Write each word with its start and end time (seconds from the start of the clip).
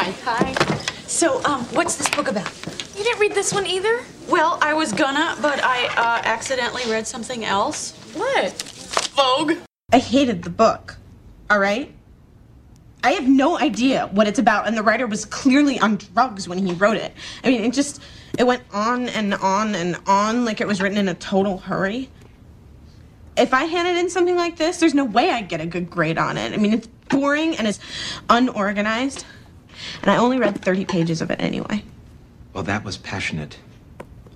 Hi. 0.00 0.12
Hi. 0.24 0.52
So, 1.08 1.44
um, 1.44 1.64
what's 1.74 1.96
this 1.96 2.08
book 2.10 2.28
about? 2.28 2.48
You 2.96 3.02
didn't 3.02 3.18
read 3.18 3.32
this 3.32 3.52
one 3.52 3.66
either? 3.66 4.04
Well, 4.28 4.56
I 4.62 4.72
was 4.72 4.92
gonna, 4.92 5.36
but 5.42 5.58
I 5.60 5.86
uh, 5.86 6.22
accidentally 6.22 6.84
read 6.88 7.04
something 7.04 7.44
else. 7.44 7.98
What? 8.14 8.62
Vogue. 9.16 9.54
I 9.92 9.98
hated 9.98 10.44
the 10.44 10.50
book. 10.50 10.98
All 11.50 11.58
right? 11.58 11.92
I 13.02 13.10
have 13.10 13.26
no 13.26 13.58
idea 13.58 14.06
what 14.12 14.28
it's 14.28 14.38
about, 14.38 14.68
and 14.68 14.76
the 14.76 14.84
writer 14.84 15.08
was 15.08 15.24
clearly 15.24 15.80
on 15.80 15.96
drugs 15.96 16.48
when 16.48 16.64
he 16.64 16.74
wrote 16.74 16.96
it. 16.96 17.12
I 17.42 17.48
mean, 17.48 17.64
it 17.64 17.72
just 17.72 18.00
it 18.38 18.46
went 18.46 18.62
on 18.72 19.08
and 19.08 19.34
on 19.34 19.74
and 19.74 19.96
on 20.06 20.44
like 20.44 20.60
it 20.60 20.68
was 20.68 20.80
written 20.80 20.98
in 20.98 21.08
a 21.08 21.14
total 21.14 21.58
hurry. 21.58 22.08
If 23.36 23.52
I 23.52 23.64
handed 23.64 23.96
in 23.96 24.10
something 24.10 24.36
like 24.36 24.58
this, 24.58 24.78
there's 24.78 24.94
no 24.94 25.06
way 25.06 25.32
I'd 25.32 25.48
get 25.48 25.60
a 25.60 25.66
good 25.66 25.90
grade 25.90 26.18
on 26.18 26.38
it. 26.38 26.52
I 26.52 26.56
mean, 26.56 26.72
it's 26.72 26.86
boring 27.08 27.56
and 27.56 27.66
it's 27.66 27.80
unorganized. 28.30 29.24
And 30.02 30.10
I 30.10 30.16
only 30.16 30.38
read 30.38 30.60
30 30.60 30.84
pages 30.84 31.20
of 31.20 31.30
it 31.30 31.40
anyway. 31.40 31.82
Well, 32.52 32.64
that 32.64 32.84
was 32.84 32.96
passionate, 32.96 33.58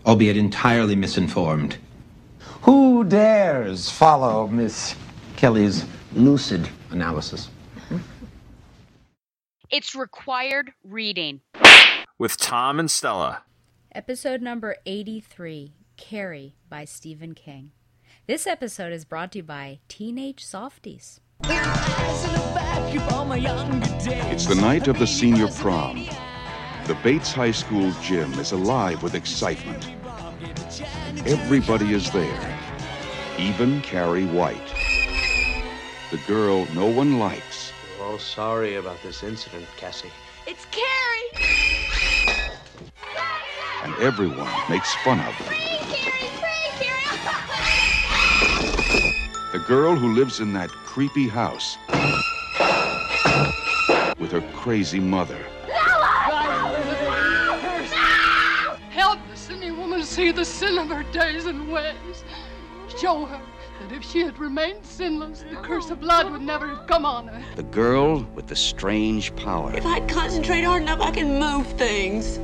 albeit 0.06 0.36
entirely 0.36 0.94
misinformed. 0.96 1.78
Who 2.62 3.04
dares 3.04 3.90
follow 3.90 4.46
Miss 4.46 4.94
Kelly's 5.36 5.84
lucid 6.12 6.68
analysis? 6.90 7.48
It's 9.70 9.94
required 9.94 10.72
reading. 10.84 11.40
With 12.18 12.36
Tom 12.36 12.78
and 12.78 12.90
Stella. 12.90 13.42
Episode 13.94 14.42
number 14.42 14.76
83 14.84 15.72
Carrie 15.96 16.56
by 16.68 16.84
Stephen 16.84 17.34
King. 17.34 17.72
This 18.26 18.46
episode 18.46 18.92
is 18.92 19.06
brought 19.06 19.32
to 19.32 19.38
you 19.38 19.44
by 19.44 19.80
Teenage 19.88 20.44
Softies. 20.44 21.21
It's 24.30 24.46
the 24.46 24.54
night 24.54 24.88
of 24.88 24.98
the 24.98 25.06
senior 25.06 25.48
prom. 25.48 26.06
The 26.86 26.94
Bates 27.02 27.32
High 27.32 27.50
School 27.52 27.92
gym 28.02 28.32
is 28.34 28.52
alive 28.52 29.02
with 29.02 29.14
excitement. 29.14 29.90
Everybody 31.26 31.94
is 31.94 32.10
there, 32.10 32.58
even 33.38 33.80
Carrie 33.82 34.26
White. 34.26 34.74
The 36.10 36.18
girl 36.26 36.66
no 36.74 36.86
one 36.86 37.18
likes. 37.18 37.72
We're 37.98 38.06
all 38.06 38.18
sorry 38.18 38.76
about 38.76 39.02
this 39.02 39.22
incident, 39.22 39.66
Cassie. 39.76 40.10
It's 40.46 40.66
Carrie! 40.66 41.52
and 43.82 43.94
everyone 43.96 44.50
makes 44.68 44.94
fun 44.96 45.18
of 45.18 45.34
her. 45.34 45.71
The 49.52 49.58
girl 49.58 49.94
who 49.94 50.14
lives 50.14 50.40
in 50.40 50.54
that 50.54 50.70
creepy 50.70 51.28
house 51.28 51.76
with 54.18 54.32
her 54.32 54.40
crazy 54.54 54.98
mother. 54.98 55.36
Help 58.88 59.18
the 59.28 59.36
sinning 59.36 59.76
woman 59.76 60.04
see 60.04 60.32
the 60.32 60.46
sin 60.46 60.78
of 60.78 60.88
her 60.88 61.02
days 61.12 61.44
and 61.44 61.70
ways. 61.70 62.24
Show 62.98 63.26
her 63.26 63.42
that 63.82 63.94
if 63.94 64.02
she 64.02 64.20
had 64.20 64.38
remained 64.38 64.86
sinless, 64.86 65.44
the 65.50 65.56
curse 65.56 65.90
of 65.90 66.00
blood 66.00 66.32
would 66.32 66.40
never 66.40 66.66
have 66.68 66.86
come 66.86 67.04
on 67.04 67.28
her. 67.28 67.42
The 67.54 67.62
girl 67.64 68.22
with 68.34 68.46
the 68.46 68.56
strange 68.56 69.36
power. 69.36 69.76
If 69.76 69.84
I 69.84 70.00
concentrate 70.06 70.62
hard 70.62 70.80
enough, 70.80 71.02
I 71.02 71.10
can 71.10 71.38
move 71.38 71.66
things. 71.76 72.38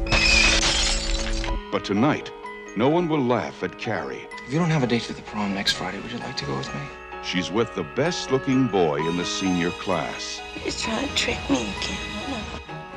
But 1.73 1.87
tonight, 1.87 2.31
no 2.77 2.91
one 2.91 3.09
will 3.09 3.25
laugh 3.25 3.63
at 3.63 3.79
Carrie. 3.79 4.28
If 4.49 4.55
you 4.55 4.61
don't 4.61 4.71
have 4.71 4.83
a 4.83 4.87
date 4.87 5.03
for 5.03 5.13
the 5.13 5.21
prom 5.21 5.53
next 5.53 5.73
Friday, 5.73 6.01
would 6.01 6.11
you 6.11 6.17
like 6.21 6.35
to 6.39 6.47
go 6.47 6.57
with 6.57 6.75
me? 6.75 6.81
She's 7.23 7.51
with 7.51 7.75
the 7.75 7.83
best 7.83 8.31
looking 8.31 8.67
boy 8.67 9.07
in 9.07 9.19
the 9.19 9.25
senior 9.27 9.69
class. 9.73 10.41
He's 10.55 10.81
trying 10.81 11.07
to 11.07 11.15
trick 11.15 11.39
me 11.51 11.71
again. 11.77 12.41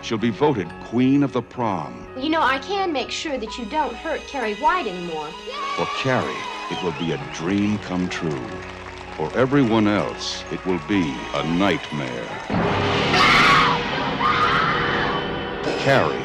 She'll 0.02 0.18
be 0.18 0.30
voted 0.30 0.70
queen 0.86 1.24
of 1.24 1.34
the 1.34 1.42
prom. 1.42 2.08
You 2.18 2.30
know, 2.30 2.42
I 2.42 2.60
can 2.60 2.94
make 2.94 3.12
sure 3.12 3.38
that 3.38 3.58
you 3.58 3.66
don't 3.66 3.94
hurt 3.94 4.22
Carrie 4.28 4.54
White 4.62 4.88
anymore. 4.88 5.28
For 5.76 5.86
Carrie, 5.98 6.32
it 6.72 6.82
will 6.86 6.94
be 6.94 7.12
a 7.12 7.34
dream 7.34 7.80
come 7.80 8.08
true. 8.08 8.48
For 9.18 9.30
everyone 9.38 9.90
else, 9.90 10.46
it 10.54 10.66
will 10.66 10.80
be 10.88 11.14
a 11.34 11.44
nightmare. 11.58 12.30
Carrie. 15.80 16.16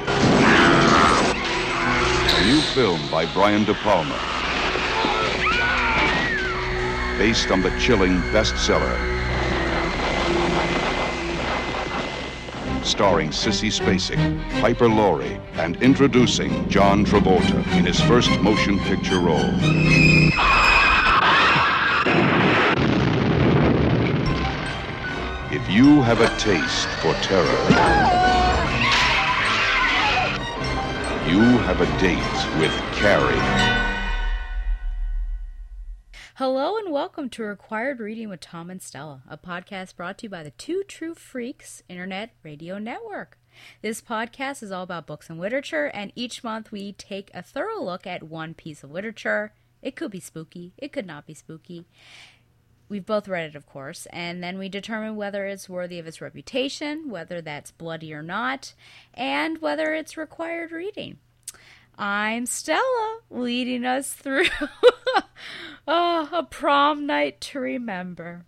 A 2.31 2.44
new 2.47 2.60
film 2.60 3.00
by 3.10 3.26
Brian 3.34 3.65
De 3.65 3.75
Palma. 3.75 4.35
Based 7.19 7.50
on 7.50 7.62
the 7.62 7.71
chilling 7.81 8.21
bestseller. 8.31 8.94
Starring 12.84 13.31
Sissy 13.31 13.71
Spacek, 13.72 14.60
Piper 14.60 14.87
Laurie, 14.87 15.41
and 15.54 15.82
introducing 15.82 16.69
John 16.69 17.06
Travolta 17.06 17.66
in 17.78 17.87
his 17.87 17.99
first 18.03 18.31
motion 18.43 18.78
picture 18.81 19.19
role. 19.19 19.38
If 25.50 25.71
you 25.71 26.03
have 26.03 26.21
a 26.21 26.28
taste 26.38 26.88
for 27.00 27.15
terror, 27.22 27.47
you 31.27 31.41
have 31.65 31.81
a 31.81 31.87
date 31.98 32.60
with 32.60 32.72
Carrie. 32.93 33.85
Hello 36.38 36.76
and 36.76 36.92
welcome 36.92 37.30
to 37.30 37.42
Required 37.42 37.98
Reading 37.98 38.28
with 38.28 38.41
Tom 38.41 38.69
and 38.69 38.82
Stella, 38.82 39.22
a 39.26 39.38
podcast 39.38 39.97
brought 39.97 40.19
to 40.19 40.24
you 40.26 40.28
by 40.28 40.42
the 40.42 40.50
Two 40.50 40.82
True 40.86 41.14
Freaks 41.14 41.82
Internet 41.88 42.34
Radio 42.42 42.76
Network. 42.76 43.38
This 43.80 44.02
podcast 44.02 44.62
is 44.62 44.70
all 44.70 44.82
about 44.82 45.06
books 45.06 45.30
and 45.30 45.41
literature, 45.41 45.86
and 45.86 46.12
each 46.14 46.44
month 46.44 46.70
we 46.70 46.92
take 46.92 47.30
a 47.32 47.42
thorough 47.42 47.82
look 47.82 48.06
at 48.06 48.22
one 48.22 48.52
piece 48.52 48.84
of 48.84 48.91
literature. 48.91 49.54
It 49.80 49.97
could 49.97 50.10
be 50.10 50.20
spooky, 50.20 50.74
it 50.76 50.92
could 50.92 51.06
not 51.06 51.26
be 51.26 51.32
spooky. 51.32 51.86
We've 52.91 53.06
both 53.06 53.28
read 53.28 53.48
it, 53.48 53.56
of 53.56 53.64
course, 53.64 54.06
and 54.10 54.44
then 54.44 54.58
we 54.58 54.68
determine 54.68 55.16
whether 55.16 55.47
it's 55.47 55.70
worthy 55.70 55.98
of 55.98 56.06
its 56.06 56.20
reputation, 56.20 57.08
whether 57.08 57.41
that's 57.41 57.70
bloody 57.70 58.12
or 58.12 58.22
not, 58.22 58.74
and 59.14 59.62
whether 59.62 59.94
it's 59.94 60.18
required 60.18 60.70
reading. 60.70 61.16
I'm 61.98 62.46
Stella, 62.46 63.18
leading 63.30 63.84
us 63.84 64.12
through 64.12 64.46
oh, 65.88 66.28
a 66.32 66.42
prom 66.42 67.06
night 67.06 67.40
to 67.42 67.58
remember. 67.58 68.44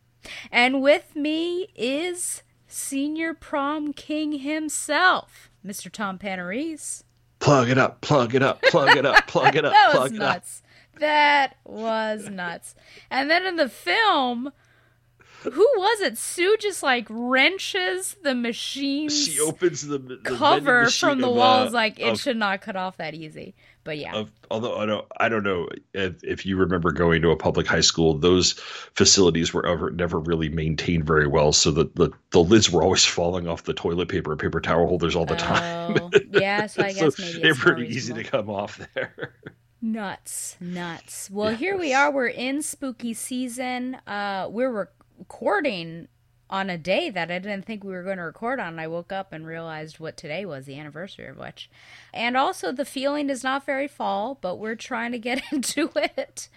And 0.53 0.83
with 0.83 1.17
me 1.17 1.69
is 1.75 2.43
senior 2.67 3.33
prom 3.33 3.93
king 3.95 4.41
himself, 4.41 5.51
Mr. 5.65 5.91
Tom 5.91 6.19
Panarese. 6.19 7.05
Plug 7.39 7.71
it 7.71 7.79
up, 7.79 8.01
plug 8.01 8.35
it 8.35 8.43
up, 8.43 8.61
plug 8.63 8.97
it 8.97 9.07
up, 9.07 9.27
plug 9.27 9.57
it 9.57 9.65
up, 9.65 9.73
that 9.73 9.91
plug 9.93 10.03
was 10.03 10.13
it 10.13 10.19
nuts. 10.19 10.63
That 10.99 11.57
was 11.65 12.29
nuts. 12.29 12.75
And 13.11 13.31
then 13.31 13.47
in 13.47 13.57
the 13.57 13.69
film, 13.69 14.53
who 15.43 15.69
was 15.77 16.01
it? 16.01 16.19
Sue 16.19 16.57
just 16.59 16.83
like 16.83 17.07
wrenches 17.09 18.17
the 18.23 18.35
machine 18.35 19.09
She 19.09 19.39
opens 19.41 19.87
the, 19.87 19.99
the 19.99 20.19
cover 20.25 20.91
from 20.91 21.21
the 21.21 21.29
of, 21.29 21.37
walls 21.37 21.71
uh, 21.71 21.75
like 21.75 22.01
it 22.01 22.13
of- 22.13 22.21
should 22.21 22.37
not 22.37 22.61
cut 22.61 22.77
off 22.77 22.97
that 22.97 23.15
easy. 23.15 23.55
But 23.85 23.99
yeah. 23.99 24.15
of 24.15 24.31
although 24.51 24.77
I 24.77 24.85
don't 24.85 25.07
I 25.19 25.29
don't 25.31 25.45
know 25.45 25.69
if, 25.95 26.23
if 26.23 26.45
you 26.45 26.59
remember 26.59 26.93
going 26.93 27.23
to 27.23 27.31
a 27.31 27.37
public 27.37 27.67
high 27.67 27.81
school, 27.81 28.19
those 28.19 28.53
facilities 28.53 29.55
were 29.55 29.65
ever 29.67 29.91
never 29.91 30.19
really 30.19 30.51
maintained 30.51 31.07
very 31.07 31.27
well, 31.27 31.53
so 31.53 31.71
the 31.71 31.91
the, 31.95 32.11
the 32.31 32.41
lids 32.41 32.71
were 32.71 32.83
always 32.83 33.05
falling 33.19 33.49
off 33.49 33.65
the 33.65 33.73
toilet 33.73 34.09
paper 34.09 34.33
and 34.33 34.41
paper 34.41 34.61
towel 34.61 34.87
holders 34.87 35.17
all 35.17 35.27
the 35.27 35.37
time. 35.37 35.79
Oh, 35.89 36.11
yeah, 36.33 36.67
so 36.67 36.83
I 36.83 36.93
guess 36.93 37.19
maybe 37.19 37.41
they're 37.41 37.51
it's 37.53 37.65
more 37.65 37.75
pretty 37.75 37.95
easy 37.95 38.13
to 38.13 38.23
come 38.23 38.51
off 38.51 38.79
there. 38.95 39.33
Nuts, 39.81 40.57
nuts. 40.61 41.31
Well, 41.31 41.55
here 41.55 41.79
we 41.79 41.95
are. 41.95 42.11
We're 42.11 42.27
in 42.27 42.63
spooky 42.63 43.15
season. 43.15 43.95
Uh, 44.07 44.49
we're 44.51 44.91
recording 45.19 46.09
on 46.51 46.71
a 46.71 46.79
day 46.79 47.11
that 47.11 47.31
I 47.31 47.39
didn't 47.39 47.67
think 47.67 47.85
we 47.85 47.93
were 47.93 48.03
going 48.03 48.17
to 48.17 48.23
record 48.23 48.59
on. 48.59 48.79
I 48.79 48.87
woke 48.87 49.13
up 49.13 49.33
and 49.33 49.47
realized 49.47 50.01
what 50.01 50.17
today 50.17 50.47
was, 50.47 50.65
the 50.65 50.79
anniversary 50.79 51.29
of 51.29 51.37
which. 51.37 51.69
And 52.15 52.37
also, 52.37 52.73
the 52.73 52.87
feeling 52.87 53.29
is 53.29 53.45
not 53.45 53.67
very 53.67 53.87
fall, 53.87 54.39
but 54.41 54.57
we're 54.57 54.75
trying 54.75 55.13
to 55.13 55.19
get 55.19 55.43
into 55.53 55.91
it. 55.95 56.49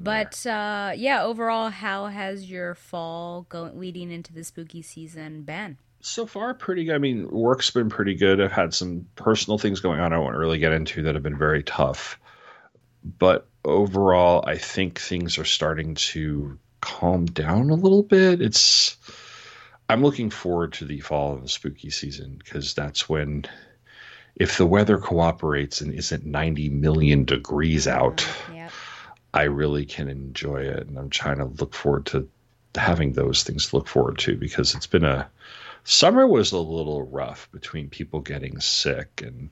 But 0.00 0.46
uh, 0.46 0.92
yeah, 0.96 1.24
overall, 1.24 1.70
how 1.70 2.06
has 2.06 2.48
your 2.48 2.74
fall 2.74 3.46
going 3.48 3.78
leading 3.78 4.10
into 4.12 4.32
the 4.32 4.44
spooky 4.44 4.82
season 4.82 5.42
been? 5.42 5.78
so 6.06 6.24
far 6.24 6.54
pretty 6.54 6.84
good. 6.84 6.94
I 6.94 6.98
mean, 6.98 7.28
work's 7.28 7.70
been 7.70 7.88
pretty 7.88 8.14
good. 8.14 8.40
I've 8.40 8.52
had 8.52 8.72
some 8.72 9.06
personal 9.16 9.58
things 9.58 9.80
going 9.80 9.98
on 9.98 10.12
I 10.12 10.18
won't 10.18 10.36
really 10.36 10.58
get 10.58 10.72
into 10.72 11.02
that 11.02 11.14
have 11.14 11.24
been 11.24 11.36
very 11.36 11.64
tough. 11.64 12.18
But 13.18 13.48
overall, 13.64 14.44
I 14.46 14.56
think 14.56 15.00
things 15.00 15.36
are 15.38 15.44
starting 15.44 15.96
to 15.96 16.58
calm 16.86 17.26
down 17.26 17.70
a 17.70 17.74
little 17.74 18.04
bit. 18.04 18.40
It's 18.40 18.96
I'm 19.88 20.02
looking 20.02 20.30
forward 20.30 20.72
to 20.74 20.84
the 20.84 21.00
fall 21.00 21.34
and 21.34 21.42
the 21.42 21.48
spooky 21.48 21.90
season 21.90 22.36
because 22.38 22.74
that's 22.74 23.08
when 23.08 23.44
if 24.36 24.56
the 24.56 24.66
weather 24.66 24.98
cooperates 24.98 25.80
and 25.80 25.92
isn't 25.92 26.24
90 26.24 26.68
million 26.68 27.24
degrees 27.24 27.86
mm-hmm. 27.86 27.98
out, 27.98 28.26
I 29.34 29.44
really 29.44 29.84
can 29.84 30.08
enjoy 30.08 30.62
it 30.62 30.86
and 30.86 30.96
I'm 30.96 31.10
trying 31.10 31.38
to 31.38 31.46
look 31.46 31.74
forward 31.74 32.06
to 32.06 32.28
having 32.76 33.12
those 33.12 33.42
things 33.42 33.68
to 33.68 33.76
look 33.76 33.88
forward 33.88 34.18
to 34.18 34.36
because 34.36 34.74
it's 34.74 34.86
been 34.86 35.04
a 35.04 35.28
summer 35.84 36.26
was 36.26 36.52
a 36.52 36.58
little 36.58 37.02
rough 37.02 37.48
between 37.50 37.88
people 37.88 38.20
getting 38.20 38.60
sick 38.60 39.22
and 39.24 39.50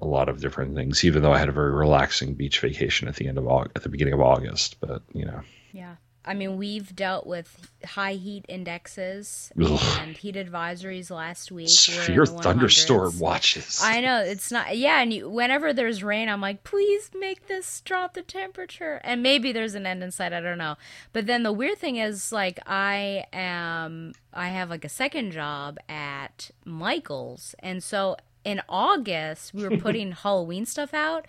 a 0.00 0.06
lot 0.06 0.28
of 0.28 0.40
different 0.40 0.74
things. 0.74 1.04
Even 1.04 1.22
though 1.22 1.32
I 1.32 1.38
had 1.38 1.48
a 1.48 1.52
very 1.52 1.72
relaxing 1.72 2.34
beach 2.34 2.60
vacation 2.60 3.08
at 3.08 3.16
the 3.16 3.28
end 3.28 3.38
of 3.38 3.46
August, 3.46 3.76
at 3.76 3.82
the 3.82 3.88
beginning 3.88 4.14
of 4.14 4.20
August, 4.20 4.76
but 4.80 5.02
you 5.14 5.24
know, 5.24 5.40
Yeah. 5.72 5.96
I 6.22 6.34
mean, 6.34 6.58
we've 6.58 6.94
dealt 6.94 7.26
with 7.26 7.70
high 7.84 8.12
heat 8.12 8.44
indexes 8.46 9.50
Ugh. 9.58 9.80
and 10.00 10.16
heat 10.16 10.34
advisories 10.34 11.10
last 11.10 11.50
week. 11.50 11.70
Severe 11.70 12.26
thunderstorm 12.26 13.18
watches. 13.18 13.80
I 13.82 14.02
know 14.02 14.20
it's 14.20 14.52
not. 14.52 14.76
Yeah, 14.76 15.00
and 15.00 15.14
you, 15.14 15.30
whenever 15.30 15.72
there's 15.72 16.02
rain, 16.02 16.28
I'm 16.28 16.42
like, 16.42 16.62
please 16.62 17.10
make 17.18 17.46
this 17.46 17.80
drop 17.80 18.12
the 18.12 18.22
temperature. 18.22 19.00
And 19.02 19.22
maybe 19.22 19.50
there's 19.50 19.74
an 19.74 19.86
end 19.86 20.02
in 20.02 20.10
sight. 20.10 20.34
I 20.34 20.40
don't 20.40 20.58
know. 20.58 20.76
But 21.14 21.26
then 21.26 21.42
the 21.42 21.52
weird 21.52 21.78
thing 21.78 21.96
is, 21.96 22.32
like, 22.32 22.60
I 22.66 23.24
am. 23.32 24.12
I 24.34 24.48
have 24.48 24.68
like 24.68 24.84
a 24.84 24.90
second 24.90 25.32
job 25.32 25.78
at 25.88 26.50
Michaels, 26.66 27.54
and 27.60 27.82
so 27.82 28.16
in 28.44 28.60
August 28.68 29.54
we 29.54 29.66
were 29.66 29.76
putting 29.78 30.12
Halloween 30.12 30.66
stuff 30.66 30.92
out, 30.92 31.26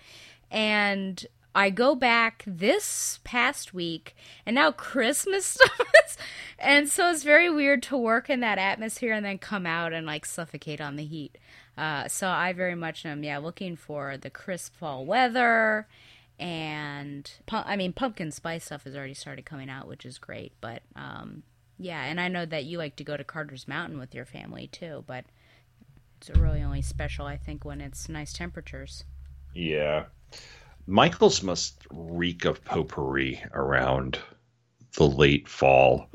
and. 0.50 1.26
I 1.54 1.70
go 1.70 1.94
back 1.94 2.44
this 2.46 3.20
past 3.24 3.74
week, 3.74 4.16
and 4.46 4.54
now 4.54 4.72
Christmas 4.72 5.46
stuff 5.46 5.92
and 6.62 6.88
so 6.88 7.10
it's 7.10 7.24
very 7.24 7.50
weird 7.50 7.82
to 7.84 7.96
work 7.96 8.30
in 8.30 8.40
that 8.40 8.56
atmosphere 8.56 9.12
and 9.12 9.26
then 9.26 9.38
come 9.38 9.66
out 9.66 9.92
and 9.92 10.06
like 10.06 10.24
suffocate 10.24 10.80
on 10.80 10.96
the 10.96 11.04
heat. 11.04 11.36
Uh, 11.76 12.06
so 12.06 12.28
I 12.28 12.52
very 12.52 12.76
much 12.76 13.04
am, 13.04 13.24
yeah, 13.24 13.38
looking 13.38 13.76
for 13.76 14.16
the 14.16 14.30
crisp 14.30 14.76
fall 14.76 15.04
weather, 15.04 15.88
and 16.38 17.30
I 17.50 17.76
mean 17.76 17.92
pumpkin 17.92 18.30
spice 18.30 18.64
stuff 18.66 18.84
has 18.84 18.94
already 18.94 19.14
started 19.14 19.44
coming 19.44 19.68
out, 19.68 19.88
which 19.88 20.06
is 20.06 20.18
great. 20.18 20.52
But 20.60 20.82
um, 20.94 21.42
yeah, 21.78 22.04
and 22.04 22.20
I 22.20 22.28
know 22.28 22.46
that 22.46 22.64
you 22.64 22.78
like 22.78 22.96
to 22.96 23.04
go 23.04 23.16
to 23.16 23.24
Carter's 23.24 23.66
Mountain 23.66 23.98
with 23.98 24.14
your 24.14 24.24
family 24.24 24.68
too, 24.68 25.02
but 25.06 25.24
it's 26.20 26.30
really 26.38 26.62
only 26.62 26.82
special, 26.82 27.26
I 27.26 27.36
think, 27.36 27.64
when 27.64 27.80
it's 27.80 28.08
nice 28.08 28.32
temperatures. 28.32 29.04
Yeah. 29.54 30.04
Michaels 30.86 31.42
must 31.42 31.86
reek 31.90 32.44
of 32.44 32.64
potpourri 32.64 33.42
around 33.52 34.18
the 34.96 35.06
late 35.06 35.48
fall 35.48 36.08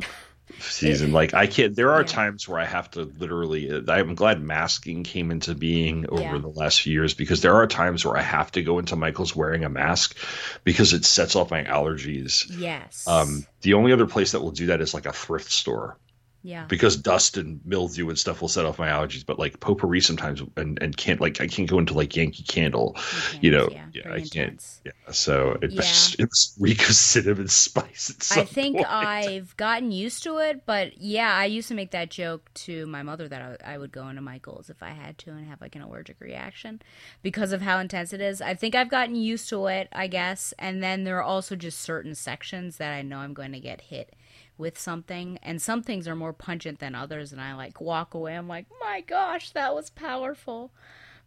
season. 0.60 1.12
Like 1.14 1.34
I 1.34 1.48
can't. 1.48 1.75
There 1.75 1.94
are 1.94 2.04
times 2.04 2.48
where 2.48 2.60
I 2.60 2.66
have 2.66 2.92
to 2.92 3.04
literally. 3.18 3.72
I'm 3.88 4.16
glad 4.16 4.42
masking 4.42 5.04
came 5.04 5.31
into 5.31 5.56
being 5.56 6.10
over 6.10 6.22
Yeah. 6.22 6.38
the 6.38 6.48
last 6.48 6.81
few 6.81 6.94
years 6.94 7.14
because 7.14 7.42
there 7.42 7.56
are 7.56 7.68
times 7.68 8.06
where 8.06 8.18
I 8.18 8.22
have 8.22 8.52
to 8.54 8.62
go 8.64 8.80
into 8.80 8.96
Michaels 8.96 9.36
wearing 9.36 9.64
a 9.64 9.69
mask 9.69 10.18
because 10.64 10.94
it 10.94 11.06
sets 11.06 11.36
off 11.36 11.52
my 11.52 11.64
allergies. 11.64 12.46
Yes. 12.58 13.08
Um, 13.08 13.46
the 13.62 13.74
only 13.75 13.94
other 13.94 14.08
place 14.08 14.34
that 14.34 14.42
will 14.42 14.52
do 14.52 14.68
that 14.68 14.81
is 14.81 14.94
like 14.94 15.06
a 15.06 15.14
thrift 15.14 15.52
store 15.52 15.98
Yeah. 16.47 16.65
because 16.65 16.95
dust 16.95 17.38
and 17.38 17.59
mildew 17.65 18.07
and 18.09 18.17
stuff 18.17 18.41
will 18.41 18.47
set 18.47 18.65
off 18.65 18.79
my 18.79 18.88
allergies. 18.88 19.25
But 19.25 19.38
like 19.38 19.59
potpourri 19.59 20.01
sometimes 20.01 20.41
and 20.55 20.81
and 20.81 20.95
can't 20.95 21.19
like 21.19 21.41
I 21.41 21.47
can't 21.47 21.69
go 21.69 21.77
into 21.79 21.94
like 21.94 22.15
Yankee 22.15 22.44
Candle, 22.44 22.95
you 23.41 23.51
know. 23.51 23.67
Yeah, 23.94 24.13
I 24.13 24.21
can't. 24.21 24.63
Yeah, 24.85 24.91
so 25.11 25.57
it 25.61 25.71
Yeah. 25.71 25.77
was 25.79 26.15
it 26.19 26.23
was 26.29 26.55
reek 26.59 26.88
of 26.88 26.95
cinnamon 26.95 27.47
spice. 27.49 28.13
I 28.31 28.45
think 28.45 28.77
point. 28.77 28.88
I've 28.89 29.55
gotten 29.57 29.91
used 29.91 30.23
to 30.23 30.38
it, 30.38 30.65
but 30.65 30.97
yeah, 30.97 31.33
I 31.35 31.45
used 31.45 31.67
to 31.67 31.75
make 31.75 31.91
that 31.91 32.09
joke 32.09 32.49
to 32.65 32.85
my 32.88 33.03
mother 33.03 33.27
that 33.27 33.59
I, 33.65 33.73
I 33.73 33.77
would 33.77 33.91
go 33.91 34.07
into 34.07 34.21
Michael's 34.21 34.69
if 34.69 34.81
I 34.81 34.89
had 34.91 35.17
to 35.19 35.31
and 35.31 35.45
have 35.47 35.59
like 35.61 35.75
an 35.75 35.81
allergic 35.81 36.21
reaction 36.21 36.81
because 37.21 37.51
of 37.51 37.61
how 37.61 37.79
intense 37.79 38.13
it 38.13 38.21
is. 38.21 38.41
I 38.41 38.53
think 38.53 38.75
I've 38.75 38.89
gotten 38.89 39.15
used 39.15 39.49
to 39.49 39.65
it, 39.67 39.89
I 39.91 40.07
guess. 40.07 40.53
And 40.59 40.81
then 40.81 41.03
there 41.03 41.17
are 41.17 41.23
also 41.23 41.55
just 41.55 41.79
certain 41.81 42.15
sections 42.15 42.77
that 42.77 42.94
I 42.94 43.01
know 43.01 43.17
I'm 43.19 43.33
going 43.33 43.51
to 43.51 43.59
get 43.59 43.81
hit 43.81 44.13
with 44.57 44.77
something, 44.80 45.39
and 45.44 45.62
some 45.62 45.83
things 45.83 46.07
are 46.07 46.15
more 46.15 46.33
pungent 46.33 46.80
than 46.80 46.95
others, 46.95 47.31
and 47.31 47.42
I 47.42 47.54
like 47.54 47.80
walk 47.81 48.13
away. 48.13 48.36
I'm 48.36 48.48
like, 48.48 48.65
my 48.80 49.01
gosh, 49.01 49.51
that 49.51 49.75
was 49.75 49.89
powerful. 49.89 50.71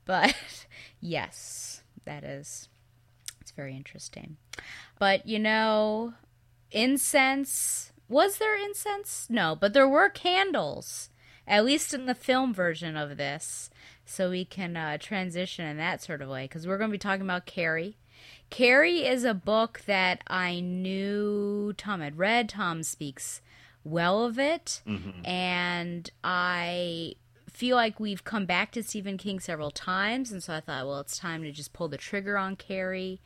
But 0.07 0.35
yes, 1.01 1.83
that 2.05 2.25
is 2.25 2.69
it's 3.41 3.53
very 3.53 3.77
interesting. 3.77 4.39
But 4.99 5.27
you 5.27 5.39
know, 5.39 6.15
incense 6.73 7.93
was 8.11 8.39
there 8.39 8.57
incense? 8.57 9.29
No, 9.31 9.57
but 9.59 9.73
there 9.73 9.89
were 9.89 10.09
candles. 10.09 11.11
At 11.47 11.65
least 11.65 11.95
in 11.95 12.07
the 12.07 12.15
film 12.15 12.53
version 12.53 12.97
of 12.97 13.17
this, 13.17 13.71
so 14.05 14.31
we 14.31 14.45
can 14.45 14.77
uh, 14.77 14.99
transition 14.99 15.65
in 15.67 15.79
that 15.79 16.03
sort 16.03 16.23
of 16.23 16.29
way 16.29 16.45
because 16.45 16.67
we're 16.67 16.79
going 16.79 16.91
to 16.91 16.95
be 16.95 16.99
talking 16.99 17.25
about 17.25 17.47
Carrie. 17.47 17.97
Carrie 18.51 19.07
is 19.07 19.25
a 19.25 19.33
book 19.33 19.83
that 19.87 20.23
I 20.27 20.61
knew 20.61 21.73
Tom 21.77 22.01
had 22.01 22.19
read. 22.19 22.49
Tom 22.49 22.83
speaks 22.83 23.41
well 23.85 24.25
of 24.25 24.39
it, 24.39 24.83
mm-hmm. 24.87 25.25
and 25.25 26.11
I 26.23 27.15
feel 27.49 27.77
like 27.77 28.01
we've 28.01 28.25
come 28.25 28.47
back 28.47 28.73
to 28.73 28.83
Stephen 28.83 29.17
King 29.17 29.41
several 29.41 29.71
times, 29.71 30.33
and 30.33 30.43
so 30.43 30.55
I 30.55 30.61
thought, 30.61 30.87
well, 30.87 31.01
it's 31.01 31.19
time 31.19 31.43
to 31.43 31.53
just 31.53 31.73
pull 31.73 31.89
the 31.89 31.97
trigger 31.97 32.37
on 32.37 32.57
Carrie. 32.57 33.21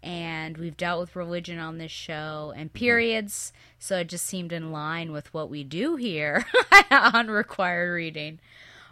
And 0.00 0.56
we've 0.58 0.76
dealt 0.76 1.00
with 1.00 1.16
religion 1.16 1.58
on 1.58 1.78
this 1.78 1.90
show 1.90 2.52
and 2.54 2.68
mm-hmm. 2.68 2.78
periods, 2.78 3.52
so 3.80 3.98
it 3.98 4.08
just 4.08 4.26
seemed 4.26 4.52
in 4.52 4.70
line 4.70 5.10
with 5.10 5.34
what 5.34 5.50
we 5.50 5.64
do 5.64 5.96
here 5.96 6.46
on 6.92 7.26
required 7.28 7.92
reading. 7.92 8.38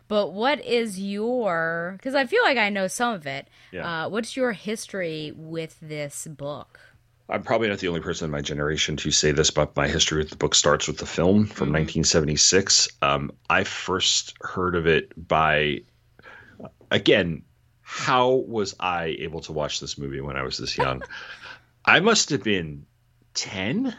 But 0.08 0.32
what 0.32 0.64
is 0.64 1.00
your? 1.00 1.94
Because 1.96 2.14
I 2.14 2.26
feel 2.26 2.42
like 2.44 2.58
I 2.58 2.68
know 2.68 2.86
some 2.86 3.14
of 3.14 3.26
it. 3.26 3.48
Yeah. 3.72 4.04
Uh, 4.04 4.08
what's 4.08 4.36
your 4.36 4.52
history 4.52 5.32
with 5.36 5.78
this 5.80 6.26
book? 6.26 6.80
I'm 7.28 7.42
probably 7.42 7.68
not 7.68 7.78
the 7.78 7.88
only 7.88 8.00
person 8.00 8.26
in 8.26 8.30
my 8.30 8.40
generation 8.40 8.96
to 8.98 9.10
say 9.10 9.32
this, 9.32 9.50
but 9.50 9.74
my 9.74 9.88
history 9.88 10.18
with 10.18 10.30
the 10.30 10.36
book 10.36 10.54
starts 10.54 10.86
with 10.86 10.98
the 10.98 11.06
film 11.06 11.46
from 11.46 11.72
1976. 11.72 12.88
Um, 13.02 13.32
I 13.50 13.64
first 13.64 14.34
heard 14.42 14.76
of 14.76 14.86
it 14.86 15.10
by, 15.26 15.80
again, 16.92 17.42
how 17.82 18.44
was 18.46 18.76
I 18.78 19.16
able 19.18 19.40
to 19.40 19.52
watch 19.52 19.80
this 19.80 19.98
movie 19.98 20.20
when 20.20 20.36
I 20.36 20.42
was 20.42 20.58
this 20.58 20.78
young? 20.78 21.02
I 21.84 21.98
must 21.98 22.30
have 22.30 22.44
been 22.44 22.86
10, 23.34 23.96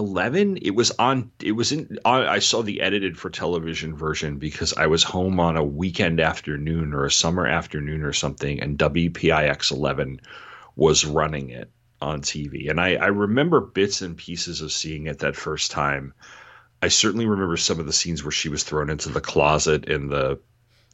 11. 0.00 0.56
It 0.62 0.70
was 0.70 0.90
on, 0.98 1.30
it 1.40 1.52
was 1.52 1.72
in, 1.72 1.98
I 2.04 2.38
saw 2.38 2.62
the 2.62 2.80
edited 2.80 3.18
for 3.18 3.30
television 3.30 3.94
version 3.94 4.38
because 4.38 4.72
I 4.72 4.86
was 4.86 5.02
home 5.02 5.38
on 5.38 5.56
a 5.56 5.64
weekend 5.64 6.20
afternoon 6.20 6.94
or 6.94 7.04
a 7.04 7.10
summer 7.10 7.46
afternoon 7.46 8.02
or 8.02 8.12
something, 8.12 8.60
and 8.60 8.78
WPIX 8.78 9.70
11 9.70 10.20
was 10.74 11.04
running 11.04 11.50
it 11.50 11.70
on 12.00 12.22
TV. 12.22 12.70
And 12.70 12.80
I, 12.80 12.94
I 12.94 13.08
remember 13.08 13.60
bits 13.60 14.00
and 14.00 14.16
pieces 14.16 14.62
of 14.62 14.72
seeing 14.72 15.06
it 15.06 15.18
that 15.18 15.36
first 15.36 15.70
time. 15.70 16.14
I 16.82 16.88
certainly 16.88 17.26
remember 17.26 17.58
some 17.58 17.78
of 17.78 17.86
the 17.86 17.92
scenes 17.92 18.24
where 18.24 18.32
she 18.32 18.48
was 18.48 18.64
thrown 18.64 18.88
into 18.88 19.10
the 19.10 19.20
closet 19.20 19.84
in 19.84 20.08
the 20.08 20.40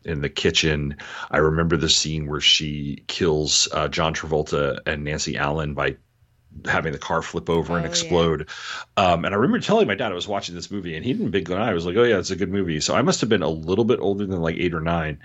in 0.04 0.20
the 0.20 0.28
kitchen. 0.28 0.96
I 1.30 1.38
remember 1.38 1.76
the 1.76 1.88
scene 1.88 2.26
where 2.26 2.40
she 2.40 3.04
kills 3.06 3.68
uh, 3.72 3.88
John 3.88 4.14
Travolta 4.14 4.78
and 4.84 5.04
Nancy 5.04 5.36
Allen 5.36 5.74
by 5.74 5.96
having 6.64 6.92
the 6.92 6.98
car 6.98 7.22
flip 7.22 7.50
over 7.50 7.76
and 7.76 7.86
explode. 7.86 8.48
Um, 8.96 9.24
and 9.24 9.34
I 9.34 9.38
remember 9.38 9.60
telling 9.60 9.86
my 9.86 9.94
dad 9.94 10.12
I 10.12 10.14
was 10.14 10.28
watching 10.28 10.54
this 10.54 10.70
movie, 10.70 10.96
and 10.96 11.04
he 11.04 11.12
didn't 11.12 11.30
big 11.30 11.50
an 11.50 11.58
eye. 11.58 11.70
I 11.70 11.74
was 11.74 11.86
like, 11.86 11.96
"Oh 11.96 12.02
yeah, 12.02 12.18
it's 12.18 12.30
a 12.30 12.36
good 12.36 12.50
movie." 12.50 12.80
So 12.80 12.94
I 12.94 13.02
must 13.02 13.20
have 13.20 13.30
been 13.30 13.42
a 13.42 13.48
little 13.48 13.84
bit 13.84 14.00
older 14.00 14.26
than 14.26 14.40
like 14.40 14.56
eight 14.56 14.74
or 14.74 14.80
nine. 14.80 15.18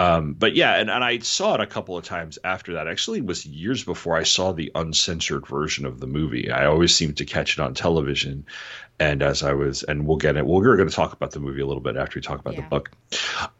Um, 0.00 0.34
but 0.34 0.54
yeah, 0.54 0.76
and, 0.76 0.90
and 0.90 1.02
I 1.02 1.18
saw 1.18 1.54
it 1.54 1.60
a 1.60 1.66
couple 1.66 1.96
of 1.96 2.04
times 2.04 2.38
after 2.44 2.74
that. 2.74 2.86
Actually, 2.86 3.18
it 3.18 3.26
was 3.26 3.44
years 3.44 3.82
before 3.82 4.16
I 4.16 4.22
saw 4.22 4.52
the 4.52 4.70
uncensored 4.74 5.46
version 5.46 5.84
of 5.86 5.98
the 5.98 6.06
movie. 6.06 6.50
I 6.50 6.66
always 6.66 6.94
seemed 6.94 7.16
to 7.16 7.24
catch 7.24 7.58
it 7.58 7.60
on 7.60 7.74
television, 7.74 8.46
and 9.00 9.22
as 9.22 9.42
I 9.42 9.54
was, 9.54 9.82
and 9.82 10.06
we'll 10.06 10.16
get 10.16 10.36
it. 10.36 10.46
Well, 10.46 10.60
we're 10.60 10.76
going 10.76 10.88
to 10.88 10.94
talk 10.94 11.12
about 11.12 11.32
the 11.32 11.40
movie 11.40 11.60
a 11.60 11.66
little 11.66 11.82
bit 11.82 11.96
after 11.96 12.18
we 12.18 12.22
talk 12.22 12.38
about 12.38 12.54
the 12.54 12.62
book. 12.62 12.90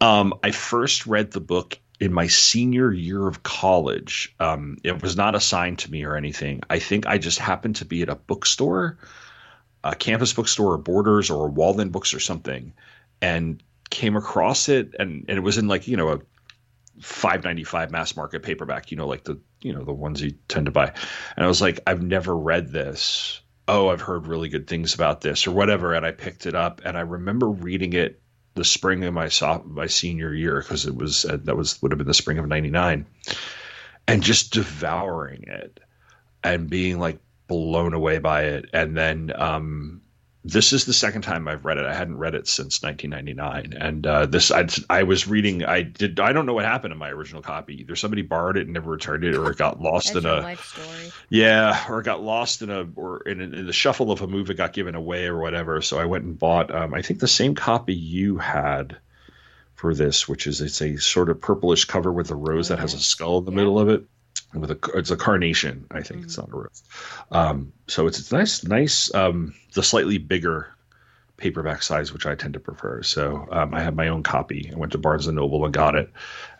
Um, 0.00 0.34
I 0.44 0.52
first 0.52 1.06
read 1.06 1.32
the 1.32 1.40
book 1.40 1.78
in 2.00 2.12
my 2.12 2.26
senior 2.26 2.92
year 2.92 3.26
of 3.26 3.42
college. 3.42 4.34
Um, 4.38 4.78
it 4.84 5.02
was 5.02 5.16
not 5.16 5.34
assigned 5.34 5.80
to 5.80 5.90
me 5.90 6.04
or 6.04 6.16
anything. 6.16 6.62
I 6.70 6.78
think 6.78 7.06
I 7.06 7.18
just 7.18 7.38
happened 7.38 7.76
to 7.76 7.84
be 7.84 8.02
at 8.02 8.08
a 8.08 8.14
bookstore, 8.14 8.98
a 9.82 9.94
campus 9.94 10.32
bookstore, 10.32 10.74
or 10.74 10.78
Borders, 10.78 11.30
or 11.30 11.50
Waldenbooks, 11.50 12.14
or 12.14 12.20
something, 12.20 12.72
and 13.20 13.62
came 13.90 14.16
across 14.16 14.68
it, 14.68 14.94
and, 14.98 15.24
and 15.28 15.38
it 15.38 15.42
was 15.42 15.58
in 15.58 15.68
like 15.68 15.88
you 15.88 15.96
know 15.96 16.10
a 16.10 16.20
five 17.00 17.44
ninety 17.44 17.64
five 17.64 17.90
mass 17.90 18.16
market 18.16 18.42
paperback. 18.42 18.90
You 18.90 18.96
know, 18.96 19.06
like 19.06 19.24
the 19.24 19.38
you 19.60 19.72
know 19.72 19.82
the 19.82 19.92
ones 19.92 20.22
you 20.22 20.32
tend 20.46 20.66
to 20.66 20.72
buy, 20.72 20.92
and 21.36 21.44
I 21.44 21.48
was 21.48 21.60
like, 21.60 21.80
I've 21.86 22.02
never 22.02 22.36
read 22.36 22.68
this. 22.68 23.40
Oh, 23.66 23.88
I've 23.88 24.00
heard 24.00 24.26
really 24.26 24.48
good 24.48 24.66
things 24.66 24.94
about 24.94 25.20
this, 25.20 25.46
or 25.46 25.50
whatever, 25.50 25.94
and 25.94 26.06
I 26.06 26.12
picked 26.12 26.46
it 26.46 26.54
up, 26.54 26.80
and 26.84 26.96
I 26.96 27.00
remember 27.00 27.48
reading 27.48 27.92
it 27.92 28.20
the 28.58 28.64
spring 28.64 29.04
of 29.04 29.14
my 29.14 29.30
my 29.64 29.86
senior 29.86 30.34
year 30.34 30.60
because 30.60 30.84
it 30.84 30.94
was 30.94 31.24
uh, 31.24 31.38
that 31.44 31.56
was 31.56 31.80
would 31.80 31.92
have 31.92 31.98
been 31.98 32.06
the 32.06 32.14
spring 32.14 32.38
of 32.38 32.46
'99, 32.46 33.06
and 34.06 34.22
just 34.22 34.52
devouring 34.52 35.44
it 35.44 35.80
and 36.44 36.68
being 36.68 36.98
like 36.98 37.18
blown 37.46 37.94
away 37.94 38.18
by 38.18 38.42
it, 38.42 38.68
and 38.72 38.96
then 38.96 39.32
um, 39.34 40.02
this 40.44 40.72
is 40.72 40.84
the 40.84 40.92
second 40.92 41.22
time 41.22 41.48
I've 41.48 41.64
read 41.64 41.78
it. 41.78 41.84
I 41.84 41.92
hadn't 41.92 42.16
read 42.16 42.34
it 42.34 42.46
since 42.46 42.80
1999, 42.82 43.80
and 43.80 44.06
uh, 44.06 44.26
this 44.26 44.52
I, 44.52 44.68
I 44.88 45.02
was 45.02 45.26
reading. 45.26 45.64
I 45.64 45.82
did. 45.82 46.20
I 46.20 46.32
don't 46.32 46.46
know 46.46 46.54
what 46.54 46.64
happened 46.64 46.92
in 46.92 46.98
my 46.98 47.10
original 47.10 47.42
copy. 47.42 47.80
Either 47.80 47.96
somebody 47.96 48.22
borrowed 48.22 48.56
it 48.56 48.62
and 48.62 48.72
never 48.72 48.90
returned 48.90 49.24
it, 49.24 49.34
or 49.34 49.50
it 49.50 49.58
got 49.58 49.80
lost 49.80 50.14
in 50.14 50.26
a 50.26 50.56
yeah, 51.28 51.84
or 51.88 52.00
it 52.00 52.04
got 52.04 52.22
lost 52.22 52.62
in 52.62 52.70
a 52.70 52.86
or 52.94 53.20
in, 53.22 53.40
in, 53.40 53.66
the 53.66 53.72
shuffle 53.72 54.12
of 54.12 54.22
a 54.22 54.28
move. 54.28 54.48
It 54.48 54.54
got 54.54 54.72
given 54.72 54.94
away 54.94 55.26
or 55.26 55.38
whatever. 55.38 55.82
So 55.82 55.98
I 55.98 56.04
went 56.04 56.24
and 56.24 56.38
bought. 56.38 56.72
Um, 56.72 56.94
I 56.94 57.02
think 57.02 57.18
the 57.18 57.28
same 57.28 57.56
copy 57.56 57.94
you 57.94 58.38
had 58.38 58.96
for 59.74 59.92
this, 59.92 60.28
which 60.28 60.46
is 60.46 60.60
it's 60.60 60.80
a 60.80 60.98
sort 60.98 61.30
of 61.30 61.40
purplish 61.40 61.84
cover 61.84 62.12
with 62.12 62.30
a 62.30 62.36
rose 62.36 62.70
oh, 62.70 62.76
that 62.76 62.80
has 62.80 62.94
a 62.94 63.00
skull 63.00 63.38
in 63.38 63.44
the 63.44 63.50
yeah. 63.50 63.56
middle 63.56 63.78
of 63.80 63.88
it 63.88 64.04
with 64.54 64.70
a 64.70 64.78
it's 64.94 65.10
a 65.10 65.16
carnation. 65.16 65.86
I 65.90 66.02
think 66.02 66.20
mm-hmm. 66.20 66.26
it's 66.26 66.38
not 66.38 66.50
a 66.50 66.56
rose. 66.56 66.82
Um, 67.30 67.72
so 67.86 68.06
it's 68.06 68.18
it's 68.18 68.32
nice, 68.32 68.64
nice. 68.64 69.12
Um, 69.14 69.54
the 69.74 69.82
slightly 69.82 70.18
bigger 70.18 70.68
paperback 71.36 71.82
size, 71.82 72.12
which 72.12 72.26
I 72.26 72.34
tend 72.34 72.54
to 72.54 72.60
prefer. 72.60 73.02
So 73.02 73.46
um, 73.50 73.72
I 73.72 73.80
have 73.80 73.94
my 73.94 74.08
own 74.08 74.22
copy. 74.22 74.70
I 74.72 74.76
went 74.76 74.92
to 74.92 74.98
Barnes 74.98 75.26
and 75.26 75.36
Noble 75.36 75.64
and 75.64 75.72
got 75.72 75.94
it, 75.94 76.10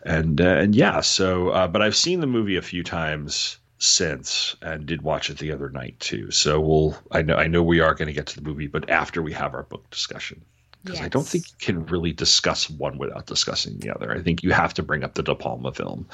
and 0.03 0.41
uh, 0.41 0.45
and 0.45 0.75
yeah. 0.75 1.01
So 1.01 1.49
uh, 1.49 1.67
but 1.67 1.81
I've 1.81 1.95
seen 1.95 2.21
the 2.21 2.27
movie 2.27 2.55
a 2.55 2.61
few 2.61 2.83
times 2.83 3.57
since 3.77 4.57
and 4.61 4.85
did 4.85 5.01
watch 5.01 5.29
it 5.29 5.37
the 5.37 5.51
other 5.51 5.69
night 5.69 5.99
too. 5.99 6.31
So 6.31 6.59
we'll 6.59 6.97
I 7.11 7.21
know 7.21 7.35
I 7.35 7.47
know 7.47 7.63
we 7.63 7.79
are 7.79 7.93
going 7.93 8.07
to 8.07 8.13
get 8.13 8.27
to 8.27 8.35
the 8.35 8.47
movie, 8.47 8.67
but 8.67 8.89
after 8.89 9.21
we 9.21 9.33
have 9.33 9.53
our 9.53 9.63
book 9.63 9.89
discussion. 9.89 10.43
Because 10.83 10.99
yes. 10.99 11.05
I 11.05 11.09
don't 11.09 11.27
think 11.27 11.45
you 11.49 11.55
can 11.59 11.85
really 11.87 12.13
discuss 12.13 12.69
one 12.69 12.97
without 12.97 13.25
discussing 13.25 13.79
the 13.79 13.93
other. 13.93 14.13
I 14.13 14.21
think 14.21 14.43
you 14.43 14.51
have 14.51 14.73
to 14.75 14.83
bring 14.83 15.03
up 15.03 15.13
the 15.13 15.23
De 15.23 15.35
Palma 15.35 15.73
film. 15.73 16.07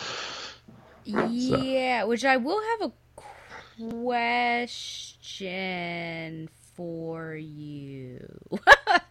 Yeah, 1.05 2.01
so. 2.01 2.07
which 2.07 2.25
I 2.25 2.37
will 2.37 2.61
have 2.61 2.81
a 2.89 2.93
question 4.97 6.49
for 6.75 7.33
you. 7.35 8.19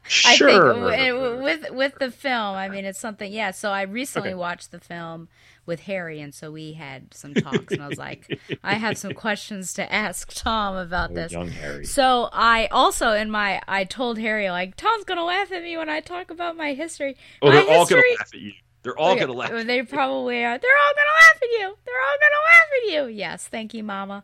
sure. 0.03 0.51
I 0.51 0.97
think 0.97 1.43
with 1.43 1.71
with 1.71 1.95
the 1.99 2.11
film, 2.11 2.57
I 2.57 2.69
mean, 2.69 2.85
it's 2.85 2.99
something. 2.99 3.33
Yeah. 3.33 3.53
So 3.53 3.71
I 3.71 3.83
recently 3.83 4.31
okay. 4.31 4.35
watched 4.35 4.71
the 4.71 4.81
film 4.81 5.29
with 5.67 5.81
Harry, 5.81 6.21
and 6.21 6.35
so 6.35 6.51
we 6.53 6.75
had 6.75 7.15
some 7.15 7.33
talks, 7.33 7.73
and 7.73 7.83
I 7.83 7.89
was 7.89 7.99
like, 7.99 8.39
I 8.65 8.75
have 8.75 8.99
some 8.99 9.13
questions 9.13 9.73
to 9.75 9.93
ask 9.93 10.33
Tom 10.35 10.77
about 10.77 11.13
oh, 11.13 11.15
this. 11.15 11.33
Young 11.33 11.49
Harry. 11.49 11.87
So 11.87 12.29
I 12.33 12.67
also 12.71 13.13
in 13.13 13.31
my 13.31 13.63
I 13.67 13.85
told 13.85 14.19
Harry 14.19 14.51
like 14.51 14.77
Tom's 14.77 15.05
gonna 15.05 15.25
laugh 15.25 15.51
at 15.53 15.63
me 15.63 15.77
when 15.77 15.89
I 15.89 16.01
talk 16.01 16.31
about 16.31 16.57
my 16.57 16.75
history. 16.75 17.17
Oh, 17.41 17.49
my 17.49 17.55
they're 17.55 17.61
history, 17.63 17.79
all 17.79 17.87
gonna 17.87 18.03
laugh 18.19 18.35
at 18.35 18.41
you. 18.41 18.53
They're 18.85 18.99
all 18.99 19.17
gonna 19.19 19.33
laugh. 19.33 19.51
They 19.67 19.83
probably 19.83 20.45
are. 20.45 20.59
They're 20.59 20.71
all 20.71 20.95
gonna 20.95 21.17
laugh 21.23 21.37
at 21.43 21.49
you. 21.49 21.77
They're 21.85 22.01
all 22.01 22.17
gonna 22.21 22.45
laugh 22.45 22.69
at 22.85 22.93
you. 22.93 23.17
Yes, 23.17 23.49
thank 23.49 23.75
you, 23.75 23.83
Mama. 23.83 24.23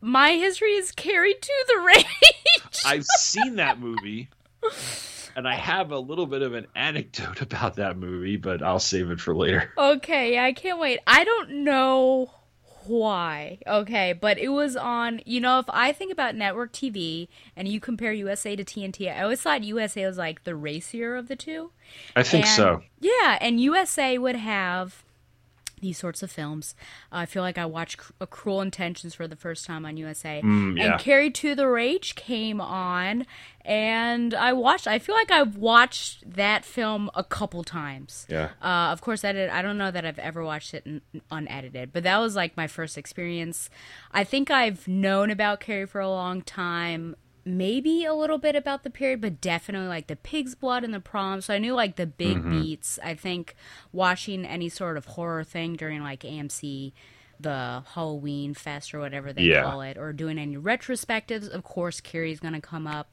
My 0.00 0.32
history 0.32 0.74
is 0.74 0.92
carried 0.92 1.40
to 1.40 1.52
the 1.68 1.80
rage. 1.86 2.82
I've 2.84 3.06
seen 3.18 3.56
that 3.56 3.80
movie, 3.80 4.28
and 5.34 5.48
I 5.48 5.54
have 5.54 5.90
a 5.90 5.98
little 5.98 6.26
bit 6.26 6.42
of 6.42 6.52
an 6.52 6.66
anecdote 6.76 7.40
about 7.40 7.76
that 7.76 7.96
movie, 7.96 8.36
but 8.36 8.62
I'll 8.62 8.78
save 8.78 9.10
it 9.10 9.20
for 9.20 9.34
later. 9.34 9.72
Okay, 9.78 10.38
I 10.38 10.52
can't 10.52 10.78
wait. 10.78 11.00
I 11.06 11.24
don't 11.24 11.64
know 11.64 12.30
why. 12.86 13.58
Okay, 13.66 14.12
but 14.12 14.38
it 14.38 14.48
was 14.48 14.76
on, 14.76 15.20
you 15.24 15.40
know, 15.40 15.58
if 15.58 15.66
I 15.68 15.92
think 15.92 16.12
about 16.12 16.34
network 16.34 16.72
TV 16.72 17.28
and 17.56 17.68
you 17.68 17.80
compare 17.80 18.12
USA 18.12 18.56
to 18.56 18.64
TNT, 18.64 19.14
I 19.14 19.22
always 19.22 19.40
thought 19.40 19.62
USA 19.64 20.06
was 20.06 20.18
like 20.18 20.44
the 20.44 20.56
racier 20.56 21.16
of 21.16 21.28
the 21.28 21.36
two. 21.36 21.70
I 22.16 22.22
think 22.22 22.46
and, 22.46 22.54
so. 22.54 22.82
Yeah, 23.00 23.38
and 23.40 23.60
USA 23.60 24.18
would 24.18 24.36
have 24.36 25.03
these 25.84 25.98
sorts 25.98 26.22
of 26.22 26.30
films. 26.30 26.74
Uh, 27.12 27.16
I 27.18 27.26
feel 27.26 27.42
like 27.42 27.58
I 27.58 27.66
watched 27.66 28.00
C- 28.02 28.26
Cruel 28.30 28.62
Intentions 28.62 29.14
for 29.14 29.28
the 29.28 29.36
first 29.36 29.66
time 29.66 29.84
on 29.84 29.96
USA, 29.98 30.40
mm, 30.42 30.76
yeah. 30.76 30.92
and 30.92 31.00
Carried 31.00 31.34
to 31.36 31.54
the 31.54 31.68
Rage 31.68 32.14
came 32.14 32.60
on, 32.60 33.26
and 33.60 34.32
I 34.32 34.54
watched. 34.54 34.86
I 34.86 34.98
feel 34.98 35.14
like 35.14 35.30
I've 35.30 35.56
watched 35.56 36.28
that 36.34 36.64
film 36.64 37.10
a 37.14 37.22
couple 37.22 37.62
times. 37.62 38.26
Yeah. 38.30 38.50
Uh, 38.62 38.92
of 38.92 39.02
course, 39.02 39.24
I 39.24 39.32
did. 39.32 39.50
I 39.50 39.60
don't 39.60 39.76
know 39.76 39.90
that 39.90 40.06
I've 40.06 40.18
ever 40.18 40.42
watched 40.42 40.72
it 40.72 41.02
unedited, 41.30 41.92
but 41.92 42.02
that 42.02 42.18
was 42.18 42.34
like 42.34 42.56
my 42.56 42.66
first 42.66 42.96
experience. 42.96 43.68
I 44.10 44.24
think 44.24 44.50
I've 44.50 44.88
known 44.88 45.30
about 45.30 45.60
Carrie 45.60 45.86
for 45.86 46.00
a 46.00 46.08
long 46.08 46.40
time 46.40 47.14
maybe 47.44 48.04
a 48.04 48.14
little 48.14 48.38
bit 48.38 48.56
about 48.56 48.82
the 48.82 48.90
period, 48.90 49.20
but 49.20 49.40
definitely 49.40 49.88
like 49.88 50.06
the 50.06 50.16
pig's 50.16 50.54
blood 50.54 50.84
and 50.84 50.94
the 50.94 51.00
prom. 51.00 51.40
So 51.40 51.54
I 51.54 51.58
knew 51.58 51.74
like 51.74 51.96
the 51.96 52.06
big 52.06 52.38
mm-hmm. 52.38 52.62
beats. 52.62 52.98
I 53.02 53.14
think 53.14 53.54
watching 53.92 54.44
any 54.44 54.68
sort 54.68 54.96
of 54.96 55.04
horror 55.04 55.44
thing 55.44 55.76
during 55.76 56.02
like 56.02 56.20
AMC, 56.20 56.92
the 57.38 57.82
Halloween 57.94 58.54
Fest 58.54 58.94
or 58.94 59.00
whatever 59.00 59.32
they 59.32 59.42
yeah. 59.42 59.62
call 59.62 59.82
it, 59.82 59.98
or 59.98 60.12
doing 60.12 60.38
any 60.38 60.56
retrospectives, 60.56 61.48
of 61.48 61.64
course, 61.64 62.00
Carrie's 62.00 62.40
going 62.40 62.54
to 62.54 62.60
come 62.60 62.86
up. 62.86 63.12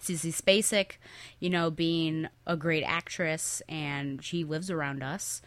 Sissy 0.00 0.34
Spacek, 0.34 0.96
you 1.38 1.48
know, 1.48 1.70
being 1.70 2.28
a 2.46 2.56
great 2.56 2.82
actress, 2.82 3.62
and 3.68 4.22
she 4.22 4.42
lives 4.42 4.70
around 4.70 5.04
us. 5.04 5.40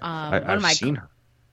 Um, 0.00 0.34
I, 0.34 0.40
have 0.40 0.72
seen 0.72 0.94
her. 0.96 1.08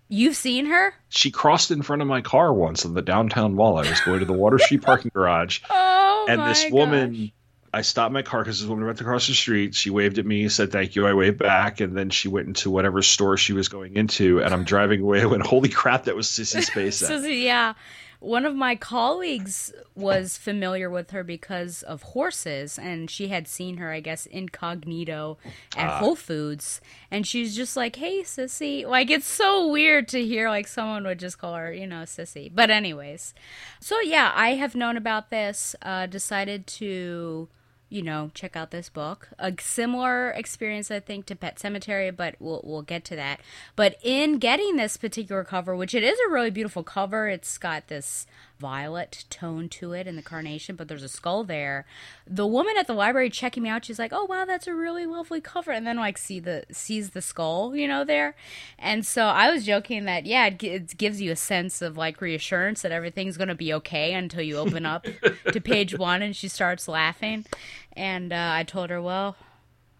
You've 0.09 0.35
seen 0.35 0.67
her? 0.67 0.93
She 1.09 1.31
crossed 1.31 1.71
in 1.71 1.81
front 1.81 2.01
of 2.01 2.07
my 2.07 2.21
car 2.21 2.53
once 2.53 2.85
in 2.85 2.93
the 2.93 3.01
downtown 3.01 3.55
mall. 3.55 3.77
I 3.77 3.89
was 3.89 3.99
going 4.01 4.19
to 4.19 4.25
the 4.25 4.33
Water 4.33 4.59
Street 4.59 4.81
parking 4.81 5.11
garage. 5.13 5.61
Oh, 5.69 6.25
and 6.29 6.41
this 6.41 6.69
woman, 6.69 7.13
gosh. 7.13 7.31
I 7.73 7.81
stopped 7.83 8.11
my 8.11 8.21
car 8.21 8.41
because 8.41 8.59
this 8.59 8.67
woman 8.67 8.85
went 8.85 8.99
across 8.99 9.27
the 9.27 9.33
street. 9.33 9.75
She 9.75 9.89
waved 9.89 10.17
at 10.17 10.25
me, 10.25 10.49
said 10.49 10.71
thank 10.73 10.95
you. 10.95 11.07
I 11.07 11.13
waved 11.13 11.37
back, 11.37 11.79
and 11.79 11.95
then 11.95 12.09
she 12.09 12.27
went 12.27 12.47
into 12.47 12.69
whatever 12.69 13.01
store 13.01 13.37
she 13.37 13.53
was 13.53 13.69
going 13.69 13.95
into. 13.95 14.41
And 14.41 14.53
I'm 14.53 14.65
driving 14.65 15.01
away. 15.01 15.21
I 15.21 15.25
went, 15.25 15.45
holy 15.45 15.69
crap, 15.69 16.05
that 16.05 16.15
was 16.15 16.27
Sissy 16.27 16.65
Spacek. 16.69 17.09
Sissy, 17.09 17.43
yeah 17.43 17.75
one 18.19 18.45
of 18.45 18.55
my 18.55 18.75
colleagues 18.75 19.73
was 19.95 20.37
familiar 20.37 20.89
with 20.89 21.11
her 21.11 21.23
because 21.23 21.83
of 21.83 22.01
horses 22.01 22.79
and 22.79 23.09
she 23.09 23.27
had 23.27 23.47
seen 23.47 23.77
her 23.77 23.91
i 23.91 23.99
guess 23.99 24.25
incognito 24.25 25.37
at 25.75 25.89
uh. 25.89 25.99
whole 25.99 26.15
foods. 26.15 26.81
And 27.09 27.25
she's 27.25 27.55
just 27.55 27.77
like 27.77 27.95
hey 27.95 28.21
sissy. 28.21 28.85
Like 28.85 29.09
it's 29.09 29.27
so 29.27 29.67
weird 29.67 30.07
to 30.09 30.23
hear 30.23 30.49
like 30.49 30.67
someone 30.67 31.03
would 31.05 31.19
just 31.19 31.37
call 31.37 31.55
her 31.55 31.71
you 31.71 31.87
know 31.87 32.03
sissy. 32.03 32.51
But 32.53 32.69
anyways. 32.69 33.33
So 33.79 33.99
yeah 34.01 34.31
i 34.35 34.51
have 34.51 34.75
known 34.75 34.97
about 34.97 35.29
this 35.29 35.75
uh, 35.81 36.05
decided 36.07 36.67
to 36.67 37.47
you 37.89 38.01
know, 38.01 38.31
check 38.33 38.55
out 38.55 38.71
this 38.71 38.89
book. 38.89 39.29
A 39.39 39.53
similar 39.59 40.31
experience, 40.31 40.91
I 40.91 40.99
think, 40.99 41.25
to 41.27 41.35
Pet 41.35 41.57
Sematary, 41.57 42.15
but 42.15 42.35
we'll 42.39 42.61
we'll 42.63 42.81
get 42.81 43.05
to 43.05 43.15
that. 43.15 43.39
But 43.75 43.95
in 44.03 44.39
getting 44.39 44.75
this 44.75 44.97
particular 44.97 45.43
cover, 45.43 45.75
which 45.75 45.95
it 45.95 46.03
is 46.03 46.17
a 46.27 46.31
really 46.31 46.51
beautiful 46.51 46.83
cover, 46.83 47.27
it's 47.29 47.57
got 47.57 47.87
this 47.87 48.27
violet 48.59 49.25
tone 49.29 49.69
to 49.69 49.93
it 49.93 50.07
in 50.07 50.15
the 50.15 50.21
carnation, 50.21 50.75
but 50.75 50.87
there's 50.87 51.03
a 51.03 51.09
skull 51.09 51.43
there. 51.43 51.85
The 52.25 52.47
woman 52.47 52.75
at 52.77 52.87
the 52.87 52.93
library 52.93 53.29
checking 53.29 53.63
me 53.63 53.69
out, 53.69 53.85
she's 53.85 53.99
like, 53.99 54.11
"Oh 54.13 54.25
wow, 54.25 54.45
that's 54.45 54.67
a 54.67 54.73
really 54.73 55.05
lovely 55.05 55.41
cover," 55.41 55.71
and 55.71 55.85
then 55.85 55.97
like 55.97 56.17
see 56.17 56.39
the 56.39 56.63
sees 56.71 57.11
the 57.11 57.21
skull, 57.21 57.75
you 57.75 57.87
know, 57.87 58.03
there. 58.03 58.35
And 58.79 59.05
so 59.05 59.25
I 59.25 59.51
was 59.51 59.65
joking 59.65 60.05
that 60.05 60.25
yeah, 60.25 60.47
it, 60.47 60.63
it 60.63 60.97
gives 60.97 61.21
you 61.21 61.31
a 61.31 61.35
sense 61.35 61.81
of 61.81 61.97
like 61.97 62.21
reassurance 62.21 62.81
that 62.81 62.91
everything's 62.91 63.37
gonna 63.37 63.55
be 63.55 63.73
okay 63.73 64.13
until 64.13 64.41
you 64.41 64.57
open 64.57 64.85
up 64.85 65.05
to 65.51 65.61
page 65.61 65.97
one 65.97 66.21
and 66.21 66.35
she 66.35 66.47
starts 66.47 66.87
laughing. 66.87 67.45
And 67.93 68.31
uh, 68.31 68.51
I 68.53 68.63
told 68.63 68.89
her, 68.89 69.01
well, 69.01 69.35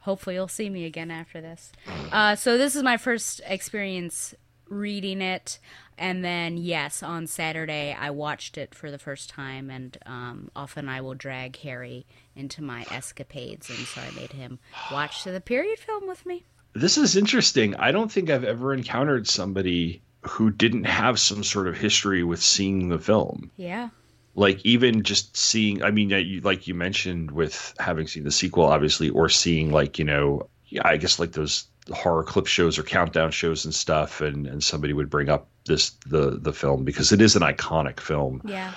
hopefully 0.02 0.36
you'll 0.36 0.48
see 0.48 0.70
me 0.70 0.86
again 0.86 1.12
after 1.12 1.42
this. 1.42 1.72
Uh, 2.12 2.36
so 2.36 2.58
this 2.58 2.76
is 2.76 2.84
my 2.84 2.96
first 2.96 3.42
experience 3.46 4.34
reading 4.70 5.22
it 5.22 5.60
and 5.98 6.24
then 6.24 6.58
yes 6.58 7.02
on 7.02 7.28
saturday 7.28 7.96
i 8.00 8.10
watched 8.10 8.58
it 8.58 8.74
for 8.76 8.92
the 8.92 9.00
first 9.00 9.30
time 9.30 9.70
and 9.70 9.98
um, 10.06 10.50
often 10.56 10.88
i 10.90 11.02
will 11.02 11.16
drag 11.16 11.56
harry 11.58 12.06
into 12.36 12.62
my 12.62 12.86
escapades 12.92 13.70
and 13.70 13.80
so 13.80 14.02
i 14.02 14.12
made 14.20 14.32
him 14.32 14.60
watch 14.92 15.24
the 15.24 15.42
period 15.42 15.80
film 15.80 16.08
with 16.08 16.26
me. 16.26 16.44
This 16.74 16.98
is 16.98 17.16
interesting. 17.16 17.76
I 17.76 17.92
don't 17.92 18.12
think 18.12 18.30
i've 18.30 18.44
ever 18.44 18.74
encountered 18.74 19.28
somebody 19.28 20.02
who 20.22 20.52
didn't 20.52 20.86
have 20.86 21.20
some 21.20 21.44
sort 21.44 21.68
of 21.68 21.78
history 21.78 22.24
with 22.24 22.42
seeing 22.42 22.90
the 22.90 23.00
film. 23.00 23.52
Yeah. 23.56 23.90
Like 24.36 24.64
even 24.66 25.04
just 25.04 25.36
seeing 25.36 25.84
i 25.84 25.92
mean 25.92 26.42
like 26.44 26.68
you 26.68 26.76
mentioned 26.76 27.32
with 27.32 27.74
having 27.80 28.08
seen 28.08 28.24
the 28.24 28.32
sequel 28.32 28.66
obviously 28.66 29.10
or 29.10 29.30
seeing 29.30 29.72
like 29.72 29.98
you 30.00 30.06
know 30.06 30.50
yeah, 30.70 30.82
I 30.84 30.98
guess 30.98 31.18
like 31.18 31.32
those 31.32 31.66
horror 31.94 32.24
clip 32.24 32.48
shows 32.48 32.78
or 32.78 32.84
countdown 32.84 33.32
shows 33.32 33.66
and 33.66 33.74
stuff, 33.74 34.22
and 34.22 34.48
and 34.48 34.64
somebody 34.64 34.94
would 34.94 35.10
bring 35.10 35.30
up 35.30 35.48
this 35.66 35.92
the 36.06 36.32
the 36.40 36.54
film 36.54 36.84
because 36.84 37.12
it 37.12 37.22
is 37.22 37.36
an 37.36 37.42
iconic 37.42 38.00
film. 38.00 38.42
Yeah. 38.46 38.74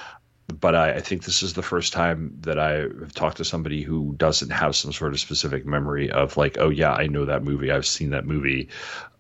But 0.59 0.75
I, 0.75 0.95
I 0.95 1.01
think 1.01 1.25
this 1.25 1.45
is 1.45 1.55
the 1.55 1.63
first 1.63 1.93
time 1.93 2.37
that 2.41 2.59
I 2.59 2.71
have 2.73 3.15
talked 3.15 3.37
to 3.37 3.45
somebody 3.45 3.83
who 3.83 4.15
doesn't 4.17 4.51
have 4.51 4.75
some 4.75 4.93
sort 4.93 5.13
of 5.13 5.21
specific 5.21 5.65
memory 5.65 6.11
of 6.11 6.37
like, 6.37 6.59
oh 6.59 6.71
yeah, 6.71 6.93
I 6.93 7.07
know 7.07 7.25
that 7.25 7.45
movie, 7.45 7.71
I've 7.71 7.87
seen 7.87 8.11
that 8.11 8.27
movie. 8.27 8.69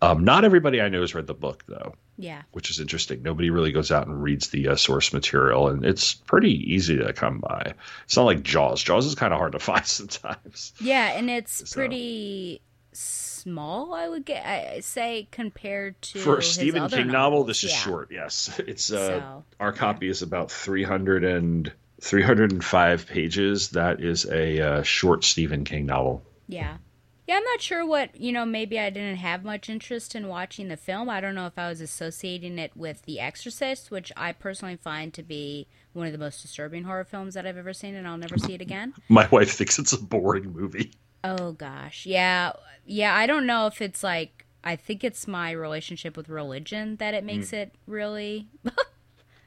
Um, 0.03 0.25
not 0.25 0.45
everybody 0.45 0.81
I 0.81 0.89
know 0.89 1.03
has 1.03 1.15
read 1.15 1.29
the 1.29 1.35
book 1.35 1.65
though. 1.69 1.95
Yeah. 2.19 2.43
Which 2.53 2.69
is 2.69 2.81
interesting. 2.81 3.23
Nobody 3.23 3.49
really 3.49 3.73
goes 3.73 3.91
out 3.91 4.07
and 4.07 4.23
reads 4.23 4.49
the 4.49 4.69
uh, 4.69 4.77
source 4.77 5.13
material, 5.13 5.69
and 5.69 5.85
it's 5.85 6.15
pretty 6.15 6.53
easy 6.75 6.99
to 6.99 7.13
come 7.13 7.39
by. 7.39 7.75
It's 8.05 8.17
not 8.17 8.25
like 8.25 8.43
Jaws. 8.43 8.83
Jaws 8.83 9.07
is 9.07 9.15
kind 9.15 9.33
of 9.33 9.39
hard 9.39 9.53
to 9.53 9.59
find 9.61 9.87
sometimes. 9.87 10.75
Yeah, 10.81 11.13
and 11.13 11.31
it's 11.31 11.71
so. 11.71 11.75
pretty 11.75 12.61
small. 13.43 13.95
I 13.95 14.09
would 14.09 14.25
get 14.25 14.47
I 14.47 14.81
say 14.81 15.29
compared 15.31 16.01
to 16.03 16.19
for 16.19 16.39
a 16.39 16.43
Stephen 16.43 16.89
King 16.89 17.07
novels. 17.07 17.13
novel. 17.13 17.45
This 17.45 17.65
is 17.65 17.71
yeah. 17.71 17.77
short. 17.77 18.09
Yes, 18.11 18.61
it's 18.67 18.93
uh, 18.93 19.21
so, 19.21 19.45
our 19.59 19.73
copy 19.73 20.07
yeah. 20.07 20.11
is 20.11 20.23
about 20.23 20.51
three 20.51 20.85
hundred 20.85 21.25
and 21.25 21.73
305 22.01 23.07
pages. 23.07 23.71
That 23.71 24.01
is 24.01 24.27
a 24.27 24.61
uh, 24.61 24.83
short 24.83 25.25
Stephen 25.25 25.65
King 25.65 25.87
novel. 25.87 26.23
Yeah. 26.49 26.79
Yeah, 27.27 27.37
I'm 27.37 27.45
not 27.45 27.61
sure 27.61 27.87
what, 27.87 28.21
you 28.21 28.33
know, 28.33 28.45
maybe 28.45 28.81
I 28.81 28.91
didn't 28.91 29.19
have 29.19 29.45
much 29.45 29.69
interest 29.69 30.17
in 30.17 30.27
watching 30.27 30.67
the 30.67 30.77
film. 30.77 31.09
I 31.09 31.21
don't 31.21 31.37
know 31.37 31.47
if 31.47 31.57
I 31.57 31.69
was 31.69 31.81
associating 31.81 32.59
it 32.59 32.77
with 32.77 33.03
The 33.03 33.21
Exorcist, 33.21 33.93
which 33.93 34.11
I 34.17 34.33
personally 34.33 34.75
find 34.75 35.15
to 35.15 35.23
be 35.23 35.69
one 35.93 36.07
of 36.07 36.13
the 36.13 36.19
most 36.19 36.43
disturbing 36.43 36.83
horror 36.83 37.05
films 37.05 37.35
that 37.35 37.47
I've 37.47 37.57
ever 37.57 37.73
seen, 37.73 37.95
and 37.95 38.09
I'll 38.09 38.19
never 38.19 38.37
see 38.37 38.55
it 38.55 38.61
again. 38.61 38.95
My 39.09 39.29
wife 39.29 39.53
thinks 39.53 39.79
it's 39.79 39.93
a 39.93 40.03
boring 40.03 40.53
movie. 40.53 40.91
Oh, 41.23 41.53
gosh. 41.53 42.07
Yeah. 42.07 42.53
Yeah, 42.85 43.15
I 43.15 43.27
don't 43.27 43.47
know 43.47 43.67
if 43.67 43.81
it's 43.81 44.03
like, 44.03 44.47
I 44.65 44.77
think 44.77 45.05
it's 45.05 45.27
my 45.27 45.51
relationship 45.51 46.17
with 46.17 46.29
religion 46.29 46.97
that 46.97 47.15
it 47.15 47.25
makes 47.25 47.51
mm. 47.51 47.59
it 47.59 47.75
really. 47.87 48.49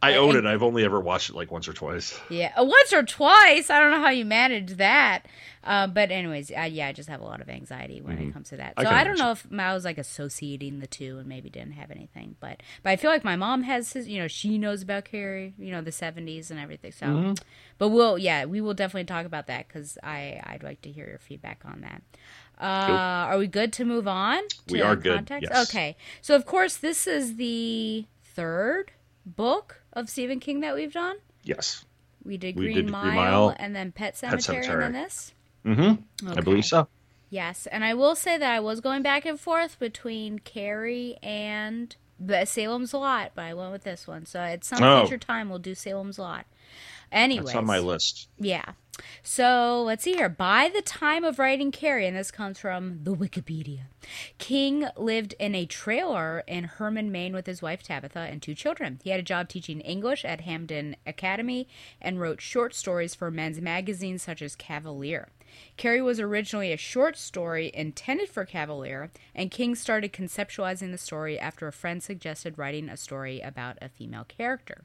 I 0.03 0.17
own 0.17 0.35
it. 0.35 0.45
I've 0.45 0.63
only 0.63 0.83
ever 0.83 0.99
watched 0.99 1.29
it 1.29 1.35
like 1.35 1.51
once 1.51 1.67
or 1.67 1.73
twice. 1.73 2.19
Yeah, 2.29 2.51
uh, 2.59 2.63
once 2.65 2.91
or 2.91 3.03
twice. 3.03 3.69
I 3.69 3.79
don't 3.79 3.91
know 3.91 4.01
how 4.01 4.09
you 4.09 4.25
manage 4.25 4.77
that. 4.77 5.25
Uh, 5.63 5.87
but 5.87 6.11
anyways, 6.11 6.51
I, 6.51 6.65
yeah, 6.65 6.89
I 6.89 6.91
just 6.91 7.07
have 7.07 7.21
a 7.21 7.23
lot 7.23 7.39
of 7.39 7.49
anxiety 7.49 8.01
when 8.01 8.17
mm-hmm. 8.17 8.29
it 8.29 8.33
comes 8.33 8.49
to 8.49 8.57
that. 8.57 8.73
So 8.77 8.85
I, 8.85 9.01
I 9.01 9.03
don't 9.05 9.17
know 9.17 9.31
if 9.31 9.47
I 9.57 9.73
was 9.73 9.85
like 9.85 9.97
associating 9.97 10.79
the 10.79 10.87
two 10.87 11.19
and 11.19 11.27
maybe 11.27 11.49
didn't 11.49 11.73
have 11.73 11.89
anything. 11.89 12.35
But 12.41 12.61
but 12.83 12.89
I 12.89 12.95
feel 12.97 13.11
like 13.11 13.23
my 13.23 13.37
mom 13.37 13.63
has 13.63 13.93
his. 13.93 14.09
You 14.09 14.19
know, 14.19 14.27
she 14.27 14.57
knows 14.57 14.81
about 14.81 15.05
Carrie. 15.05 15.53
You 15.57 15.71
know, 15.71 15.81
the 15.81 15.91
'70s 15.91 16.51
and 16.51 16.59
everything. 16.59 16.91
So, 16.91 17.05
mm-hmm. 17.05 17.33
but 17.77 17.89
we'll 17.89 18.17
yeah, 18.17 18.43
we 18.43 18.59
will 18.59 18.73
definitely 18.73 19.05
talk 19.05 19.25
about 19.25 19.47
that 19.47 19.69
because 19.69 19.97
I 20.03 20.41
I'd 20.43 20.63
like 20.63 20.81
to 20.81 20.91
hear 20.91 21.07
your 21.07 21.19
feedback 21.19 21.61
on 21.63 21.81
that. 21.81 22.01
Uh, 22.59 22.87
cool. 22.87 22.95
Are 22.95 23.37
we 23.37 23.47
good 23.47 23.71
to 23.73 23.85
move 23.85 24.07
on? 24.07 24.43
we 24.69 24.81
are 24.81 24.97
good. 24.97 25.31
Yes. 25.41 25.69
Okay. 25.69 25.95
So 26.21 26.35
of 26.35 26.45
course 26.45 26.75
this 26.75 27.07
is 27.07 27.37
the 27.37 28.05
third 28.21 28.91
book 29.25 29.82
of 29.93 30.09
Stephen 30.09 30.39
King 30.39 30.59
that 30.61 30.75
we've 30.75 30.93
done? 30.93 31.17
Yes. 31.43 31.85
We 32.23 32.37
did 32.37 32.55
Green, 32.55 32.67
we 32.67 32.73
did 32.75 32.89
Mile, 32.89 33.03
Green 33.03 33.15
Mile, 33.15 33.55
and 33.57 33.75
then 33.75 33.91
Pet 33.91 34.15
Sematary, 34.15 34.29
Pet 34.31 34.39
Sematary. 34.39 34.73
and 34.73 34.81
then 34.81 34.93
this? 34.93 35.33
Mm-hmm. 35.65 36.27
Okay. 36.29 36.39
I 36.39 36.41
believe 36.41 36.65
so. 36.65 36.87
Yes, 37.29 37.67
and 37.67 37.83
I 37.83 37.95
will 37.95 38.15
say 38.15 38.37
that 38.37 38.51
I 38.51 38.59
was 38.59 38.79
going 38.79 39.01
back 39.01 39.25
and 39.25 39.39
forth 39.39 39.79
between 39.79 40.39
Carrie 40.39 41.17
and 41.23 41.95
Salem's 42.45 42.93
Lot, 42.93 43.31
but 43.33 43.45
I 43.45 43.53
went 43.53 43.71
with 43.71 43.83
this 43.83 44.07
one. 44.07 44.25
So 44.25 44.39
at 44.39 44.63
some 44.63 44.83
oh. 44.83 45.01
future 45.01 45.17
time, 45.17 45.49
we'll 45.49 45.59
do 45.59 45.73
Salem's 45.73 46.19
Lot. 46.19 46.45
Anyways, 47.13 47.45
That's 47.45 47.57
on 47.57 47.65
my 47.65 47.79
list. 47.79 48.27
Yeah. 48.39 48.73
So 49.21 49.81
let's 49.83 50.03
see 50.03 50.13
here. 50.13 50.29
By 50.29 50.69
the 50.73 50.81
time 50.81 51.23
of 51.23 51.39
writing 51.39 51.71
Carrie, 51.71 52.07
and 52.07 52.17
this 52.17 52.31
comes 52.31 52.59
from 52.59 52.99
the 53.03 53.15
Wikipedia, 53.15 53.81
King 54.37 54.87
lived 54.97 55.33
in 55.39 55.55
a 55.55 55.65
trailer 55.65 56.43
in 56.47 56.65
Hermon, 56.65 57.11
Maine 57.11 57.33
with 57.33 57.45
his 57.45 57.61
wife 57.61 57.81
Tabitha 57.81 58.19
and 58.19 58.41
two 58.41 58.53
children. 58.53 58.99
He 59.03 59.09
had 59.09 59.19
a 59.19 59.23
job 59.23 59.49
teaching 59.49 59.79
English 59.81 60.25
at 60.25 60.41
Hampden 60.41 60.95
Academy 61.07 61.67
and 62.01 62.19
wrote 62.19 62.41
short 62.41 62.75
stories 62.75 63.15
for 63.15 63.31
men's 63.31 63.61
magazines 63.61 64.23
such 64.23 64.41
as 64.41 64.55
Cavalier. 64.55 65.29
Carrie 65.77 66.01
was 66.01 66.19
originally 66.19 66.71
a 66.71 66.77
short 66.77 67.15
story 67.15 67.71
intended 67.73 68.29
for 68.29 68.45
Cavalier, 68.45 69.11
and 69.35 69.51
King 69.51 69.75
started 69.75 70.11
conceptualizing 70.11 70.91
the 70.91 70.97
story 70.97 71.39
after 71.39 71.67
a 71.67 71.71
friend 71.71 72.01
suggested 72.01 72.57
writing 72.57 72.89
a 72.89 72.97
story 72.97 73.39
about 73.39 73.77
a 73.81 73.89
female 73.89 74.25
character. 74.25 74.81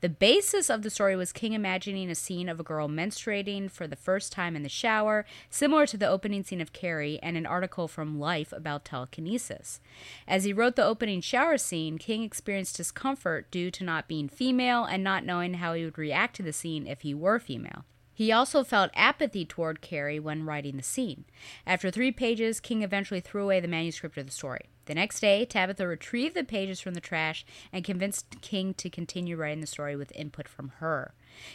The 0.00 0.08
basis 0.08 0.68
of 0.70 0.82
the 0.82 0.90
story 0.90 1.16
was 1.16 1.32
King 1.32 1.52
imagining 1.52 2.10
a 2.10 2.14
scene 2.14 2.48
of 2.48 2.60
a 2.60 2.64
girl 2.64 2.88
menstruating 2.88 3.70
for 3.70 3.86
the 3.86 3.96
first 3.96 4.32
time 4.32 4.56
in 4.56 4.62
the 4.62 4.68
shower, 4.68 5.24
similar 5.50 5.86
to 5.86 5.96
the 5.96 6.08
opening 6.08 6.42
scene 6.42 6.60
of 6.60 6.72
Carrie, 6.72 7.18
and 7.22 7.36
an 7.36 7.46
article 7.46 7.88
from 7.88 8.18
Life 8.18 8.52
about 8.52 8.84
telekinesis. 8.84 9.80
As 10.28 10.44
he 10.44 10.52
wrote 10.52 10.76
the 10.76 10.84
opening 10.84 11.20
shower 11.20 11.58
scene, 11.58 11.98
King 11.98 12.22
experienced 12.22 12.76
discomfort 12.76 13.50
due 13.50 13.70
to 13.70 13.84
not 13.84 14.08
being 14.08 14.28
female 14.28 14.84
and 14.84 15.02
not 15.02 15.24
knowing 15.24 15.54
how 15.54 15.74
he 15.74 15.84
would 15.84 15.98
react 15.98 16.36
to 16.36 16.42
the 16.42 16.52
scene 16.52 16.86
if 16.86 17.00
he 17.00 17.14
were 17.14 17.38
female. 17.38 17.84
He 18.14 18.30
also 18.30 18.62
felt 18.62 18.92
apathy 18.94 19.44
toward 19.44 19.80
Carrie 19.80 20.20
when 20.20 20.46
writing 20.46 20.76
the 20.76 20.84
scene. 20.84 21.24
After 21.66 21.90
three 21.90 22.12
pages, 22.12 22.60
King 22.60 22.82
eventually 22.82 23.20
threw 23.20 23.42
away 23.42 23.58
the 23.58 23.66
manuscript 23.66 24.16
of 24.16 24.26
the 24.26 24.32
story. 24.32 24.68
The 24.86 24.94
next 24.94 25.20
day, 25.20 25.44
Tabitha 25.44 25.86
retrieved 25.86 26.34
the 26.34 26.44
pages 26.44 26.80
from 26.80 26.94
the 26.94 27.00
trash 27.00 27.44
and 27.72 27.84
convinced 27.84 28.40
King 28.40 28.74
to 28.74 28.90
continue 28.90 29.36
writing 29.36 29.60
the 29.60 29.66
story 29.66 29.96
with 29.96 30.12
input 30.14 30.48
from 30.48 30.72
her. 30.80 31.14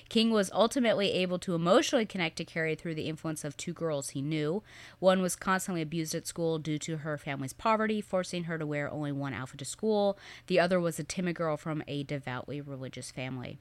King 0.10 0.32
was 0.32 0.52
ultimately 0.54 1.12
able 1.14 1.40
to 1.40 1.56
emotionally 1.56 2.06
connect 2.06 2.38
to 2.38 2.46
Carrie 2.46 2.76
through 2.76 2.96
the 2.96 3.08
influence 3.08 3.44
of 3.44 3.56
two 3.56 3.74
girls 3.74 4.10
he 4.10 4.22
knew. 4.22 4.62
One 5.00 5.22
was 5.22 5.36
constantly 5.36 5.82
abused 5.82 6.16
at 6.16 6.28
school 6.28 6.60
due 6.60 6.80
to 6.80 6.98
her 6.98 7.18
family's 7.18 7.54
poverty, 7.54 8.02
forcing 8.02 8.46
her 8.46 8.58
to 8.58 8.66
wear 8.66 8.92
only 8.92 9.12
one 9.12 9.34
outfit 9.34 9.60
to 9.60 9.66
school. 9.66 10.18
The 10.48 10.60
other 10.60 10.80
was 10.80 11.00
a 11.00 11.04
timid 11.04 11.36
girl 11.36 11.56
from 11.56 11.84
a 11.88 12.04
devoutly 12.04 12.60
religious 12.62 13.12
family. 13.12 13.60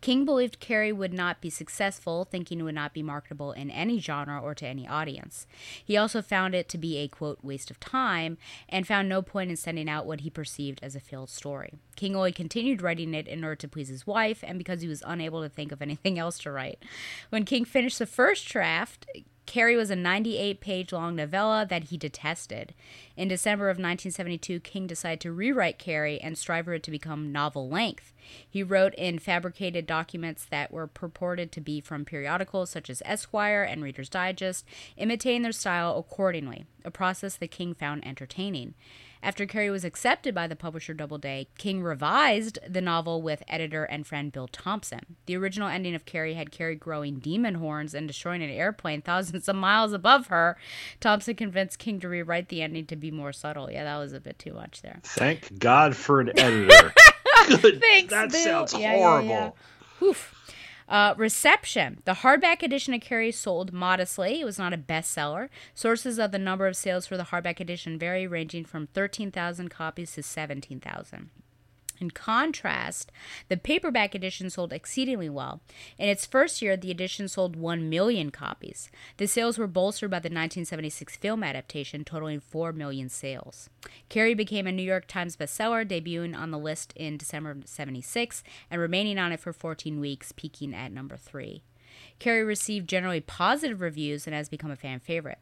King 0.00 0.24
believed 0.24 0.60
Carrie 0.60 0.92
would 0.92 1.12
not 1.12 1.40
be 1.40 1.50
successful, 1.50 2.24
thinking 2.24 2.60
it 2.60 2.62
would 2.62 2.74
not 2.74 2.94
be 2.94 3.02
marketable 3.02 3.52
in 3.52 3.70
any 3.70 3.98
genre 3.98 4.40
or 4.40 4.54
to 4.54 4.66
any 4.66 4.86
audience. 4.86 5.46
He 5.84 5.96
also 5.96 6.22
found 6.22 6.54
it 6.54 6.68
to 6.70 6.78
be 6.78 6.98
a 6.98 7.08
quote 7.08 7.38
waste 7.42 7.70
of 7.70 7.80
time 7.80 8.38
and 8.68 8.86
found 8.86 9.08
no 9.08 9.22
point 9.22 9.50
in 9.50 9.56
sending 9.56 9.88
out 9.88 10.06
what 10.06 10.20
he 10.20 10.30
perceived 10.30 10.80
as 10.82 10.94
a 10.94 11.00
failed 11.00 11.30
story. 11.30 11.74
King 11.96 12.16
only 12.16 12.32
continued 12.32 12.82
writing 12.82 13.14
it 13.14 13.28
in 13.28 13.44
order 13.44 13.56
to 13.56 13.68
please 13.68 13.88
his 13.88 14.06
wife 14.06 14.42
and 14.46 14.58
because 14.58 14.82
he 14.82 14.88
was 14.88 15.02
unable 15.06 15.42
to 15.42 15.48
think 15.48 15.72
of 15.72 15.82
anything 15.82 16.18
else 16.18 16.38
to 16.40 16.50
write. 16.50 16.82
When 17.30 17.44
King 17.44 17.64
finished 17.64 17.98
the 17.98 18.06
first 18.06 18.48
draft, 18.48 19.06
Carrie 19.46 19.76
was 19.76 19.90
a 19.90 19.96
98 19.96 20.60
page 20.60 20.92
long 20.92 21.16
novella 21.16 21.66
that 21.68 21.84
he 21.84 21.96
detested. 21.96 22.74
In 23.16 23.28
December 23.28 23.66
of 23.66 23.74
1972, 23.74 24.60
King 24.60 24.86
decided 24.86 25.20
to 25.20 25.32
rewrite 25.32 25.78
Carrie 25.78 26.20
and 26.20 26.36
strive 26.36 26.64
for 26.64 26.74
it 26.74 26.82
to 26.84 26.90
become 26.90 27.32
novel 27.32 27.68
length. 27.68 28.12
He 28.48 28.62
wrote 28.62 28.94
in 28.94 29.18
fabricated 29.18 29.86
documents 29.86 30.46
that 30.46 30.72
were 30.72 30.86
purported 30.86 31.52
to 31.52 31.60
be 31.60 31.80
from 31.80 32.04
periodicals 32.04 32.70
such 32.70 32.88
as 32.88 33.02
Esquire 33.04 33.62
and 33.62 33.82
Reader's 33.82 34.08
Digest, 34.08 34.64
imitating 34.96 35.42
their 35.42 35.52
style 35.52 35.98
accordingly, 35.98 36.64
a 36.84 36.90
process 36.90 37.36
that 37.36 37.50
King 37.50 37.74
found 37.74 38.06
entertaining. 38.06 38.74
After 39.24 39.46
Carrie 39.46 39.70
was 39.70 39.86
accepted 39.86 40.34
by 40.34 40.46
the 40.46 40.54
publisher 40.54 40.92
Doubleday, 40.92 41.46
King 41.56 41.82
revised 41.82 42.58
the 42.68 42.82
novel 42.82 43.22
with 43.22 43.42
editor 43.48 43.84
and 43.84 44.06
friend 44.06 44.30
Bill 44.30 44.48
Thompson. 44.48 45.16
The 45.24 45.34
original 45.38 45.66
ending 45.66 45.94
of 45.94 46.04
Carrie 46.04 46.34
had 46.34 46.50
Carrie 46.50 46.76
growing 46.76 47.20
demon 47.20 47.54
horns 47.54 47.94
and 47.94 48.06
destroying 48.06 48.42
an 48.42 48.50
airplane 48.50 49.00
thousands 49.04 49.48
of 49.48 49.56
miles 49.56 49.94
above 49.94 50.26
her. 50.26 50.58
Thompson 51.00 51.36
convinced 51.36 51.78
King 51.78 52.00
to 52.00 52.08
rewrite 52.08 52.50
the 52.50 52.60
ending 52.60 52.84
to 52.84 52.96
be 52.96 53.10
more 53.10 53.32
subtle. 53.32 53.70
Yeah, 53.70 53.84
that 53.84 53.96
was 53.96 54.12
a 54.12 54.20
bit 54.20 54.38
too 54.38 54.52
much 54.52 54.82
there. 54.82 55.00
Thank 55.02 55.58
God 55.58 55.96
for 55.96 56.20
an 56.20 56.28
editor. 56.38 56.92
Good. 57.48 57.80
Thanks, 57.80 58.10
that 58.10 58.30
Bill. 58.30 58.44
sounds 58.44 58.74
yeah, 58.74 58.92
horrible. 58.92 59.28
Yeah, 59.28 59.50
yeah. 60.02 60.06
Oof. 60.06 60.33
Uh, 60.88 61.14
reception. 61.16 62.00
The 62.04 62.14
hardback 62.14 62.62
edition 62.62 62.94
of 62.94 63.00
Carrie 63.00 63.32
sold 63.32 63.72
modestly. 63.72 64.40
It 64.40 64.44
was 64.44 64.58
not 64.58 64.72
a 64.72 64.78
bestseller. 64.78 65.48
Sources 65.74 66.18
of 66.18 66.30
the 66.30 66.38
number 66.38 66.66
of 66.66 66.76
sales 66.76 67.06
for 67.06 67.16
the 67.16 67.24
hardback 67.24 67.60
edition 67.60 67.98
vary, 67.98 68.26
ranging 68.26 68.64
from 68.64 68.86
13,000 68.88 69.70
copies 69.70 70.12
to 70.12 70.22
17,000. 70.22 71.30
In 72.00 72.10
contrast, 72.10 73.12
the 73.48 73.56
paperback 73.56 74.14
edition 74.14 74.50
sold 74.50 74.72
exceedingly 74.72 75.28
well. 75.28 75.60
In 75.98 76.08
its 76.08 76.26
first 76.26 76.60
year, 76.60 76.76
the 76.76 76.90
edition 76.90 77.28
sold 77.28 77.56
1 77.56 77.88
million 77.88 78.30
copies. 78.30 78.90
The 79.16 79.26
sales 79.26 79.58
were 79.58 79.66
bolstered 79.66 80.10
by 80.10 80.18
the 80.18 80.26
1976 80.26 81.16
film 81.16 81.44
adaptation, 81.44 82.04
totaling 82.04 82.40
4 82.40 82.72
million 82.72 83.08
sales. 83.08 83.70
Carrie 84.08 84.34
became 84.34 84.66
a 84.66 84.72
New 84.72 84.82
York 84.82 85.06
Times 85.06 85.36
bestseller, 85.36 85.86
debuting 85.86 86.36
on 86.36 86.50
the 86.50 86.58
list 86.58 86.92
in 86.96 87.16
December 87.16 87.52
of 87.52 87.68
76 87.68 88.42
and 88.70 88.80
remaining 88.80 89.18
on 89.18 89.32
it 89.32 89.40
for 89.40 89.52
14 89.52 90.00
weeks, 90.00 90.32
peaking 90.32 90.74
at 90.74 90.92
number 90.92 91.16
3. 91.16 91.62
Carrie 92.18 92.44
received 92.44 92.88
generally 92.88 93.20
positive 93.20 93.80
reviews 93.80 94.26
and 94.26 94.34
has 94.34 94.48
become 94.48 94.70
a 94.70 94.76
fan 94.76 94.98
favorite. 94.98 95.38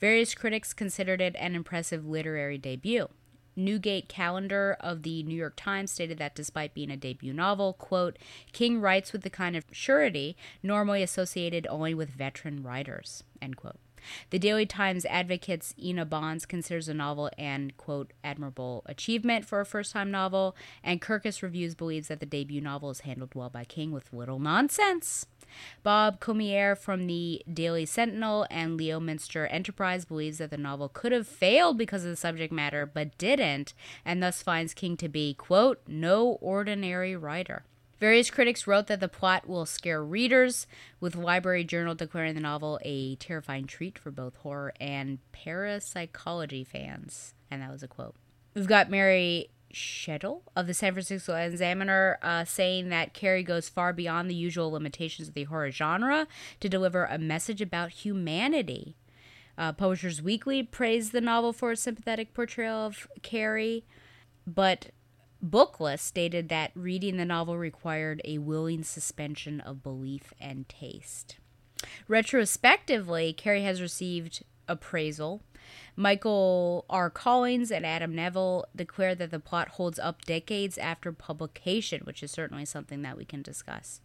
Various 0.00 0.34
critics 0.34 0.72
considered 0.72 1.20
it 1.20 1.34
an 1.38 1.54
impressive 1.54 2.06
literary 2.06 2.58
debut. 2.58 3.08
Newgate 3.56 4.08
Callendar 4.08 4.76
of 4.80 5.02
the 5.02 5.22
New 5.22 5.34
York 5.34 5.54
Times 5.56 5.90
stated 5.90 6.18
that 6.18 6.34
despite 6.34 6.74
being 6.74 6.90
a 6.90 6.96
debut 6.96 7.32
novel, 7.32 7.72
quote, 7.74 8.18
King 8.52 8.80
writes 8.80 9.12
with 9.12 9.22
the 9.22 9.30
kind 9.30 9.56
of 9.56 9.64
surety 9.70 10.36
normally 10.62 11.02
associated 11.02 11.66
only 11.68 11.94
with 11.94 12.10
veteran 12.10 12.62
writers, 12.62 13.24
end 13.40 13.56
quote. 13.56 13.78
The 14.30 14.38
Daily 14.38 14.66
Times 14.66 15.04
advocates 15.06 15.74
Ina 15.82 16.04
Bonds 16.04 16.46
considers 16.46 16.86
the 16.86 16.94
novel 16.94 17.30
an, 17.38 17.72
quote, 17.76 18.12
admirable 18.22 18.82
achievement 18.86 19.44
for 19.44 19.60
a 19.60 19.66
first 19.66 19.92
time 19.92 20.10
novel, 20.10 20.56
and 20.82 21.00
Kirkus 21.00 21.42
Reviews 21.42 21.74
believes 21.74 22.08
that 22.08 22.20
the 22.20 22.26
debut 22.26 22.60
novel 22.60 22.90
is 22.90 23.00
handled 23.00 23.34
well 23.34 23.50
by 23.50 23.64
King 23.64 23.92
with 23.92 24.12
little 24.12 24.38
nonsense. 24.38 25.26
Bob 25.82 26.20
Cormier 26.20 26.74
from 26.74 27.06
the 27.06 27.42
Daily 27.52 27.86
Sentinel 27.86 28.46
and 28.50 28.76
Leominster 28.76 29.46
Enterprise 29.46 30.04
believes 30.04 30.38
that 30.38 30.50
the 30.50 30.56
novel 30.56 30.88
could 30.88 31.12
have 31.12 31.26
failed 31.26 31.78
because 31.78 32.04
of 32.04 32.10
the 32.10 32.16
subject 32.16 32.52
matter, 32.52 32.86
but 32.86 33.16
didn't, 33.18 33.74
and 34.04 34.22
thus 34.22 34.42
finds 34.42 34.74
King 34.74 34.96
to 34.96 35.08
be, 35.08 35.34
quote, 35.34 35.80
no 35.86 36.38
ordinary 36.40 37.16
writer. 37.16 37.64
Various 38.00 38.30
critics 38.30 38.66
wrote 38.66 38.88
that 38.88 39.00
the 39.00 39.08
plot 39.08 39.48
will 39.48 39.66
scare 39.66 40.04
readers, 40.04 40.66
with 41.00 41.14
Library 41.14 41.64
Journal 41.64 41.94
declaring 41.94 42.34
the 42.34 42.40
novel 42.40 42.78
a 42.82 43.14
terrifying 43.16 43.66
treat 43.66 43.98
for 43.98 44.10
both 44.10 44.36
horror 44.36 44.74
and 44.80 45.18
parapsychology 45.32 46.64
fans. 46.64 47.34
And 47.50 47.62
that 47.62 47.70
was 47.70 47.82
a 47.82 47.88
quote. 47.88 48.16
We've 48.54 48.66
got 48.66 48.90
Mary 48.90 49.48
Shedel 49.74 50.42
of 50.56 50.66
the 50.66 50.74
San 50.74 50.92
Francisco 50.92 51.34
Examiner, 51.34 52.18
uh, 52.22 52.44
saying 52.44 52.88
that 52.88 53.14
Carrie 53.14 53.42
goes 53.42 53.68
far 53.68 53.92
beyond 53.92 54.30
the 54.30 54.34
usual 54.34 54.70
limitations 54.70 55.28
of 55.28 55.34
the 55.34 55.44
horror 55.44 55.70
genre 55.70 56.26
to 56.60 56.68
deliver 56.68 57.04
a 57.04 57.18
message 57.18 57.60
about 57.60 57.90
humanity. 57.90 58.96
Uh, 59.56 59.72
Publishers 59.72 60.22
Weekly 60.22 60.62
praised 60.62 61.12
the 61.12 61.20
novel 61.20 61.52
for 61.52 61.70
a 61.70 61.76
sympathetic 61.76 62.34
portrayal 62.34 62.86
of 62.86 63.06
Carrie, 63.22 63.84
but 64.46 64.90
Booklist 65.44 66.00
stated 66.00 66.48
that 66.48 66.72
reading 66.74 67.16
the 67.16 67.24
novel 67.24 67.58
required 67.58 68.22
a 68.24 68.38
willing 68.38 68.82
suspension 68.82 69.60
of 69.60 69.82
belief 69.82 70.32
and 70.40 70.68
taste. 70.68 71.36
Retrospectively, 72.08 73.32
Carrie 73.32 73.62
has 73.62 73.80
received 73.80 74.42
appraisal. 74.66 75.42
Michael 75.96 76.84
R. 76.90 77.08
Collings 77.08 77.70
and 77.70 77.86
Adam 77.86 78.14
Nevill 78.14 78.64
declare 78.74 79.14
that 79.14 79.30
the 79.30 79.38
plot 79.38 79.68
holds 79.70 79.98
up 79.98 80.22
decades 80.22 80.76
after 80.76 81.12
publication, 81.12 82.02
which 82.04 82.22
is 82.22 82.30
certainly 82.30 82.64
something 82.64 83.02
that 83.02 83.16
we 83.16 83.24
can 83.24 83.42
discuss. 83.42 84.00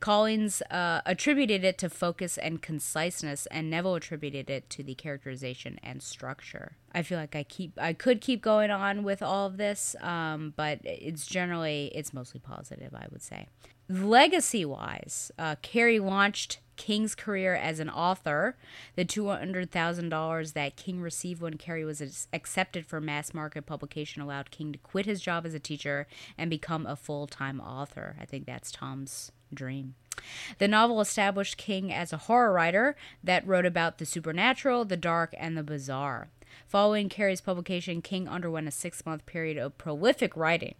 Collings 0.00 0.62
uh, 0.70 1.00
attributed 1.06 1.64
it 1.64 1.78
to 1.78 1.90
focus 1.90 2.38
and 2.38 2.62
conciseness, 2.62 3.46
and 3.46 3.70
Nevill 3.70 3.96
attributed 3.96 4.50
it 4.50 4.70
to 4.70 4.82
the 4.82 4.94
characterization 4.94 5.80
and 5.82 6.02
structure. 6.02 6.76
I 6.94 7.02
feel 7.02 7.18
like 7.18 7.34
I 7.34 7.42
keep 7.42 7.72
I 7.80 7.92
could 7.92 8.20
keep 8.20 8.42
going 8.42 8.70
on 8.70 9.02
with 9.02 9.22
all 9.22 9.46
of 9.46 9.56
this, 9.56 9.96
um, 10.00 10.52
but 10.56 10.80
it's 10.84 11.26
generally 11.26 11.90
it's 11.94 12.12
mostly 12.12 12.40
positive, 12.40 12.94
I 12.94 13.06
would 13.10 13.22
say. 13.22 13.46
Legacy 13.92 14.64
wise, 14.64 15.30
uh, 15.38 15.56
Carrie 15.60 15.98
launched 15.98 16.60
King's 16.76 17.14
career 17.14 17.54
as 17.54 17.78
an 17.78 17.90
author. 17.90 18.56
The 18.96 19.04
$200,000 19.04 20.52
that 20.54 20.76
King 20.76 21.02
received 21.02 21.42
when 21.42 21.58
Carrie 21.58 21.84
was 21.84 22.26
accepted 22.32 22.86
for 22.86 23.02
mass 23.02 23.34
market 23.34 23.66
publication 23.66 24.22
allowed 24.22 24.50
King 24.50 24.72
to 24.72 24.78
quit 24.78 25.04
his 25.04 25.20
job 25.20 25.44
as 25.44 25.52
a 25.52 25.60
teacher 25.60 26.06
and 26.38 26.48
become 26.48 26.86
a 26.86 26.96
full 26.96 27.26
time 27.26 27.60
author. 27.60 28.16
I 28.18 28.24
think 28.24 28.46
that's 28.46 28.72
Tom's 28.72 29.30
dream. 29.52 29.94
The 30.58 30.68
novel 30.68 31.02
established 31.02 31.58
King 31.58 31.92
as 31.92 32.14
a 32.14 32.18
horror 32.18 32.52
writer 32.52 32.96
that 33.22 33.46
wrote 33.46 33.66
about 33.66 33.98
the 33.98 34.06
supernatural, 34.06 34.86
the 34.86 34.96
dark, 34.96 35.34
and 35.36 35.54
the 35.56 35.62
bizarre. 35.62 36.30
Following 36.66 37.08
Carrie's 37.08 37.40
publication, 37.40 38.02
King 38.02 38.28
underwent 38.28 38.68
a 38.68 38.70
six 38.70 39.04
month 39.04 39.26
period 39.26 39.58
of 39.58 39.76
prolific 39.78 40.36
writing. 40.36 40.74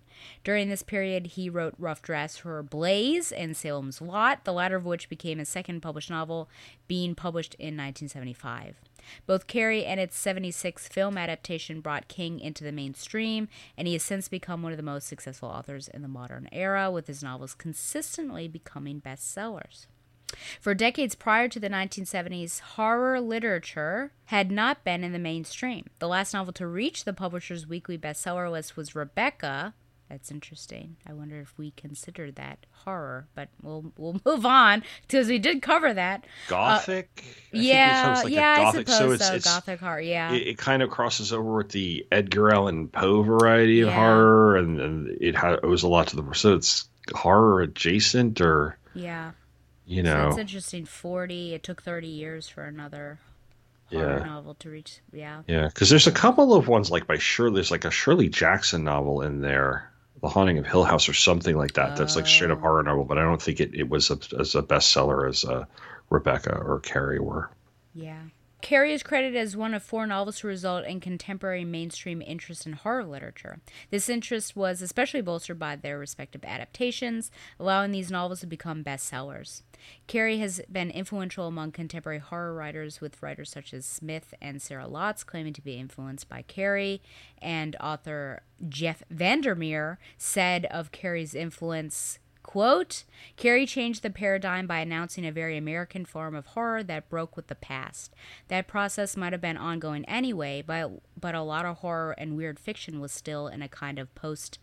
During 0.44 0.68
this 0.68 0.82
period, 0.82 1.28
he 1.28 1.48
wrote 1.48 1.74
rough 1.78 2.02
drafts 2.02 2.38
for 2.38 2.62
Blaze 2.62 3.32
and 3.32 3.56
Salem's 3.56 4.00
Lot, 4.00 4.44
the 4.44 4.52
latter 4.52 4.76
of 4.76 4.84
which 4.84 5.08
became 5.08 5.38
his 5.38 5.48
second 5.48 5.80
published 5.80 6.10
novel, 6.10 6.48
being 6.88 7.14
published 7.14 7.54
in 7.54 7.76
1975. 7.76 8.76
Both 9.26 9.46
Carrie 9.46 9.84
and 9.84 9.98
its 9.98 10.16
76 10.16 10.88
film 10.88 11.18
adaptation 11.18 11.80
brought 11.80 12.08
King 12.08 12.38
into 12.40 12.64
the 12.64 12.72
mainstream, 12.72 13.48
and 13.76 13.86
he 13.88 13.94
has 13.94 14.02
since 14.02 14.28
become 14.28 14.62
one 14.62 14.72
of 14.72 14.76
the 14.76 14.82
most 14.82 15.06
successful 15.06 15.48
authors 15.48 15.88
in 15.88 16.02
the 16.02 16.08
modern 16.08 16.48
era, 16.52 16.90
with 16.90 17.06
his 17.06 17.22
novels 17.22 17.54
consistently 17.54 18.48
becoming 18.48 19.00
bestsellers. 19.00 19.86
For 20.60 20.74
decades 20.74 21.14
prior 21.14 21.48
to 21.48 21.60
the 21.60 21.68
1970s, 21.68 22.60
horror 22.60 23.20
literature 23.20 24.12
had 24.26 24.50
not 24.50 24.84
been 24.84 25.04
in 25.04 25.12
the 25.12 25.18
mainstream. 25.18 25.86
The 25.98 26.08
last 26.08 26.32
novel 26.34 26.52
to 26.54 26.66
reach 26.66 27.04
the 27.04 27.12
publisher's 27.12 27.66
weekly 27.66 27.98
bestseller 27.98 28.50
list 28.50 28.76
was 28.76 28.94
Rebecca. 28.94 29.74
That's 30.08 30.30
interesting. 30.30 30.96
I 31.08 31.14
wonder 31.14 31.40
if 31.40 31.54
we 31.56 31.70
consider 31.70 32.30
that 32.32 32.66
horror, 32.84 33.28
but 33.34 33.48
we'll 33.62 33.92
we'll 33.96 34.20
move 34.26 34.44
on 34.44 34.82
because 35.00 35.26
we 35.28 35.38
did 35.38 35.62
cover 35.62 35.94
that. 35.94 36.26
Gothic. 36.48 37.24
Uh, 37.26 37.58
yeah, 37.58 38.20
like 38.22 38.30
yeah, 38.30 38.56
gothic. 38.56 38.88
I 38.90 38.92
suppose 38.92 38.98
so 38.98 39.12
it's, 39.12 39.26
so. 39.26 39.34
it's 39.36 39.44
gothic 39.46 39.80
horror. 39.80 40.02
Yeah. 40.02 40.32
It, 40.32 40.48
it, 40.48 40.58
kind 40.58 40.82
of 40.82 40.90
crosses 40.90 41.32
over 41.32 41.54
with 41.56 41.70
the 41.70 42.06
Edgar 42.12 42.52
Allan 42.52 42.88
Poe 42.88 43.22
variety 43.22 43.80
of 43.80 43.88
Yeah. 43.88 43.94
horror, 43.94 44.56
and, 44.58 44.80
and 44.80 45.22
it 45.22 45.34
ha- 45.34 45.56
owes 45.62 45.82
a 45.82 45.88
lot 45.88 46.08
to 46.08 46.16
the. 46.16 46.34
So 46.34 46.56
it's 46.56 46.88
horror 47.14 47.62
adjacent, 47.62 48.42
or 48.42 48.76
yeah. 48.92 49.30
You 49.92 50.04
So 50.04 50.12
know, 50.14 50.28
it's 50.28 50.38
interesting. 50.38 50.84
Forty. 50.84 51.54
It 51.54 51.62
took 51.62 51.82
thirty 51.82 52.08
years 52.08 52.48
for 52.48 52.64
another 52.64 53.18
horror 53.90 54.18
Yeah. 54.18 54.24
novel 54.24 54.54
to 54.56 54.70
reach. 54.70 55.00
Yeah. 55.12 55.42
Yeah, 55.46 55.66
because 55.68 55.90
there's 55.90 56.06
a 56.06 56.12
couple 56.12 56.54
of 56.54 56.68
ones 56.68 56.90
like 56.90 57.06
by 57.06 57.18
Shirley. 57.18 57.54
There's 57.56 57.70
like 57.70 57.84
a 57.84 57.90
Shirley 57.90 58.28
Jackson 58.28 58.84
novel 58.84 59.22
in 59.22 59.40
there, 59.40 59.90
The 60.22 60.28
Haunting 60.28 60.58
of 60.58 60.66
Hill 60.66 60.84
House, 60.84 61.08
or 61.08 61.12
something 61.14 61.56
like 61.56 61.74
that. 61.74 61.96
That's 61.96 62.16
like 62.16 62.26
straight 62.26 62.50
up 62.50 62.60
horror 62.60 62.82
novel, 62.82 63.04
but 63.04 63.18
I 63.18 63.22
don't 63.22 63.40
think 63.42 63.60
it, 63.60 63.74
it 63.74 63.88
was 63.88 64.10
a, 64.10 64.18
as 64.38 64.54
a 64.54 64.62
bestseller 64.62 65.28
as 65.28 65.44
uh, 65.44 65.64
Rebecca 66.10 66.56
or 66.56 66.80
Carrie 66.80 67.20
were. 67.20 67.50
Yeah. 67.94 68.20
Carrie 68.62 68.92
is 68.92 69.02
credited 69.02 69.36
as 69.36 69.56
one 69.56 69.74
of 69.74 69.82
four 69.82 70.06
novels 70.06 70.38
to 70.38 70.46
result 70.46 70.84
in 70.84 71.00
contemporary 71.00 71.64
mainstream 71.64 72.22
interest 72.22 72.64
in 72.64 72.74
horror 72.74 73.04
literature. 73.04 73.58
This 73.90 74.08
interest 74.08 74.54
was 74.54 74.80
especially 74.80 75.20
bolstered 75.20 75.58
by 75.58 75.74
their 75.74 75.98
respective 75.98 76.44
adaptations, 76.44 77.32
allowing 77.58 77.90
these 77.90 78.10
novels 78.10 78.40
to 78.40 78.46
become 78.46 78.84
bestsellers. 78.84 79.62
Carrie 80.06 80.38
has 80.38 80.60
been 80.70 80.90
influential 80.90 81.48
among 81.48 81.72
contemporary 81.72 82.20
horror 82.20 82.54
writers, 82.54 83.00
with 83.00 83.20
writers 83.20 83.50
such 83.50 83.74
as 83.74 83.84
Smith 83.84 84.32
and 84.40 84.62
Sarah 84.62 84.86
Lotz 84.86 85.26
claiming 85.26 85.52
to 85.54 85.60
be 85.60 85.74
influenced 85.74 86.28
by 86.28 86.42
Carrie, 86.42 87.02
and 87.42 87.74
author 87.80 88.42
Jeff 88.68 89.02
Vandermeer 89.10 89.98
said 90.16 90.66
of 90.66 90.92
Carrie's 90.92 91.34
influence, 91.34 92.20
Quote, 92.42 93.04
Carrie 93.36 93.66
changed 93.66 94.02
the 94.02 94.10
paradigm 94.10 94.66
by 94.66 94.80
announcing 94.80 95.24
a 95.24 95.32
very 95.32 95.56
American 95.56 96.04
form 96.04 96.34
of 96.34 96.46
horror 96.46 96.82
that 96.82 97.08
broke 97.08 97.36
with 97.36 97.46
the 97.46 97.54
past. 97.54 98.14
That 98.48 98.66
process 98.66 99.16
might 99.16 99.32
have 99.32 99.40
been 99.40 99.56
ongoing 99.56 100.04
anyway, 100.06 100.62
but, 100.66 100.90
but 101.18 101.34
a 101.34 101.42
lot 101.42 101.64
of 101.64 101.78
horror 101.78 102.12
and 102.12 102.36
weird 102.36 102.58
fiction 102.58 103.00
was 103.00 103.12
still 103.12 103.48
in 103.48 103.62
a 103.62 103.68
kind 103.68 103.98
of 103.98 104.14
post 104.14 104.58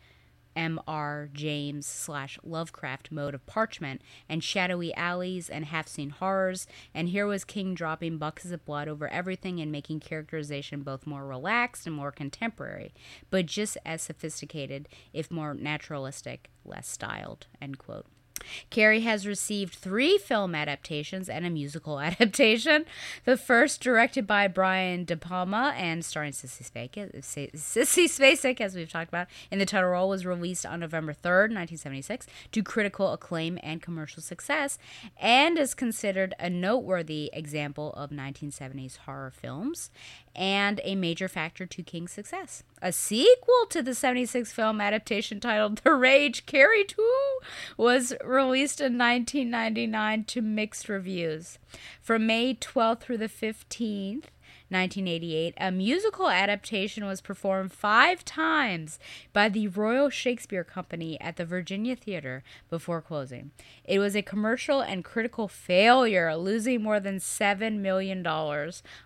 M.R. 0.55 1.29
James 1.33 1.85
slash 1.85 2.37
Lovecraft 2.43 3.11
mode 3.11 3.33
of 3.33 3.45
parchment 3.45 4.01
and 4.27 4.43
shadowy 4.43 4.93
alleys 4.95 5.49
and 5.49 5.65
half 5.65 5.87
seen 5.87 6.09
horrors, 6.09 6.67
and 6.93 7.09
here 7.09 7.27
was 7.27 7.43
King 7.43 7.73
dropping 7.73 8.17
buckets 8.17 8.51
of 8.51 8.65
blood 8.65 8.87
over 8.87 9.07
everything 9.07 9.59
and 9.59 9.71
making 9.71 9.99
characterization 9.99 10.83
both 10.83 11.07
more 11.07 11.25
relaxed 11.25 11.87
and 11.87 11.95
more 11.95 12.11
contemporary, 12.11 12.93
but 13.29 13.45
just 13.45 13.77
as 13.85 14.01
sophisticated, 14.01 14.89
if 15.13 15.31
more 15.31 15.53
naturalistic, 15.53 16.49
less 16.65 16.87
styled. 16.87 17.47
End 17.61 17.77
quote. 17.77 18.05
Carrie 18.69 19.01
has 19.01 19.27
received 19.27 19.73
three 19.73 20.17
film 20.17 20.55
adaptations 20.55 21.29
and 21.29 21.45
a 21.45 21.49
musical 21.49 21.99
adaptation. 21.99 22.85
The 23.25 23.37
first, 23.37 23.81
directed 23.81 24.25
by 24.27 24.47
Brian 24.47 25.05
De 25.05 25.17
Palma 25.17 25.73
and 25.75 26.03
starring 26.03 26.31
Sissy 26.31 26.69
Spacek, 26.69 27.21
Sissy 27.21 28.05
Spacek, 28.05 28.61
as 28.61 28.75
we've 28.75 28.89
talked 28.89 29.09
about, 29.09 29.27
in 29.51 29.59
the 29.59 29.65
title 29.65 29.89
role, 29.89 30.09
was 30.09 30.25
released 30.25 30.65
on 30.65 30.79
November 30.79 31.13
3rd, 31.13 31.51
1976, 31.53 32.27
to 32.51 32.63
critical 32.63 33.13
acclaim 33.13 33.59
and 33.63 33.81
commercial 33.81 34.21
success, 34.21 34.77
and 35.19 35.57
is 35.57 35.73
considered 35.73 36.33
a 36.39 36.49
noteworthy 36.49 37.29
example 37.33 37.93
of 37.93 38.09
1970s 38.09 38.97
horror 38.97 39.31
films 39.31 39.89
and 40.39 40.79
a 40.85 40.95
major 40.95 41.27
factor 41.27 41.65
to 41.65 41.83
King's 41.83 42.13
success. 42.13 42.63
A 42.81 42.93
sequel 42.93 43.65
to 43.69 43.83
the 43.83 43.93
76 43.93 44.53
film 44.53 44.79
adaptation 44.79 45.41
titled 45.41 45.79
The 45.79 45.93
Rage 45.93 46.45
Carrie 46.45 46.85
2 46.85 47.39
was 47.75 48.13
released 48.23 48.79
in 48.79 48.97
1999 48.97 50.23
to 50.23 50.41
mixed 50.41 50.87
reviews. 50.87 51.59
From 52.01 52.25
May 52.25 52.55
12th 52.55 53.01
through 53.01 53.17
the 53.17 53.27
15th, 53.27 54.23
1988, 54.69 55.55
a 55.57 55.71
musical 55.71 56.29
adaptation 56.29 57.05
was 57.05 57.21
performed 57.21 57.73
five 57.73 58.23
times 58.23 58.99
by 59.33 59.49
the 59.49 59.67
Royal 59.67 60.09
Shakespeare 60.09 60.63
Company 60.63 61.19
at 61.19 61.37
the 61.37 61.45
Virginia 61.45 61.95
Theater 61.95 62.43
before 62.69 63.01
closing. 63.01 63.51
It 63.83 63.99
was 63.99 64.15
a 64.15 64.21
commercial 64.21 64.81
and 64.81 65.03
critical 65.03 65.47
failure, 65.47 66.35
losing 66.35 66.83
more 66.83 66.99
than 66.99 67.17
$7 67.17 67.79
million, 67.79 68.25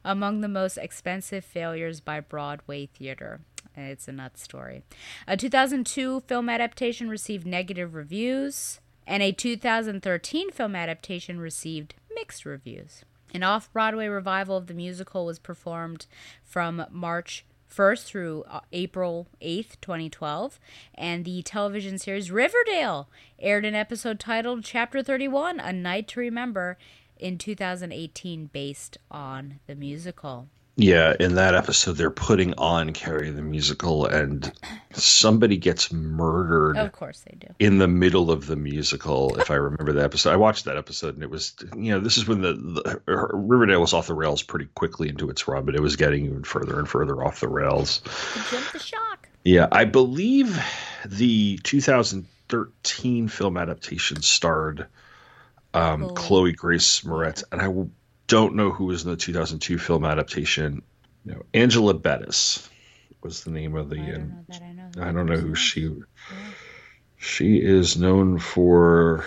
among 0.04 0.42
the 0.42 0.48
most 0.48 0.78
expensive 0.78 1.46
failures 1.46 2.02
by 2.02 2.20
Broadway 2.20 2.88
theater. 2.88 3.40
It's 3.76 4.08
a 4.08 4.12
nuts 4.12 4.44
story. 4.44 4.84
A 5.28 5.38
2002 5.38 6.22
film 6.22 6.50
adaptation 6.50 7.10
received 7.10 7.46
negative 7.46 7.96
reviews, 7.96 8.80
and 9.08 9.24
a 9.24 9.32
2013 9.32 10.52
film 10.52 10.76
adaptation 10.76 11.40
received 11.40 11.96
mixed 12.14 12.46
reviews. 12.46 13.04
An 13.34 13.42
off 13.42 13.72
Broadway 13.74 14.08
revival 14.08 14.56
of 14.56 14.68
the 14.68 14.76
musical 14.76 15.26
was 15.26 15.40
performed 15.40 16.06
from 16.44 16.86
March 16.92 17.46
1st 17.76 18.06
through 18.06 18.44
uh, 18.48 18.60
April 18.72 19.28
8th, 19.42 19.82
2012, 19.82 20.60
and 20.94 21.26
the 21.26 21.42
television 21.42 21.98
series 21.98 22.30
Riverdale 22.30 23.10
aired 23.40 23.66
an 23.66 23.74
episode 23.74 24.20
titled 24.20 24.64
Chapter 24.64 25.02
31 25.02 25.60
A 25.60 25.74
Night 25.74 26.08
to 26.10 26.20
Remember 26.20 26.78
in 27.18 27.40
2018 27.40 28.52
based 28.54 28.98
on 29.10 29.60
the 29.66 29.76
musical. 29.76 30.50
Yeah, 30.76 31.14
in 31.20 31.36
that 31.36 31.54
episode, 31.54 31.98
they're 31.98 32.10
putting 32.10 32.56
on 32.56 32.94
Carrie 32.94 33.30
the 33.30 33.44
musical, 33.44 34.08
and 34.08 34.52
somebody 34.94 35.56
gets 35.58 35.94
murdered. 35.94 36.78
Of 36.78 36.92
course 36.94 37.24
they 37.30 37.38
do. 37.38 37.48
In 37.60 37.78
the 37.78 37.88
middle 37.88 38.32
of 38.32 38.48
the 38.48 38.56
musical, 38.56 39.40
if 39.40 39.52
I 39.52 39.56
remember 39.56 39.94
the 39.94 40.04
episode, 40.04 40.32
I 40.32 40.38
watched 40.38 40.66
that 40.66 40.76
episode, 40.76 41.14
and 41.14 41.24
it 41.24 41.30
was, 41.30 41.54
you 41.76 41.92
know, 41.92 42.00
this 42.00 42.18
is 42.18 42.28
when 42.28 42.42
the, 42.42 42.54
the 42.54 43.02
Riverdale 43.34 43.82
was 43.82 43.94
off 43.94 44.08
the 44.08 44.16
rails 44.16 44.42
pretty 44.42 44.66
quickly 44.74 45.10
into 45.10 45.30
its 45.30 45.48
run, 45.48 45.64
but 45.64 45.76
it 45.76 45.82
was 45.82 45.96
getting 45.96 46.26
even 46.26 46.44
further 46.44 46.80
and 46.80 46.90
further 46.90 47.24
off 47.24 47.40
the 47.40 47.48
rails. 47.48 48.02
Jump 48.50 48.72
the 48.72 48.80
shock. 48.80 49.30
Yeah, 49.44 49.68
I 49.72 49.86
believe 49.86 50.60
the 51.06 51.60
2013 51.62 53.28
film 53.28 53.58
adaptation 53.58 54.24
starred 54.24 54.88
um, 55.76 56.04
Oh. 56.06 56.10
Chloe 56.10 56.52
Grace 56.54 57.02
Moretz, 57.02 57.44
and 57.52 57.62
I 57.62 57.68
don't 58.28 58.56
know 58.56 58.72
who 58.72 58.86
was 58.86 59.04
in 59.04 59.12
the 59.12 59.18
2002 59.18 59.78
film 59.78 60.06
adaptation. 60.06 60.82
No, 61.26 61.44
Angela 61.54 61.94
Bettis 61.94 62.70
was 63.22 63.44
the 63.44 63.52
name 63.52 63.76
of 63.76 63.90
the. 63.90 63.98
and 63.98 64.46
I 65.00 65.12
don't 65.12 65.26
know 65.26 65.38
who 65.38 65.56
she. 65.56 65.92
She 67.18 67.58
is 67.58 67.96
known 67.96 68.38
for 68.40 69.24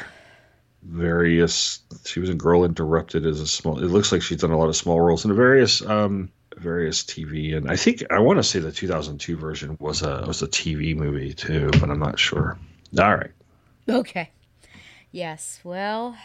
various. 0.83 1.81
She 2.05 2.21
was 2.21 2.29
in 2.29 2.37
Girl 2.37 2.65
Interrupted 2.65 3.25
as 3.27 3.41
a 3.41 3.47
small. 3.47 3.83
It 3.83 3.89
looks 3.89 4.13
like 4.13 4.23
she's 4.23 4.41
done 4.41 4.51
a 4.51 4.59
lot 4.59 4.69
of 4.69 4.77
small 4.77 5.01
roles 5.01 5.25
in 5.25 5.35
various 5.35 5.83
um 5.83 6.31
various 6.57 7.03
TV, 7.03 7.57
and 7.57 7.71
I 7.71 7.77
think 7.77 8.03
I 8.11 8.19
want 8.19 8.39
to 8.39 8.43
say 8.43 8.59
the 8.59 8.73
2002 8.73 9.37
version 9.37 9.77
was 9.81 10.03
a 10.03 10.25
was 10.27 10.43
a 10.43 10.49
TV 10.49 10.97
movie 10.97 11.33
too, 11.35 11.71
but 11.81 11.91
I'm 11.91 11.99
not 11.99 12.19
sure. 12.19 12.59
All 12.99 13.17
right. 13.17 13.31
Okay. 13.89 14.31
Yes. 15.13 15.61
Well, 15.65 16.17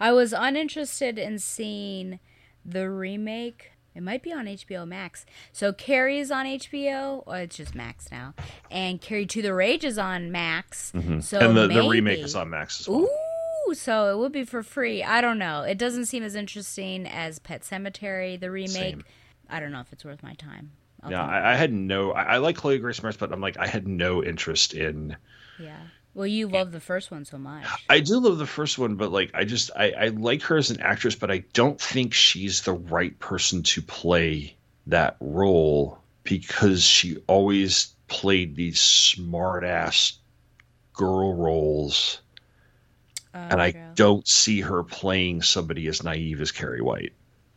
I 0.00 0.12
was 0.12 0.32
uninterested 0.32 1.18
in 1.18 1.38
seeing 1.38 2.20
the 2.64 2.90
remake. 2.90 3.72
It 3.94 4.02
might 4.02 4.22
be 4.22 4.32
on 4.32 4.46
HBO 4.46 4.86
Max. 4.86 5.26
So 5.52 5.72
Carrie 5.72 6.18
is 6.20 6.30
on 6.30 6.46
HBO, 6.46 7.24
or 7.26 7.38
it's 7.38 7.56
just 7.56 7.74
Max 7.74 8.10
now, 8.12 8.34
and 8.70 9.00
Carrie 9.00 9.26
2 9.26 9.42
the 9.42 9.52
Rage 9.54 9.84
is 9.84 9.98
on 9.98 10.30
Max. 10.30 10.92
Mhm. 10.94 11.22
So 11.22 11.38
and 11.40 11.56
the, 11.56 11.66
the 11.66 11.88
remake 11.88 12.20
is 12.20 12.36
on 12.36 12.50
Max 12.50 12.80
as 12.80 12.88
well. 12.88 13.08
Ooh, 13.68 13.74
so 13.74 14.12
it 14.14 14.18
would 14.18 14.30
be 14.32 14.44
for 14.44 14.62
free. 14.62 15.02
I 15.02 15.20
don't 15.20 15.38
know. 15.38 15.62
It 15.62 15.78
doesn't 15.78 16.06
seem 16.06 16.22
as 16.22 16.34
interesting 16.36 17.06
as 17.06 17.38
Pet 17.40 17.62
Sematary, 17.62 18.38
the 18.38 18.50
remake. 18.50 18.72
Same. 18.94 19.04
I 19.50 19.58
don't 19.60 19.72
know 19.72 19.80
if 19.80 19.92
it's 19.92 20.04
worth 20.04 20.22
my 20.22 20.34
time. 20.34 20.72
I'll 21.02 21.10
Yeah, 21.10 21.24
I, 21.24 21.52
I 21.52 21.56
had 21.56 21.72
no. 21.72 22.12
I, 22.12 22.22
I 22.22 22.36
like 22.38 22.56
Chloe 22.56 22.78
Grace 22.78 23.00
Moretz, 23.00 23.18
but 23.18 23.32
I'm 23.32 23.40
like 23.40 23.56
I 23.56 23.66
had 23.66 23.88
no 23.88 24.22
interest 24.22 24.74
in. 24.74 25.16
yeah. 25.58 25.76
Well, 26.18 26.26
you 26.26 26.48
love 26.48 26.72
the 26.72 26.80
first 26.80 27.12
one 27.12 27.24
so 27.24 27.38
much. 27.38 27.64
I 27.88 28.00
do 28.00 28.18
love 28.18 28.38
the 28.38 28.46
first 28.46 28.76
one, 28.76 28.96
but 28.96 29.12
like 29.12 29.30
I 29.34 29.44
just 29.44 29.70
I, 29.76 29.92
I 29.92 30.08
like 30.08 30.42
her 30.42 30.56
as 30.56 30.72
an 30.72 30.80
actress, 30.80 31.14
but 31.14 31.30
I 31.30 31.44
don't 31.52 31.80
think 31.80 32.12
she's 32.12 32.62
the 32.62 32.72
right 32.72 33.16
person 33.20 33.62
to 33.62 33.80
play 33.80 34.56
that 34.88 35.16
role 35.20 36.00
because 36.24 36.82
she 36.82 37.18
always 37.28 37.94
played 38.08 38.56
these 38.56 38.80
smart 38.80 39.62
ass 39.62 40.18
girl 40.92 41.34
roles. 41.34 42.20
Oh, 43.32 43.38
and 43.38 43.62
I 43.62 43.70
don't 43.94 44.26
see 44.26 44.60
her 44.60 44.82
playing 44.82 45.42
somebody 45.42 45.86
as 45.86 46.02
naive 46.02 46.40
as 46.40 46.50
Carrie 46.50 46.82
White 46.82 47.12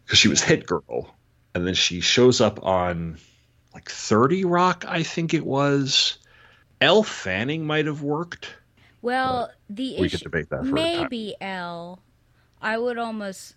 because 0.06 0.19
she 0.19 0.28
was 0.28 0.43
Hit 0.43 0.67
Girl, 0.67 1.15
and 1.56 1.65
then 1.65 1.74
she 1.74 2.00
shows 2.00 2.39
up 2.39 2.63
on 2.63 3.17
like 3.74 3.89
Thirty 3.89 4.45
Rock, 4.45 4.86
I 4.88 5.02
think 5.02 5.34
it 5.34 5.47
was. 5.47 6.19
Elle 6.82 7.04
Fanning 7.04 7.65
might 7.65 7.86
have 7.86 8.02
worked. 8.02 8.56
Well, 9.02 9.52
the 9.70 9.98
we 9.98 10.08
issue, 10.08 10.17
could 10.17 10.24
debate 10.24 10.50
that 10.50 10.65
for 10.67 10.84
a 10.84 10.88
time. 10.88 11.12
maybe 11.12 11.36
Elle. 11.41 12.00
I 12.62 12.78
would 12.78 12.98
almost 12.98 13.56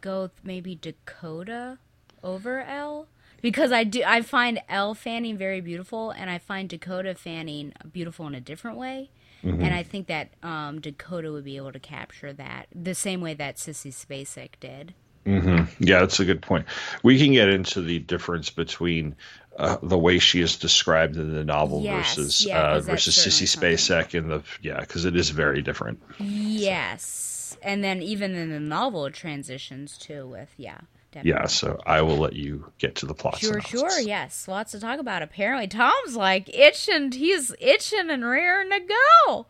go 0.00 0.22
with 0.22 0.44
maybe 0.44 0.74
Dakota 0.74 1.78
over 2.22 2.60
Elle 2.62 3.08
because 3.40 3.72
I 3.72 3.84
do 3.84 4.02
I 4.06 4.22
find 4.22 4.60
Elle 4.68 4.94
Fanning 4.94 5.36
very 5.36 5.60
beautiful 5.60 6.10
and 6.10 6.30
I 6.30 6.38
find 6.38 6.68
Dakota 6.68 7.14
Fanning 7.14 7.72
beautiful 7.92 8.26
in 8.26 8.34
a 8.34 8.40
different 8.40 8.76
way. 8.78 9.10
Mhm. 9.44 9.62
And 9.64 9.74
I 9.74 9.82
think 9.82 10.06
that 10.08 10.30
um, 10.42 10.80
Dakota 10.80 11.32
would 11.32 11.44
be 11.44 11.56
able 11.56 11.72
to 11.72 11.80
capture 11.80 12.32
that 12.32 12.66
the 12.74 12.94
same 12.94 13.20
way 13.20 13.34
that 13.34 13.56
Sissy 13.56 13.92
Spacek 13.92 14.50
did. 14.60 14.94
hmm 15.24 15.62
Yeah, 15.78 16.00
that's 16.00 16.18
a 16.20 16.24
good 16.24 16.42
point. 16.42 16.66
We 17.04 17.18
can 17.18 17.32
get 17.32 17.48
into 17.48 17.80
the 17.80 18.00
difference 18.00 18.50
between 18.50 19.14
uh, 19.58 19.76
the 19.82 19.98
way 19.98 20.18
she 20.18 20.40
is 20.40 20.56
described 20.56 21.16
in 21.16 21.34
the 21.34 21.44
novel 21.44 21.82
Yes, 21.82 22.16
versus 22.16 22.46
yeah, 22.46 22.72
uh, 22.72 22.80
versus 22.80 23.16
Sissy 23.16 23.46
Spacek 23.46 24.14
in 24.14 24.28
the 24.28 24.42
yeah, 24.60 24.80
because 24.80 25.04
it 25.04 25.16
is 25.16 25.30
very 25.30 25.62
different. 25.62 26.02
Yes. 26.18 27.56
And 27.62 27.84
then 27.84 28.02
even 28.02 28.34
in 28.34 28.50
the 28.50 28.60
novel 28.60 29.06
it 29.06 29.14
transitions 29.14 29.98
too 29.98 30.26
with 30.26 30.50
yeah. 30.56 30.78
Definitely. 31.12 31.42
Yeah, 31.42 31.46
so 31.46 31.78
I 31.84 32.00
will 32.00 32.16
let 32.16 32.32
you 32.32 32.72
get 32.78 32.94
to 32.96 33.06
the 33.06 33.12
plot. 33.12 33.38
Sure, 33.38 33.60
synopsis. 33.60 33.80
sure, 33.80 34.00
yes. 34.00 34.48
Lots 34.48 34.72
to 34.72 34.80
talk 34.80 34.98
about. 34.98 35.20
Apparently, 35.20 35.68
Tom's 35.68 36.16
like 36.16 36.48
itching. 36.54 37.12
He's 37.12 37.54
itching 37.60 38.08
and 38.08 38.24
raring 38.24 38.70
to 38.70 38.80
go. 38.80 39.46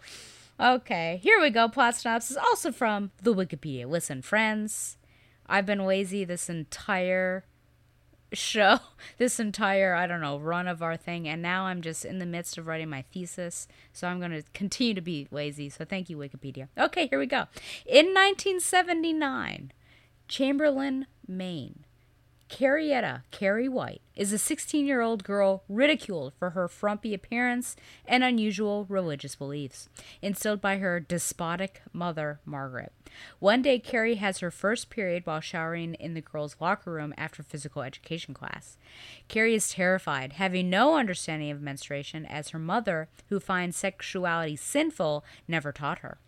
Okay, 0.59 1.21
here 1.23 1.41
we 1.41 1.51
go. 1.51 1.69
Plot 1.69 1.95
synopsis, 1.95 2.37
also 2.37 2.73
from 2.73 3.12
the 3.23 3.33
Wikipedia. 3.33 3.87
Listen, 3.87 4.23
friends, 4.23 4.97
I've 5.47 5.65
been 5.65 5.85
lazy 5.85 6.25
this 6.25 6.51
entire 6.51 7.45
show, 8.33 8.81
this 9.18 9.38
entire, 9.40 9.95
I 9.95 10.07
don't 10.07 10.21
know, 10.21 10.38
run 10.38 10.68
of 10.68 10.83
our 10.83 10.97
thing, 10.97 11.29
and 11.29 11.42
now 11.42 11.64
I'm 11.64 11.83
just 11.83 12.05
in 12.05 12.18
the 12.18 12.27
midst 12.27 12.59
of 12.59 12.66
writing 12.66 12.88
my 12.88 13.03
thesis, 13.12 13.68
so 13.92 14.09
I'm 14.09 14.18
going 14.18 14.33
to 14.33 14.42
continue 14.53 14.95
to 14.95 15.01
be 15.01 15.29
lazy. 15.31 15.68
So 15.68 15.85
thank 15.85 16.11
you, 16.11 16.16
Wikipedia. 16.16 16.68
Okay, 16.79 17.07
here 17.07 17.18
we 17.18 17.27
go. 17.27 17.47
In 17.87 18.07
1979, 18.07 19.73
Chamberlain, 20.29 21.07
Maine. 21.27 21.82
Carietta, 22.53 23.23
Carrie 23.31 23.67
White, 23.67 24.03
is 24.15 24.31
a 24.31 24.37
16 24.37 24.85
year 24.85 25.01
old 25.01 25.25
girl 25.25 25.65
ridiculed 25.71 26.35
for 26.38 26.51
her 26.51 26.69
frumpy 26.69 27.15
appearance 27.15 27.77
and 28.05 28.23
unusual 28.23 28.85
religious 28.91 29.35
beliefs, 29.35 29.88
instilled 30.21 30.61
by 30.61 30.77
her 30.77 31.01
despotic 31.01 31.81
mother, 31.95 32.41
Margaret. 32.45 32.93
One 33.38 33.62
day, 33.62 33.79
Carrie 33.79 34.17
has 34.17 34.41
her 34.41 34.51
first 34.51 34.91
period 34.91 35.25
while 35.25 35.41
showering 35.41 35.95
in 35.95 36.12
the 36.12 36.21
girls' 36.21 36.57
locker 36.61 36.93
room 36.93 37.15
after 37.17 37.43
physical 37.43 37.81
education 37.81 38.35
class. 38.35 38.77
Carrie 39.29 39.55
is 39.55 39.71
terrified, 39.71 40.35
having 40.35 40.69
no 40.69 40.99
understanding 40.99 41.51
of 41.51 41.62
menstruation, 41.62 42.27
as 42.27 42.51
her 42.51 42.59
mother, 42.59 43.09
who 43.31 43.41
finds 43.41 43.79
sexuality 43.79 44.57
sinful, 44.57 45.25
never 45.49 45.73
taught 45.73 46.01
her. 46.01 46.19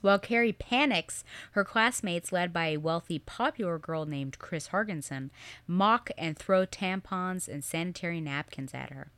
While 0.00 0.18
Carrie 0.18 0.52
panics, 0.52 1.24
her 1.52 1.64
classmates, 1.64 2.32
led 2.32 2.52
by 2.52 2.66
a 2.68 2.76
wealthy, 2.76 3.18
popular 3.18 3.78
girl 3.78 4.06
named 4.06 4.38
Chris 4.38 4.68
Hargensen, 4.68 5.30
mock 5.66 6.10
and 6.16 6.36
throw 6.36 6.66
tampons 6.66 7.48
and 7.48 7.64
sanitary 7.64 8.20
napkins 8.20 8.74
at 8.74 8.90
her. 8.90 9.10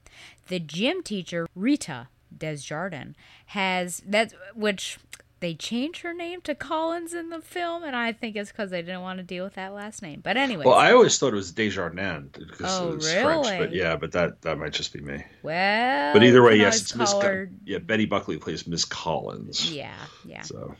The 0.48 0.60
gym 0.60 1.02
teacher, 1.02 1.48
Rita 1.54 2.08
Desjardins, 2.36 3.16
has 3.46 4.02
that 4.06 4.32
which 4.54 4.98
they 5.40 5.54
changed 5.54 6.00
her 6.02 6.12
name 6.12 6.40
to 6.42 6.54
Collins 6.54 7.14
in 7.14 7.30
the 7.30 7.40
film, 7.40 7.84
and 7.84 7.94
I 7.94 8.12
think 8.12 8.36
it's 8.36 8.50
because 8.50 8.70
they 8.70 8.82
didn't 8.82 9.02
want 9.02 9.18
to 9.18 9.22
deal 9.22 9.44
with 9.44 9.54
that 9.54 9.72
last 9.72 10.02
name. 10.02 10.20
But 10.22 10.36
anyway, 10.36 10.64
Well, 10.64 10.74
I 10.74 10.92
always 10.92 11.18
thought 11.18 11.32
it 11.32 11.36
was 11.36 11.52
Desjardins 11.52 12.30
because 12.36 12.80
Oh, 12.80 12.94
it's 12.94 13.12
French, 13.12 13.46
but 13.46 13.72
yeah, 13.74 13.96
but 13.96 14.12
that 14.12 14.42
that 14.42 14.58
might 14.58 14.72
just 14.72 14.92
be 14.92 15.00
me. 15.00 15.22
well, 15.42 16.12
But 16.12 16.22
either 16.22 16.42
way, 16.42 16.56
yes, 16.56 16.80
it's 16.82 16.94
Miss. 16.94 17.12
her- 17.14 17.50
yeah, 17.64 17.78
Betty 17.78 18.06
Buckley 18.06 18.38
plays 18.38 18.66
Miss 18.66 18.84
Collins. 18.84 19.72
Yeah, 19.72 19.94
yeah. 20.24 20.42
So 20.42 20.74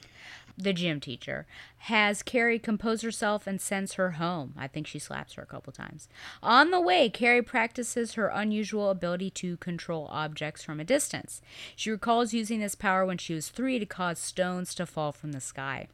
the 0.59 0.73
gym 0.73 0.99
teacher, 1.01 1.47
has 1.79 2.23
Carrie 2.23 2.59
compose 2.59 3.03
herself 3.03 3.47
and 3.47 3.61
sends 3.61 3.95
her 3.95 4.13
home. 4.13 4.55
I 4.59 4.67
think 4.67 4.87
she 4.87 4.99
slaps 4.99 5.35
her 5.35 5.43
a 5.43 5.47
couple 5.47 5.73
times. 5.73 6.09
On 6.43 6.71
the 6.71 6.81
way, 6.81 7.09
Carrie 7.09 7.43
practices 7.43 8.15
her 8.15 8.29
unusual 8.29 8.91
ability 8.91 9.31
to 9.31 9.57
control 9.59 10.09
objects 10.11 10.65
from 10.65 10.81
a 10.81 10.85
distance. 10.85 11.41
She 11.77 11.91
recalls 11.91 12.35
using 12.35 12.59
this 12.61 12.75
power 12.75 13.07
when 13.07 13.19
she 13.19 13.35
was 13.35 13.49
three 13.49 13.79
to 13.79 13.87
cause 13.87 14.19
stones 14.19 14.75
to 14.75 14.87
fall 14.87 15.13
from 15.13 15.33
the 15.33 15.41
sky. 15.41 15.87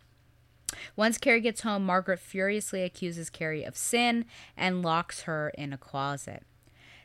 Once 0.97 1.19
Carrie 1.19 1.43
gets 1.43 1.61
home, 1.61 1.85
Margaret 1.85 2.19
furiously 2.19 2.83
accuses 2.83 3.31
Carrie 3.31 3.65
of 3.65 3.77
sin 3.77 4.25
and 4.57 4.83
locks 4.83 5.23
her 5.23 5.51
in 5.51 5.73
a 5.73 5.79
closet. 5.79 6.43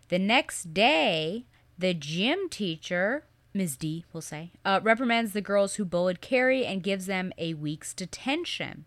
The 0.08 0.20
next 0.20 0.74
day, 0.74 1.46
the 1.78 1.94
gym 1.94 2.50
teacher, 2.50 3.26
Ms. 3.60 3.76
D, 3.76 4.06
we'll 4.14 4.22
say, 4.22 4.54
uh, 4.64 4.80
reprimands 4.82 5.34
the 5.34 5.42
girls 5.42 5.76
who 5.76 5.84
bullied 5.84 6.22
Carrie 6.22 6.66
and 6.66 6.82
gives 6.82 7.08
them 7.08 7.34
a 7.38 7.56
week's 7.56 7.94
detention. 7.94 8.86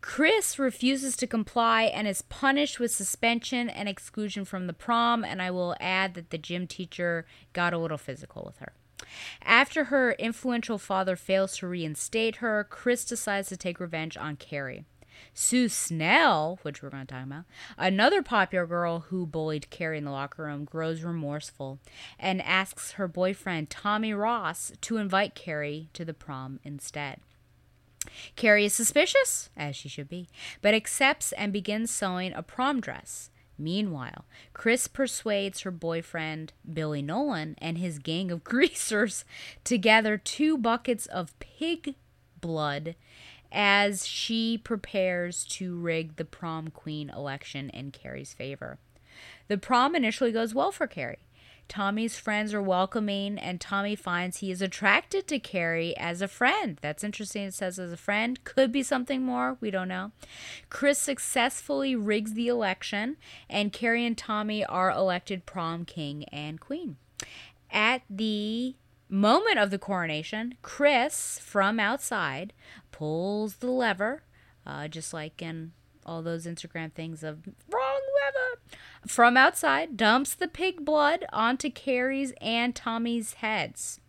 Chris 0.00 0.58
refuses 0.58 1.18
to 1.18 1.26
comply 1.26 1.82
and 1.82 2.08
is 2.08 2.22
punished 2.22 2.80
with 2.80 2.90
suspension 2.90 3.68
and 3.68 3.86
exclusion 3.86 4.46
from 4.46 4.66
the 4.66 4.72
prom, 4.72 5.22
and 5.22 5.42
I 5.42 5.50
will 5.50 5.76
add 5.80 6.14
that 6.14 6.30
the 6.30 6.38
gym 6.38 6.66
teacher 6.66 7.26
got 7.52 7.74
a 7.74 7.78
little 7.78 7.98
physical 7.98 8.42
with 8.46 8.56
her. 8.56 8.72
After 9.42 9.84
her 9.84 10.12
influential 10.12 10.78
father 10.78 11.14
fails 11.14 11.58
to 11.58 11.66
reinstate 11.66 12.36
her, 12.36 12.66
Chris 12.68 13.04
decides 13.04 13.50
to 13.50 13.56
take 13.58 13.80
revenge 13.80 14.16
on 14.16 14.36
Carrie. 14.36 14.86
Sue 15.32 15.68
Snell, 15.68 16.58
which 16.62 16.82
we're 16.82 16.90
going 16.90 17.06
to 17.06 17.14
talk 17.14 17.24
about, 17.24 17.44
another 17.78 18.22
popular 18.22 18.66
girl 18.66 19.00
who 19.08 19.26
bullied 19.26 19.70
Carrie 19.70 19.98
in 19.98 20.04
the 20.04 20.10
locker 20.10 20.44
room, 20.44 20.64
grows 20.64 21.02
remorseful 21.02 21.78
and 22.18 22.42
asks 22.42 22.92
her 22.92 23.08
boyfriend 23.08 23.70
Tommy 23.70 24.12
Ross 24.12 24.72
to 24.82 24.96
invite 24.96 25.34
Carrie 25.34 25.88
to 25.94 26.04
the 26.04 26.14
prom 26.14 26.60
instead. 26.64 27.20
Carrie 28.36 28.66
is 28.66 28.74
suspicious, 28.74 29.50
as 29.56 29.74
she 29.74 29.88
should 29.88 30.08
be, 30.08 30.28
but 30.60 30.74
accepts 30.74 31.32
and 31.32 31.52
begins 31.52 31.90
sewing 31.90 32.32
a 32.34 32.42
prom 32.42 32.80
dress. 32.80 33.30
Meanwhile, 33.56 34.24
Chris 34.52 34.88
persuades 34.88 35.60
her 35.60 35.70
boyfriend, 35.70 36.52
Billy 36.70 37.02
Nolan, 37.02 37.54
and 37.58 37.78
his 37.78 37.98
gang 37.98 38.30
of 38.30 38.44
greasers 38.44 39.24
to 39.64 39.78
gather 39.78 40.18
two 40.18 40.58
buckets 40.58 41.06
of 41.06 41.38
pig 41.38 41.94
blood 42.40 42.94
as 43.54 44.04
she 44.04 44.58
prepares 44.58 45.44
to 45.44 45.76
rig 45.76 46.16
the 46.16 46.24
prom 46.24 46.68
queen 46.68 47.08
election 47.08 47.70
in 47.70 47.92
Carrie's 47.92 48.34
favor. 48.34 48.78
The 49.46 49.56
prom 49.56 49.94
initially 49.94 50.32
goes 50.32 50.54
well 50.54 50.72
for 50.72 50.88
Carrie. 50.88 51.20
Tommy's 51.66 52.18
friends 52.18 52.52
are 52.52 52.60
welcoming, 52.60 53.38
and 53.38 53.60
Tommy 53.60 53.94
finds 53.94 54.38
he 54.38 54.50
is 54.50 54.60
attracted 54.60 55.26
to 55.28 55.38
Carrie 55.38 55.96
as 55.96 56.20
a 56.20 56.28
friend. 56.28 56.78
That's 56.82 57.04
interesting. 57.04 57.44
It 57.44 57.54
says 57.54 57.78
as 57.78 57.92
a 57.92 57.96
friend. 57.96 58.42
Could 58.44 58.70
be 58.70 58.82
something 58.82 59.22
more. 59.22 59.56
We 59.60 59.70
don't 59.70 59.88
know. 59.88 60.12
Chris 60.68 60.98
successfully 60.98 61.96
rigs 61.96 62.34
the 62.34 62.48
election, 62.48 63.16
and 63.48 63.72
Carrie 63.72 64.04
and 64.04 64.18
Tommy 64.18 64.64
are 64.64 64.90
elected 64.90 65.46
prom 65.46 65.86
king 65.86 66.24
and 66.24 66.60
queen. 66.60 66.96
At 67.70 68.02
the 68.10 68.74
moment 69.08 69.58
of 69.58 69.70
the 69.70 69.78
coronation, 69.78 70.54
Chris 70.62 71.38
from 71.38 71.78
outside 71.78 72.52
pulls 72.90 73.56
the 73.56 73.70
lever, 73.70 74.22
uh, 74.66 74.88
just 74.88 75.12
like 75.12 75.42
in 75.42 75.72
all 76.06 76.22
those 76.22 76.46
Instagram 76.46 76.92
things 76.92 77.22
of 77.22 77.46
wrong 77.70 78.00
lever. 78.24 78.60
From 79.06 79.36
outside, 79.36 79.96
dumps 79.96 80.34
the 80.34 80.48
pig 80.48 80.84
blood 80.84 81.24
onto 81.32 81.70
Carrie's 81.70 82.32
and 82.40 82.74
Tommy's 82.74 83.34
heads. 83.34 84.00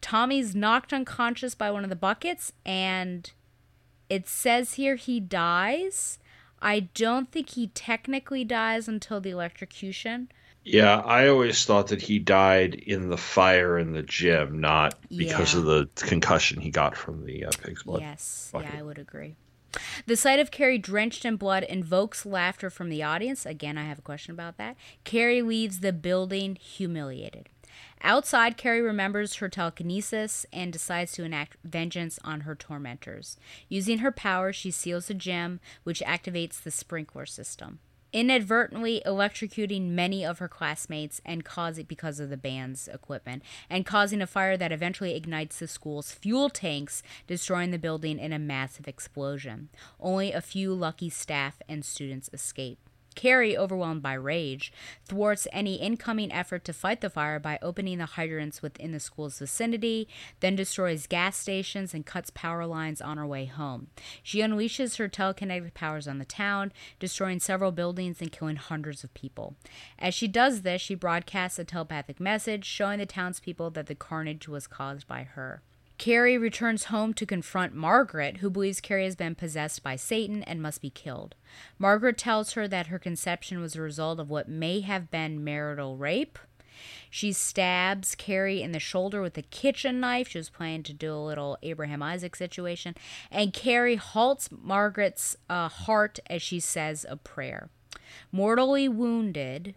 Tommy's 0.00 0.54
knocked 0.54 0.92
unconscious 0.92 1.54
by 1.54 1.70
one 1.70 1.84
of 1.84 1.90
the 1.90 1.96
buckets, 1.96 2.52
and 2.64 3.32
it 4.08 4.28
says 4.28 4.74
here 4.74 4.96
he 4.96 5.20
dies. 5.20 6.18
I 6.60 6.80
don't 6.80 7.30
think 7.30 7.50
he 7.50 7.68
technically 7.68 8.44
dies 8.44 8.88
until 8.88 9.20
the 9.20 9.30
electrocution. 9.30 10.28
Yeah, 10.66 10.98
I 10.98 11.28
always 11.28 11.64
thought 11.64 11.86
that 11.88 12.02
he 12.02 12.18
died 12.18 12.74
in 12.74 13.08
the 13.08 13.16
fire 13.16 13.78
in 13.78 13.92
the 13.92 14.02
gym, 14.02 14.60
not 14.60 14.98
because 15.16 15.54
Yeah. 15.54 15.60
of 15.60 15.66
the 15.66 15.88
concussion 15.94 16.60
he 16.60 16.70
got 16.70 16.96
from 16.96 17.24
the 17.24 17.44
uh, 17.44 17.50
pig's 17.62 17.84
blood. 17.84 18.00
Yes, 18.00 18.50
yeah, 18.52 18.74
I 18.76 18.82
would 18.82 18.98
agree. 18.98 19.36
The 20.06 20.16
sight 20.16 20.40
of 20.40 20.50
Carrie 20.50 20.78
drenched 20.78 21.24
in 21.24 21.36
blood 21.36 21.62
invokes 21.62 22.26
laughter 22.26 22.68
from 22.68 22.88
the 22.88 23.00
audience. 23.00 23.46
Again, 23.46 23.78
I 23.78 23.84
have 23.84 24.00
a 24.00 24.02
question 24.02 24.32
about 24.32 24.56
that. 24.56 24.76
Carrie 25.04 25.42
leaves 25.42 25.80
the 25.80 25.92
building 25.92 26.56
humiliated. 26.56 27.48
Outside, 28.02 28.56
Carrie 28.56 28.82
remembers 28.82 29.36
her 29.36 29.48
telekinesis 29.48 30.46
and 30.52 30.72
decides 30.72 31.12
to 31.12 31.22
enact 31.22 31.58
vengeance 31.62 32.18
on 32.24 32.40
her 32.40 32.56
tormentors. 32.56 33.36
Using 33.68 33.98
her 33.98 34.10
power, 34.10 34.52
she 34.52 34.72
seals 34.72 35.06
the 35.06 35.14
gem, 35.14 35.60
which 35.84 36.00
activates 36.00 36.60
the 36.60 36.72
sprinkler 36.72 37.26
system 37.26 37.78
inadvertently 38.12 39.02
electrocuting 39.04 39.88
many 39.88 40.24
of 40.24 40.38
her 40.38 40.48
classmates 40.48 41.20
and 41.24 41.44
causing 41.44 41.84
because 41.86 42.20
of 42.20 42.30
the 42.30 42.36
band's 42.36 42.88
equipment 42.88 43.42
and 43.68 43.86
causing 43.86 44.22
a 44.22 44.26
fire 44.26 44.56
that 44.56 44.72
eventually 44.72 45.14
ignites 45.14 45.58
the 45.58 45.68
school's 45.68 46.12
fuel 46.12 46.48
tanks 46.48 47.02
destroying 47.26 47.70
the 47.70 47.78
building 47.78 48.18
in 48.18 48.32
a 48.32 48.38
massive 48.38 48.88
explosion. 48.88 49.68
Only 50.00 50.32
a 50.32 50.40
few 50.40 50.74
lucky 50.74 51.10
staff 51.10 51.60
and 51.68 51.84
students 51.84 52.30
escape 52.32 52.78
Carrie, 53.16 53.56
overwhelmed 53.56 54.02
by 54.02 54.12
rage, 54.12 54.72
thwarts 55.04 55.48
any 55.50 55.74
incoming 55.74 56.30
effort 56.30 56.64
to 56.66 56.72
fight 56.72 57.00
the 57.00 57.10
fire 57.10 57.40
by 57.40 57.58
opening 57.60 57.98
the 57.98 58.06
hydrants 58.06 58.62
within 58.62 58.92
the 58.92 59.00
school's 59.00 59.38
vicinity, 59.40 60.06
then 60.40 60.54
destroys 60.54 61.08
gas 61.08 61.36
stations 61.36 61.92
and 61.92 62.06
cuts 62.06 62.30
power 62.30 62.66
lines 62.66 63.00
on 63.00 63.16
her 63.16 63.26
way 63.26 63.46
home. 63.46 63.88
She 64.22 64.38
unleashes 64.38 64.98
her 64.98 65.08
telekinetic 65.08 65.74
powers 65.74 66.06
on 66.06 66.18
the 66.18 66.24
town, 66.24 66.72
destroying 67.00 67.40
several 67.40 67.72
buildings 67.72 68.20
and 68.20 68.30
killing 68.30 68.56
hundreds 68.56 69.02
of 69.02 69.12
people. 69.14 69.56
As 69.98 70.14
she 70.14 70.28
does 70.28 70.62
this, 70.62 70.80
she 70.80 70.94
broadcasts 70.94 71.58
a 71.58 71.64
telepathic 71.64 72.20
message 72.20 72.64
showing 72.64 72.98
the 72.98 73.06
townspeople 73.06 73.70
that 73.70 73.86
the 73.86 73.94
carnage 73.94 74.46
was 74.46 74.66
caused 74.66 75.08
by 75.08 75.22
her. 75.22 75.62
Carrie 75.98 76.36
returns 76.36 76.84
home 76.84 77.14
to 77.14 77.24
confront 77.24 77.74
Margaret, 77.74 78.38
who 78.38 78.50
believes 78.50 78.80
Carrie 78.80 79.04
has 79.04 79.16
been 79.16 79.34
possessed 79.34 79.82
by 79.82 79.96
Satan 79.96 80.42
and 80.42 80.60
must 80.60 80.82
be 80.82 80.90
killed. 80.90 81.34
Margaret 81.78 82.18
tells 82.18 82.52
her 82.52 82.68
that 82.68 82.88
her 82.88 82.98
conception 82.98 83.60
was 83.60 83.74
a 83.74 83.80
result 83.80 84.20
of 84.20 84.28
what 84.28 84.48
may 84.48 84.80
have 84.80 85.10
been 85.10 85.42
marital 85.42 85.96
rape. 85.96 86.38
She 87.08 87.32
stabs 87.32 88.14
Carrie 88.14 88.60
in 88.60 88.72
the 88.72 88.78
shoulder 88.78 89.22
with 89.22 89.38
a 89.38 89.42
kitchen 89.42 89.98
knife. 89.98 90.28
She 90.28 90.38
was 90.38 90.50
planning 90.50 90.82
to 90.84 90.92
do 90.92 91.14
a 91.14 91.16
little 91.16 91.56
Abraham 91.62 92.02
Isaac 92.02 92.36
situation. 92.36 92.94
And 93.30 93.54
Carrie 93.54 93.96
halts 93.96 94.50
Margaret's 94.50 95.36
uh, 95.48 95.68
heart 95.68 96.18
as 96.28 96.42
she 96.42 96.60
says 96.60 97.06
a 97.08 97.16
prayer. 97.16 97.70
Mortally 98.30 98.88
wounded, 98.88 99.74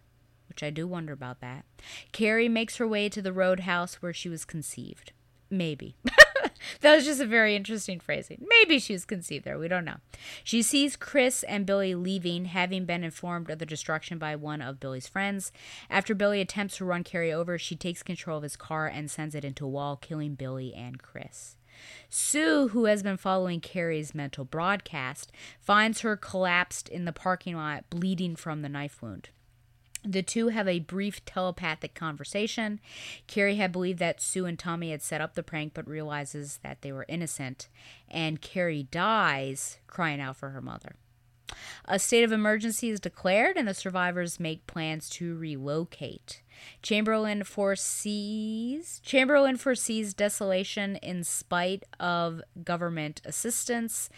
which 0.49 0.61
I 0.61 0.69
do 0.69 0.85
wonder 0.85 1.13
about 1.13 1.39
that, 1.39 1.63
Carrie 2.11 2.49
makes 2.49 2.75
her 2.75 2.87
way 2.87 3.07
to 3.07 3.21
the 3.21 3.31
roadhouse 3.31 3.95
where 3.95 4.13
she 4.13 4.27
was 4.27 4.43
conceived. 4.43 5.13
Maybe. 5.49 5.95
that 6.81 6.95
was 6.95 7.05
just 7.05 7.21
a 7.21 7.25
very 7.25 7.55
interesting 7.55 7.99
phrasing. 7.99 8.45
Maybe 8.47 8.79
she 8.79 8.93
was 8.93 9.05
conceived 9.05 9.45
there. 9.45 9.57
We 9.57 9.67
don't 9.67 9.85
know. 9.85 9.97
She 10.43 10.61
sees 10.61 10.95
Chris 10.95 11.43
and 11.43 11.65
Billy 11.65 11.95
leaving, 11.95 12.45
having 12.45 12.85
been 12.85 13.03
informed 13.03 13.49
of 13.49 13.59
the 13.59 13.65
destruction 13.65 14.17
by 14.17 14.35
one 14.35 14.61
of 14.61 14.79
Billy's 14.79 15.07
friends. 15.07 15.51
After 15.89 16.13
Billy 16.13 16.41
attempts 16.41 16.77
to 16.77 16.85
run 16.85 17.03
Carrie 17.03 17.33
over, 17.33 17.57
she 17.57 17.75
takes 17.75 18.03
control 18.03 18.37
of 18.37 18.43
his 18.43 18.55
car 18.55 18.87
and 18.87 19.09
sends 19.09 19.35
it 19.35 19.45
into 19.45 19.65
a 19.65 19.69
wall, 19.69 19.95
killing 19.95 20.35
Billy 20.35 20.73
and 20.73 21.01
Chris. 21.01 21.55
Sue, 22.09 22.69
who 22.69 22.85
has 22.85 23.03
been 23.03 23.17
following 23.17 23.61
Carrie's 23.61 24.13
mental 24.13 24.43
broadcast, 24.43 25.31
finds 25.61 26.01
her 26.01 26.17
collapsed 26.17 26.89
in 26.89 27.05
the 27.05 27.13
parking 27.13 27.55
lot, 27.55 27.89
bleeding 27.89 28.35
from 28.35 28.61
the 28.61 28.69
knife 28.69 29.01
wound. 29.01 29.29
The 30.09 30.23
two 30.23 30.47
have 30.47 30.67
a 30.67 30.79
brief 30.79 31.23
telepathic 31.23 31.93
conversation. 31.93 32.79
Carrie 33.27 33.57
had 33.57 33.71
believed 33.71 33.99
that 33.99 34.19
Sue 34.19 34.47
and 34.47 34.57
Tommy 34.57 34.89
had 34.89 35.03
set 35.03 35.21
up 35.21 35.35
the 35.35 35.43
prank, 35.43 35.75
but 35.75 35.87
realizes 35.87 36.57
that 36.63 36.81
they 36.81 36.91
were 36.91 37.05
innocent. 37.07 37.69
And 38.09 38.41
Carrie 38.41 38.87
dies, 38.89 39.77
crying 39.85 40.19
out 40.19 40.35
for 40.35 40.49
her 40.49 40.61
mother. 40.61 40.95
A 41.85 41.99
state 41.99 42.23
of 42.23 42.31
emergency 42.31 42.89
is 42.89 42.99
declared, 42.99 43.55
and 43.55 43.67
the 43.67 43.73
survivors 43.75 44.39
make 44.39 44.65
plans 44.65 45.11
to 45.11 45.37
relocate. 45.37 46.41
Chamberlain 46.81 47.43
foresees 47.43 49.01
Chamberlain 49.03 49.57
foresees 49.57 50.15
desolation 50.15 50.95
in 50.97 51.23
spite 51.23 51.83
of 51.99 52.41
government 52.63 53.21
assistance 53.25 54.09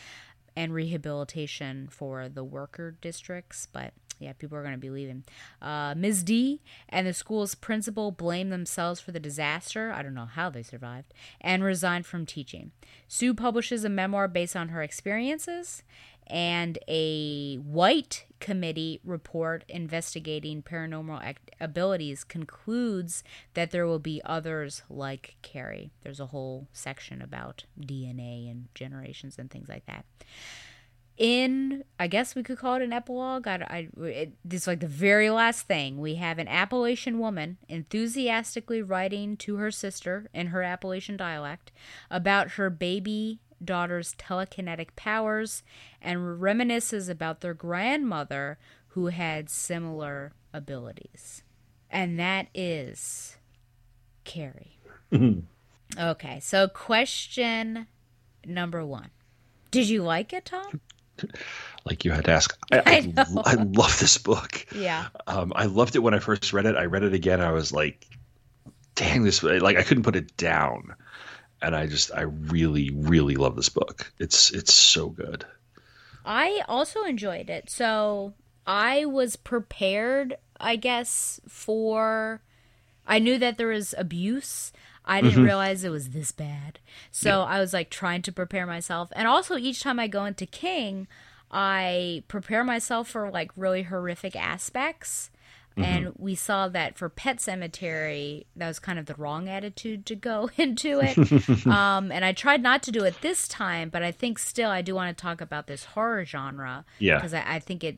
and 0.55 0.73
rehabilitation 0.73 1.89
for 1.91 2.29
the 2.29 2.43
worker 2.45 2.95
districts, 3.01 3.67
but 3.71 3.93
yeah, 4.21 4.33
people 4.33 4.57
are 4.57 4.61
going 4.61 4.73
to 4.73 4.79
be 4.79 4.89
leaving. 4.89 5.23
Uh, 5.61 5.93
Ms. 5.97 6.23
D 6.23 6.61
and 6.89 7.07
the 7.07 7.13
school's 7.13 7.55
principal 7.55 8.11
blame 8.11 8.49
themselves 8.49 8.99
for 8.99 9.11
the 9.11 9.19
disaster. 9.19 9.91
I 9.91 10.03
don't 10.03 10.13
know 10.13 10.25
how 10.25 10.49
they 10.49 10.63
survived, 10.63 11.13
and 11.39 11.63
resigned 11.63 12.05
from 12.05 12.25
teaching. 12.25 12.71
Sue 13.07 13.33
publishes 13.33 13.83
a 13.83 13.89
memoir 13.89 14.27
based 14.27 14.55
on 14.55 14.69
her 14.69 14.83
experiences, 14.83 15.83
and 16.27 16.77
a 16.87 17.55
white 17.57 18.25
committee 18.39 19.01
report 19.03 19.65
investigating 19.67 20.61
paranormal 20.61 21.21
act- 21.23 21.51
abilities 21.59 22.23
concludes 22.23 23.23
that 23.53 23.71
there 23.71 23.85
will 23.85 23.99
be 23.99 24.21
others 24.23 24.83
like 24.89 25.35
Carrie. 25.41 25.91
There's 26.03 26.19
a 26.19 26.27
whole 26.27 26.67
section 26.71 27.21
about 27.21 27.65
DNA 27.79 28.49
and 28.49 28.67
generations 28.73 29.37
and 29.37 29.49
things 29.49 29.67
like 29.67 29.85
that 29.87 30.05
in 31.17 31.83
i 31.99 32.07
guess 32.07 32.35
we 32.35 32.43
could 32.43 32.57
call 32.57 32.75
it 32.75 32.81
an 32.81 32.93
epilogue. 32.93 33.47
I, 33.47 33.87
I 33.97 34.01
it, 34.03 34.33
this 34.43 34.61
is 34.61 34.67
like 34.67 34.79
the 34.79 34.87
very 34.87 35.29
last 35.29 35.67
thing. 35.67 35.99
We 35.99 36.15
have 36.15 36.39
an 36.39 36.47
appalachian 36.47 37.19
woman 37.19 37.57
enthusiastically 37.67 38.81
writing 38.81 39.37
to 39.37 39.57
her 39.57 39.71
sister 39.71 40.29
in 40.33 40.47
her 40.47 40.63
appalachian 40.63 41.17
dialect 41.17 41.71
about 42.09 42.51
her 42.51 42.69
baby 42.69 43.39
daughter's 43.63 44.15
telekinetic 44.15 44.95
powers 44.95 45.63
and 46.01 46.41
reminisces 46.41 47.09
about 47.09 47.41
their 47.41 47.53
grandmother 47.53 48.57
who 48.89 49.07
had 49.07 49.49
similar 49.49 50.33
abilities. 50.53 51.43
And 51.89 52.19
that 52.19 52.47
is 52.55 53.37
carrie. 54.23 54.79
Mm-hmm. 55.11 55.41
Okay 55.99 56.39
so 56.39 56.67
question 56.67 57.87
number 58.45 58.85
one. 58.85 59.09
Did 59.69 59.87
you 59.87 60.03
like 60.03 60.33
it 60.33 60.45
tom 60.45 60.81
like 61.85 62.05
you 62.05 62.11
had 62.11 62.25
to 62.25 62.31
ask. 62.31 62.57
I, 62.71 62.79
I 62.79 63.13
I. 63.17 63.25
I 63.45 63.53
love 63.55 63.99
this 63.99 64.17
book. 64.17 64.65
Yeah. 64.75 65.07
Um, 65.27 65.53
I 65.55 65.65
loved 65.65 65.95
it 65.95 65.99
when 65.99 66.13
I 66.13 66.19
first 66.19 66.53
read 66.53 66.65
it. 66.65 66.75
I 66.75 66.85
read 66.85 67.03
it 67.03 67.13
again. 67.13 67.41
I 67.41 67.51
was 67.51 67.71
like, 67.71 68.07
dang, 68.95 69.23
this, 69.23 69.41
like, 69.43 69.77
I 69.77 69.83
couldn't 69.83 70.03
put 70.03 70.15
it 70.15 70.35
down. 70.37 70.95
And 71.61 71.75
I 71.75 71.87
just, 71.87 72.11
I 72.13 72.21
really, 72.21 72.91
really 72.91 73.35
love 73.35 73.55
this 73.55 73.69
book. 73.69 74.11
It's, 74.19 74.51
it's 74.51 74.73
so 74.73 75.09
good. 75.09 75.45
I 76.25 76.61
also 76.67 77.03
enjoyed 77.03 77.49
it. 77.49 77.69
So 77.69 78.33
I 78.65 79.05
was 79.05 79.35
prepared, 79.35 80.37
I 80.59 80.75
guess, 80.75 81.39
for. 81.47 82.41
I 83.07 83.17
knew 83.19 83.39
that 83.39 83.57
there 83.57 83.67
was 83.67 83.95
abuse. 83.97 84.71
I 85.05 85.21
didn't 85.21 85.41
Mhm. 85.43 85.45
realize 85.45 85.83
it 85.83 85.89
was 85.89 86.09
this 86.09 86.31
bad. 86.31 86.79
So 87.11 87.41
I 87.41 87.59
was 87.59 87.73
like 87.73 87.89
trying 87.89 88.21
to 88.23 88.31
prepare 88.31 88.65
myself. 88.67 89.11
And 89.15 89.27
also, 89.27 89.57
each 89.57 89.81
time 89.81 89.99
I 89.99 90.07
go 90.07 90.25
into 90.25 90.45
King, 90.45 91.07
I 91.49 92.23
prepare 92.27 92.63
myself 92.63 93.09
for 93.09 93.29
like 93.31 93.51
really 93.55 93.83
horrific 93.83 94.35
aspects. 94.35 95.29
And 95.77 96.11
we 96.17 96.35
saw 96.35 96.67
that 96.67 96.97
for 96.97 97.07
Pet 97.09 97.37
Sematary, 97.37 98.45
that 98.55 98.67
was 98.67 98.77
kind 98.77 98.99
of 98.99 99.05
the 99.07 99.15
wrong 99.15 99.47
attitude 99.49 100.05
to 100.07 100.15
go 100.15 100.49
into 100.57 100.99
it. 101.01 101.17
um, 101.65 102.11
and 102.11 102.23
I 102.23 102.33
tried 102.33 102.61
not 102.61 102.83
to 102.83 102.91
do 102.91 103.03
it 103.03 103.21
this 103.21 103.47
time, 103.47 103.89
but 103.89 104.03
I 104.03 104.11
think 104.11 104.37
still 104.37 104.69
I 104.69 104.81
do 104.81 104.93
want 104.93 105.17
to 105.17 105.19
talk 105.19 105.41
about 105.41 105.65
this 105.67 105.85
horror 105.85 106.23
genre. 106.25 106.85
Yeah. 106.99 107.15
Because 107.15 107.33
I, 107.33 107.43
I 107.55 107.59
think 107.59 107.83
it 107.83 107.97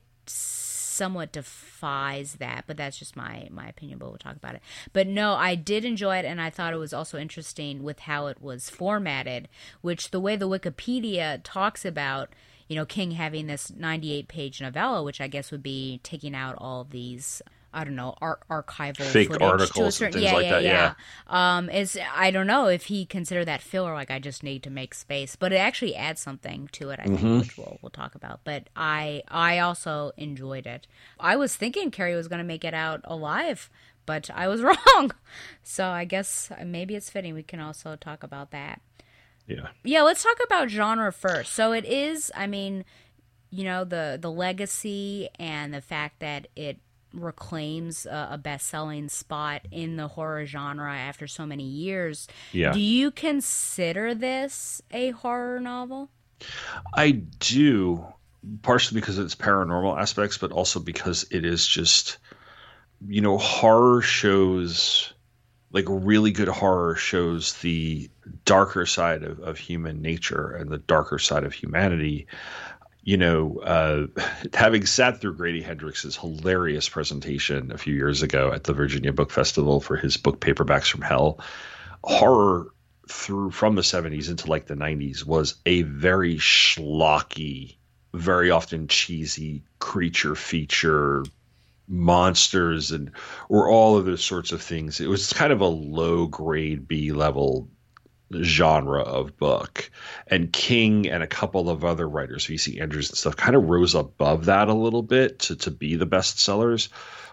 somewhat 0.94 1.32
defies 1.32 2.36
that, 2.36 2.66
but 2.68 2.78
that's 2.78 2.98
just 2.98 3.16
my 3.16 3.48
my 3.52 3.68
opinion. 3.68 4.00
But 4.00 4.10
we'll 4.10 4.18
talk 4.18 4.36
about 4.36 4.56
it. 4.56 4.62
But 4.94 5.08
no, 5.08 5.34
I 5.34 5.56
did 5.56 5.86
enjoy 5.86 6.18
it, 6.18 6.26
and 6.26 6.40
I 6.40 6.50
thought 6.50 6.74
it 6.74 6.78
was 6.78 6.94
also 6.94 7.18
interesting 7.18 7.84
with 7.84 8.00
how 8.02 8.28
it 8.28 8.42
was 8.42 8.70
formatted, 8.70 9.50
which 9.82 10.12
the 10.12 10.20
way 10.20 10.36
the 10.36 10.50
Wikipedia 10.50 11.42
talks 11.44 11.86
about. 11.86 12.30
You 12.70 12.78
know, 12.78 12.86
King 12.86 13.12
having 13.12 13.48
this 13.48 13.72
98 13.76 14.30
page 14.30 14.62
novella, 14.62 15.04
which 15.04 15.20
I 15.20 15.28
guess 15.28 15.52
would 15.52 15.62
be 15.62 16.00
taking 16.02 16.34
out 16.34 16.56
all 16.58 16.86
these 16.86 17.42
I 17.74 17.84
don't 17.84 17.96
know, 17.96 18.16
ar- 18.22 18.40
archival 18.50 19.02
Fake 19.04 19.30
footage 19.30 19.42
articles 19.42 20.00
a 20.02 20.06
and 20.06 20.14
things 20.14 20.24
yeah, 20.26 20.34
like 20.34 20.46
yeah, 20.46 20.52
that, 20.52 20.64
yeah. 20.64 20.94
Um, 21.58 21.70
is 21.70 21.98
I 22.16 22.32
don't 22.32 22.48
know 22.48 22.68
if 22.68 22.86
he 22.86 23.06
considered 23.06 23.46
that 23.46 23.62
filler, 23.62 23.94
like 23.94 24.12
I 24.12 24.20
just 24.20 24.44
need 24.44 24.62
to 24.64 24.70
make 24.70 24.94
space, 24.94 25.36
but 25.36 25.52
it 25.52 25.58
actually 25.58 25.96
adds 25.96 26.22
something 26.22 26.70
to 26.74 26.90
it. 26.92 27.00
I 27.00 27.06
think, 27.06 27.20
Mhm. 27.20 27.40
which 27.40 27.58
we'll 27.58 27.80
we'll 27.82 27.90
talk 27.90 28.16
about. 28.16 28.42
But 28.44 28.70
I 28.76 29.24
I 29.28 29.60
also 29.60 30.12
enjoyed 30.18 30.68
it. 30.68 30.88
I 31.20 31.36
was 31.36 31.56
thinking 31.56 31.90
Carrie 31.92 32.16
was 32.16 32.28
going 32.28 32.40
to 32.40 32.44
make 32.46 32.64
it 32.64 32.74
out 32.74 33.02
alive, 33.06 33.70
but 34.06 34.30
I 34.34 34.48
was 34.48 34.62
wrong. 34.64 35.12
So 35.64 35.88
I 35.88 36.06
guess 36.06 36.52
maybe 36.64 36.96
it's 36.96 37.10
fitting 37.10 37.34
we 37.34 37.44
can 37.44 37.60
also 37.60 37.96
talk 37.96 38.22
about 38.24 38.52
that. 38.52 38.82
Yeah. 39.48 39.68
Yeah, 39.84 40.04
let's 40.04 40.24
talk 40.24 40.38
about 40.46 40.70
genre 40.70 41.12
first. 41.12 41.52
So 41.54 41.74
it 41.74 41.84
is, 41.86 42.32
I 42.36 42.48
mean, 42.48 42.86
you 43.50 43.66
know, 43.66 43.84
the 43.84 44.18
the 44.20 44.32
legacy 44.32 45.30
and 45.38 45.74
the 45.74 45.82
fact 45.82 46.20
that 46.22 46.48
it 46.56 46.80
reclaims 47.14 48.06
a, 48.06 48.30
a 48.32 48.38
best-selling 48.38 49.08
spot 49.10 49.62
in 49.72 49.96
the 49.96 50.08
horror 50.08 50.46
genre 50.46 50.94
after 50.94 51.28
so 51.28 51.46
many 51.46 51.64
years. 51.64 52.28
Yeah. 52.52 52.74
Do 52.74 52.80
you 52.80 53.12
consider 53.12 54.14
this 54.14 54.82
a 54.92 55.12
horror 55.12 55.60
novel? 55.60 56.10
I 56.94 57.12
do, 57.12 58.06
partially 58.62 59.00
because 59.00 59.18
of 59.18 59.26
its 59.26 59.36
paranormal 59.36 60.00
aspects, 60.00 60.38
but 60.38 60.52
also 60.52 60.80
because 60.80 61.26
it 61.32 61.46
is 61.46 61.66
just, 61.66 62.18
you 63.08 63.22
know, 63.22 63.38
horror 63.38 64.02
shows, 64.02 65.14
like 65.72 65.86
really 65.88 66.32
good 66.32 66.50
horror 66.50 66.96
shows 66.96 67.54
the 67.62 68.10
darker 68.46 68.86
side 68.86 69.24
of, 69.24 69.40
of 69.40 69.58
human 69.58 70.02
nature 70.02 70.52
and 70.56 70.70
the 70.70 70.78
darker 70.78 71.20
side 71.20 71.44
of 71.44 71.54
humanity. 71.54 72.28
You 73.04 73.18
know, 73.18 73.60
uh, 73.60 74.08
having 74.54 74.86
sat 74.86 75.20
through 75.20 75.36
Grady 75.36 75.62
Hendrix's 75.62 76.16
hilarious 76.16 76.88
presentation 76.88 77.72
a 77.72 77.78
few 77.78 77.94
years 77.94 78.22
ago 78.22 78.52
at 78.52 78.64
the 78.64 78.74
Virginia 78.74 79.12
Book 79.12 79.32
Festival 79.32 79.82
for 79.82 79.98
his 79.98 80.18
book 80.18 80.40
Paperbacks 80.40 80.90
from 80.90 81.02
Hell, 81.02 81.40
horror 82.04 82.68
through 83.10 83.52
from 83.52 83.76
the 83.76 83.82
70s 83.82 84.30
into 84.30 84.50
like 84.50 84.66
the 84.66 84.76
90s 84.76 85.26
was 85.26 85.56
a 85.66 85.82
very 85.82 86.38
schlocky, 86.38 87.76
very 88.14 88.50
often 88.50 88.88
cheesy 88.88 89.64
creature 89.80 90.36
feature 90.36 91.24
monsters 91.88 92.92
and 92.92 93.12
or 93.50 93.70
all 93.70 93.98
of 93.98 94.06
those 94.06 94.24
sorts 94.24 94.52
of 94.52 94.62
things. 94.62 95.02
It 95.02 95.08
was 95.08 95.34
kind 95.34 95.52
of 95.52 95.62
a 95.62 95.68
low 95.68 96.28
grade 96.28 96.88
B 96.88 97.12
level 97.12 97.68
genre 98.42 99.02
of 99.02 99.38
book. 99.38 99.90
And 100.28 100.52
King 100.52 101.10
and 101.10 101.24
a 101.24 101.28
couple 101.28 101.70
of 101.70 101.86
other 101.86 102.08
writers, 102.08 102.48
VC 102.48 102.82
Andrews 102.82 103.10
and 103.10 103.18
stuff, 103.18 103.36
kind 103.36 103.56
of 103.56 103.70
rose 103.70 103.96
above 103.96 104.46
that 104.46 104.68
a 104.68 104.74
little 104.74 105.04
bit 105.04 105.40
to, 105.40 105.56
to 105.58 105.72
be 105.72 105.96
the 105.96 106.06
best 106.06 106.40
sellers. 106.40 106.90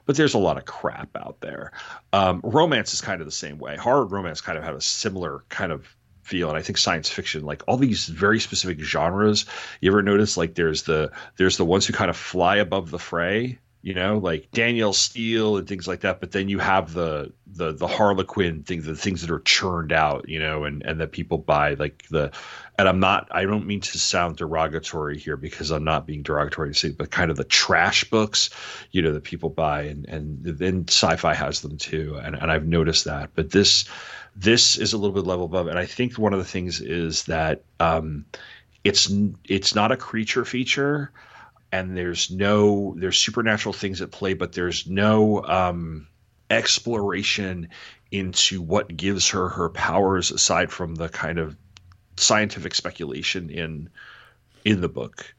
But 0.06 0.16
there's 0.16 0.34
a 0.34 0.38
lot 0.38 0.56
of 0.56 0.64
crap 0.64 1.16
out 1.16 1.40
there. 1.40 1.72
Um, 2.12 2.40
romance 2.42 2.92
is 2.94 3.00
kind 3.00 3.20
of 3.20 3.26
the 3.26 3.32
same 3.32 3.58
way. 3.58 3.76
Horror 3.76 4.06
romance 4.06 4.40
kind 4.40 4.58
of 4.58 4.64
have 4.64 4.74
a 4.74 4.80
similar 4.80 5.44
kind 5.48 5.72
of 5.72 5.86
feel 6.22 6.48
and 6.48 6.56
i 6.56 6.62
think 6.62 6.78
science 6.78 7.08
fiction 7.08 7.44
like 7.44 7.62
all 7.66 7.76
these 7.76 8.06
very 8.06 8.38
specific 8.38 8.78
genres 8.78 9.46
you 9.80 9.90
ever 9.90 10.00
notice 10.00 10.36
like 10.36 10.54
there's 10.54 10.84
the 10.84 11.10
there's 11.38 11.56
the 11.56 11.64
ones 11.64 11.86
who 11.86 11.92
kind 11.92 12.10
of 12.10 12.16
fly 12.16 12.56
above 12.56 12.90
the 12.90 13.00
fray 13.00 13.58
you 13.82 13.94
know 13.94 14.18
like 14.18 14.50
danielle 14.52 14.92
steel 14.92 15.56
and 15.56 15.66
things 15.66 15.88
like 15.88 16.00
that 16.00 16.20
but 16.20 16.32
then 16.32 16.48
you 16.48 16.58
have 16.58 16.92
the 16.92 17.32
the 17.46 17.72
the 17.72 17.86
harlequin 17.86 18.62
things 18.62 18.84
the 18.84 18.94
things 18.94 19.22
that 19.22 19.30
are 19.30 19.40
churned 19.40 19.92
out 19.92 20.28
you 20.28 20.38
know 20.38 20.64
and 20.64 20.82
and 20.82 21.00
that 21.00 21.12
people 21.12 21.38
buy 21.38 21.74
like 21.74 22.04
the 22.10 22.30
and 22.78 22.88
i'm 22.88 23.00
not 23.00 23.26
i 23.30 23.44
don't 23.44 23.66
mean 23.66 23.80
to 23.80 23.98
sound 23.98 24.36
derogatory 24.36 25.18
here 25.18 25.36
because 25.36 25.70
i'm 25.70 25.84
not 25.84 26.06
being 26.06 26.22
derogatory 26.22 26.72
to 26.72 26.78
say 26.78 26.90
but 26.90 27.10
kind 27.10 27.30
of 27.30 27.36
the 27.36 27.44
trash 27.44 28.04
books 28.04 28.50
you 28.90 29.00
know 29.00 29.12
that 29.12 29.24
people 29.24 29.48
buy 29.48 29.82
and 29.82 30.06
and 30.08 30.44
then 30.44 30.84
sci-fi 30.88 31.34
has 31.34 31.60
them 31.60 31.76
too. 31.78 32.20
And, 32.22 32.34
and 32.34 32.50
i've 32.50 32.66
noticed 32.66 33.04
that 33.04 33.30
but 33.34 33.50
this 33.50 33.88
this 34.36 34.76
is 34.78 34.92
a 34.92 34.98
little 34.98 35.14
bit 35.14 35.26
level 35.26 35.46
above. 35.46 35.66
And 35.66 35.78
i 35.78 35.86
think 35.86 36.18
one 36.18 36.32
of 36.32 36.38
the 36.38 36.44
things 36.44 36.80
is 36.80 37.24
that 37.24 37.62
um 37.80 38.24
it's 38.84 39.10
it's 39.44 39.74
not 39.74 39.92
a 39.92 39.96
creature 39.96 40.44
feature 40.44 41.10
and 41.72 41.96
there's 41.96 42.30
no 42.30 42.94
there's 42.98 43.18
supernatural 43.18 43.72
things 43.72 44.00
at 44.00 44.10
play 44.10 44.34
but 44.34 44.52
there's 44.52 44.86
no 44.86 45.44
um 45.44 46.06
exploration 46.50 47.68
into 48.10 48.60
what 48.60 48.94
gives 48.94 49.28
her 49.28 49.48
her 49.48 49.68
powers 49.68 50.30
aside 50.30 50.70
from 50.70 50.96
the 50.96 51.08
kind 51.08 51.38
of 51.38 51.56
scientific 52.16 52.74
speculation 52.74 53.50
in 53.50 53.88
in 54.64 54.80
the 54.80 54.88
book. 54.88 55.34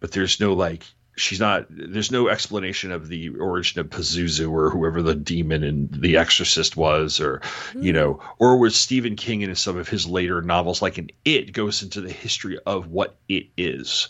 But 0.00 0.12
there's 0.12 0.40
no 0.40 0.54
like 0.54 0.84
she's 1.16 1.38
not 1.38 1.66
there's 1.68 2.10
no 2.10 2.28
explanation 2.28 2.90
of 2.90 3.08
the 3.08 3.28
origin 3.28 3.80
of 3.80 3.88
Pazuzu 3.88 4.50
or 4.50 4.70
whoever 4.70 5.02
the 5.02 5.14
demon 5.14 5.62
in 5.62 5.88
The 5.92 6.16
Exorcist 6.16 6.76
was 6.76 7.20
or 7.20 7.42
you 7.78 7.92
know 7.92 8.20
or 8.38 8.56
with 8.56 8.74
Stephen 8.74 9.16
King 9.16 9.42
in 9.42 9.54
some 9.54 9.76
of 9.76 9.88
his 9.88 10.06
later 10.06 10.42
novels 10.42 10.82
like 10.82 10.98
an 10.98 11.10
it 11.24 11.52
goes 11.52 11.82
into 11.82 12.00
the 12.00 12.12
history 12.12 12.58
of 12.66 12.88
what 12.88 13.16
it 13.28 13.46
is 13.56 14.08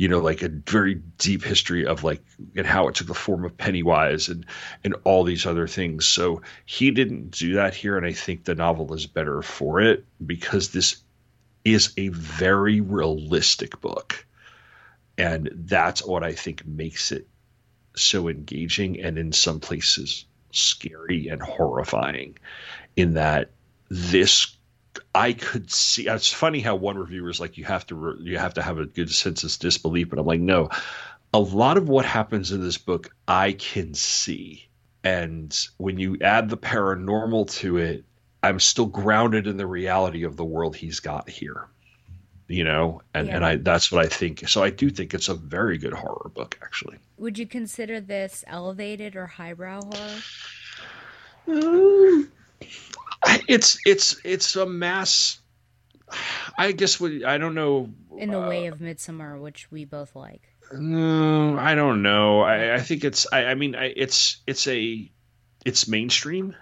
you 0.00 0.08
know 0.08 0.18
like 0.18 0.40
a 0.40 0.48
very 0.48 0.94
deep 1.18 1.44
history 1.44 1.84
of 1.84 2.02
like 2.02 2.22
and 2.56 2.66
how 2.66 2.88
it 2.88 2.94
took 2.94 3.06
the 3.06 3.12
form 3.12 3.44
of 3.44 3.58
Pennywise 3.58 4.30
and 4.30 4.46
and 4.82 4.94
all 5.04 5.24
these 5.24 5.44
other 5.44 5.68
things. 5.68 6.06
So 6.06 6.40
he 6.64 6.90
didn't 6.90 7.32
do 7.32 7.56
that 7.56 7.74
here 7.74 7.98
and 7.98 8.06
I 8.06 8.14
think 8.14 8.44
the 8.44 8.54
novel 8.54 8.94
is 8.94 9.06
better 9.06 9.42
for 9.42 9.82
it 9.82 10.06
because 10.24 10.70
this 10.70 11.02
is 11.66 11.92
a 11.98 12.08
very 12.08 12.80
realistic 12.80 13.78
book. 13.82 14.24
And 15.18 15.50
that's 15.52 16.02
what 16.02 16.24
I 16.24 16.32
think 16.32 16.66
makes 16.66 17.12
it 17.12 17.28
so 17.94 18.28
engaging 18.28 19.02
and 19.02 19.18
in 19.18 19.32
some 19.32 19.60
places 19.60 20.24
scary 20.50 21.28
and 21.28 21.42
horrifying 21.42 22.38
in 22.96 23.14
that 23.14 23.50
this 23.90 24.56
I 25.14 25.32
could 25.32 25.70
see 25.70 26.06
it's 26.08 26.32
funny 26.32 26.60
how 26.60 26.76
one 26.76 26.98
reviewer 26.98 27.30
is 27.30 27.40
like 27.40 27.58
you 27.58 27.64
have 27.64 27.86
to 27.86 28.16
you 28.20 28.38
have 28.38 28.54
to 28.54 28.62
have 28.62 28.78
a 28.78 28.86
good 28.86 29.10
sense 29.10 29.44
of 29.44 29.58
disbelief 29.58 30.10
but 30.10 30.18
I'm 30.18 30.26
like 30.26 30.40
no. 30.40 30.68
A 31.32 31.38
lot 31.38 31.76
of 31.76 31.88
what 31.88 32.04
happens 32.04 32.50
in 32.50 32.60
this 32.60 32.78
book 32.78 33.14
I 33.28 33.52
can 33.52 33.94
see. 33.94 34.68
And 35.04 35.56
when 35.78 35.98
you 35.98 36.18
add 36.20 36.48
the 36.48 36.56
paranormal 36.56 37.50
to 37.58 37.76
it 37.78 38.04
I'm 38.42 38.60
still 38.60 38.86
grounded 38.86 39.46
in 39.46 39.56
the 39.56 39.66
reality 39.66 40.24
of 40.24 40.36
the 40.36 40.44
world 40.44 40.76
he's 40.76 41.00
got 41.00 41.28
here 41.28 41.68
you 42.50 42.64
know? 42.64 43.00
And 43.14 43.28
Yeah. 43.28 43.36
and 43.36 43.44
i 43.44 43.56
that's 43.56 43.92
what 43.92 44.04
i 44.04 44.08
think. 44.08 44.48
So 44.48 44.62
i 44.62 44.70
do 44.70 44.90
think 44.90 45.14
it's 45.14 45.28
a 45.28 45.34
very 45.34 45.78
good 45.78 45.92
horror 45.92 46.30
book 46.34 46.58
actually. 46.62 46.98
Would 47.16 47.38
you 47.38 47.46
consider 47.46 48.00
this 48.00 48.44
elevated 48.46 49.14
or 49.14 49.26
highbrow 49.26 49.82
horror? 49.82 50.18
Mm. 51.48 52.28
It's 53.48 53.78
it's 53.84 54.20
it's 54.24 54.56
a 54.56 54.66
mass 54.66 55.40
i 56.58 56.72
guess 56.72 56.98
we 56.98 57.24
i 57.24 57.38
don't 57.38 57.54
know 57.54 57.88
In 58.18 58.30
the 58.30 58.40
way 58.40 58.66
of 58.66 58.80
Midsummer, 58.80 59.38
which 59.38 59.70
we 59.70 59.84
both 59.84 60.16
like. 60.16 60.42
no 60.72 61.56
i 61.58 61.74
don't 61.74 62.02
know. 62.02 62.40
I 62.40 62.74
i 62.74 62.80
think 62.80 63.04
it's 63.04 63.26
i 63.32 63.44
i 63.46 63.54
mean 63.54 63.74
I, 63.74 63.92
it's 63.96 64.38
it's 64.46 64.66
a 64.66 65.10
it's 65.64 65.88
mainstream. 65.88 66.56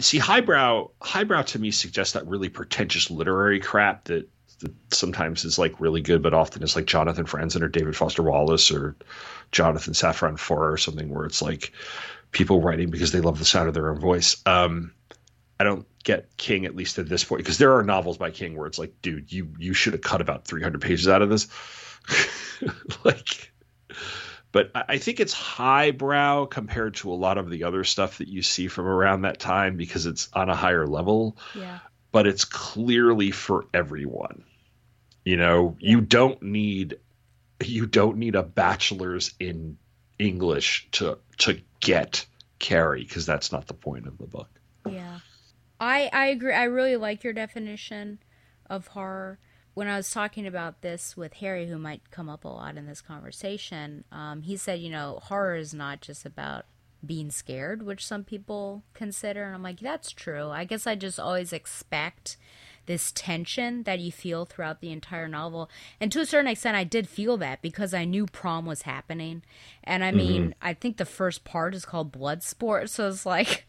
See 0.00 0.18
highbrow 0.18 0.90
highbrow 1.00 1.42
to 1.42 1.58
me 1.58 1.70
suggests 1.70 2.14
that 2.14 2.26
really 2.26 2.48
pretentious 2.48 3.08
literary 3.10 3.60
crap 3.60 4.04
that, 4.04 4.28
that 4.60 4.74
sometimes 4.92 5.44
is 5.44 5.58
like 5.58 5.80
really 5.80 6.00
good 6.02 6.22
but 6.22 6.34
often 6.34 6.62
is 6.62 6.74
like 6.76 6.86
jonathan 6.86 7.24
franzen 7.24 7.62
or 7.62 7.68
david 7.68 7.94
foster 7.96 8.22
wallace 8.22 8.70
or 8.72 8.96
jonathan 9.52 9.92
safran 9.94 10.38
foer 10.38 10.72
or 10.72 10.76
something 10.76 11.08
where 11.08 11.24
it's 11.24 11.40
like 11.40 11.72
people 12.32 12.60
writing 12.60 12.90
because 12.90 13.12
they 13.12 13.20
love 13.20 13.38
the 13.38 13.44
sound 13.44 13.68
of 13.68 13.74
their 13.74 13.90
own 13.90 14.00
voice. 14.00 14.42
Um 14.44 14.92
i 15.58 15.64
don't 15.64 15.86
get 16.04 16.36
king 16.36 16.66
at 16.66 16.76
least 16.76 16.98
at 16.98 17.08
this 17.08 17.24
point 17.24 17.42
because 17.42 17.58
there 17.58 17.76
are 17.76 17.82
novels 17.82 18.18
by 18.18 18.30
king 18.30 18.56
where 18.56 18.66
it's 18.66 18.78
like 18.78 18.94
dude 19.02 19.32
you 19.32 19.48
you 19.58 19.74
should 19.74 19.92
have 19.92 20.02
cut 20.02 20.20
about 20.20 20.44
300 20.44 20.80
pages 20.80 21.08
out 21.08 21.22
of 21.22 21.28
this 21.28 21.48
like 23.04 23.52
but 24.56 24.70
I 24.74 24.84
I 24.88 24.98
think 24.98 25.20
it's 25.20 25.34
highbrow 25.34 26.46
compared 26.46 26.94
to 26.96 27.12
a 27.12 27.14
lot 27.14 27.36
of 27.36 27.50
the 27.50 27.64
other 27.64 27.84
stuff 27.84 28.18
that 28.18 28.28
you 28.28 28.40
see 28.40 28.68
from 28.68 28.86
around 28.86 29.22
that 29.22 29.38
time 29.38 29.76
because 29.76 30.06
it's 30.06 30.30
on 30.32 30.48
a 30.48 30.56
higher 30.56 30.86
level. 30.86 31.36
Yeah. 31.54 31.80
But 32.10 32.26
it's 32.26 32.46
clearly 32.46 33.32
for 33.32 33.66
everyone. 33.74 34.44
You 35.26 35.36
know, 35.36 35.76
you 35.78 36.00
don't 36.00 36.40
need 36.40 36.98
you 37.62 37.84
don't 37.84 38.16
need 38.16 38.34
a 38.34 38.42
bachelor's 38.42 39.34
in 39.38 39.76
English 40.18 40.88
to 40.92 41.18
to 41.38 41.60
get 41.80 42.24
Carrie 42.58 43.02
because 43.02 43.26
that's 43.26 43.52
not 43.52 43.66
the 43.66 43.74
point 43.74 44.06
of 44.06 44.16
the 44.16 44.26
book. 44.26 44.48
Yeah. 44.88 45.18
I 45.80 46.08
I 46.12 46.26
agree. 46.26 46.52
I 46.52 46.64
really 46.64 46.96
like 46.96 47.24
your 47.24 47.32
definition 47.32 48.18
of 48.68 48.88
horror. 48.88 49.38
when 49.74 49.88
I 49.88 49.96
was 49.98 50.10
talking 50.10 50.46
about 50.46 50.80
this 50.80 51.18
with 51.18 51.34
Harry, 51.34 51.66
who 51.68 51.76
might 51.78 52.10
come 52.10 52.30
up 52.30 52.44
a 52.44 52.48
lot 52.48 52.78
in 52.78 52.86
this 52.86 53.02
conversation, 53.02 54.04
um, 54.10 54.40
he 54.40 54.56
said, 54.56 54.80
you 54.80 54.88
know, 54.90 55.18
horror 55.24 55.54
is 55.56 55.74
not 55.74 56.00
just 56.00 56.24
about 56.24 56.64
being 57.04 57.30
scared, 57.30 57.82
which 57.82 58.04
some 58.04 58.24
people 58.24 58.82
consider. 58.94 59.44
And 59.44 59.54
I'm 59.54 59.62
like, 59.62 59.80
that's 59.80 60.12
true. 60.12 60.48
I 60.48 60.64
guess 60.64 60.86
I 60.86 60.94
just 60.94 61.20
always 61.20 61.52
expect 61.52 62.38
this 62.86 63.12
tension 63.12 63.82
that 63.84 64.00
you 64.00 64.10
feel 64.10 64.44
throughout 64.44 64.80
the 64.80 64.90
entire 64.90 65.28
novel. 65.28 65.70
And 66.00 66.10
to 66.12 66.20
a 66.20 66.26
certain 66.26 66.50
extent, 66.50 66.76
I 66.76 66.84
did 66.84 67.08
feel 67.08 67.36
that 67.38 67.62
because 67.62 67.92
I 67.92 68.04
knew 68.04 68.26
prom 68.26 68.66
was 68.66 68.82
happening. 68.82 69.42
And 69.84 70.02
I 70.02 70.10
mean, 70.10 70.42
mm-hmm. 70.42 70.58
I 70.62 70.74
think 70.74 70.96
the 70.96 71.04
first 71.04 71.44
part 71.44 71.74
is 71.74 71.84
called 71.84 72.12
Bloodsport. 72.12 72.90
So 72.96 73.08
it's 73.08 73.26
like, 73.26 73.66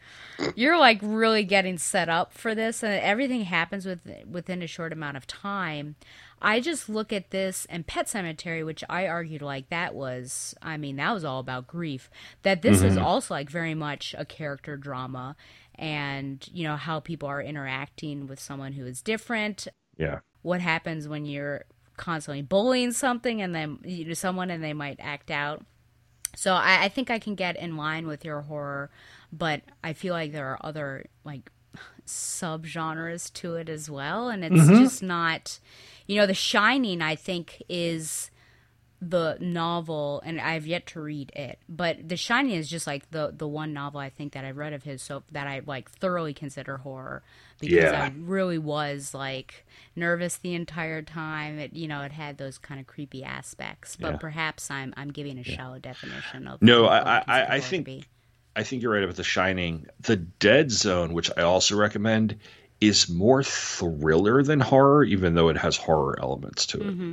you're 0.54 0.78
like 0.78 1.00
really 1.02 1.44
getting 1.44 1.76
set 1.76 2.08
up 2.08 2.32
for 2.32 2.54
this, 2.54 2.82
and 2.82 2.94
everything 2.94 3.42
happens 3.42 3.84
with, 3.84 4.00
within 4.30 4.62
a 4.62 4.66
short 4.66 4.92
amount 4.92 5.18
of 5.18 5.26
time. 5.26 5.96
I 6.40 6.60
just 6.60 6.88
look 6.88 7.12
at 7.12 7.30
this 7.30 7.66
and 7.68 7.86
Pet 7.86 8.06
Sematary, 8.06 8.64
which 8.64 8.84
I 8.88 9.06
argued 9.06 9.42
like 9.42 9.68
that 9.70 9.94
was, 9.94 10.54
I 10.62 10.76
mean, 10.76 10.96
that 10.96 11.12
was 11.12 11.24
all 11.24 11.40
about 11.40 11.66
grief. 11.66 12.10
That 12.42 12.62
this 12.62 12.78
mm-hmm. 12.78 12.86
is 12.86 12.96
also 12.96 13.34
like 13.34 13.50
very 13.50 13.74
much 13.74 14.14
a 14.16 14.24
character 14.24 14.76
drama 14.76 15.36
and 15.78 16.46
you 16.52 16.64
know 16.64 16.76
how 16.76 17.00
people 17.00 17.28
are 17.28 17.42
interacting 17.42 18.26
with 18.26 18.40
someone 18.40 18.72
who 18.72 18.86
is 18.86 19.02
different. 19.02 19.68
Yeah. 19.96 20.20
What 20.42 20.60
happens 20.60 21.08
when 21.08 21.24
you're 21.24 21.64
constantly 21.96 22.42
bullying 22.42 22.92
something 22.92 23.42
and 23.42 23.54
then 23.54 23.78
you 23.84 24.04
know 24.04 24.14
someone 24.14 24.50
and 24.50 24.62
they 24.62 24.72
might 24.72 24.98
act 25.00 25.30
out? 25.30 25.64
So 26.36 26.52
I, 26.52 26.84
I 26.84 26.88
think 26.88 27.10
i 27.10 27.18
can 27.18 27.34
get 27.34 27.56
in 27.56 27.76
line 27.76 28.06
with 28.06 28.24
your 28.24 28.42
horror 28.42 28.90
but 29.32 29.62
i 29.82 29.92
feel 29.92 30.12
like 30.12 30.32
there 30.32 30.46
are 30.46 30.60
other 30.62 31.06
like 31.24 31.50
subgenres 32.06 33.32
to 33.34 33.54
it 33.54 33.68
as 33.68 33.90
well. 33.90 34.28
And 34.28 34.44
it's 34.44 34.54
mm-hmm. 34.54 34.82
just 34.82 35.02
not 35.02 35.58
you 36.06 36.16
know 36.16 36.26
the 36.26 36.34
shining 36.34 37.02
i 37.02 37.14
think 37.14 37.62
is 37.68 38.30
the 39.00 39.36
novel 39.40 40.20
and 40.24 40.40
I've 40.40 40.66
yet 40.66 40.86
to 40.88 41.00
read 41.00 41.30
it. 41.36 41.58
But 41.68 42.08
The 42.08 42.16
Shining 42.16 42.52
is 42.52 42.68
just 42.68 42.86
like 42.86 43.10
the 43.10 43.32
the 43.36 43.46
one 43.46 43.72
novel 43.72 44.00
I 44.00 44.10
think 44.10 44.32
that 44.32 44.44
I've 44.44 44.56
read 44.56 44.72
of 44.72 44.82
his 44.82 45.02
so 45.02 45.22
that 45.32 45.46
I 45.46 45.62
like 45.64 45.90
thoroughly 45.90 46.34
consider 46.34 46.78
horror 46.78 47.22
because 47.60 47.92
yeah. 47.92 48.02
I 48.02 48.12
really 48.18 48.58
was 48.58 49.14
like 49.14 49.66
nervous 49.94 50.36
the 50.36 50.54
entire 50.54 51.02
time. 51.02 51.58
It 51.58 51.74
you 51.74 51.86
know, 51.86 52.02
it 52.02 52.12
had 52.12 52.38
those 52.38 52.58
kind 52.58 52.80
of 52.80 52.86
creepy 52.86 53.22
aspects. 53.22 53.96
But 53.96 54.12
yeah. 54.12 54.18
perhaps 54.18 54.70
I'm 54.70 54.92
I'm 54.96 55.12
giving 55.12 55.38
a 55.38 55.42
yeah. 55.42 55.56
shallow 55.56 55.78
definition 55.78 56.48
of 56.48 56.60
No, 56.60 56.86
I 56.86 57.22
I, 57.26 57.54
I 57.54 57.60
think 57.60 58.08
I 58.56 58.64
think 58.64 58.82
you're 58.82 58.92
right 58.92 59.04
about 59.04 59.16
The 59.16 59.24
Shining. 59.24 59.86
The 60.00 60.16
Dead 60.16 60.72
Zone, 60.72 61.12
which 61.12 61.30
I 61.36 61.42
also 61.42 61.76
recommend, 61.76 62.36
is 62.80 63.08
more 63.08 63.44
thriller 63.44 64.42
than 64.42 64.58
horror, 64.58 65.04
even 65.04 65.34
though 65.34 65.50
it 65.50 65.56
has 65.56 65.76
horror 65.76 66.18
elements 66.20 66.66
to 66.66 66.80
it. 66.80 66.86
Mm-hmm 66.86 67.12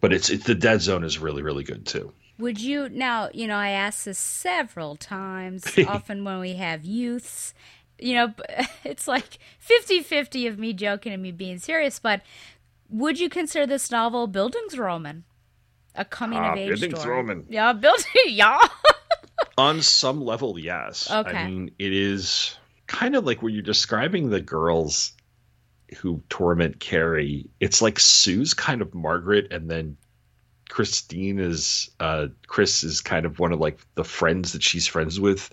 but 0.00 0.12
it's, 0.12 0.30
it's 0.30 0.44
the 0.44 0.54
dead 0.54 0.80
zone 0.80 1.04
is 1.04 1.18
really 1.18 1.42
really 1.42 1.64
good 1.64 1.86
too. 1.86 2.12
Would 2.40 2.60
you 2.60 2.88
now? 2.88 3.28
You 3.34 3.46
know, 3.46 3.56
I 3.56 3.70
asked 3.70 4.06
this 4.06 4.18
several 4.18 4.96
times. 4.96 5.64
often 5.86 6.24
when 6.24 6.40
we 6.40 6.54
have 6.54 6.84
youths, 6.84 7.54
you 7.98 8.14
know, 8.14 8.34
it's 8.84 9.06
like 9.06 9.38
50-50 9.66 10.48
of 10.48 10.58
me 10.58 10.72
joking 10.72 11.12
and 11.12 11.22
me 11.22 11.32
being 11.32 11.58
serious. 11.58 11.98
But 11.98 12.22
would 12.88 13.20
you 13.20 13.28
consider 13.28 13.66
this 13.66 13.90
novel 13.90 14.26
Bildungsroman? 14.26 15.22
A 15.94 16.04
coming 16.04 16.38
of 16.38 16.44
ah, 16.44 16.54
age 16.54 16.76
story. 16.76 16.88
Buildings 16.88 17.06
Roman, 17.06 17.46
yeah, 17.48 17.72
building. 17.72 18.04
Yeah. 18.28 18.58
On 19.58 19.82
some 19.82 20.22
level, 20.22 20.58
yes. 20.58 21.10
Okay. 21.10 21.30
I 21.30 21.48
mean, 21.48 21.72
it 21.78 21.92
is 21.92 22.56
kind 22.86 23.16
of 23.16 23.24
like 23.24 23.42
when 23.42 23.52
you're 23.52 23.62
describing 23.62 24.30
the 24.30 24.40
girls 24.40 25.12
who 25.96 26.22
torment 26.28 26.80
Carrie. 26.80 27.46
It's 27.60 27.82
like 27.82 27.98
Sue's 27.98 28.54
kind 28.54 28.82
of 28.82 28.94
Margaret, 28.94 29.52
and 29.52 29.70
then 29.70 29.96
Christine 30.68 31.38
is 31.38 31.90
uh, 32.00 32.28
Chris 32.46 32.84
is 32.84 33.00
kind 33.00 33.26
of 33.26 33.38
one 33.38 33.52
of 33.52 33.60
like 33.60 33.78
the 33.96 34.04
friends 34.04 34.52
that 34.52 34.62
she's 34.62 34.86
friends 34.86 35.18
with, 35.18 35.50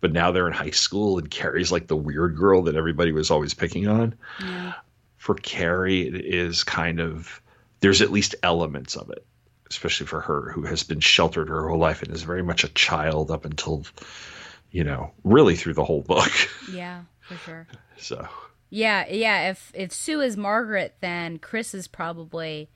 but 0.00 0.12
now 0.12 0.30
they're 0.30 0.46
in 0.46 0.52
high 0.52 0.70
school, 0.70 1.18
and 1.18 1.30
Carrie's 1.30 1.72
like 1.72 1.88
the 1.88 1.96
weird 1.96 2.36
girl 2.36 2.62
that 2.62 2.76
everybody 2.76 3.12
was 3.12 3.30
always 3.30 3.52
picking 3.52 3.88
on. 3.88 4.14
Yeah. 4.40 4.74
For 5.18 5.34
Carrie, 5.34 6.06
it 6.06 6.24
is 6.24 6.64
kind 6.64 7.00
of 7.00 7.42
there's 7.80 8.00
at 8.00 8.12
least 8.12 8.36
elements 8.42 8.96
of 8.96 9.10
it, 9.10 9.26
especially 9.68 10.06
for 10.06 10.20
her 10.20 10.52
who 10.52 10.62
has 10.62 10.82
been 10.82 11.00
sheltered 11.00 11.48
her 11.48 11.68
whole 11.68 11.78
life 11.78 12.02
and 12.02 12.14
is 12.14 12.22
very 12.22 12.42
much 12.42 12.64
a 12.64 12.68
child 12.68 13.30
up 13.30 13.44
until, 13.44 13.84
you 14.70 14.84
know, 14.84 15.12
really 15.24 15.56
through 15.56 15.74
the 15.74 15.84
whole 15.84 16.02
book. 16.02 16.32
Yeah, 16.72 17.02
for 17.20 17.36
sure. 17.36 17.66
So 18.02 18.26
yeah, 18.70 19.06
yeah. 19.08 19.50
If 19.50 19.72
if 19.74 19.92
Sue 19.92 20.20
is 20.20 20.36
Margaret, 20.36 20.96
then 21.00 21.38
Chris 21.38 21.74
is 21.74 21.88
probably 21.88 22.70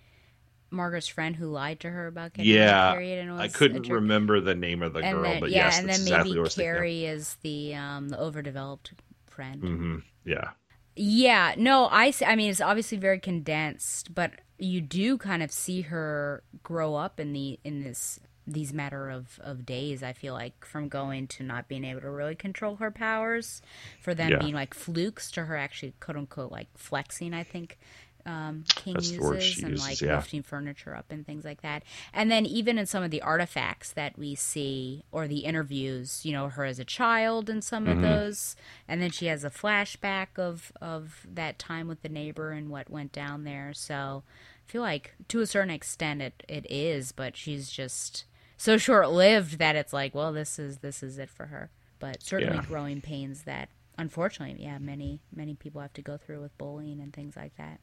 Margaret's 0.70 1.08
friend 1.08 1.36
who 1.36 1.46
lied 1.46 1.80
to 1.80 1.90
her 1.90 2.06
about 2.06 2.34
getting 2.34 2.52
yeah, 2.52 2.92
married. 2.92 3.18
And 3.18 3.32
I 3.32 3.48
couldn't 3.48 3.88
remember 3.88 4.40
the 4.40 4.54
name 4.54 4.82
of 4.82 4.92
the 4.92 5.00
and 5.00 5.16
girl, 5.16 5.22
then, 5.22 5.40
but 5.40 5.50
yeah, 5.50 5.66
yes, 5.66 5.78
and 5.78 5.88
then 5.88 6.00
exactly 6.00 6.34
maybe 6.34 6.50
Carrie 6.50 7.04
is 7.06 7.36
the 7.42 7.74
um 7.74 8.08
the 8.08 8.18
overdeveloped 8.18 8.92
friend. 9.26 9.62
Mm-hmm. 9.62 9.96
Yeah. 10.24 10.50
Yeah. 10.96 11.54
No, 11.56 11.86
I. 11.90 12.12
I 12.26 12.36
mean, 12.36 12.50
it's 12.50 12.60
obviously 12.60 12.98
very 12.98 13.20
condensed, 13.20 14.14
but 14.14 14.32
you 14.58 14.80
do 14.80 15.18
kind 15.18 15.42
of 15.42 15.50
see 15.50 15.82
her 15.82 16.42
grow 16.62 16.94
up 16.94 17.18
in 17.18 17.32
the 17.32 17.58
in 17.64 17.82
this 17.82 18.20
these 18.46 18.72
matter 18.72 19.10
of, 19.10 19.38
of 19.42 19.64
days, 19.64 20.02
I 20.02 20.12
feel 20.12 20.34
like, 20.34 20.64
from 20.64 20.88
going 20.88 21.26
to 21.28 21.42
not 21.42 21.68
being 21.68 21.84
able 21.84 22.00
to 22.02 22.10
really 22.10 22.34
control 22.34 22.76
her 22.76 22.90
powers, 22.90 23.62
for 24.00 24.14
them 24.14 24.30
yeah. 24.30 24.38
being 24.38 24.54
like 24.54 24.74
flukes 24.74 25.30
to 25.32 25.44
her 25.44 25.56
actually 25.56 25.94
quote 26.00 26.16
unquote 26.16 26.52
like 26.52 26.68
flexing, 26.76 27.34
I 27.34 27.42
think 27.42 27.78
um, 28.26 28.64
King 28.68 28.94
That's 28.94 29.12
uses 29.12 29.62
and 29.62 29.72
uses, 29.72 29.86
like 29.86 30.00
yeah. 30.00 30.16
lifting 30.16 30.42
furniture 30.42 30.94
up 30.94 31.06
and 31.10 31.26
things 31.26 31.44
like 31.44 31.62
that. 31.62 31.82
And 32.12 32.30
then 32.30 32.46
even 32.46 32.78
in 32.78 32.86
some 32.86 33.02
of 33.02 33.10
the 33.10 33.22
artifacts 33.22 33.92
that 33.92 34.18
we 34.18 34.34
see 34.34 35.04
or 35.12 35.28
the 35.28 35.40
interviews, 35.40 36.24
you 36.24 36.32
know, 36.32 36.48
her 36.48 36.64
as 36.64 36.78
a 36.78 36.84
child 36.84 37.50
in 37.50 37.60
some 37.60 37.86
mm-hmm. 37.86 38.02
of 38.02 38.02
those, 38.02 38.56
and 38.88 39.02
then 39.02 39.10
she 39.10 39.26
has 39.26 39.44
a 39.44 39.50
flashback 39.50 40.38
of 40.38 40.72
of 40.80 41.26
that 41.32 41.58
time 41.58 41.86
with 41.86 42.02
the 42.02 42.08
neighbor 42.08 42.50
and 42.50 42.70
what 42.70 42.90
went 42.90 43.12
down 43.12 43.44
there. 43.44 43.72
So 43.74 44.22
I 44.66 44.70
feel 44.70 44.82
like 44.82 45.14
to 45.28 45.40
a 45.40 45.46
certain 45.46 45.70
extent 45.70 46.22
it 46.22 46.42
it 46.48 46.66
is, 46.70 47.12
but 47.12 47.36
she's 47.36 47.70
just 47.70 48.24
so 48.64 48.78
short 48.78 49.10
lived 49.10 49.58
that 49.58 49.76
it's 49.76 49.92
like, 49.92 50.14
well, 50.14 50.32
this 50.32 50.58
is 50.58 50.78
this 50.78 51.02
is 51.02 51.18
it 51.18 51.28
for 51.28 51.46
her. 51.46 51.68
But 51.98 52.22
certainly 52.22 52.56
yeah. 52.56 52.64
growing 52.64 53.02
pains 53.02 53.42
that 53.42 53.68
unfortunately, 53.98 54.64
yeah, 54.64 54.78
many 54.78 55.20
many 55.30 55.54
people 55.54 55.82
have 55.82 55.92
to 55.92 56.02
go 56.02 56.16
through 56.16 56.40
with 56.40 56.56
bullying 56.56 56.98
and 56.98 57.12
things 57.12 57.36
like 57.36 57.54
that. 57.58 57.78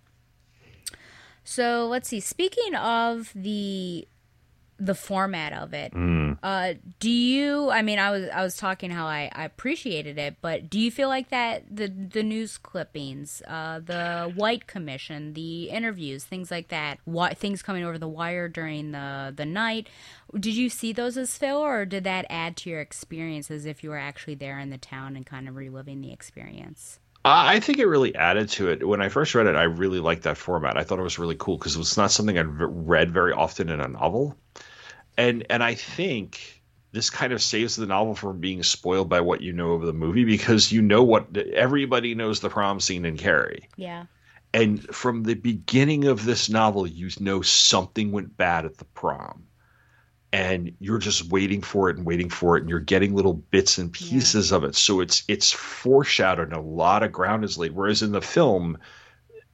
So 1.44 1.86
let's 1.86 2.10
see. 2.10 2.20
Speaking 2.20 2.74
of 2.74 3.32
the 3.36 4.08
the 4.82 4.96
format 4.96 5.54
of 5.54 5.74
it. 5.76 5.94
Mm. 5.94 6.40
Uh, 6.42 6.74
do 7.00 7.10
you? 7.10 7.70
I 7.70 7.84
mean, 7.84 8.00
I 8.00 8.10
was 8.10 8.28
I 8.30 8.42
was 8.42 8.58
talking 8.58 8.90
how 8.90 9.06
I, 9.06 9.30
I 9.34 9.46
appreciated 9.46 10.18
it, 10.18 10.38
but 10.42 10.70
do 10.70 10.80
you 10.80 10.90
feel 10.90 11.08
like 11.08 11.30
that 11.30 11.64
the 11.70 11.88
the 11.88 12.24
news 12.24 12.58
clippings, 12.58 13.44
uh, 13.48 13.80
the 13.80 14.34
White 14.36 14.66
Commission, 14.66 15.34
the 15.34 15.70
interviews, 15.70 16.24
things 16.24 16.50
like 16.50 16.70
that, 16.70 16.98
what 17.06 17.38
things 17.38 17.62
coming 17.62 17.84
over 17.84 18.00
the 18.00 18.08
wire 18.08 18.50
during 18.50 18.92
the 18.92 19.32
the 19.36 19.46
night? 19.46 19.88
Did 20.34 20.56
you 20.56 20.68
see 20.70 20.94
those 20.94 21.16
as 21.16 21.38
fill, 21.38 21.58
or 21.58 21.86
did 21.86 22.04
that 22.06 22.26
add 22.30 22.58
to 22.58 22.70
your 22.72 22.82
experience 22.82 23.52
as 23.52 23.66
if 23.68 23.84
you 23.84 23.92
were 23.92 24.00
actually 24.00 24.36
there 24.36 24.58
in 24.58 24.72
the 24.72 24.80
town 24.80 25.16
and 25.16 25.26
kind 25.26 25.48
of 25.48 25.56
reliving 25.56 26.02
the 26.02 26.12
experience? 26.12 27.00
I 27.24 27.60
think 27.60 27.78
it 27.78 27.86
really 27.86 28.16
added 28.16 28.50
to 28.50 28.70
it. 28.70 28.88
When 28.88 29.00
I 29.00 29.10
first 29.10 29.36
read 29.36 29.46
it, 29.46 29.56
I 29.56 29.64
really 29.64 30.00
liked 30.00 30.24
that 30.24 30.38
format. 30.38 30.76
I 30.76 30.84
thought 30.84 30.98
it 30.98 31.04
was 31.04 31.20
really 31.20 31.36
cool 31.38 31.56
because 31.56 31.76
it 31.76 31.80
was 31.80 31.96
not 31.96 32.10
something 32.10 32.36
I'd 32.36 32.48
read 32.48 33.12
very 33.12 33.32
often 33.32 33.70
in 33.70 33.80
a 33.80 33.88
novel 33.88 34.36
and 35.18 35.45
and 35.49 35.64
I 35.64 35.76
think 35.76 36.62
this 36.91 37.09
kind 37.09 37.32
of 37.34 37.41
saves 37.41 37.76
the 37.76 37.86
novel 37.86 38.16
from 38.16 38.39
being 38.39 38.64
spoiled 38.64 39.09
by 39.09 39.22
what 39.22 39.41
you 39.41 39.53
know 39.53 39.74
of 39.74 39.84
the 39.84 39.93
movie 39.93 40.26
because 40.26 40.72
you 40.72 40.82
know 40.82 41.03
what 41.03 41.36
everybody 41.38 42.16
knows 42.16 42.39
the 42.39 42.49
prom 42.49 42.80
scene 42.80 43.05
in 43.05 43.18
Carrie. 43.18 43.70
Yeah. 43.78 44.05
And 44.53 44.84
from 44.93 45.24
the 45.24 45.36
beginning 45.36 46.05
of 46.05 46.26
this 46.26 46.49
novel, 46.49 46.86
you 46.86 47.09
know 47.22 47.41
something 47.41 48.12
went 48.12 48.36
bad 48.36 48.66
at 48.66 48.78
the 48.78 48.86
prom. 48.86 49.45
And 50.34 50.74
you're 50.80 50.97
just 50.97 51.30
waiting 51.30 51.62
for 51.62 51.89
it 51.89 51.97
and 51.97 52.05
waiting 52.05 52.30
for 52.30 52.55
it, 52.55 52.62
and 52.62 52.70
you're 52.70 52.80
getting 52.80 53.14
little 53.16 53.34
bits 53.34 53.78
and 53.78 53.91
pieces 53.91 54.51
yeah. 54.51 54.57
of 54.57 54.64
it. 54.64 54.76
So 54.76 55.01
it's 55.01 55.24
it's 55.28 55.51
foreshadowed. 55.51 56.53
A 56.53 56.62
lot 56.62 57.03
of 57.03 57.12
ground 57.12 57.43
is 57.43 57.57
laid. 57.57 57.74
Whereas 57.74 58.01
in 58.01 58.14
the 58.14 58.22
film, 58.22 58.78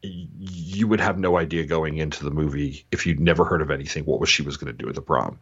you 0.07 0.87
would 0.87 0.99
have 0.99 1.17
no 1.17 1.37
idea 1.37 1.65
going 1.65 1.97
into 1.97 2.23
the 2.23 2.31
movie 2.31 2.85
if 2.91 3.05
you'd 3.05 3.19
never 3.19 3.45
heard 3.45 3.61
of 3.61 3.71
anything 3.71 4.05
what 4.05 4.19
was 4.19 4.29
she 4.29 4.41
was 4.41 4.57
going 4.57 4.75
to 4.75 4.83
do 4.83 4.89
at 4.89 4.95
the 4.95 5.01
prom. 5.01 5.39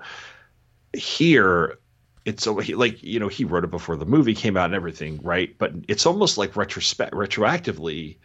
Here 0.94 1.78
it's 2.26 2.48
like 2.48 3.04
you 3.04 3.20
know 3.20 3.28
he 3.28 3.46
wrote 3.46 3.64
it 3.64 3.72
before 3.72 3.96
the 3.96 4.06
movie 4.06 4.34
came 4.34 4.58
out 4.58 4.66
and 4.66 4.76
everything 4.76 5.20
right? 5.22 5.56
But 5.58 5.74
it's 5.88 6.06
almost 6.06 6.38
like 6.38 6.56
retrospect 6.56 7.14
retroactively 7.14 8.18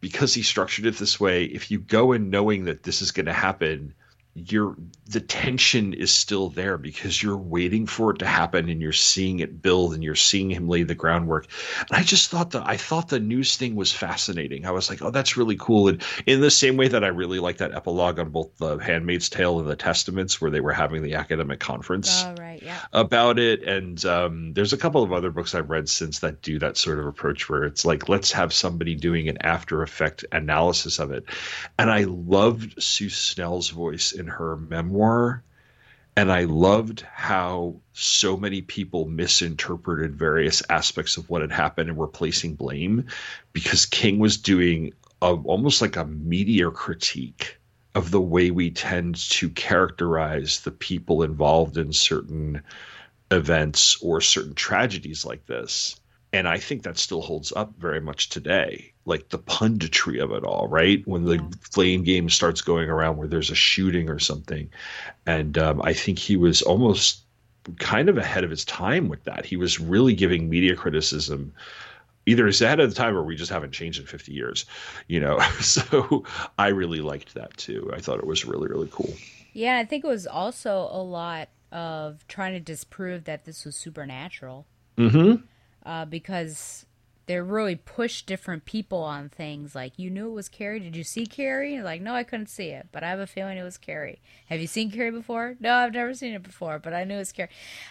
because 0.00 0.34
he 0.34 0.42
structured 0.42 0.86
it 0.86 0.96
this 0.96 1.18
way 1.18 1.44
if 1.44 1.70
you 1.70 1.78
go 1.78 2.12
in 2.12 2.30
knowing 2.30 2.64
that 2.64 2.82
this 2.82 3.00
is 3.02 3.12
going 3.12 3.26
to 3.26 3.32
happen 3.32 3.94
you're 4.36 4.76
the 5.08 5.20
tension 5.20 5.94
is 5.94 6.12
still 6.12 6.50
there 6.50 6.76
because 6.76 7.22
you're 7.22 7.36
waiting 7.36 7.86
for 7.86 8.10
it 8.10 8.18
to 8.18 8.26
happen 8.26 8.68
and 8.68 8.82
you're 8.82 8.92
seeing 8.92 9.38
it 9.38 9.62
build 9.62 9.94
and 9.94 10.02
you're 10.02 10.14
seeing 10.16 10.50
him 10.50 10.68
lay 10.68 10.82
the 10.82 10.94
groundwork. 10.94 11.46
And 11.88 11.96
I 11.98 12.02
just 12.02 12.30
thought 12.30 12.50
that 12.50 12.66
I 12.66 12.76
thought 12.76 13.08
the 13.08 13.20
news 13.20 13.56
thing 13.56 13.76
was 13.76 13.92
fascinating. 13.92 14.66
I 14.66 14.72
was 14.72 14.90
like, 14.90 15.00
oh, 15.02 15.10
that's 15.10 15.36
really 15.36 15.56
cool. 15.56 15.88
And 15.88 16.02
in 16.26 16.40
the 16.40 16.50
same 16.50 16.76
way 16.76 16.88
that 16.88 17.04
I 17.04 17.08
really 17.08 17.38
like 17.38 17.58
that 17.58 17.72
epilogue 17.74 18.18
on 18.18 18.30
both 18.30 18.56
the 18.58 18.76
Handmaid's 18.78 19.30
Tale 19.30 19.58
and 19.60 19.68
the 19.68 19.76
Testaments, 19.76 20.40
where 20.40 20.50
they 20.50 20.60
were 20.60 20.72
having 20.72 21.02
the 21.02 21.14
academic 21.14 21.60
conference 21.60 22.24
Oh, 22.24 22.34
right, 22.38 22.62
yeah. 22.62 22.80
about 22.92 23.38
it. 23.38 23.62
And 23.62 24.04
um, 24.04 24.52
there's 24.52 24.72
a 24.72 24.76
couple 24.78 25.02
of 25.02 25.12
other 25.12 25.30
books 25.30 25.54
I've 25.54 25.70
read 25.70 25.88
since 25.88 26.18
that 26.18 26.42
do 26.42 26.58
that 26.58 26.76
sort 26.76 26.98
of 26.98 27.06
approach 27.06 27.48
where 27.48 27.64
it's 27.64 27.84
like, 27.84 28.08
let's 28.08 28.32
have 28.32 28.52
somebody 28.52 28.96
doing 28.96 29.28
an 29.28 29.38
after 29.40 29.82
effect 29.82 30.24
analysis 30.32 30.98
of 30.98 31.10
it. 31.12 31.24
And 31.78 31.90
I 31.90 32.04
loved 32.04 32.82
Sue 32.82 33.08
Snell's 33.08 33.70
voice 33.70 34.12
in 34.12 34.25
her 34.28 34.56
memoir. 34.56 35.42
And 36.16 36.32
I 36.32 36.44
loved 36.44 37.02
how 37.02 37.76
so 37.92 38.36
many 38.36 38.62
people 38.62 39.06
misinterpreted 39.06 40.16
various 40.16 40.62
aspects 40.70 41.18
of 41.18 41.28
what 41.28 41.42
had 41.42 41.52
happened 41.52 41.90
and 41.90 41.98
were 41.98 42.08
placing 42.08 42.54
blame 42.54 43.06
because 43.52 43.84
King 43.84 44.18
was 44.18 44.38
doing 44.38 44.94
a, 45.20 45.34
almost 45.34 45.82
like 45.82 45.96
a 45.96 46.06
media 46.06 46.70
critique 46.70 47.58
of 47.94 48.10
the 48.10 48.20
way 48.20 48.50
we 48.50 48.70
tend 48.70 49.16
to 49.16 49.50
characterize 49.50 50.60
the 50.60 50.70
people 50.70 51.22
involved 51.22 51.76
in 51.76 51.92
certain 51.92 52.62
events 53.30 53.98
or 54.02 54.20
certain 54.20 54.54
tragedies 54.54 55.24
like 55.24 55.46
this. 55.46 55.98
And 56.36 56.46
I 56.46 56.58
think 56.58 56.82
that 56.82 56.98
still 56.98 57.22
holds 57.22 57.52
up 57.56 57.72
very 57.78 58.00
much 58.00 58.28
today. 58.28 58.92
Like 59.06 59.30
the 59.30 59.38
punditry 59.38 60.22
of 60.22 60.30
it 60.32 60.44
all, 60.44 60.68
right? 60.68 61.06
When 61.06 61.24
the 61.24 61.38
flame 61.70 62.02
game 62.02 62.28
starts 62.28 62.60
going 62.60 62.90
around 62.90 63.16
where 63.16 63.28
there's 63.28 63.50
a 63.50 63.54
shooting 63.54 64.10
or 64.10 64.18
something. 64.18 64.68
And 65.26 65.56
um, 65.56 65.80
I 65.82 65.94
think 65.94 66.18
he 66.18 66.36
was 66.36 66.62
almost 66.62 67.22
kind 67.78 68.08
of 68.08 68.18
ahead 68.18 68.44
of 68.44 68.50
his 68.50 68.64
time 68.64 69.08
with 69.08 69.24
that. 69.24 69.46
He 69.46 69.56
was 69.56 69.80
really 69.80 70.14
giving 70.14 70.48
media 70.48 70.76
criticism 70.76 71.52
either 72.26 72.46
he's 72.46 72.60
ahead 72.60 72.80
of 72.80 72.90
the 72.90 72.94
time 72.96 73.16
or 73.16 73.22
we 73.22 73.36
just 73.36 73.52
haven't 73.52 73.70
changed 73.70 74.00
in 74.00 74.06
50 74.06 74.32
years 74.32 74.66
you 75.06 75.20
know 75.20 75.38
so 75.60 76.24
i 76.58 76.66
really 76.68 77.00
liked 77.00 77.34
that 77.34 77.56
too 77.56 77.88
i 77.94 78.00
thought 78.00 78.18
it 78.18 78.26
was 78.26 78.44
really 78.44 78.66
really 78.66 78.88
cool 78.90 79.14
Yeah, 79.54 79.78
I 79.78 79.84
think 79.84 80.04
it 80.04 80.08
was 80.08 80.26
also 80.26 80.88
a 80.90 81.00
lot 81.00 81.48
of 81.72 82.26
trying 82.28 82.52
to 82.52 82.60
disprove 82.60 83.24
that 83.24 83.44
this 83.44 83.64
was 83.64 83.76
supernatural. 83.76 84.66
mm-hmm 84.98 85.36
Uh, 85.86 86.04
because 86.04 86.84
they 87.26 87.40
really 87.40 87.74
pushed 87.74 88.26
different 88.26 88.64
people 88.64 89.02
on 89.02 89.28
things 89.28 89.74
like 89.74 89.98
you 89.98 90.10
knew 90.10 90.28
it 90.28 90.34
was 90.34 90.48
Carrie. 90.48 90.78
Did 90.80 90.94
you 90.94 91.02
see 91.02 91.26
Carrie? 91.26 91.82
Like, 91.82 92.00
no, 92.00 92.14
I 92.14 92.22
couldn't 92.22 92.48
see 92.48 92.68
it, 92.68 92.88
but 92.92 93.02
I 93.02 93.10
have 93.10 93.18
a 93.18 93.26
feeling 93.26 93.58
it 93.58 93.64
was 93.64 93.76
Carrie. 93.76 94.20
Have 94.46 94.60
you 94.60 94.68
seen 94.68 94.92
Carrie 94.92 95.10
before? 95.10 95.56
No, 95.58 95.74
I've 95.74 95.92
never 95.92 96.14
seen 96.14 96.34
it 96.34 96.44
before, 96.44 96.78
but 96.78 96.94
I 96.94 97.04
knew 97.04 97.16
it 97.16 97.18
was 97.18 97.32
Carrie. 97.32 97.50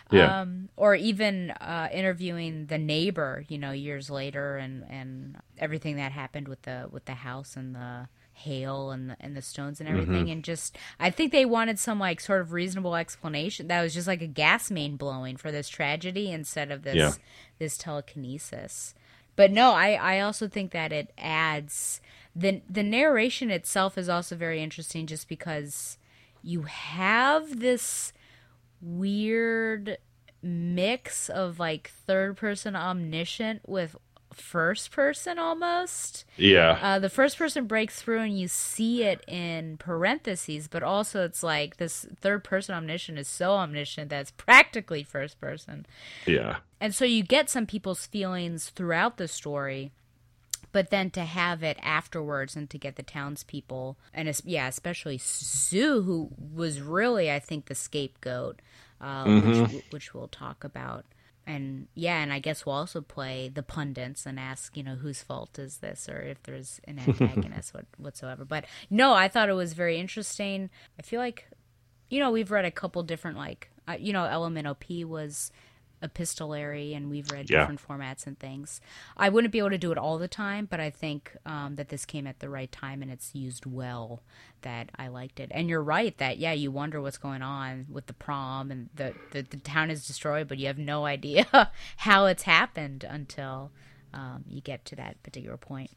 Yeah. 0.09 0.41
Um, 0.41 0.69
or 0.77 0.95
even 0.95 1.51
uh, 1.51 1.89
interviewing 1.91 2.67
the 2.67 2.77
neighbor, 2.77 3.43
you 3.49 3.57
know, 3.57 3.71
years 3.71 4.09
later, 4.09 4.57
and 4.57 4.85
and 4.89 5.37
everything 5.57 5.97
that 5.97 6.13
happened 6.13 6.47
with 6.47 6.61
the 6.61 6.87
with 6.89 7.05
the 7.05 7.15
house 7.15 7.57
and 7.57 7.75
the 7.75 8.07
hail 8.37 8.91
and 8.91 9.09
the, 9.09 9.17
and 9.19 9.35
the 9.35 9.41
stones 9.41 9.79
and 9.79 9.87
everything 9.89 10.25
Mhm. 10.27 10.31
and 10.31 10.43
just 10.43 10.77
I 10.99 11.09
think 11.09 11.31
they 11.31 11.45
wanted 11.45 11.79
some 11.79 11.99
like 11.99 12.19
sort 12.19 12.41
of 12.41 12.51
reasonable 12.51 12.95
explanation 12.95 13.67
that 13.69 13.81
was 13.81 13.93
just 13.93 14.07
like 14.07 14.21
a 14.21 14.27
gas 14.27 14.69
main 14.69 14.97
blowing 14.97 15.37
for 15.37 15.51
this 15.51 15.69
tragedy 15.69 16.31
instead 16.31 16.69
of 16.69 16.83
this 16.83 16.95
Yeah. 16.95 17.11
this 17.59 17.77
telekinesis. 17.77 18.93
But 19.37 19.51
no, 19.51 19.71
I 19.71 19.93
I 19.93 20.19
also 20.19 20.47
think 20.49 20.71
that 20.71 20.91
it 20.91 21.11
adds 21.17 22.01
the 22.35 22.61
the 22.69 22.83
narration 22.83 23.49
itself 23.51 23.97
is 23.97 24.09
also 24.09 24.35
very 24.35 24.61
interesting 24.61 25.07
just 25.07 25.27
because 25.29 25.97
you 26.43 26.63
have 26.63 27.59
this 27.61 28.11
weird 28.81 29.97
mix 30.41 31.29
of 31.29 31.57
like 31.59 31.89
third 32.05 32.37
person 32.37 32.75
omniscient 32.75 33.67
with 33.67 33.95
first 34.35 34.91
person 34.91 35.39
almost. 35.39 36.25
Yeah. 36.37 36.79
Uh, 36.81 36.99
the 36.99 37.09
first 37.09 37.37
person 37.37 37.65
breaks 37.65 38.01
through 38.01 38.19
and 38.19 38.37
you 38.39 38.47
see 38.47 39.03
it 39.03 39.23
in 39.27 39.77
parentheses, 39.77 40.67
but 40.67 40.83
also 40.83 41.23
it's 41.23 41.41
like 41.43 41.77
this 41.77 42.05
third 42.21 42.43
person 42.43 42.75
omniscient 42.75 43.17
is 43.17 43.27
so 43.27 43.51
omniscient 43.53 44.09
that 44.09 44.21
it's 44.21 44.31
practically 44.31 45.03
first 45.03 45.39
person. 45.39 45.85
yeah 46.25 46.57
And 46.79 46.93
so 46.93 47.05
you 47.05 47.23
get 47.23 47.49
some 47.49 47.65
people's 47.65 48.05
feelings 48.05 48.69
throughout 48.69 49.17
the 49.17 49.27
story, 49.27 49.91
but 50.71 50.89
then 50.89 51.09
to 51.11 51.21
have 51.21 51.63
it 51.63 51.77
afterwards 51.81 52.55
and 52.55 52.69
to 52.69 52.77
get 52.77 52.97
the 52.97 53.03
townspeople, 53.03 53.95
and 54.13 54.29
yeah, 54.43 54.67
especially 54.67 55.17
Sue, 55.17 56.01
who 56.01 56.29
was 56.53 56.81
really, 56.81 57.31
I 57.31 57.39
think, 57.39 57.65
the 57.67 57.75
scapegoat, 57.75 58.61
uh, 58.99 59.25
Mhm. 59.25 59.71
which, 59.73 59.83
which 59.91 60.13
we'll 60.13 60.27
talk 60.27 60.63
about. 60.65 61.05
And 61.47 61.87
yeah, 61.93 62.21
and 62.23 62.33
I 62.33 62.39
guess 62.39 62.65
we'll 62.65 62.75
also 62.75 63.01
play 63.01 63.49
the 63.53 63.61
pundits 63.61 64.25
and 64.25 64.39
ask, 64.39 64.75
you 64.75 64.83
know, 64.83 64.95
whose 64.95 65.21
fault 65.21 65.59
is 65.59 65.77
this, 65.77 66.09
or 66.09 66.21
if 66.21 66.41
there's 66.43 66.81
an 66.85 66.99
antagonist 66.99 67.73
what, 67.73 67.85
whatsoever. 67.97 68.45
But 68.45 68.65
no, 68.89 69.13
I 69.13 69.27
thought 69.27 69.49
it 69.49 69.53
was 69.53 69.73
very 69.73 69.97
interesting. 69.99 70.69
I 70.97 71.03
feel 71.03 71.19
like 71.19 71.47
you 72.09 72.19
know, 72.19 72.31
we've 72.31 72.51
read 72.51 72.65
a 72.65 72.71
couple 72.71 73.03
different 73.03 73.37
like 73.37 73.69
uh, 73.87 73.97
you 73.99 74.13
know, 74.13 74.25
Ella 74.25 74.49
Minnow 74.49 74.73
Pea 74.73 75.05
was 75.05 75.51
epistolary 76.05 76.93
and 76.93 77.09
we've 77.09 77.29
read 77.31 77.49
Yeah. 77.49 77.59
different 77.61 77.85
formats 77.85 78.25
and 78.25 78.39
things. 78.39 78.79
I 79.17 79.27
wouldn't 79.29 79.51
be 79.51 79.59
able 79.59 79.71
to 79.71 79.77
do 79.77 79.91
it 79.91 79.97
all 79.97 80.17
the 80.17 80.27
time, 80.29 80.65
but 80.69 80.79
I 80.79 80.89
think 80.89 81.35
um, 81.45 81.75
that 81.75 81.89
this 81.89 82.05
came 82.05 82.25
at 82.27 82.39
the 82.39 82.49
right 82.49 82.71
time 82.71 83.01
and 83.01 83.11
it's 83.11 83.35
used 83.35 83.65
well 83.65 84.21
that 84.61 84.89
I 84.95 85.07
liked 85.09 85.39
it. 85.39 85.51
And 85.53 85.67
you're 85.69 85.83
right 85.83 86.17
that 86.17 86.37
yeah, 86.37 86.53
you 86.53 86.71
wonder 86.71 87.01
what's 87.01 87.17
going 87.17 87.41
on 87.41 87.87
with 87.91 88.05
the 88.05 88.13
prom 88.13 88.71
and 88.71 88.89
the 88.95 89.13
the, 89.31 89.41
the 89.41 89.57
town 89.57 89.89
is 89.91 90.07
destroyed, 90.07 90.47
but 90.47 90.57
you 90.59 90.67
have 90.67 90.77
no 90.77 91.05
idea 91.15 91.45
how 91.97 92.25
it's 92.25 92.43
happened 92.43 93.03
until 93.03 93.71
um, 94.13 94.45
you 94.47 94.61
get 94.61 94.85
to 94.85 94.95
that 94.95 95.21
particular 95.23 95.57
point. 95.57 95.91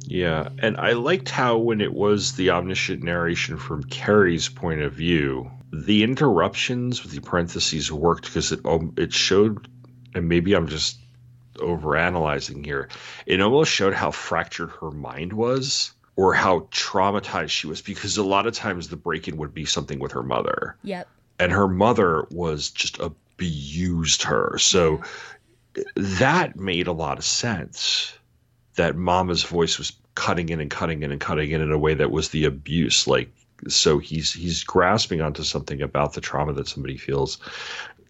Yeah, 0.00 0.48
and 0.58 0.76
I 0.76 0.92
liked 0.92 1.30
how 1.30 1.58
when 1.58 1.80
it 1.80 1.92
was 1.92 2.32
the 2.32 2.50
omniscient 2.50 3.02
narration 3.02 3.56
from 3.56 3.84
Carrie's 3.84 4.48
point 4.48 4.80
of 4.80 4.92
view, 4.92 5.50
the 5.72 6.02
interruptions 6.02 7.02
with 7.02 7.12
the 7.12 7.20
parentheses 7.20 7.90
worked 7.90 8.26
because 8.26 8.52
it 8.52 8.60
it 8.96 9.12
showed, 9.12 9.68
and 10.14 10.28
maybe 10.28 10.54
I'm 10.54 10.68
just 10.68 10.98
overanalyzing 11.54 12.64
here. 12.64 12.88
It 13.26 13.40
almost 13.40 13.72
showed 13.72 13.94
how 13.94 14.10
fractured 14.10 14.70
her 14.80 14.90
mind 14.90 15.32
was, 15.32 15.92
or 16.16 16.34
how 16.34 16.60
traumatized 16.70 17.50
she 17.50 17.66
was, 17.66 17.82
because 17.82 18.16
a 18.16 18.24
lot 18.24 18.46
of 18.46 18.54
times 18.54 18.88
the 18.88 18.96
break-in 18.96 19.36
would 19.36 19.54
be 19.54 19.64
something 19.64 19.98
with 19.98 20.12
her 20.12 20.22
mother 20.22 20.76
Yep. 20.82 21.08
and 21.38 21.52
her 21.52 21.68
mother 21.68 22.26
was 22.30 22.70
just 22.70 22.98
abused 23.00 24.22
her. 24.22 24.56
So 24.58 24.98
mm-hmm. 24.98 26.14
that 26.18 26.56
made 26.56 26.86
a 26.86 26.92
lot 26.92 27.18
of 27.18 27.24
sense. 27.24 28.16
That 28.76 28.96
mama's 28.96 29.42
voice 29.42 29.78
was 29.78 29.92
cutting 30.14 30.48
in 30.48 30.60
and 30.60 30.70
cutting 30.70 31.02
in 31.02 31.12
and 31.12 31.20
cutting 31.20 31.50
in 31.50 31.60
in 31.60 31.72
a 31.72 31.78
way 31.78 31.94
that 31.94 32.10
was 32.10 32.30
the 32.30 32.44
abuse. 32.44 33.06
Like 33.06 33.30
so 33.68 33.98
he's 33.98 34.32
he's 34.32 34.64
grasping 34.64 35.20
onto 35.20 35.42
something 35.42 35.82
about 35.82 36.14
the 36.14 36.20
trauma 36.20 36.52
that 36.54 36.68
somebody 36.68 36.96
feels 36.96 37.38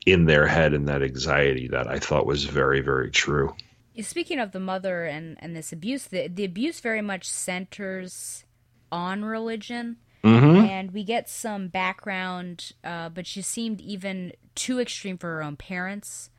in 0.07 0.25
their 0.27 0.47
head 0.47 0.73
and 0.73 0.89
that 0.89 1.03
anxiety 1.03 1.69
that 1.69 1.89
I 1.89 1.99
thought 1.99 2.27
was 2.27 2.45
very, 2.45 2.81
very 2.81 3.11
true. 3.11 3.55
Speaking 4.01 4.39
of 4.39 4.53
the 4.53 4.61
mother 4.61 5.05
and, 5.05 5.37
and 5.41 5.57
this 5.57 5.73
abuse, 5.73 6.07
the, 6.07 6.29
the 6.29 6.45
abuse 6.45 6.81
very 6.81 7.03
much 7.03 7.29
centers 7.29 8.45
on 8.93 9.25
religion. 9.25 9.97
Mhm. 10.23 10.69
And 10.69 10.91
we 10.93 11.05
get 11.05 11.29
some 11.29 11.69
background, 11.69 12.73
uh, 12.83 13.09
but 13.09 13.27
she 13.27 13.43
seemed 13.43 13.81
even 13.81 14.33
too 14.55 14.81
extreme 14.81 15.19
for 15.19 15.29
her 15.29 15.43
own 15.43 15.57
parents. 15.57 16.31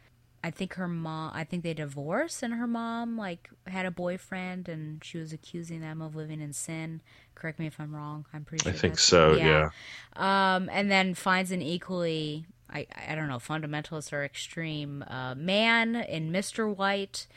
I 0.44 0.52
think 0.52 0.76
her 0.76 0.88
mom, 0.88 1.32
I 1.34 1.44
think 1.44 1.64
they 1.64 1.74
divorced, 1.74 2.44
and 2.44 2.54
her 2.54 2.68
mom, 2.68 3.18
like, 3.18 3.50
had 3.66 3.86
a 3.86 3.92
boyfriend, 3.92 4.70
and 4.70 5.04
she 5.04 5.18
was 5.18 5.34
accusing 5.34 5.82
them 5.82 6.02
of 6.02 6.16
living 6.16 6.42
in 6.42 6.54
sin. 6.54 7.02
Correct 7.36 7.60
me 7.60 7.68
if 7.68 7.80
I'm 7.80 7.94
wrong. 7.94 8.26
I'm 8.34 8.46
pretty 8.46 8.64
sure 8.64 8.72
I 8.72 8.76
think 8.76 9.00
so, 9.00 9.36
yeah. 9.36 9.70
Um, 10.16 10.70
and 10.72 10.90
then 10.92 11.16
finds 11.16 11.52
an 11.52 11.62
equally, 11.62 12.46
I, 12.70 12.86
I 13.10 13.16
don't 13.16 13.28
know, 13.28 13.38
fundamentalist 13.38 14.14
or 14.14 14.24
extreme 14.24 15.04
uh, 15.08 15.36
man 15.36 15.96
in 15.96 16.32
Mr. 16.32 16.74
White. 16.74 17.28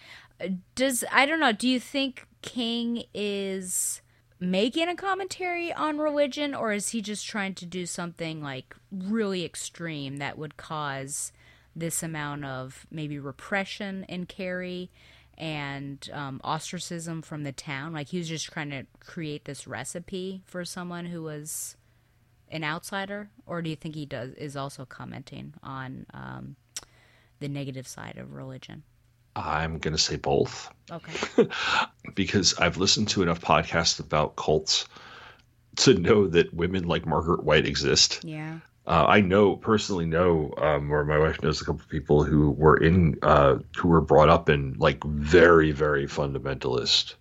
Does 0.75 1.05
I 1.13 1.27
don't 1.27 1.41
know? 1.41 1.53
Do 1.53 1.69
you 1.69 1.81
think 1.81 2.27
King 2.43 3.05
is 3.13 4.01
making 4.39 4.89
a 4.89 4.97
commentary 4.97 5.73
on 5.73 5.99
religion, 5.99 6.55
or 6.55 6.73
is 6.73 6.91
he 6.91 7.03
just 7.03 7.27
trying 7.27 7.55
to 7.57 7.67
do 7.67 7.85
something 7.85 8.43
like 8.43 8.75
really 8.91 9.45
extreme 9.45 10.17
that 10.17 10.39
would 10.39 10.57
cause 10.57 11.33
this 11.75 12.03
amount 12.03 12.45
of 12.45 12.87
maybe 12.91 13.19
repression 13.19 14.05
in 14.09 14.27
Carrie? 14.27 14.91
And 15.39 16.07
um, 16.13 16.43
ostracism 16.45 17.23
from 17.23 17.45
the 17.45 17.53
town, 17.53 17.95
like 17.95 18.09
he 18.09 18.19
was 18.19 18.29
just 18.29 18.53
trying 18.53 18.69
to 18.71 18.85
create 18.99 19.47
this 19.47 19.67
recipe 19.67 20.43
for 20.45 20.67
someone 20.67 21.07
who 21.07 21.23
was 21.23 21.77
an 22.51 22.65
outsider, 22.65 23.31
or 23.47 23.63
do 23.63 23.71
you 23.71 23.77
think 23.77 23.95
he 23.95 24.05
does 24.05 24.33
is 24.33 24.57
also 24.57 24.85
commenting 24.85 25.55
on 25.63 26.05
um, 26.13 26.57
the 27.39 27.49
negative 27.49 27.87
side 27.87 28.19
of 28.19 28.35
religion? 28.35 28.83
I'm 29.37 29.79
going 29.79 29.95
to 29.95 30.03
say 30.03 30.17
both. 30.17 30.71
Okay. 30.91 31.49
because 32.15 32.59
I've 32.59 32.77
listened 32.77 33.09
to 33.09 33.23
enough 33.23 33.41
podcasts 33.41 34.01
about 34.01 34.37
cults 34.37 34.87
to 35.77 35.95
know 35.95 36.27
that 36.29 36.53
women 36.53 36.89
like 36.89 37.07
Margaret 37.07 37.45
White 37.45 37.67
exist. 37.67 38.21
Yeah. 38.25 38.59
Uh, 38.87 39.05
I 39.07 39.21
know 39.21 39.57
personally 39.57 40.07
know, 40.07 40.53
um, 40.57 40.91
or 40.91 41.05
my 41.05 41.19
wife 41.19 41.43
knows 41.43 41.61
a 41.61 41.65
couple 41.65 41.83
of 41.83 41.89
people 41.89 42.25
who 42.25 42.51
were 42.51 42.77
in, 42.77 43.19
uh, 43.23 43.59
who 43.77 43.89
were 43.89 44.01
brought 44.01 44.29
up 44.29 44.49
in 44.49 44.75
like 44.79 45.05
very, 45.05 45.71
very 45.71 46.07
fundamentalist 46.07 47.15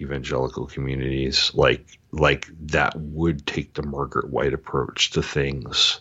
evangelical 0.00 0.66
communities, 0.66 1.52
like 1.54 1.86
like 2.10 2.48
that 2.60 2.94
would 2.96 3.46
take 3.46 3.74
the 3.74 3.82
Margaret 3.82 4.30
White 4.30 4.52
approach 4.52 5.10
to 5.10 5.22
things. 5.22 6.00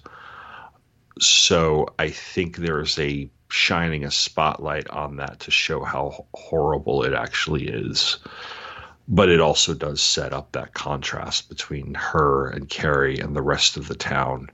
So 1.19 1.93
I 1.99 2.09
think 2.09 2.57
there's 2.57 2.97
a 2.99 3.29
shining 3.49 4.05
a 4.05 4.11
spotlight 4.11 4.89
on 4.89 5.17
that 5.17 5.41
to 5.41 5.51
show 5.51 5.83
how 5.83 6.25
horrible 6.33 7.03
it 7.03 7.13
actually 7.13 7.67
is. 7.67 8.17
But 9.07 9.29
it 9.29 9.41
also 9.41 9.73
does 9.73 10.01
set 10.01 10.31
up 10.31 10.53
that 10.53 10.73
contrast 10.73 11.49
between 11.49 11.93
her 11.95 12.47
and 12.47 12.69
Carrie 12.69 13.19
and 13.19 13.35
the 13.35 13.41
rest 13.41 13.75
of 13.75 13.87
the 13.87 13.95
town 13.95 14.49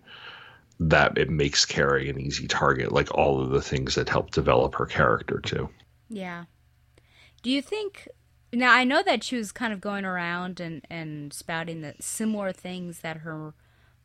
that 0.80 1.17
it 1.17 1.30
makes 1.30 1.65
Carrie 1.65 2.09
an 2.09 2.19
easy 2.19 2.47
target, 2.47 2.91
like 2.91 3.13
all 3.15 3.41
of 3.41 3.49
the 3.49 3.61
things 3.61 3.95
that 3.95 4.09
help 4.09 4.32
develop 4.32 4.75
her 4.75 4.86
character 4.86 5.39
too. 5.39 5.69
Yeah. 6.09 6.45
Do 7.43 7.49
you 7.49 7.61
think 7.61 8.07
now 8.53 8.71
I 8.73 8.84
know 8.84 9.01
that 9.03 9.23
she 9.23 9.36
was 9.38 9.51
kind 9.51 9.73
of 9.73 9.82
going 9.82 10.05
around 10.05 10.59
and 10.59 10.86
and 10.89 11.34
spouting 11.34 11.82
the 11.82 11.95
similar 11.99 12.51
things 12.51 12.99
that 12.99 13.17
her 13.17 13.53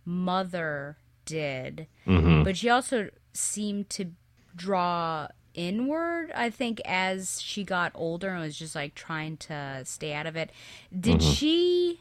mother 0.04 0.96
did, 1.24 1.86
Mhm. 2.06 2.42
but 2.44 2.56
she 2.56 2.68
also 2.68 3.10
seemed 3.32 3.88
to 3.90 4.12
draw 4.56 5.28
inward. 5.54 6.32
I 6.34 6.50
think 6.50 6.80
as 6.84 7.40
she 7.40 7.62
got 7.64 7.92
older 7.94 8.30
and 8.30 8.40
was 8.40 8.56
just 8.58 8.74
like 8.74 8.94
trying 8.94 9.36
to 9.38 9.82
stay 9.84 10.12
out 10.14 10.26
of 10.26 10.36
it. 10.36 10.50
Did 10.98 11.20
Mhm. 11.20 11.36
she? 11.36 12.00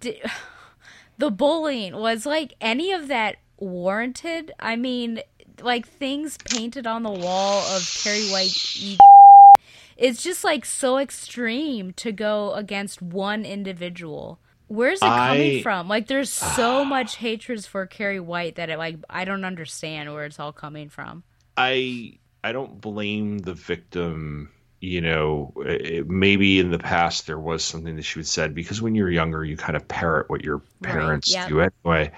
Did, 0.00 0.20
the 1.18 1.30
bullying 1.30 1.96
was 1.96 2.26
like 2.26 2.54
any 2.60 2.92
of 2.92 3.08
that 3.08 3.36
warranted? 3.58 4.52
I 4.58 4.76
mean, 4.76 5.20
like 5.60 5.86
things 5.86 6.38
painted 6.38 6.86
on 6.86 7.02
the 7.02 7.10
wall 7.10 7.62
of 7.74 7.82
Carrie 8.02 8.28
White. 8.28 8.76
E- 8.78 8.98
it's 9.96 10.22
just 10.22 10.44
like 10.44 10.64
so 10.64 10.98
extreme 10.98 11.92
to 11.94 12.12
go 12.12 12.52
against 12.52 13.00
one 13.00 13.44
individual. 13.44 14.38
Where's 14.68 14.98
it 14.98 15.06
coming 15.06 15.58
I- 15.58 15.62
from? 15.62 15.88
Like, 15.88 16.08
there's 16.08 16.42
ah. 16.42 16.52
so 16.56 16.84
much 16.84 17.16
hatred 17.16 17.64
for 17.64 17.86
Carrie 17.86 18.20
White 18.20 18.56
that 18.56 18.68
it 18.68 18.78
like 18.78 18.96
I 19.08 19.24
don't 19.24 19.44
understand 19.44 20.12
where 20.12 20.24
it's 20.24 20.40
all 20.40 20.52
coming 20.52 20.88
from. 20.88 21.22
I 21.56 22.18
I 22.44 22.52
don't 22.52 22.80
blame 22.80 23.38
the 23.38 23.54
victim. 23.54 24.50
You 24.80 25.00
know, 25.00 25.54
it, 25.64 26.06
maybe 26.08 26.58
in 26.60 26.70
the 26.70 26.78
past 26.78 27.26
there 27.26 27.38
was 27.38 27.64
something 27.64 27.96
that 27.96 28.02
she 28.02 28.18
had 28.18 28.26
said 28.26 28.54
because 28.54 28.82
when 28.82 28.94
you're 28.94 29.10
younger, 29.10 29.42
you 29.42 29.56
kind 29.56 29.74
of 29.74 29.88
parrot 29.88 30.28
what 30.28 30.44
your 30.44 30.58
Right, 30.80 30.92
parents 30.92 31.32
yep. 31.32 31.48
do 31.48 31.60
anyway. 31.60 32.12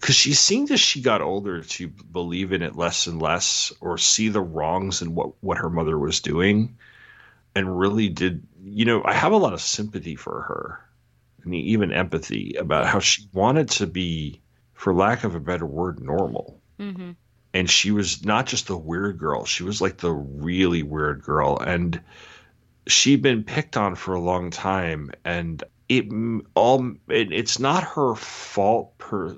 Because 0.00 0.16
she 0.16 0.32
seemed 0.32 0.70
as 0.70 0.80
she 0.80 1.02
got 1.02 1.20
older 1.20 1.62
to 1.62 1.88
believe 1.88 2.52
in 2.52 2.62
it 2.62 2.76
less 2.76 3.06
and 3.06 3.20
less, 3.20 3.72
or 3.80 3.98
see 3.98 4.28
the 4.28 4.40
wrongs 4.40 5.02
in 5.02 5.14
what 5.14 5.32
what 5.42 5.58
her 5.58 5.70
mother 5.70 5.98
was 5.98 6.20
doing, 6.20 6.76
and 7.54 7.78
really 7.78 8.08
did. 8.08 8.46
You 8.62 8.84
know, 8.86 9.02
I 9.04 9.12
have 9.12 9.32
a 9.32 9.36
lot 9.36 9.52
of 9.52 9.60
sympathy 9.60 10.16
for 10.16 10.42
her, 10.42 10.80
I 11.44 11.48
mean, 11.48 11.66
even 11.66 11.92
empathy 11.92 12.54
about 12.58 12.86
how 12.86 13.00
she 13.00 13.28
wanted 13.32 13.68
to 13.70 13.86
be, 13.86 14.40
for 14.74 14.94
lack 14.94 15.24
of 15.24 15.34
a 15.34 15.40
better 15.40 15.66
word, 15.66 16.00
normal 16.00 16.60
Mm-hmm. 16.80 17.10
and 17.52 17.68
she 17.68 17.90
was 17.90 18.24
not 18.24 18.46
just 18.46 18.66
the 18.66 18.76
weird 18.76 19.18
girl 19.18 19.44
she 19.44 19.62
was 19.64 19.82
like 19.82 19.98
the 19.98 20.12
really 20.12 20.82
weird 20.82 21.22
girl 21.22 21.58
and 21.58 22.00
she'd 22.86 23.20
been 23.20 23.44
picked 23.44 23.76
on 23.76 23.94
for 23.94 24.14
a 24.14 24.20
long 24.20 24.50
time 24.50 25.10
and 25.26 25.62
it 25.90 26.06
all 26.54 26.92
it, 27.08 27.32
it's 27.32 27.58
not 27.58 27.84
her 27.84 28.14
fault 28.14 28.96
per 28.96 29.36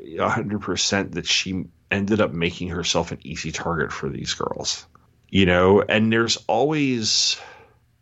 100% 0.00 1.12
that 1.12 1.26
she 1.26 1.64
ended 1.90 2.20
up 2.20 2.32
making 2.32 2.68
herself 2.68 3.12
an 3.12 3.18
easy 3.22 3.52
target 3.52 3.92
for 3.92 4.08
these 4.08 4.34
girls 4.34 4.86
you 5.30 5.46
know? 5.46 5.82
And 5.82 6.12
there's 6.12 6.36
always 6.48 7.40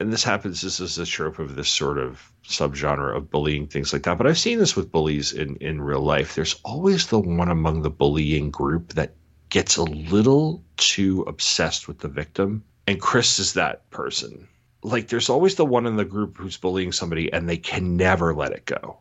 and 0.00 0.12
this 0.12 0.24
happens 0.24 0.60
this 0.60 0.80
is 0.80 0.98
a 0.98 1.06
trope 1.06 1.38
of 1.38 1.56
this 1.56 1.68
sort 1.68 1.98
of 1.98 2.32
subgenre 2.44 3.16
of 3.16 3.30
bullying 3.30 3.66
things 3.66 3.92
like 3.92 4.04
that 4.04 4.16
but 4.16 4.28
i've 4.28 4.38
seen 4.38 4.58
this 4.58 4.76
with 4.76 4.92
bullies 4.92 5.32
in 5.32 5.56
in 5.56 5.80
real 5.80 6.00
life. 6.00 6.34
There's 6.34 6.58
always 6.64 7.08
the 7.08 7.20
one 7.20 7.50
among 7.50 7.82
the 7.82 7.90
bullying 7.90 8.50
group 8.50 8.94
that 8.94 9.14
gets 9.50 9.76
a 9.76 9.82
little 9.82 10.62
too 10.76 11.22
obsessed 11.22 11.88
with 11.88 11.98
the 11.98 12.08
victim 12.08 12.64
and 12.86 13.00
chris 13.00 13.38
is 13.38 13.54
that 13.54 13.88
person. 13.90 14.48
Like 14.82 15.08
there's 15.08 15.28
always 15.28 15.56
the 15.56 15.66
one 15.66 15.86
in 15.86 15.96
the 15.96 16.04
group 16.04 16.38
who's 16.38 16.56
bullying 16.56 16.92
somebody 16.92 17.32
and 17.32 17.48
they 17.48 17.56
can 17.56 17.96
never 17.96 18.34
let 18.34 18.52
it 18.52 18.64
go 18.64 18.98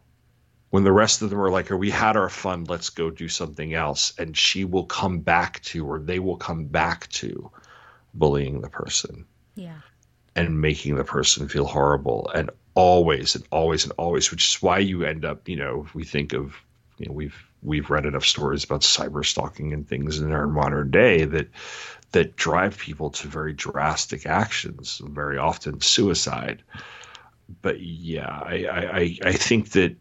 when 0.70 0.84
the 0.84 0.92
rest 0.92 1.22
of 1.22 1.30
them 1.30 1.40
are 1.40 1.50
like, 1.50 1.72
"Are 1.72 1.78
we 1.78 1.90
had 1.90 2.18
our 2.18 2.30
fun? 2.30 2.66
Let's 2.66 2.90
go 2.90 3.10
do 3.10 3.28
something 3.30 3.74
else," 3.74 4.14
and 4.18 4.36
she 4.38 4.66
will 4.66 4.86
come 4.86 5.20
back 5.20 5.62
to, 5.64 5.86
or 5.86 6.00
they 6.00 6.20
will 6.20 6.38
come 6.38 6.66
back 6.66 7.08
to, 7.10 7.50
bullying 8.14 8.62
the 8.62 8.70
person 8.70 9.26
Yeah. 9.56 9.80
and 10.36 10.60
making 10.62 10.96
the 10.96 11.04
person 11.04 11.48
feel 11.48 11.66
horrible, 11.66 12.30
and 12.36 12.50
always 12.74 13.36
and 13.36 13.46
always 13.52 13.84
and 13.86 13.94
always, 13.98 14.30
which 14.32 14.46
is 14.46 14.62
why 14.62 14.80
you 14.80 15.04
end 15.04 15.26
up, 15.26 15.48
you 15.50 15.56
know, 15.56 15.88
we 15.94 16.04
think 16.04 16.34
of, 16.34 16.56
you 16.98 17.08
know, 17.08 17.14
we've 17.14 17.36
we've 17.64 17.90
read 17.90 18.06
enough 18.06 18.26
stories 18.26 18.64
about 18.64 18.82
cyber 18.82 19.26
stalking 19.26 19.74
and 19.74 19.88
things 19.88 20.20
in 20.20 20.32
our 20.32 20.48
modern 20.48 20.92
day 20.92 21.26
that 21.26 21.48
that 22.12 22.36
drive 22.36 22.78
people 22.78 23.10
to 23.10 23.28
very 23.28 23.52
drastic 23.54 24.26
actions, 24.26 25.02
very 25.06 25.38
often 25.38 25.82
suicide. 25.82 26.62
But 27.62 27.80
yeah, 27.82 28.30
I 28.30 28.66
I, 28.66 28.82
I- 29.00 29.18
I 29.26 29.32
think 29.34 29.72
that 29.72 29.96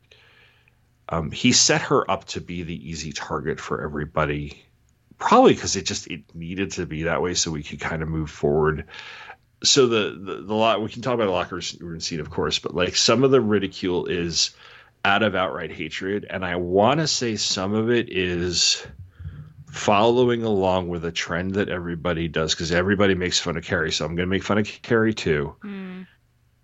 um, 1.09 1.31
he 1.31 1.53
set 1.53 1.83
her 1.83 2.11
up 2.11 2.25
to 2.27 2.41
be 2.41 2.63
the 2.63 2.89
easy 2.89 3.13
target 3.13 3.61
for 3.61 3.83
everybody 3.83 4.63
probably 5.19 5.55
because 5.55 5.77
it 5.77 5.87
just 5.87 6.07
it 6.09 6.23
needed 6.35 6.73
to 6.73 6.87
be 6.87 7.05
that 7.05 7.23
way 7.23 7.35
so 7.35 7.51
we 7.51 7.63
could 7.63 7.81
kind 7.81 8.03
of 8.03 8.09
move 8.09 8.31
forward. 8.31 8.87
So 9.65 9.87
the 9.87 10.19
the, 10.21 10.43
the 10.43 10.55
lot 10.55 10.83
we 10.83 10.89
can 10.89 11.03
talk 11.03 11.15
about 11.15 11.27
the 11.27 11.31
locker 11.31 11.61
room 11.81 12.01
scene 12.01 12.21
of 12.21 12.31
course 12.31 12.59
but 12.59 12.75
like 12.75 12.97
some 12.97 13.25
of 13.25 13.31
the 13.31 13.41
ridicule 13.41 14.07
is 14.07 14.51
out 15.05 15.23
of 15.23 15.35
outright 15.35 15.71
hatred 15.73 16.27
and 16.29 16.45
i 16.45 16.57
want 16.57 16.99
to 17.01 17.07
say 17.07 17.37
some 17.37 17.73
of 17.75 17.91
it 17.91 18.11
is 18.11 18.85
following 19.71 20.43
along 20.43 20.89
with 20.89 21.05
a 21.05 21.13
trend 21.13 21.55
that 21.55 21.69
everybody 21.69 22.29
does 22.29 22.55
because 22.55 22.73
everybody 22.73 23.15
makes 23.15 23.39
fun 23.39 23.57
of 23.57 23.65
carrie 23.65 23.93
so 23.93 24.05
i'm 24.05 24.15
going 24.17 24.27
to 24.29 24.31
make 24.31 24.43
fun 24.43 24.59
of 24.59 24.67
carrie 24.83 25.15
too. 25.15 25.55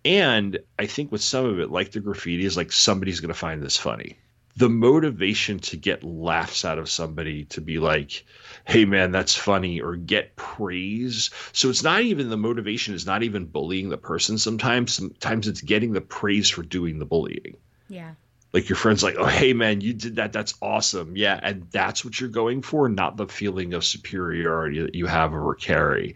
And 0.04 0.58
I 0.78 0.86
think 0.86 1.12
with 1.12 1.22
some 1.22 1.44
of 1.46 1.60
it, 1.60 1.70
like 1.70 1.92
the 1.92 2.00
graffiti, 2.00 2.44
is 2.44 2.56
like 2.56 2.72
somebody's 2.72 3.20
going 3.20 3.32
to 3.32 3.38
find 3.38 3.62
this 3.62 3.76
funny. 3.76 4.18
The 4.56 4.68
motivation 4.68 5.60
to 5.60 5.78
get 5.78 6.04
laughs 6.04 6.64
out 6.66 6.78
of 6.78 6.90
somebody 6.90 7.44
to 7.46 7.62
be 7.62 7.78
like, 7.78 8.24
hey 8.66 8.84
man, 8.84 9.10
that's 9.10 9.34
funny, 9.34 9.80
or 9.80 9.96
get 9.96 10.36
praise. 10.36 11.30
So 11.52 11.70
it's 11.70 11.82
not 11.82 12.02
even 12.02 12.28
the 12.28 12.36
motivation 12.36 12.94
is 12.94 13.06
not 13.06 13.22
even 13.22 13.46
bullying 13.46 13.88
the 13.88 13.96
person 13.96 14.36
sometimes. 14.36 14.92
Sometimes 14.92 15.48
it's 15.48 15.62
getting 15.62 15.92
the 15.92 16.02
praise 16.02 16.50
for 16.50 16.62
doing 16.62 16.98
the 16.98 17.06
bullying. 17.06 17.56
Yeah. 17.88 18.12
Like 18.52 18.68
your 18.68 18.76
friend's 18.76 19.02
like, 19.02 19.16
oh, 19.16 19.24
hey 19.24 19.54
man, 19.54 19.80
you 19.80 19.94
did 19.94 20.16
that. 20.16 20.34
That's 20.34 20.54
awesome. 20.60 21.16
Yeah. 21.16 21.40
And 21.42 21.66
that's 21.70 22.04
what 22.04 22.20
you're 22.20 22.28
going 22.28 22.60
for, 22.60 22.90
not 22.90 23.16
the 23.16 23.28
feeling 23.28 23.72
of 23.72 23.84
superiority 23.84 24.82
that 24.82 24.94
you 24.94 25.06
have 25.06 25.32
over 25.32 25.54
Carrie. 25.54 26.14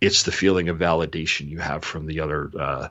It's 0.00 0.24
the 0.24 0.32
feeling 0.32 0.68
of 0.68 0.76
validation 0.76 1.48
you 1.48 1.58
have 1.58 1.84
from 1.84 2.04
the 2.04 2.20
other, 2.20 2.50
uh, 2.58 2.88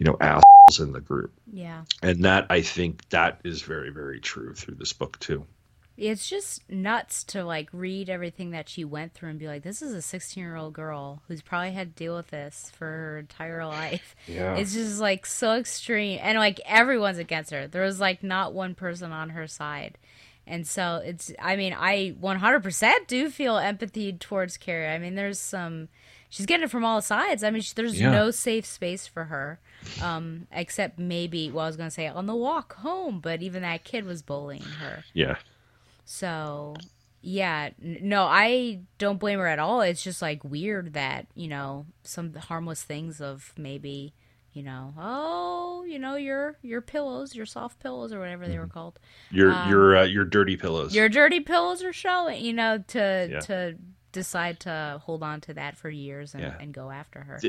you 0.00 0.06
know, 0.06 0.16
assholes 0.20 0.80
in 0.80 0.92
the 0.92 1.00
group. 1.00 1.32
Yeah. 1.52 1.84
And 2.02 2.24
that, 2.24 2.46
I 2.48 2.62
think, 2.62 3.06
that 3.10 3.40
is 3.44 3.60
very, 3.60 3.90
very 3.90 4.18
true 4.18 4.54
through 4.54 4.76
this 4.76 4.94
book, 4.94 5.18
too. 5.20 5.46
It's 5.98 6.26
just 6.26 6.68
nuts 6.70 7.22
to 7.24 7.44
like 7.44 7.68
read 7.74 8.08
everything 8.08 8.52
that 8.52 8.70
she 8.70 8.86
went 8.86 9.12
through 9.12 9.28
and 9.28 9.38
be 9.38 9.46
like, 9.46 9.62
this 9.62 9.82
is 9.82 9.92
a 9.92 10.00
16 10.00 10.42
year 10.42 10.56
old 10.56 10.72
girl 10.72 11.20
who's 11.28 11.42
probably 11.42 11.72
had 11.72 11.94
to 11.94 12.02
deal 12.02 12.16
with 12.16 12.28
this 12.28 12.72
for 12.74 12.86
her 12.86 13.18
entire 13.18 13.66
life. 13.66 14.16
Yeah. 14.26 14.56
It's 14.56 14.72
just 14.72 14.98
like 14.98 15.26
so 15.26 15.56
extreme. 15.56 16.18
And 16.22 16.38
like 16.38 16.58
everyone's 16.64 17.18
against 17.18 17.50
her. 17.50 17.66
There 17.66 17.82
was 17.82 18.00
like 18.00 18.22
not 18.22 18.54
one 18.54 18.74
person 18.74 19.12
on 19.12 19.28
her 19.30 19.46
side. 19.46 19.98
And 20.46 20.66
so 20.66 21.02
it's, 21.04 21.30
I 21.38 21.56
mean, 21.56 21.76
I 21.78 22.16
100% 22.18 22.92
do 23.06 23.28
feel 23.28 23.58
empathy 23.58 24.14
towards 24.14 24.56
Carrie. 24.56 24.88
I 24.88 24.98
mean, 24.98 25.16
there's 25.16 25.38
some, 25.38 25.88
she's 26.30 26.46
getting 26.46 26.64
it 26.64 26.70
from 26.70 26.84
all 26.86 27.02
sides. 27.02 27.44
I 27.44 27.50
mean, 27.50 27.60
she, 27.60 27.74
there's 27.74 28.00
Yeah. 28.00 28.10
no 28.10 28.30
safe 28.30 28.64
space 28.64 29.06
for 29.06 29.24
her, 29.24 29.60
um, 30.00 30.46
except 30.50 30.98
maybe, 30.98 31.50
well, 31.50 31.64
I 31.64 31.68
was 31.68 31.76
going 31.76 31.88
to 31.88 31.94
say 31.94 32.06
on 32.06 32.24
the 32.26 32.34
walk 32.34 32.76
home, 32.76 33.20
but 33.20 33.42
even 33.42 33.60
that 33.62 33.84
kid 33.84 34.04
was 34.06 34.22
bullying 34.22 34.62
her. 34.62 35.04
Yeah. 35.12 35.36
So, 36.04 36.74
yeah, 37.20 37.70
no, 37.80 38.24
I 38.24 38.80
don't 38.98 39.18
blame 39.20 39.38
her 39.38 39.46
at 39.46 39.58
all. 39.58 39.80
It's 39.82 40.02
just 40.02 40.22
like 40.22 40.42
weird 40.42 40.94
that, 40.94 41.26
you 41.34 41.48
know, 41.48 41.86
some 42.02 42.34
harmless 42.34 42.82
things 42.82 43.20
of 43.20 43.52
maybe, 43.56 44.14
you 44.52 44.62
know, 44.62 44.94
oh, 44.98 45.84
you 45.86 45.98
know, 45.98 46.16
your 46.16 46.56
your 46.62 46.80
pillows, 46.80 47.34
your 47.36 47.46
soft 47.46 47.78
pillows 47.78 48.12
or 48.12 48.18
whatever 48.18 48.48
they 48.48 48.58
were 48.58 48.66
called. 48.66 48.98
Your, 49.30 49.52
Um, 49.52 49.68
your, 49.70 49.96
uh, 49.98 50.04
your 50.04 50.24
dirty 50.24 50.56
pillows. 50.56 50.94
your 50.94 51.08
dirty 51.08 51.40
pillows 51.40 51.84
are 51.84 51.92
showing, 51.92 52.44
you 52.44 52.52
know, 52.52 52.78
to 52.88 53.28
Yeah. 53.30 53.40
to 53.40 53.76
decide 54.12 54.60
to 54.60 55.00
hold 55.04 55.22
on 55.22 55.40
to 55.42 55.54
that 55.54 55.76
for 55.76 55.88
years 55.90 56.34
and, 56.34 56.42
Yeah. 56.42 56.54
and 56.60 56.72
go 56.72 56.90
after 56.90 57.20
her. 57.20 57.40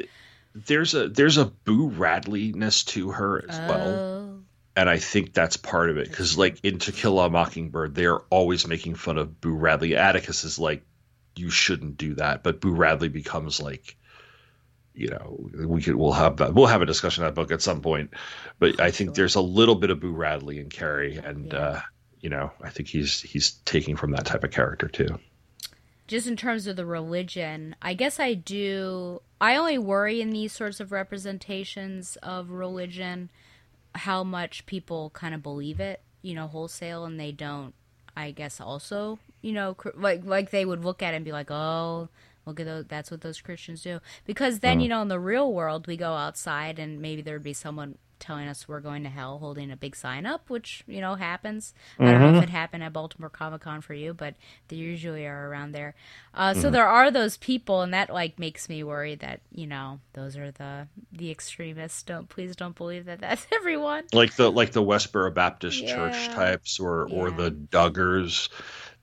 There's 0.54 0.94
a 0.94 1.08
there's 1.08 1.38
a 1.38 1.46
Boo 1.46 1.88
Radley-ness 1.90 2.84
to 2.86 3.12
her 3.12 3.44
as 3.48 3.58
well. 3.58 3.90
Oh. 3.90 4.40
and 4.76 4.90
I 4.90 4.98
think 5.00 5.34
that's 5.34 5.58
part 5.58 5.90
of 5.90 5.98
it 5.98 6.10
because, 6.10 6.38
like 6.38 6.60
in 6.64 6.80
To 6.80 6.92
Kill 6.92 7.20
a 7.20 7.30
Mockingbird, 7.30 7.96
they're 7.96 8.20
always 8.30 8.68
making 8.68 8.96
fun 8.96 9.18
of 9.18 9.40
Boo 9.40 9.56
Radley. 9.56 9.96
Atticus 9.96 10.44
is 10.44 10.60
like, 10.60 10.84
you 11.36 11.50
shouldn't 11.50 11.98
do 11.98 12.16
that, 12.16 12.44
but 12.44 12.60
Boo 12.60 12.74
Radley 12.74 13.08
becomes 13.08 13.62
like, 13.62 13.96
you 14.94 15.08
know, 15.08 15.50
we 15.68 15.82
could 15.82 15.96
we'll 15.96 16.12
have 16.12 16.38
that 16.38 16.54
we'll 16.54 16.68
have 16.68 16.82
a 16.82 16.86
discussion 16.86 17.24
of 17.24 17.34
that 17.34 17.42
book 17.42 17.52
at 17.52 17.62
some 17.62 17.82
point, 17.82 18.14
but 18.60 18.82
I 18.82 18.92
think 18.92 19.16
there's 19.16 19.36
a 19.36 19.42
little 19.42 19.76
bit 19.76 19.90
of 19.90 20.02
Boo 20.02 20.12
Radley 20.12 20.60
in 20.60 20.70
Carrie, 20.70 21.16
and 21.16 21.54
uh, 21.54 21.80
you 22.20 22.30
know, 22.30 22.52
I 22.62 22.70
think 22.72 22.90
he's 22.90 23.22
he's 23.22 23.52
taking 23.64 23.96
from 23.96 24.12
that 24.12 24.26
type 24.26 24.44
of 24.44 24.52
character 24.52 24.90
too. 24.90 25.18
Just 26.12 26.28
in 26.28 26.36
terms 26.36 26.68
of 26.68 26.76
the 26.76 26.86
religion, 26.86 27.74
I 27.82 27.94
guess 27.94 28.20
I 28.20 28.34
do. 28.34 29.22
I 29.40 29.56
only 29.56 29.78
worry 29.78 30.20
in 30.20 30.32
these 30.32 30.52
sorts 30.52 30.82
of 30.82 30.92
representations 30.92 32.18
of 32.18 32.50
religion 32.50 33.30
how 33.96 34.22
much 34.26 34.66
people 34.66 35.10
kind 35.12 35.34
of 35.34 35.42
believe 35.42 35.80
it, 35.80 36.02
you 36.22 36.36
know, 36.36 36.48
wholesale, 36.48 37.06
and 37.06 37.18
they 37.18 37.32
don't. 37.32 37.74
I 38.14 38.32
guess 38.32 38.60
also, 38.60 39.20
you 39.42 39.54
know, 39.54 39.78
like 39.96 40.26
like 40.26 40.52
they 40.52 40.66
would 40.66 40.84
look 40.84 41.02
at 41.02 41.14
it 41.14 41.16
and 41.16 41.24
be 41.24 41.32
like, 41.32 41.50
oh, 41.50 42.10
look 42.46 42.60
at 42.60 42.66
those. 42.66 42.88
That's 42.90 43.10
what 43.10 43.22
those 43.22 43.40
Christians 43.40 43.82
do. 43.82 44.02
Because 44.26 44.60
then, 44.60 44.80
Mm. 44.80 44.84
you 44.84 44.90
know, 44.90 45.02
in 45.04 45.08
the 45.08 45.18
real 45.18 45.54
world, 45.54 45.88
we 45.88 45.96
go 45.96 46.12
outside 46.12 46.78
and 46.78 47.02
maybe 47.02 47.22
there'd 47.22 47.42
be 47.42 47.54
someone 47.54 47.98
telling 48.22 48.48
us 48.48 48.68
we're 48.70 48.80
going 48.80 49.04
to 49.04 49.10
hell 49.10 49.40
holding 49.40 49.70
a 49.72 49.76
big 49.76 49.96
sign 49.98 50.26
up, 50.26 50.50
which 50.50 50.84
you 50.88 51.02
know 51.02 51.16
happens. 51.16 51.74
I 52.00 52.06
don't 52.14 52.22
know 52.22 52.30
if 52.30 52.36
Mhm. 52.36 52.44
it 52.44 52.50
happened 52.50 52.84
at 52.84 52.94
Baltimore 52.94 53.30
Comic 53.30 53.62
Con 53.62 53.82
for 53.82 53.94
you, 53.94 54.14
but 54.14 54.36
they 54.70 54.78
usually 54.78 55.26
are 55.28 55.50
around 55.50 55.74
there. 55.74 55.96
Uh, 56.34 56.54
so 56.54 56.70
Mhm. 56.70 56.72
there 56.72 56.88
are 56.88 57.12
those 57.12 57.36
people, 57.38 57.82
and 57.82 57.94
that 57.94 58.10
like 58.10 58.40
makes 58.40 58.70
me 58.70 58.84
worry 58.84 59.16
that 59.16 59.42
you 59.52 59.68
know 59.68 60.00
those 60.14 60.38
are 60.38 60.52
the 60.52 60.88
the 61.12 61.30
extremists. 61.32 62.04
Don't 62.04 62.30
please 62.30 62.56
don't 62.56 62.76
believe 62.78 63.06
that 63.06 63.20
that's 63.20 63.46
everyone. 63.52 64.04
like 64.14 64.36
the 64.36 64.50
like 64.52 64.72
the 64.72 64.84
Westboro 64.84 65.34
Baptist 65.34 65.86
Church 65.86 66.30
types 66.30 66.80
or 66.80 67.06
or 67.06 67.32
the 67.32 67.52
Duggars. 67.52 68.48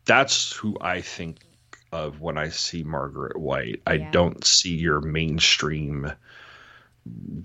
That's 0.07 0.53
who 0.53 0.77
I 0.81 1.03
think 1.03 1.39
of 1.93 2.21
when 2.21 2.39
I 2.39 2.49
see 2.51 2.83
Margaret 2.83 3.37
White. 3.39 3.83
I 3.87 3.95
Yeah. 3.95 4.11
don't 4.11 4.45
see 4.45 4.77
your 4.77 5.01
mainstream 5.01 6.13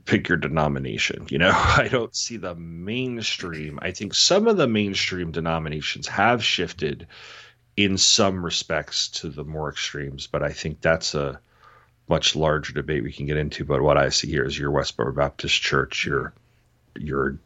pick 0.05 0.29
your 0.29 0.37
denomination, 0.37 1.27
you 1.29 1.37
know. 1.37 1.51
I 1.53 1.87
don't 1.89 2.15
see 2.15 2.37
the 2.37 2.55
mainstream. 2.55 3.79
I 3.81 3.91
think 3.91 4.13
some 4.13 4.47
of 4.47 4.57
the 4.57 4.67
mainstream 4.67 5.31
denominations 5.31 6.07
have 6.07 6.43
shifted 6.43 7.07
in 7.75 7.97
some 7.97 8.43
respects 8.43 9.07
to 9.09 9.29
the 9.29 9.43
more 9.43 9.69
extremes, 9.69 10.27
but 10.27 10.43
I 10.43 10.49
think 10.49 10.81
that's 10.81 11.15
a 11.15 11.39
much 12.07 12.35
larger 12.35 12.73
debate 12.73 13.03
we 13.03 13.13
can 13.13 13.25
get 13.25 13.37
into. 13.37 13.65
But 13.65 13.81
what 13.81 13.97
I 13.97 14.09
see 14.09 14.29
here 14.29 14.45
is 14.45 14.57
your 14.57 14.71
Westboro 14.71 15.15
Baptist 15.15 15.61
Church, 15.61 16.05
your 16.05 16.33
your 16.95 17.37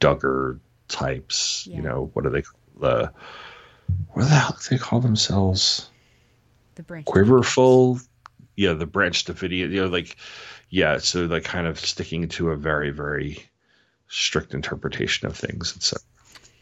Duggar 0.00 0.58
types. 0.88 1.66
You 1.66 1.82
know, 1.82 2.10
what 2.12 2.26
are 2.26 2.30
they 2.30 2.42
the 2.80 3.12
what 4.12 4.24
the 4.24 4.34
hell 4.34 4.56
do 4.60 4.68
they 4.70 4.78
call 4.78 5.00
themselves? 5.00 5.88
The 6.74 6.82
branch. 6.82 7.06
Quiverful. 7.06 8.00
Yeah, 8.56 8.72
the 8.72 8.86
branch 8.86 9.24
Davidian. 9.24 9.70
You 9.70 9.82
know, 9.82 9.88
like 9.88 10.16
yeah. 10.68 10.98
So 10.98 11.24
like 11.26 11.44
kind 11.44 11.66
of 11.66 11.78
sticking 11.80 12.28
to 12.30 12.50
a 12.50 12.56
very 12.56 12.90
very 12.90 13.44
strict 14.08 14.54
interpretation 14.54 15.26
of 15.26 15.36
things. 15.36 15.72
And 15.74 15.82
so 15.82 15.96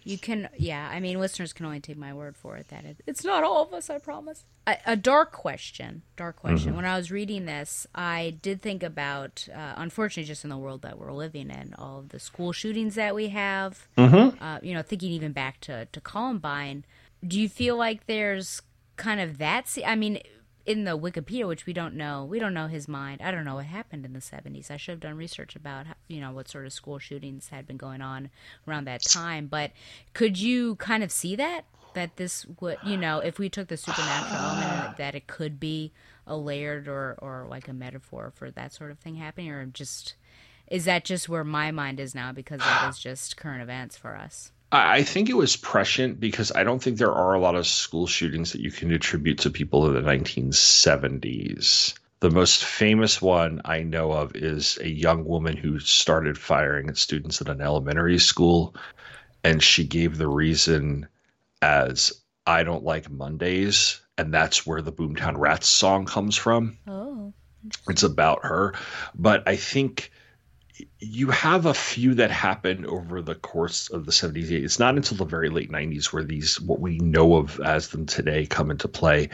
You 0.07 0.19
can, 0.19 0.49
yeah. 0.59 0.87
I 0.93 1.01
mean, 1.01 1.19
listeners 1.19 1.53
can 1.55 1.65
only 1.67 1.81
take 1.81 1.97
my 1.97 2.13
word 2.13 2.37
for 2.37 2.57
it 2.59 2.69
that 2.69 2.85
it, 2.85 2.99
it's 3.07 3.25
not 3.25 3.43
all 3.43 3.63
of 3.63 3.73
us. 3.73 3.89
I 3.89 3.99
promise. 3.99 4.45
A, 4.67 4.77
a 4.87 4.97
dark 4.97 5.33
question, 5.33 6.03
dark 6.17 6.37
question. 6.37 6.73
Mhm. 6.73 6.77
When 6.77 6.85
I 6.85 6.97
was 6.97 7.11
reading 7.11 7.47
this, 7.47 7.87
I 7.95 8.37
did 8.43 8.61
think 8.61 8.83
about, 8.83 9.47
uh, 9.55 9.75
unfortunately, 9.77 10.27
just 10.29 10.45
in 10.45 10.51
the 10.51 10.59
world 10.59 10.83
that 10.83 10.99
we're 10.99 11.13
living 11.13 11.49
in, 11.51 11.75
all 11.79 12.01
of 12.01 12.11
the 12.11 12.19
school 12.21 12.53
shootings 12.53 12.95
that 12.97 13.15
we 13.15 13.29
have. 13.29 13.87
Mhm. 13.97 14.37
Uh, 14.41 14.59
you 14.63 14.75
know, 14.75 14.83
thinking 14.83 15.11
even 15.13 15.33
back 15.33 15.61
to 15.63 15.87
to 15.87 16.01
Columbine. 16.03 16.85
Do 17.27 17.41
you 17.41 17.49
feel 17.49 17.77
like 17.77 18.07
there's 18.07 18.61
kind 18.97 19.21
of 19.21 19.39
that? 19.39 19.77
I 19.87 19.97
mean. 19.97 20.19
In 20.67 20.85
the 20.85 20.97
Wikipedia, 20.99 21.47
which 21.47 21.67
we 21.67 21.75
don't 21.75 21.95
know, 21.95 22.25
we 22.25 22.39
don't 22.39 22.55
know 22.55 22.69
his 22.69 22.89
mind. 22.89 23.21
I 23.23 23.31
don't 23.31 23.45
know 23.45 23.57
what 23.57 23.67
happened 23.67 24.07
in 24.07 24.15
the 24.15 24.21
'70s. 24.21 24.71
I 24.71 24.79
should 24.79 24.93
have 24.93 25.01
done 25.01 25.17
research 25.17 25.55
about, 25.55 25.87
how- 25.87 25.95
you 26.09 26.21
know, 26.21 26.33
what 26.33 26.49
sort 26.49 26.65
of 26.65 26.73
school 26.73 26.99
shootings 26.99 27.49
had 27.51 27.67
been 27.67 27.77
going 27.77 28.01
on 28.01 28.31
around 28.67 28.87
that 28.87 29.03
time. 29.03 29.47
But 29.47 29.73
could 30.15 30.39
you 30.39 30.77
kind 30.77 31.03
of 31.05 31.13
see 31.13 31.37
that 31.37 31.67
that 31.93 32.17
this 32.17 32.45
would 32.61 32.77
you 32.85 32.97
know 32.97 33.21
if 33.21 33.39
we 33.39 33.49
took 33.49 33.69
the 33.69 33.77
supernatural 33.77 34.35
element 34.41 34.97
that 34.97 35.15
it 35.15 35.29
could 35.29 35.61
be 35.61 35.93
a 36.27 36.37
layered 36.37 36.89
or 36.89 37.15
or 37.19 37.47
like 37.49 37.69
a 37.69 37.73
metaphor 37.73 38.33
for 38.35 38.51
that 38.51 38.73
sort 38.73 38.91
of 38.91 38.99
thing 38.99 39.15
happening 39.15 39.49
or 39.51 39.65
just 39.67 40.15
is 40.67 40.87
that 40.87 41.05
just 41.05 41.29
where 41.29 41.45
my 41.45 41.71
mind 41.71 42.01
is 42.01 42.13
now 42.13 42.33
because 42.33 42.59
that 42.59 42.89
is 42.89 42.99
just 42.99 43.37
current 43.37 43.63
events 43.63 43.97
for 43.97 44.17
us 44.17 44.51
I 44.75 45.05
think 45.05 45.31
it 45.31 45.37
was 45.37 45.55
prescient 45.55 46.19
because 46.19 46.51
I 46.51 46.65
don't 46.65 46.83
think 46.83 46.99
there 46.99 47.15
are 47.15 47.35
a 47.35 47.39
lot 47.39 47.55
of 47.55 47.65
school 47.65 48.09
shootings 48.09 48.51
that 48.53 48.61
you 48.61 48.73
can 48.73 48.91
attribute 48.91 49.39
to 49.41 49.51
people 49.51 49.87
in 49.87 49.95
the 49.95 50.01
1970s. 50.01 51.95
The 52.19 52.31
most 52.31 52.65
famous 52.65 53.23
one 53.23 53.61
I 53.65 53.85
know 53.85 54.11
of 54.11 54.35
is 54.35 54.77
a 54.81 54.89
young 54.89 55.25
woman 55.27 55.57
who 55.57 55.79
started 55.79 56.37
firing 56.37 56.89
at 56.89 56.97
students 56.97 57.41
at 57.41 57.49
an 57.49 57.61
elementary 57.61 58.19
school, 58.19 58.75
and 59.45 59.63
she 59.63 59.85
gave 59.85 60.19
the 60.19 60.27
reason 60.27 61.07
as 61.63 62.13
I 62.45 62.65
don't 62.65 62.83
like 62.83 63.09
Mondays, 63.09 64.01
and 64.19 64.35
that's 64.35 64.67
where 64.67 64.83
the 64.83 64.93
Boomtown 64.93 65.39
Rats 65.39 65.69
song 65.69 66.05
comes 66.05 66.35
from. 66.37 66.79
oh 66.89 67.33
It's 67.89 68.03
about 68.03 68.45
her, 68.45 68.75
but 69.15 69.47
I 69.47 69.55
think 69.55 70.11
you 70.99 71.31
have 71.31 71.67
a 71.67 71.75
few 71.75 72.15
that 72.15 72.31
happen 72.31 72.87
over 72.87 73.23
the 73.23 73.35
course 73.35 73.91
of 73.91 74.07
the 74.07 74.13
70s. 74.13 74.51
It's 74.51 74.79
not 74.79 74.97
until 74.97 75.17
the 75.17 75.25
very 75.25 75.49
late 75.49 75.71
90s 75.71 76.07
where 76.07 76.25
these, 76.25 76.61
what 76.61 76.81
we 76.81 76.99
know 76.99 77.37
of 77.37 77.61
as 77.61 77.89
them 77.89 78.07
today, 78.07 78.47
come 78.47 78.71
into 78.71 78.89
play. 78.89 79.31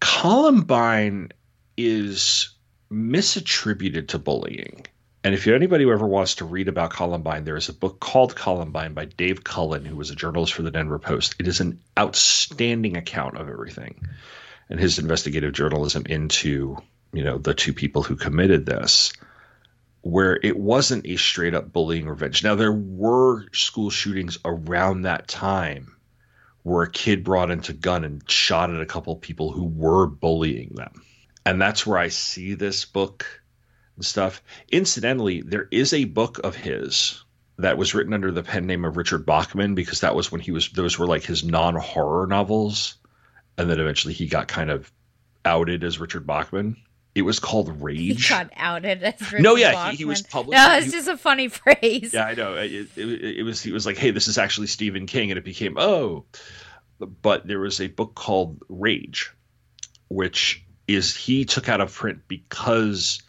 Columbine 0.00 1.32
is 1.76 2.50
misattributed 2.90 4.08
to 4.08 4.18
bullying. 4.18 4.86
And 5.22 5.34
if 5.34 5.46
anybody 5.46 5.84
who 5.84 5.92
ever 5.92 6.06
wants 6.06 6.36
to 6.36 6.46
read 6.46 6.68
about 6.68 6.90
Columbine, 6.90 7.44
there 7.44 7.56
is 7.56 7.68
a 7.68 7.74
book 7.74 8.00
called 8.00 8.34
Columbine 8.34 8.94
by 8.94 9.04
Dave 9.04 9.44
Cullen, 9.44 9.84
who 9.84 9.96
was 9.96 10.10
a 10.10 10.16
journalist 10.16 10.54
for 10.54 10.62
the 10.62 10.70
Denver 10.70 10.98
Post. 10.98 11.34
It 11.38 11.46
is 11.46 11.60
an 11.60 11.80
outstanding 11.98 12.96
account 12.96 13.36
of 13.36 13.48
everything 13.48 14.08
and 14.70 14.80
his 14.80 14.98
investigative 14.98 15.52
journalism 15.52 16.04
into, 16.06 16.78
you 17.12 17.24
know, 17.24 17.36
the 17.36 17.52
two 17.52 17.74
people 17.74 18.02
who 18.02 18.16
committed 18.16 18.64
this 18.64 19.12
where 20.02 20.38
it 20.42 20.58
wasn't 20.58 21.06
a 21.06 21.16
straight 21.16 21.54
up 21.54 21.72
bullying 21.72 22.08
revenge. 22.08 22.42
Now 22.42 22.54
there 22.54 22.72
were 22.72 23.46
school 23.52 23.90
shootings 23.90 24.38
around 24.44 25.02
that 25.02 25.28
time 25.28 25.96
where 26.62 26.82
a 26.82 26.90
kid 26.90 27.24
brought 27.24 27.50
into 27.50 27.72
gun 27.72 28.04
and 28.04 28.28
shot 28.30 28.70
at 28.70 28.80
a 28.80 28.86
couple 28.86 29.12
of 29.12 29.20
people 29.20 29.50
who 29.52 29.64
were 29.64 30.06
bullying 30.06 30.70
them. 30.74 31.02
And 31.44 31.60
that's 31.60 31.86
where 31.86 31.98
I 31.98 32.08
see 32.08 32.54
this 32.54 32.84
book 32.84 33.26
and 33.96 34.04
stuff. 34.04 34.42
Incidentally, 34.70 35.42
there 35.42 35.68
is 35.70 35.92
a 35.92 36.04
book 36.04 36.38
of 36.44 36.54
his 36.54 37.24
that 37.58 37.78
was 37.78 37.94
written 37.94 38.14
under 38.14 38.30
the 38.30 38.42
pen 38.42 38.66
name 38.66 38.84
of 38.84 38.96
Richard 38.96 39.26
Bachman 39.26 39.74
because 39.74 40.00
that 40.00 40.14
was 40.14 40.32
when 40.32 40.40
he 40.40 40.50
was 40.50 40.70
those 40.70 40.98
were 40.98 41.06
like 41.06 41.24
his 41.24 41.44
non-horror 41.44 42.26
novels 42.26 42.96
and 43.58 43.68
then 43.68 43.78
eventually 43.78 44.14
he 44.14 44.26
got 44.26 44.48
kind 44.48 44.70
of 44.70 44.90
outed 45.44 45.84
as 45.84 45.98
Richard 45.98 46.26
Bachman. 46.26 46.76
It 47.14 47.22
was 47.22 47.40
called 47.40 47.82
Rage. 47.82 48.26
he 48.26 48.28
got 48.28 48.50
outed 48.56 49.02
as 49.02 49.20
Richard 49.20 49.42
No, 49.42 49.56
yeah, 49.56 49.90
he- 49.90 49.96
he 49.98 50.04
was 50.04 50.22
published- 50.22 50.56
no 50.56 50.76
it's 50.76 50.86
he- 50.86 50.92
just 50.92 51.08
a 51.08 51.16
funny 51.16 51.48
phrase 51.48 52.12
Yeah, 52.14 52.24
I 52.26 52.34
know. 52.34 52.54
It, 52.54 52.88
it, 52.96 53.38
it 53.38 53.42
was 53.42 53.66
it 53.66 53.72
was 53.72 53.84
like, 53.86 53.96
hey, 53.96 54.10
this 54.12 54.28
is 54.28 54.38
actually 54.38 54.68
Stephen 54.68 55.06
King, 55.06 55.30
and 55.30 55.38
it 55.38 55.44
became 55.44 55.76
oh, 55.76 56.24
but 57.22 57.46
there 57.46 57.58
was 57.60 57.80
a 57.80 57.88
book 57.88 58.14
called 58.14 58.62
Rage, 58.68 59.32
which 60.08 60.62
is 60.86 61.16
he 61.16 61.44
took 61.44 61.68
out 61.68 61.80
of 61.80 61.92
print 61.94 62.20
because 62.28 63.22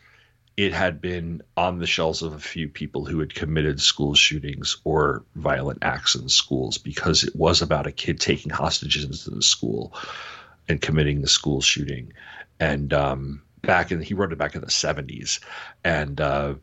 it 0.58 0.74
had 0.74 1.02
been 1.02 1.42
on 1.58 1.80
the 1.80 1.88
shelves 1.88 2.22
of 2.22 2.34
a 2.34 2.40
few 2.40 2.68
people 2.68 3.06
who 3.06 3.20
had 3.20 3.34
committed 3.34 3.80
school 3.82 4.14
shootings 4.14 4.78
or 4.84 5.24
violent 5.36 5.80
acts 5.82 6.14
in 6.14 6.28
schools 6.28 6.78
because 6.78 7.24
it 7.24 7.36
was 7.36 7.62
about 7.62 7.88
a 7.88 7.92
kid 7.92 8.20
taking 8.20 8.52
hostages 8.52 9.06
into 9.06 9.32
the 9.32 9.42
school 9.42 9.94
and 10.68 10.82
committing 10.82 11.22
the 11.22 11.28
school 11.28 11.62
shooting 11.62 12.12
and 12.60 12.94
um 12.94 13.42
back 13.62 13.92
in 13.92 14.02
he 14.02 14.14
wrote 14.14 14.32
it 14.32 14.38
back 14.38 14.56
in 14.56 14.62
the 14.62 14.68
70s 14.68 15.40
and 15.84 16.20
uh 16.20 16.54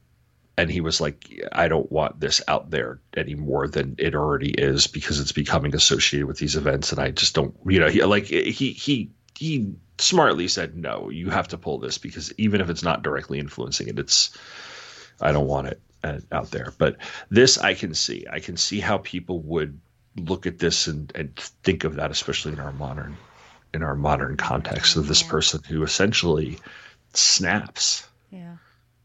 and 0.57 0.70
he 0.70 0.80
was 0.80 1.01
like 1.01 1.24
i 1.53 1.68
don't 1.68 1.90
want 1.92 2.18
this 2.18 2.42
out 2.49 2.70
there 2.70 3.01
any 3.16 3.34
more 3.34 3.68
than 3.68 3.94
it 3.99 4.14
already 4.14 4.51
is 4.51 4.86
because 4.86 5.20
it's 5.20 5.32
becoming 5.32 5.74
associated 5.74 6.26
with 6.26 6.38
these 6.38 6.57
events. 6.57 6.92
And 6.92 7.01
i 7.01 7.11
just 7.11 7.34
don't 7.34 7.55
you 7.66 7.80
know 7.80 7.88
he 7.88 8.03
like 8.05 8.26
he 8.26 8.72
he 8.72 9.11
he 9.36 9.74
smartly 9.99 10.49
said 10.49 10.76
no 10.76 11.11
you 11.11 11.30
have 11.30 11.49
to 11.49 11.59
pull 11.59 11.78
this 11.78 11.99
because 11.99 12.32
even 12.38 12.61
if 12.61 12.70
it's 12.70 12.82
not 12.82 13.03
directly 13.03 13.38
influencing 13.38 13.88
it 13.88 13.99
it's 13.99 14.36
i 15.20 15.32
don't 15.32 15.46
want 15.46 15.68
it 15.68 15.80
uh, 16.05 16.20
out 16.30 16.51
there. 16.51 16.72
But 16.78 16.96
this 17.30 17.59
i 17.59 17.74
can 17.74 17.94
see. 17.94 18.26
I 18.30 18.40
can 18.40 18.57
see 18.57 18.80
how 18.80 18.99
people 18.99 19.40
would 19.42 19.80
look 20.16 20.46
at 20.46 20.59
this 20.59 20.86
and, 20.86 21.11
and 21.14 21.36
think 21.36 21.84
of 21.84 21.96
that 21.96 22.11
especially 22.11 22.53
in 22.53 22.61
our 22.61 22.72
modern 22.72 23.16
in 23.72 23.82
our 23.82 23.94
modern 23.94 24.36
context 24.36 24.96
of 24.96 25.07
this 25.07 25.22
person 25.22 25.62
who 25.68 25.82
essentially 25.82 26.59
snaps 27.14 28.06
yeah 28.30 28.56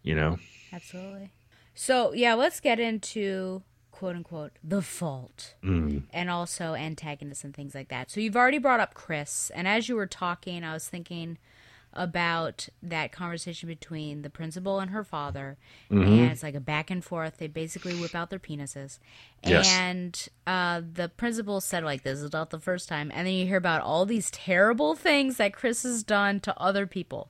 you 0.03 0.15
know 0.15 0.37
Absolutely. 0.71 1.29
So 1.75 2.13
yeah, 2.13 2.33
let's 2.33 2.59
get 2.59 2.79
into 2.79 3.61
quote 3.91 4.15
unquote 4.15 4.53
the 4.63 4.81
fault 4.81 5.53
Mm. 5.63 6.01
and 6.11 6.29
also 6.31 6.73
antagonists 6.73 7.43
and 7.43 7.53
things 7.55 7.75
like 7.75 7.89
that. 7.89 8.09
So 8.09 8.19
you've 8.19 8.35
already 8.35 8.57
brought 8.57 8.79
up 8.79 8.95
Chris, 8.95 9.51
and 9.53 9.67
as 9.67 9.87
you 9.87 9.95
were 9.95 10.07
talking, 10.07 10.63
I 10.63 10.73
was 10.73 10.87
thinking 10.89 11.37
about 11.95 12.67
that 12.81 13.11
conversation 13.11 13.67
between 13.67 14.21
the 14.21 14.29
principal 14.29 14.79
and 14.79 14.91
her 14.91 15.03
father, 15.03 15.57
Mhm. 15.91 16.05
and 16.05 16.31
it's 16.31 16.43
like 16.43 16.55
a 16.55 16.59
back 16.59 16.89
and 16.89 17.03
forth. 17.03 17.37
They 17.37 17.47
basically 17.47 17.93
whip 17.99 18.15
out 18.15 18.29
their 18.29 18.39
penises, 18.39 18.99
Yes. 19.43 19.67
and 19.71 20.27
uh, 20.47 20.81
the 20.93 21.09
principal 21.09 21.61
said 21.61 21.83
like, 21.83 22.03
"This 22.03 22.19
is 22.19 22.31
not 22.33 22.49
the 22.49 22.59
first 22.59 22.89
time," 22.89 23.11
and 23.13 23.27
then 23.27 23.33
you 23.33 23.45
hear 23.45 23.57
about 23.57 23.81
all 23.81 24.05
these 24.05 24.29
terrible 24.31 24.95
things 24.95 25.37
that 25.37 25.53
Chris 25.53 25.83
has 25.83 26.03
done 26.03 26.39
to 26.41 26.57
other 26.59 26.87
people. 26.87 27.29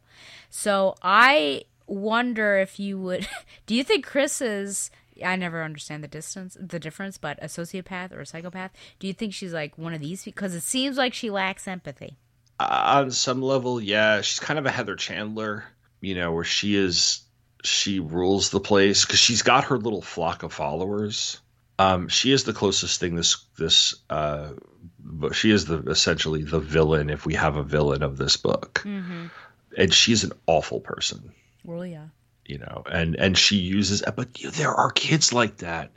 So 0.50 0.96
I 1.02 1.66
wonder 1.88 2.58
if 2.58 2.80
you 2.80 2.98
would. 3.00 3.28
do 3.66 3.76
you 3.76 3.84
think 3.84 4.06
Chris 4.06 4.42
is? 4.42 4.90
I 5.24 5.36
never 5.36 5.62
understand 5.64 6.04
the 6.04 6.08
distance, 6.08 6.58
the 6.60 6.80
difference, 6.80 7.20
but 7.20 7.38
a 7.40 7.46
sociopath 7.46 8.12
or 8.12 8.22
a 8.22 8.26
psychopath. 8.26 8.72
Do 8.98 9.06
you 9.06 9.14
think 9.14 9.32
she's 9.34 9.54
like 9.54 9.78
one 9.78 9.94
of 9.94 10.02
these? 10.02 10.24
Because 10.24 10.56
it 10.56 10.62
seems 10.64 10.98
like 10.98 11.14
she 11.14 11.30
lacks 11.30 11.68
empathy. 11.68 12.18
Uh, 12.64 13.00
on 13.00 13.12
some 13.12 13.42
level, 13.42 13.82
yeah, 13.82 14.22
she's 14.22 14.40
kind 14.40 14.60
of 14.60 14.66
a 14.66 14.72
Heather 14.72 14.96
Chandler, 14.96 15.64
you 16.02 16.16
know, 16.16 16.32
where 16.32 16.44
she 16.44 16.76
is 16.76 17.22
she 17.64 18.00
rules 18.00 18.50
the 18.50 18.60
place 18.60 19.06
because 19.06 19.20
she's 19.20 19.42
got 19.42 19.66
her 19.66 19.78
little 19.78 20.02
flock 20.02 20.44
of 20.44 20.52
followers. 20.54 21.40
Um, 21.80 22.08
she 22.08 22.32
is 22.32 22.44
the 22.44 22.54
closest 22.54 23.00
thing 23.00 23.16
this 23.16 23.46
this 23.58 23.96
uh, 24.10 24.50
but 25.00 25.36
she 25.36 25.50
is 25.52 25.66
the 25.66 25.80
essentially 25.84 26.44
the 26.44 26.60
villain 26.60 27.10
if 27.10 27.26
we 27.26 27.34
have 27.36 27.56
a 27.58 27.64
villain 27.64 28.04
of 28.04 28.18
this 28.18 28.38
book, 28.38 28.82
Mm-hmm. 28.86 29.26
and 29.78 29.94
she's 29.94 30.24
an 30.24 30.34
awful 30.46 30.80
person, 30.82 31.34
Well, 31.64 31.86
yeah. 31.86 32.08
you 32.46 32.60
know, 32.60 32.84
and 32.92 33.16
and 33.16 33.38
she 33.38 33.56
uses 33.58 34.04
but 34.16 34.40
you 34.40 34.46
know, 34.48 34.52
there 34.52 34.74
are 34.74 34.92
kids 34.92 35.34
like 35.34 35.58
that. 35.58 35.92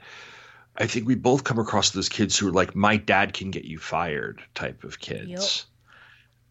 I 0.78 0.86
think 0.86 1.06
we 1.06 1.14
both 1.14 1.44
come 1.44 1.58
across 1.58 1.90
those 1.90 2.08
kids 2.08 2.38
who 2.38 2.48
are 2.48 2.52
like, 2.52 2.76
my 2.76 2.96
dad 2.98 3.32
can 3.32 3.50
get 3.50 3.64
you 3.64 3.78
fired 3.78 4.42
type 4.54 4.84
of 4.84 4.98
kids 5.00 5.28
Yep. 5.28 5.40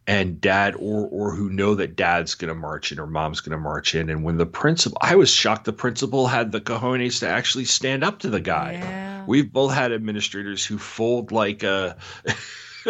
And 0.08 0.39
dad 0.39 0.76
or 0.76 1.08
or 1.08 1.34
who 1.34 1.49
know 1.49 1.76
that 1.76 1.95
dad's 1.95 2.36
going 2.36 2.49
to 2.49 2.56
march 2.56 2.91
in 2.91 2.99
or 2.99 3.08
mom's 3.08 3.41
going 3.41 3.51
to 3.51 3.58
march 3.58 3.95
in 3.95 4.10
and 4.10 4.24
when 4.24 4.38
the 4.38 4.45
principal 4.45 4.97
i 5.01 5.16
was 5.16 5.30
shocked 5.32 5.66
the 5.66 5.74
principal 5.74 6.28
had 6.28 6.51
the 6.51 6.62
cojones 6.62 7.20
to 7.20 7.28
actually 7.28 7.66
stand 7.66 8.03
up 8.03 8.20
to 8.20 8.30
the 8.30 8.39
guy 8.39 8.74
Yeah. 8.74 9.26
we've 9.26 9.51
both 9.51 9.74
had 9.74 9.91
administrators 9.91 10.64
who 10.66 10.78
fold 10.78 11.32
like 11.32 11.64
a 11.64 11.97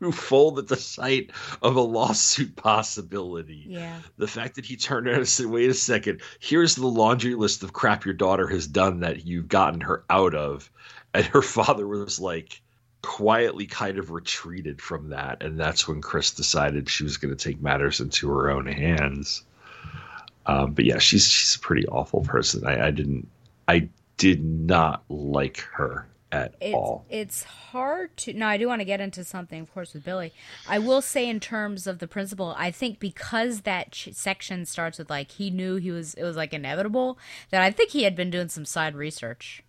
who 0.00 0.12
fold 0.12 0.58
at 0.58 0.68
the 0.68 0.76
sight 0.76 1.30
of 1.62 1.76
a 1.76 1.80
lawsuit 1.80 2.54
possibility 2.54 3.64
Yeah. 3.68 3.98
the 4.18 4.26
fact 4.28 4.56
that 4.56 4.66
he 4.66 4.76
turned 4.76 5.08
around 5.08 5.18
and 5.20 5.28
said 5.28 5.46
wait 5.46 5.70
a 5.70 5.74
second 5.74 6.20
here's 6.38 6.74
the 6.74 6.86
laundry 6.86 7.34
list 7.34 7.62
of 7.62 7.72
crap 7.72 8.04
your 8.04 8.14
daughter 8.14 8.46
has 8.46 8.66
done 8.66 9.00
that 9.00 9.24
you've 9.24 9.48
gotten 9.48 9.80
her 9.80 10.04
out 10.10 10.34
of 10.34 10.70
and 11.14 11.24
her 11.24 11.40
father 11.56 11.86
was 11.88 12.20
like 12.20 12.60
quietly 13.06 13.66
kind 13.66 13.98
of 13.98 14.10
retreated 14.10 14.82
from 14.82 15.10
that 15.10 15.40
and 15.40 15.58
that's 15.58 15.86
when 15.86 16.00
chris 16.00 16.32
decided 16.32 16.88
she 16.88 17.04
was 17.04 17.16
going 17.16 17.34
to 17.34 17.42
take 17.42 17.62
matters 17.62 18.00
into 18.00 18.28
her 18.28 18.50
own 18.50 18.66
hands 18.66 19.44
um, 20.46 20.72
but 20.72 20.84
yeah 20.84 20.98
she's 20.98 21.26
she's 21.28 21.54
a 21.54 21.60
pretty 21.60 21.86
awful 21.86 22.20
person 22.22 22.66
i, 22.66 22.88
I 22.88 22.90
didn't 22.90 23.28
i 23.68 23.88
did 24.16 24.44
not 24.44 25.04
like 25.08 25.60
her 25.74 26.08
at 26.32 26.54
It's, 26.60 26.74
all 26.74 27.04
it's 27.08 27.44
hard 27.44 28.16
to. 28.18 28.32
No, 28.32 28.46
I 28.46 28.56
do 28.56 28.66
want 28.66 28.80
to 28.80 28.84
get 28.84 29.00
into 29.00 29.22
something, 29.24 29.60
of 29.60 29.72
course, 29.72 29.94
with 29.94 30.04
Billy. 30.04 30.32
I 30.68 30.78
will 30.78 31.00
say, 31.00 31.28
in 31.28 31.40
terms 31.40 31.86
of 31.86 31.98
the 32.00 32.08
principal, 32.08 32.54
I 32.58 32.70
think 32.70 32.98
because 32.98 33.60
that 33.60 33.92
ch- 33.92 34.08
section 34.12 34.66
starts 34.66 34.98
with 34.98 35.08
like 35.08 35.30
he 35.30 35.50
knew 35.50 35.76
he 35.76 35.90
was, 35.90 36.14
it 36.14 36.24
was 36.24 36.36
like 36.36 36.52
inevitable. 36.52 37.18
That 37.50 37.62
I 37.62 37.70
think 37.70 37.90
he 37.90 38.02
had 38.02 38.16
been 38.16 38.30
doing 38.30 38.48
some 38.48 38.64
side 38.64 38.96
research. 38.96 39.62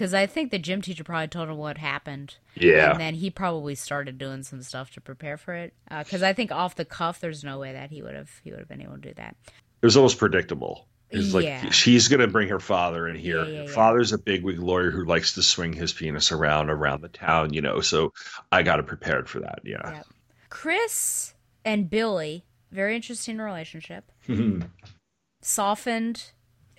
Because 0.00 0.14
I 0.14 0.24
think 0.26 0.50
the 0.50 0.58
gym 0.58 0.80
teacher 0.80 1.04
probably 1.04 1.28
told 1.28 1.50
him 1.50 1.58
what 1.58 1.76
happened. 1.76 2.36
Yeah. 2.54 2.92
And 2.92 3.00
then 3.00 3.14
he 3.14 3.28
probably 3.28 3.74
started 3.74 4.16
doing 4.16 4.42
some 4.42 4.62
stuff 4.62 4.90
to 4.92 5.00
prepare 5.02 5.36
for 5.36 5.52
it. 5.52 5.74
Uh, 5.90 6.02
because 6.02 6.22
I 6.22 6.32
think 6.32 6.50
off 6.50 6.74
the 6.74 6.86
cuff, 6.86 7.20
there's 7.20 7.44
no 7.44 7.58
way 7.58 7.74
that 7.74 7.90
he 7.90 8.00
would 8.00 8.14
have 8.14 8.30
he 8.42 8.50
would 8.50 8.60
have 8.60 8.68
been 8.68 8.80
able 8.80 8.94
to 8.94 9.00
do 9.00 9.12
that. 9.18 9.36
it 9.46 9.86
was 9.86 9.98
almost 9.98 10.16
predictable 10.18 10.86
it's 11.10 11.34
like 11.34 11.44
Yeah. 11.44 11.68
she's 11.70 12.08
going 12.08 12.20
to 12.20 12.28
bring 12.28 12.48
her 12.48 12.60
father 12.60 13.06
in 13.08 13.16
here 13.16 13.44
Yeah, 13.44 13.50
yeah, 13.50 13.62
yeah. 13.64 13.70
father's 13.72 14.12
a 14.12 14.18
bigwig 14.18 14.58
lawyer 14.60 14.90
who 14.90 15.04
likes 15.04 15.34
to 15.34 15.42
swing 15.42 15.72
his 15.74 15.92
penis 15.92 16.30
around 16.32 16.70
around 16.70 17.00
the 17.02 17.08
town 17.08 17.52
you 17.52 17.60
know 17.60 17.80
so 17.80 18.12
i 18.52 18.62
got 18.62 18.78
it 18.78 18.86
prepared 18.86 19.28
for 19.28 19.40
that 19.40 19.58
yeah 19.64 19.90
Yep. 19.96 20.06
Chris 20.50 21.34
and 21.64 21.90
Billy, 21.90 22.44
very 22.72 22.94
interesting 22.96 23.38
relationship. 23.38 24.10
softened, 25.42 26.30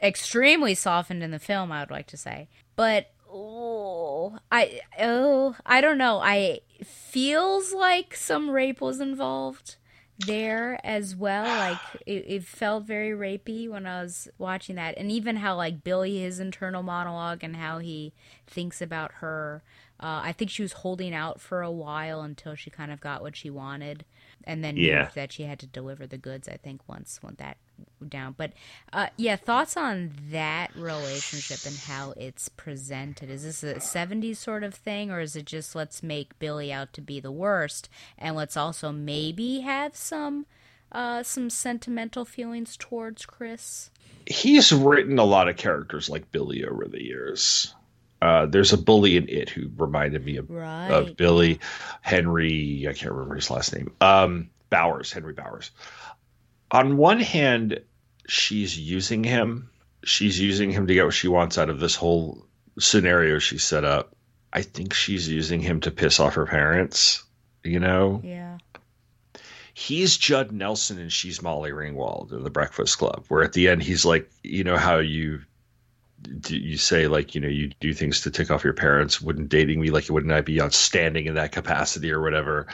extremely 0.01 0.75
softened 0.75 1.23
in 1.23 1.31
the 1.31 1.39
film. 1.39 1.71
I 1.71 1.81
would 1.81 1.91
like 1.91 2.07
to 2.07 2.17
say, 2.17 2.47
but 2.75 3.10
oh, 3.31 4.37
I 4.51 4.81
oh, 4.99 5.55
I 5.65 5.81
don't 5.81 5.97
know. 5.97 6.19
I 6.19 6.59
feels 6.83 7.73
like 7.73 8.15
some 8.15 8.49
rape 8.49 8.81
was 8.81 8.99
involved 8.99 9.75
there 10.17 10.79
as 10.83 11.15
well. 11.15 11.55
Like 11.55 11.95
it, 12.05 12.25
it 12.27 12.43
felt 12.43 12.83
very 12.85 13.11
rapey 13.11 13.69
when 13.69 13.85
I 13.85 14.01
was 14.01 14.27
watching 14.37 14.75
that, 14.75 14.97
and 14.97 15.11
even 15.11 15.37
how 15.37 15.55
like 15.55 15.83
Billy 15.83 16.19
his 16.19 16.39
internal 16.39 16.83
monologue 16.83 17.43
and 17.43 17.55
how 17.55 17.79
he 17.79 18.13
thinks 18.47 18.81
about 18.81 19.13
her. 19.15 19.63
Uh, 19.99 20.21
I 20.23 20.33
think 20.33 20.49
she 20.49 20.63
was 20.63 20.73
holding 20.73 21.13
out 21.13 21.39
for 21.39 21.61
a 21.61 21.69
while 21.69 22.21
until 22.21 22.55
she 22.55 22.71
kind 22.71 22.91
of 22.91 22.99
got 22.99 23.21
what 23.21 23.35
she 23.35 23.51
wanted, 23.51 24.03
and 24.45 24.63
then 24.63 24.75
Yeah. 24.77 25.09
that 25.13 25.31
she 25.31 25.43
had 25.43 25.59
to 25.59 25.67
deliver 25.67 26.07
the 26.07 26.17
goods. 26.17 26.47
I 26.47 26.57
think 26.57 26.81
once 26.87 27.19
went 27.21 27.37
that 27.37 27.57
down. 28.07 28.35
But 28.37 28.53
uh, 28.93 29.07
yeah, 29.17 29.35
thoughts 29.35 29.75
on 29.77 30.11
that 30.31 30.75
relationship 30.75 31.59
and 31.65 31.75
how 31.77 32.11
it's 32.17 32.49
presented. 32.49 33.29
Is 33.29 33.43
this 33.43 33.63
a 33.63 33.75
'70s 33.75 34.37
sort 34.37 34.63
of 34.63 34.73
thing, 34.73 35.11
or 35.11 35.19
is 35.19 35.35
it 35.35 35.45
just 35.45 35.75
let's 35.75 36.01
make 36.03 36.37
Billy 36.39 36.71
out 36.71 36.93
to 36.93 37.01
be 37.01 37.19
the 37.19 37.31
worst, 37.31 37.89
and 38.17 38.35
let's 38.35 38.57
also 38.57 38.91
maybe 38.91 39.61
have 39.61 39.95
some 39.95 40.45
uh, 40.91 41.23
some 41.23 41.49
sentimental 41.49 42.25
feelings 42.25 42.75
towards 42.77 43.25
Chris? 43.25 43.89
he's 44.27 44.71
written 44.71 45.17
a 45.17 45.23
lot 45.23 45.49
of 45.49 45.57
characters 45.57 46.07
like 46.07 46.31
billy 46.31 46.63
over 46.63 46.85
the 46.85 47.03
years 47.03 47.73
uh, 48.21 48.45
there's 48.45 48.71
a 48.71 48.77
bully 48.77 49.17
in 49.17 49.27
it 49.27 49.49
who 49.49 49.67
reminded 49.77 50.23
me 50.23 50.37
of, 50.37 50.47
Right. 50.47 50.89
of 50.91 51.17
billy 51.17 51.59
henry 52.01 52.85
i 52.87 52.93
can't 52.93 53.11
remember 53.11 53.33
his 53.33 53.49
last 53.49 53.73
name 53.75 53.91
um, 53.99 54.51
bowers 54.69 55.11
henry 55.11 55.33
bowers 55.33 55.71
on 56.71 56.97
one 56.97 57.19
hand 57.19 57.81
she's 58.27 58.77
using 58.77 59.23
him. 59.23 59.69
She's 60.03 60.39
using 60.39 60.71
him 60.71 60.87
to 60.87 60.93
get 60.93 61.05
what 61.05 61.13
she 61.13 61.27
wants 61.27 61.57
out 61.57 61.69
of 61.69 61.79
this 61.79 61.95
whole 61.95 62.45
scenario 62.79 63.37
she 63.37 63.57
set 63.57 63.83
up. 63.83 64.15
I 64.51 64.63
think 64.63 64.93
she's 64.93 65.27
using 65.29 65.61
him 65.61 65.81
to 65.81 65.91
piss 65.91 66.19
off 66.19 66.33
her 66.35 66.45
parents 66.45 67.23
you 67.63 67.79
know? 67.79 68.21
Yeah. 68.23 68.57
he's 69.73 70.17
Judd 70.17 70.51
Nelson 70.51 70.99
and 70.99 71.11
she's 71.11 71.41
Molly 71.41 71.71
Ringwald 71.71 72.31
in 72.31 72.43
the 72.43 72.49
Breakfast 72.49 72.97
Club, 72.97 73.25
where 73.27 73.43
at 73.43 73.53
the 73.53 73.67
end 73.69 73.83
he's 73.83 74.05
like, 74.05 74.29
you 74.43 74.63
know 74.63 74.77
how 74.77 74.97
you 74.97 75.41
you 76.47 76.77
say 76.77 77.07
like, 77.07 77.35
you 77.35 77.41
know, 77.41 77.47
you 77.47 77.71
do 77.79 77.93
things 77.93 78.21
to 78.21 78.31
tick 78.31 78.51
off 78.51 78.63
your 78.63 78.73
parents. 78.73 79.21
Wouldn't 79.21 79.49
dating 79.49 79.81
me 79.81 79.89
like 79.89 80.05
it, 80.05 80.11
wouldn't 80.11 80.33
I 80.33 80.41
be 80.41 80.61
outstanding 80.61 81.25
in 81.25 81.35
that 81.35 81.51
capacity 81.51 82.11
or 82.11 82.21
whatever? 82.21 82.67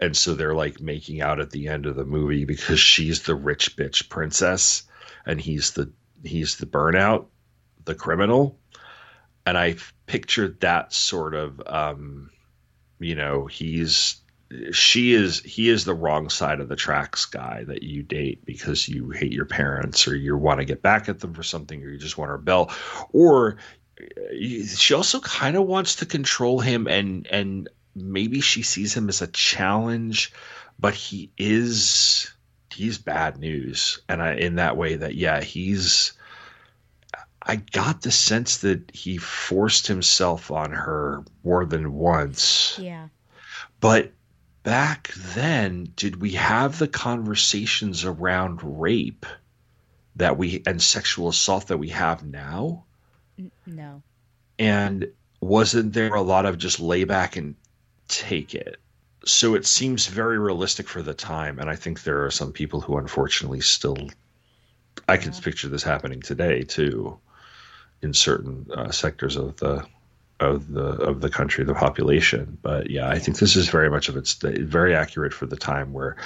And 0.00 0.16
so 0.16 0.34
they're 0.34 0.54
like 0.54 0.80
making 0.80 1.20
out 1.20 1.40
at 1.40 1.50
the 1.50 1.68
end 1.68 1.86
of 1.86 1.96
the 1.96 2.04
movie 2.04 2.44
because 2.44 2.80
she's 2.80 3.22
the 3.22 3.34
rich 3.34 3.76
bitch 3.76 4.08
princess 4.08 4.84
and 5.26 5.40
he's 5.40 5.72
the 5.72 5.92
he's 6.24 6.56
the 6.56 6.66
burnout, 6.66 7.26
the 7.84 7.94
criminal. 7.94 8.58
And 9.46 9.58
I 9.58 9.76
pictured 10.06 10.60
that 10.60 10.92
sort 10.92 11.34
of 11.34 11.60
um, 11.66 12.30
you 12.98 13.14
know, 13.14 13.46
he's 13.46 14.16
she 14.72 15.12
is 15.12 15.40
he 15.40 15.68
is 15.68 15.84
the 15.84 15.94
wrong 15.94 16.28
side 16.28 16.60
of 16.60 16.68
the 16.68 16.76
tracks 16.76 17.26
guy 17.26 17.64
that 17.64 17.82
you 17.82 18.02
date 18.02 18.44
because 18.44 18.88
you 18.88 19.10
hate 19.10 19.32
your 19.32 19.46
parents 19.46 20.06
or 20.06 20.14
you 20.14 20.36
want 20.36 20.60
to 20.60 20.66
get 20.66 20.82
back 20.82 21.08
at 21.08 21.20
them 21.20 21.34
for 21.34 21.42
something 21.42 21.82
or 21.82 21.88
you 21.88 21.98
just 21.98 22.18
want 22.18 22.28
to 22.28 22.34
rebel. 22.34 22.70
Or 23.12 23.56
uh, 24.00 24.04
she 24.66 24.94
also 24.94 25.20
kind 25.20 25.56
of 25.56 25.66
wants 25.66 25.96
to 25.96 26.06
control 26.06 26.60
him 26.60 26.86
and 26.86 27.26
and 27.26 27.68
maybe 27.94 28.40
she 28.40 28.62
sees 28.62 28.94
him 28.94 29.08
as 29.08 29.22
a 29.22 29.26
challenge 29.28 30.32
but 30.78 30.94
he 30.94 31.30
is 31.38 32.32
he's 32.72 32.98
bad 32.98 33.38
news. 33.38 34.00
And 34.08 34.22
I 34.22 34.34
in 34.34 34.56
that 34.56 34.76
way 34.76 34.96
that 34.96 35.14
yeah 35.14 35.42
he's 35.42 36.12
I 37.42 37.56
got 37.56 38.02
the 38.02 38.10
sense 38.10 38.58
that 38.58 38.90
he 38.94 39.18
forced 39.18 39.86
himself 39.86 40.50
on 40.50 40.72
her 40.72 41.24
more 41.44 41.66
than 41.66 41.92
once. 41.92 42.78
Yeah. 42.80 43.08
but 43.80 44.12
back 44.64 45.12
then, 45.14 45.92
did 45.94 46.20
we 46.20 46.32
have 46.32 46.78
the 46.78 46.88
conversations 46.88 48.04
around 48.04 48.60
rape 48.80 49.26
that 50.16 50.36
we 50.36 50.62
and 50.66 50.82
sexual 50.82 51.28
assault 51.28 51.68
that 51.68 51.78
we 51.78 51.90
have 51.90 52.24
now? 52.24 52.84
No. 53.66 54.02
And 54.58 55.12
wasn't 55.40 55.92
there 55.92 56.14
a 56.14 56.22
lot 56.22 56.46
of 56.46 56.58
just 56.58 56.80
lay 56.80 57.04
back 57.04 57.36
and 57.36 57.54
take 58.08 58.54
it? 58.54 58.76
So 59.26 59.54
it 59.54 59.66
seems 59.66 60.06
very 60.06 60.38
realistic 60.38 60.88
for 60.88 61.02
the 61.02 61.14
time. 61.14 61.58
And 61.58 61.70
I 61.70 61.76
think 61.76 62.02
there 62.02 62.24
are 62.24 62.30
some 62.30 62.52
people 62.52 62.80
who 62.80 62.98
unfortunately 62.98 63.60
still, 63.60 64.10
I 65.08 65.16
can 65.18 65.32
picture 65.32 65.68
this 65.68 65.82
happening 65.82 66.22
today 66.22 66.62
too, 66.62 67.18
in 68.02 68.14
certain 68.14 68.66
uh, 68.74 68.90
sectors 68.90 69.36
of 69.36 69.56
the 69.56 69.86
of 70.44 70.70
the 70.70 70.84
of 70.84 71.20
the 71.20 71.30
country, 71.30 71.64
the 71.64 71.74
population. 71.74 72.58
But 72.62 72.90
yeah, 72.90 73.08
I 73.08 73.18
think 73.18 73.38
this 73.38 73.56
is 73.56 73.68
very 73.68 73.90
much 73.90 74.08
of 74.08 74.16
it's 74.16 74.34
very 74.34 74.94
accurate 74.94 75.32
for 75.32 75.46
the 75.46 75.56
time 75.56 75.92
where 75.92 76.16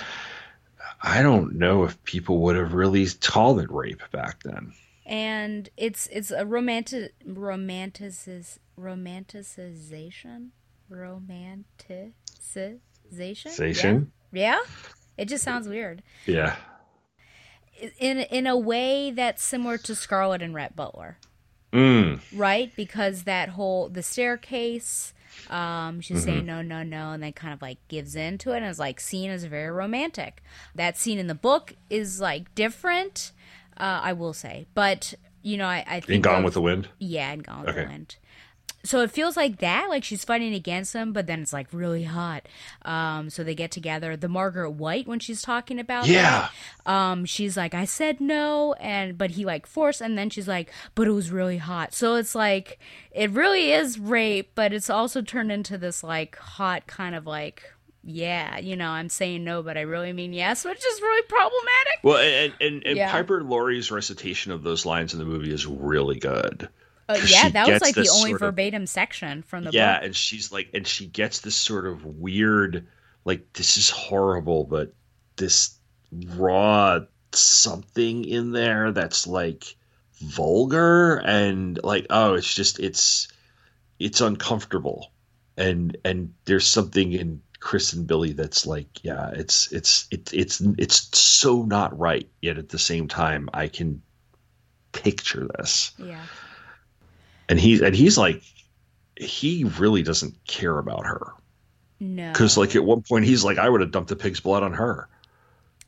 I 1.02 1.22
don't 1.22 1.56
know 1.56 1.84
if 1.84 2.02
people 2.04 2.40
would 2.40 2.56
have 2.56 2.74
really 2.74 3.06
called 3.20 3.60
it 3.60 3.70
rape 3.70 4.02
back 4.10 4.42
then. 4.42 4.72
And 5.06 5.68
it's 5.76 6.08
it's 6.12 6.30
a 6.30 6.44
romantic 6.44 7.14
romanticis 7.26 8.58
romanticization 8.78 10.50
romanticization. 10.90 12.12
Zation? 13.10 14.06
Yeah? 14.32 14.58
yeah, 14.58 14.60
it 15.16 15.28
just 15.28 15.44
sounds 15.44 15.68
weird. 15.68 16.02
Yeah. 16.26 16.56
In 17.98 18.18
in 18.18 18.46
a 18.46 18.56
way 18.56 19.12
that's 19.12 19.42
similar 19.42 19.78
to 19.78 19.94
Scarlett 19.94 20.42
and 20.42 20.54
Rhett 20.54 20.74
Butler. 20.76 21.18
Mm. 21.72 22.20
Right? 22.34 22.72
Because 22.76 23.24
that 23.24 23.50
whole 23.50 23.88
the 23.88 24.02
staircase, 24.02 25.12
um, 25.50 26.00
she's 26.00 26.18
Mm-hmm. 26.18 26.24
saying 26.24 26.46
no, 26.46 26.62
no, 26.62 26.82
no, 26.82 27.12
and 27.12 27.22
then 27.22 27.32
kind 27.32 27.52
of 27.52 27.60
like 27.62 27.78
gives 27.88 28.16
in 28.16 28.38
to 28.38 28.52
it 28.52 28.58
and 28.58 28.66
is 28.66 28.78
like 28.78 29.00
seen 29.00 29.30
as 29.30 29.44
very 29.44 29.70
romantic. 29.70 30.42
That 30.74 30.96
scene 30.96 31.18
in 31.18 31.26
the 31.26 31.34
book 31.34 31.74
is 31.90 32.20
like 32.20 32.54
different, 32.54 33.32
uh, 33.76 34.00
I 34.02 34.12
will 34.14 34.32
say. 34.32 34.66
But 34.74 35.14
you 35.42 35.56
know, 35.56 35.66
I, 35.66 35.84
I 35.86 36.00
think 36.00 36.16
In 36.16 36.20
Gone 36.22 36.38
of- 36.38 36.44
with 36.44 36.54
the 36.54 36.60
Wind? 36.62 36.88
Yeah, 36.98 37.32
in 37.32 37.40
Gone 37.40 37.60
with 37.60 37.70
Okay. 37.70 37.82
the 37.84 37.88
Wind. 37.90 38.16
So 38.88 39.00
it 39.02 39.10
feels 39.10 39.36
like 39.36 39.58
that, 39.58 39.90
like 39.90 40.02
she's 40.02 40.24
fighting 40.24 40.54
against 40.54 40.94
him, 40.94 41.12
but 41.12 41.26
then 41.26 41.42
it's 41.42 41.52
like 41.52 41.66
really 41.72 42.04
hot. 42.04 42.48
Um, 42.86 43.28
so 43.28 43.44
they 43.44 43.54
get 43.54 43.70
together. 43.70 44.16
The 44.16 44.28
Margaret 44.28 44.70
White 44.70 45.06
when 45.06 45.18
she's 45.18 45.42
talking 45.42 45.78
about 45.78 46.06
Yeah. 46.06 46.48
that, 46.86 46.90
um, 46.90 47.26
she's 47.26 47.54
like, 47.54 47.74
I 47.74 47.84
said 47.84 48.18
no, 48.18 48.72
and 48.80 49.18
but 49.18 49.32
he 49.32 49.44
like 49.44 49.66
forced, 49.66 50.00
and 50.00 50.16
then 50.16 50.30
she's 50.30 50.48
like, 50.48 50.72
but 50.94 51.06
it 51.06 51.10
was 51.10 51.30
really 51.30 51.58
hot. 51.58 51.92
So 51.92 52.14
it's 52.14 52.34
like 52.34 52.78
it 53.10 53.30
really 53.30 53.72
is 53.72 53.98
rape, 53.98 54.52
but 54.54 54.72
it's 54.72 54.88
also 54.88 55.20
turned 55.20 55.52
into 55.52 55.76
this 55.76 56.02
like 56.02 56.36
hot 56.38 56.86
kind 56.86 57.14
of 57.14 57.26
like. 57.26 57.62
Yeah, 58.04 58.56
you 58.58 58.74
know, 58.74 58.88
I'm 58.88 59.10
saying 59.10 59.44
no, 59.44 59.62
but 59.62 59.76
I 59.76 59.82
really 59.82 60.14
mean 60.14 60.32
yes, 60.32 60.64
which 60.64 60.78
is 60.78 61.02
really 61.02 61.22
problematic. 61.28 61.98
Well, 62.02 62.16
and 62.16 62.54
and, 62.58 62.86
and 62.86 62.96
Yeah. 62.96 63.12
Piper 63.12 63.42
Laurie's 63.42 63.90
recitation 63.90 64.50
of 64.50 64.62
those 64.62 64.86
lines 64.86 65.12
in 65.12 65.18
the 65.18 65.26
movie 65.26 65.52
is 65.52 65.66
really 65.66 66.18
good. 66.18 66.70
Uh, 67.08 67.18
yeah, 67.26 67.48
that 67.48 67.68
was 67.68 67.80
like 67.80 67.94
the 67.94 68.10
only 68.10 68.30
sort 68.30 68.42
of- 68.42 68.46
verbatim 68.48 68.86
section 68.86 69.42
from 69.42 69.64
the 69.64 69.68
book. 69.68 69.74
yeah, 69.74 69.96
book. 69.98 70.06
and 70.06 70.16
she's 70.16 70.52
like, 70.52 70.68
and 70.74 70.86
she 70.86 71.06
gets 71.06 71.40
this 71.40 71.56
sort 71.56 71.86
of 71.86 72.04
weird, 72.04 72.86
like 73.24 73.52
this 73.54 73.78
is 73.78 73.88
horrible, 73.90 74.64
but 74.64 74.92
this 75.36 75.74
raw 76.12 77.00
something 77.32 78.24
in 78.24 78.52
there 78.52 78.92
that's 78.92 79.26
like 79.26 79.76
vulgar 80.20 81.16
and 81.24 81.78
like 81.82 82.06
oh, 82.10 82.34
it's 82.34 82.52
just 82.54 82.80
it's 82.80 83.28
it's 83.98 84.20
uncomfortable, 84.20 85.12
and 85.56 85.96
and 86.04 86.34
there's 86.44 86.66
something 86.66 87.12
in 87.12 87.40
Chris 87.60 87.92
and 87.92 88.06
Billy 88.06 88.32
that's 88.32 88.66
like 88.66 89.02
yeah, 89.04 89.30
it's 89.30 89.72
it's 89.72 90.06
it, 90.10 90.30
it's 90.32 90.60
it's 90.78 91.18
so 91.18 91.62
not 91.62 91.98
right, 91.98 92.28
yet 92.42 92.58
at 92.58 92.68
the 92.68 92.78
same 92.78 93.08
time 93.08 93.48
I 93.52 93.68
can 93.68 94.02
picture 94.92 95.48
this 95.58 95.92
Yeah. 95.98 96.20
And 97.48 97.58
he's 97.60 97.80
and 97.80 97.94
he's 97.94 98.16
like 98.18 98.42
he 99.16 99.64
really 99.78 100.02
doesn't 100.02 100.34
care 100.46 100.78
about 100.78 101.04
her 101.06 101.32
No. 102.00 102.30
because 102.32 102.56
like 102.56 102.76
at 102.76 102.84
one 102.84 103.02
point 103.02 103.24
he's 103.24 103.44
like 103.44 103.58
i 103.58 103.68
would 103.68 103.80
have 103.80 103.90
dumped 103.90 104.08
the 104.10 104.16
pig's 104.16 104.40
blood 104.40 104.62
on 104.62 104.72
her 104.74 105.08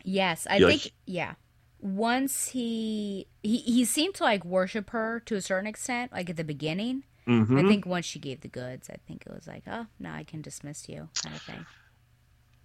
Yes, 0.03 0.47
I 0.49 0.57
Yeah, 0.57 0.69
think 0.69 0.83
like- 0.85 0.93
yeah. 1.05 1.35
Once 1.79 2.49
he 2.49 3.27
he 3.43 3.59
he 3.59 3.85
seemed 3.85 4.15
to 4.15 4.23
like 4.25 4.45
worship 4.47 4.91
her 4.91 5.21
to 5.27 5.35
a 5.37 5.43
certain 5.43 5.67
extent, 5.67 6.11
like 6.13 6.31
at 6.31 6.37
the 6.39 6.45
beginning. 6.45 7.05
I 7.27 7.31
Mhm. 7.33 7.69
think 7.69 7.85
once 7.87 8.07
she 8.07 8.19
gave 8.19 8.41
the 8.41 8.49
goods, 8.49 8.89
I 8.89 8.97
think 9.07 9.25
it 9.27 9.33
was 9.33 9.47
like, 9.47 9.63
oh, 9.67 9.87
now 9.99 10.15
I 10.15 10.25
can 10.25 10.41
dismiss 10.41 10.89
you, 10.89 11.09
kind 11.23 11.37
of 11.37 11.43
thing. 11.43 11.67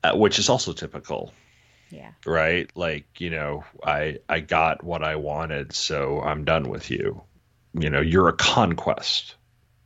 uh, 0.06 0.16
which 0.16 0.40
is 0.40 0.48
also 0.50 0.72
typical 0.72 1.34
Yeah. 1.90 2.12
right 2.26 2.72
like 2.76 3.06
you 3.20 3.30
know 3.32 3.64
i 3.84 4.20
i 4.30 4.40
got 4.40 4.84
what 4.84 5.04
i 5.04 5.16
wanted 5.18 5.74
so 5.74 6.22
i'm 6.22 6.46
done 6.46 6.70
with 6.70 6.90
you 6.90 7.22
you 7.80 7.90
know 7.90 8.02
you're 8.02 8.28
a 8.30 8.34
conquest 8.34 9.36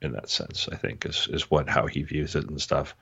in 0.02 0.12
that 0.14 0.30
sense 0.30 0.70
i 0.72 0.76
think 0.76 1.06
is 1.06 1.28
is 1.32 1.50
what 1.52 1.68
how 1.70 1.86
he 1.88 2.04
views 2.04 2.36
it 2.36 2.48
and 2.48 2.62
stuff 2.62 2.96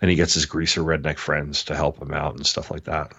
and 0.00 0.10
he 0.10 0.16
gets 0.16 0.34
his 0.34 0.46
greaser 0.46 0.82
redneck 0.82 1.18
friends 1.18 1.64
to 1.64 1.74
help 1.74 2.00
him 2.00 2.12
out 2.12 2.34
and 2.36 2.46
stuff 2.46 2.70
like 2.70 2.84
that 2.84 3.12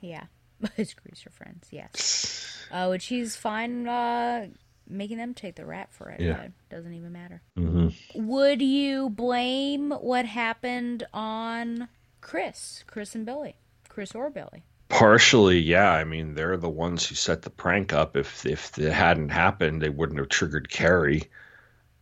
Yeah. 0.00 0.24
His 0.76 0.92
greaser 0.94 1.30
friends, 1.30 1.68
yes. 1.70 2.64
Uh, 2.72 2.88
which 2.88 3.06
he's 3.06 3.36
fine 3.36 3.86
uh, 3.86 4.48
making 4.88 5.16
them 5.18 5.32
take 5.34 5.54
the 5.54 5.64
rap 5.64 5.92
for 5.92 6.08
it. 6.10 6.20
Yeah. 6.20 6.48
Doesn't 6.68 6.94
even 6.94 7.12
matter. 7.12 7.42
mm-hmm. 7.56 7.88
Would 8.26 8.60
you 8.60 9.08
blame 9.10 9.90
what 9.92 10.24
happened 10.26 11.06
on 11.14 11.88
Chris, 12.20 12.82
Chris 12.88 13.14
and 13.14 13.24
Billy, 13.24 13.54
Chris 13.88 14.14
or 14.16 14.30
Billy? 14.30 14.64
Partially, 14.88 15.58
yeah. 15.58 15.92
I 15.92 16.04
mean, 16.04 16.34
they're 16.34 16.56
the 16.56 16.68
ones 16.68 17.06
who 17.06 17.14
set 17.14 17.42
the 17.42 17.50
prank 17.50 17.92
up. 17.92 18.16
If 18.16 18.46
if 18.46 18.78
it 18.78 18.92
hadn't 18.92 19.28
happened, 19.28 19.82
they 19.82 19.90
wouldn't 19.90 20.18
have 20.18 20.28
triggered 20.30 20.70
Carrie. 20.70 21.24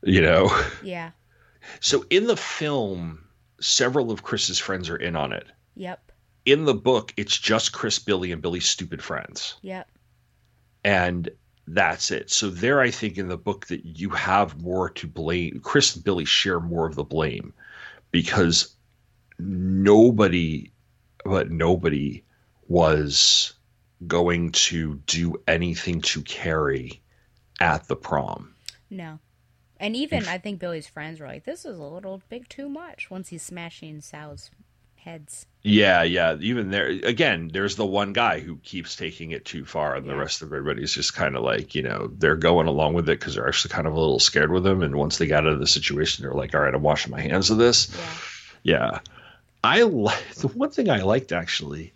You 0.02 0.22
know. 0.22 0.62
Yeah. 0.82 1.10
So 1.80 2.04
in 2.10 2.26
the 2.28 2.36
film, 2.36 3.24
several 3.60 4.12
of 4.12 4.22
Chris's 4.22 4.58
friends 4.58 4.88
are 4.88 4.96
in 4.96 5.16
on 5.16 5.32
it. 5.32 5.46
Yep. 5.74 6.12
In 6.44 6.64
the 6.64 6.74
book, 6.74 7.12
it's 7.16 7.36
just 7.36 7.72
Chris, 7.72 7.98
Billy, 7.98 8.30
and 8.30 8.40
Billy's 8.40 8.68
stupid 8.68 9.02
friends, 9.02 9.56
Yep. 9.62 9.88
and 10.84 11.28
that's 11.66 12.12
it. 12.12 12.30
So 12.30 12.50
there, 12.50 12.80
I 12.80 12.92
think 12.92 13.18
in 13.18 13.26
the 13.26 13.36
book 13.36 13.66
that 13.66 13.84
you 13.84 14.10
have 14.10 14.62
more 14.62 14.88
to 14.90 15.08
blame. 15.08 15.60
Chris 15.64 15.96
and 15.96 16.04
Billy 16.04 16.24
share 16.24 16.60
more 16.60 16.86
of 16.86 16.94
the 16.94 17.02
blame 17.02 17.52
because 18.12 18.76
nobody, 19.40 20.70
but 21.24 21.50
nobody 21.50 22.22
was 22.68 23.54
going 24.06 24.52
to 24.52 24.96
do 25.06 25.42
anything 25.46 26.00
to 26.02 26.22
Carrie 26.22 27.00
at 27.60 27.88
the 27.88 27.96
prom. 27.96 28.54
No. 28.90 29.18
And 29.78 29.94
even 29.94 30.26
I 30.26 30.38
think 30.38 30.58
Billy's 30.58 30.86
friends 30.86 31.20
were 31.20 31.26
like, 31.26 31.44
"This 31.44 31.64
is 31.64 31.78
a 31.78 31.82
little 31.82 32.22
big 32.28 32.48
too 32.48 32.68
much." 32.68 33.10
Once 33.10 33.28
he's 33.28 33.42
smashing 33.42 34.00
Sal's 34.00 34.50
heads. 34.96 35.46
Yeah, 35.62 36.02
yeah. 36.02 36.36
Even 36.40 36.70
there, 36.70 36.86
again, 36.86 37.50
there's 37.52 37.76
the 37.76 37.86
one 37.86 38.12
guy 38.12 38.40
who 38.40 38.56
keeps 38.58 38.96
taking 38.96 39.32
it 39.32 39.44
too 39.44 39.64
far, 39.64 39.94
and 39.94 40.08
the 40.08 40.16
rest 40.16 40.42
of 40.42 40.52
everybody's 40.52 40.94
just 40.94 41.14
kind 41.14 41.36
of 41.36 41.42
like, 41.42 41.74
you 41.74 41.82
know, 41.82 42.10
they're 42.18 42.36
going 42.36 42.68
along 42.68 42.94
with 42.94 43.08
it 43.08 43.18
because 43.18 43.34
they're 43.34 43.48
actually 43.48 43.72
kind 43.72 43.86
of 43.86 43.94
a 43.94 44.00
little 44.00 44.18
scared 44.18 44.50
with 44.50 44.66
him. 44.66 44.82
And 44.82 44.96
once 44.96 45.18
they 45.18 45.26
got 45.26 45.46
out 45.46 45.52
of 45.52 45.60
the 45.60 45.66
situation, 45.66 46.22
they're 46.22 46.34
like, 46.34 46.54
all 46.54 46.60
right, 46.60 46.74
I'm 46.74 46.82
washing 46.82 47.12
my 47.12 47.20
hands 47.20 47.50
of 47.50 47.58
this. 47.58 47.94
Yeah. 48.62 48.78
Yeah. 48.78 48.98
I 49.64 49.82
like 49.82 50.28
the 50.36 50.48
one 50.48 50.70
thing 50.70 50.90
I 50.90 51.02
liked 51.02 51.32
actually 51.32 51.92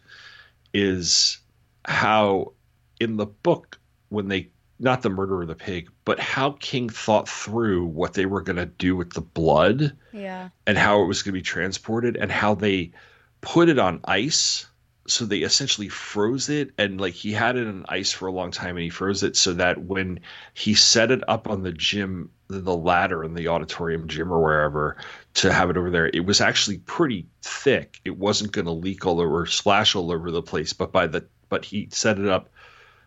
is 0.73 1.39
how 1.85 2.53
in 3.01 3.17
the 3.17 3.27
book, 3.27 3.79
when 4.09 4.29
they, 4.29 4.51
not 4.79 5.03
the 5.03 5.11
murder 5.11 5.43
of 5.43 5.49
the 5.49 5.55
pig, 5.55 5.91
but 6.05 6.19
how 6.19 6.53
King 6.61 6.89
thought 6.89 7.29
through 7.29 7.87
what 7.87 8.15
they 8.15 8.27
were 8.27 8.43
going 8.43 8.57
to 8.57 8.67
do 8.67 8.97
with 8.97 9.13
the 9.13 9.21
blood 9.21 9.97
Yeah. 10.13 10.51
and 10.67 10.77
how 10.79 11.03
it 11.03 11.07
was 11.07 11.23
going 11.23 11.33
to 11.33 11.39
be 11.39 11.43
transported 11.43 12.17
and 12.17 12.31
how 12.31 12.55
they 12.55 12.93
put 13.41 13.69
it 13.69 13.79
on 13.79 14.01
ice 14.05 14.67
so 15.11 15.25
they 15.25 15.39
essentially 15.39 15.89
froze 15.89 16.49
it 16.49 16.71
and 16.79 17.01
like 17.01 17.15
he 17.15 17.33
had 17.33 17.57
it 17.57 17.67
in 17.67 17.85
ice 17.89 18.13
for 18.13 18.27
a 18.27 18.33
long 18.33 18.51
time 18.51 18.77
and 18.77 18.85
he 18.85 18.91
froze 18.91 19.23
it 19.23 19.37
so 19.37 19.53
that 19.55 19.83
when 19.83 20.21
he 20.55 20.75
set 20.75 21.11
it 21.11 21.23
up 21.29 21.49
on 21.49 21.63
the 21.63 21.73
gym 21.73 22.31
the 22.49 22.77
ladder 22.77 23.23
in 23.23 23.35
the 23.35 23.49
auditorium 23.49 24.09
gym 24.09 24.33
or 24.33 24.43
wherever 24.43 24.97
to 25.35 25.53
have 25.53 25.71
it 25.71 25.77
over 25.77 25.91
there 25.91 26.11
it 26.13 26.25
was 26.25 26.41
actually 26.41 26.79
pretty 26.79 27.27
thick 27.43 28.01
it 28.05 28.17
wasn't 28.17 28.53
going 28.53 28.67
to 28.67 28.73
leak 28.73 29.07
all 29.07 29.21
over 29.21 29.47
splash 29.47 29.95
all 29.95 30.11
over 30.11 30.31
the 30.31 30.43
place 30.43 30.73
but 30.73 30.93
by 30.93 31.07
the 31.07 31.27
but 31.49 31.65
he 31.65 31.89
set 31.91 32.19
it 32.19 32.29
up 32.29 32.49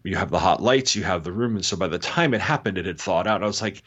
you 0.03 0.15
have 0.15 0.31
the 0.31 0.39
hot 0.39 0.61
lights 0.61 0.95
you 0.95 1.03
have 1.03 1.23
the 1.23 1.31
room 1.31 1.55
and 1.55 1.65
so 1.65 1.77
by 1.77 1.87
the 1.87 1.99
time 1.99 2.33
it 2.33 2.41
happened 2.41 2.77
it 2.77 2.85
had 2.85 2.99
thawed 2.99 3.27
out 3.27 3.43
i 3.43 3.47
was 3.47 3.61
like 3.61 3.83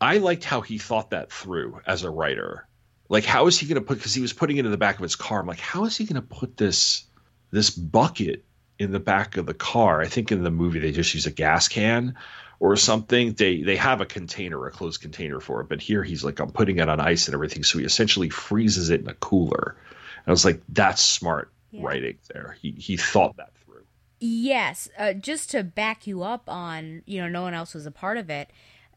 I 0.00 0.18
liked 0.18 0.44
how 0.44 0.60
he 0.60 0.78
thought 0.78 1.10
that 1.10 1.32
through 1.32 1.80
as 1.86 2.02
a 2.02 2.10
writer. 2.10 2.66
Like, 3.08 3.24
how 3.24 3.46
is 3.46 3.58
he 3.58 3.66
going 3.66 3.80
to 3.80 3.86
put? 3.86 3.98
Because 3.98 4.14
he 4.14 4.20
was 4.20 4.32
putting 4.32 4.58
it 4.58 4.64
in 4.64 4.70
the 4.70 4.76
back 4.76 4.96
of 4.96 5.02
his 5.02 5.16
car. 5.16 5.40
I'm 5.40 5.46
like, 5.46 5.60
how 5.60 5.84
is 5.84 5.96
he 5.96 6.04
going 6.04 6.20
to 6.20 6.22
put 6.22 6.56
this 6.56 7.04
this 7.50 7.70
bucket 7.70 8.44
in 8.78 8.92
the 8.92 9.00
back 9.00 9.36
of 9.36 9.46
the 9.46 9.54
car? 9.54 10.00
I 10.00 10.06
think 10.06 10.32
in 10.32 10.42
the 10.42 10.50
movie 10.50 10.78
they 10.78 10.92
just 10.92 11.14
use 11.14 11.26
a 11.26 11.30
gas 11.30 11.68
can 11.68 12.16
or 12.58 12.76
something. 12.76 13.32
They 13.34 13.62
they 13.62 13.76
have 13.76 14.00
a 14.00 14.06
container, 14.06 14.66
a 14.66 14.70
closed 14.70 15.00
container 15.00 15.40
for 15.40 15.60
it. 15.60 15.68
But 15.68 15.80
here 15.80 16.02
he's 16.02 16.24
like, 16.24 16.40
I'm 16.40 16.50
putting 16.50 16.78
it 16.78 16.88
on 16.88 17.00
ice 17.00 17.26
and 17.26 17.34
everything. 17.34 17.62
So 17.62 17.78
he 17.78 17.84
essentially 17.84 18.30
freezes 18.30 18.90
it 18.90 19.00
in 19.00 19.08
a 19.08 19.14
cooler. 19.14 19.76
And 19.78 20.28
I 20.28 20.30
was 20.30 20.44
like, 20.44 20.62
that's 20.68 21.02
smart 21.02 21.50
writing 21.72 22.18
there. 22.32 22.56
He 22.60 22.72
he 22.72 22.96
thought 22.96 23.36
that 23.36 23.54
through. 23.64 23.84
Yes, 24.18 24.88
uh, 24.98 25.12
just 25.12 25.50
to 25.50 25.62
back 25.62 26.06
you 26.06 26.22
up 26.22 26.48
on, 26.48 27.02
you 27.06 27.20
know, 27.20 27.28
no 27.28 27.42
one 27.42 27.54
else 27.54 27.74
was 27.74 27.86
a 27.86 27.90
part 27.90 28.16
of 28.16 28.30
it. 28.30 28.50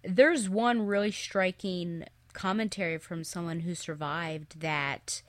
There's 0.04 0.48
one 0.48 0.86
really 0.86 1.12
striking 1.12 2.06
commentary 2.34 2.98
from 2.98 3.24
someone 3.24 3.62
who 3.62 3.76
survived 3.76 4.62
that, 4.62 5.22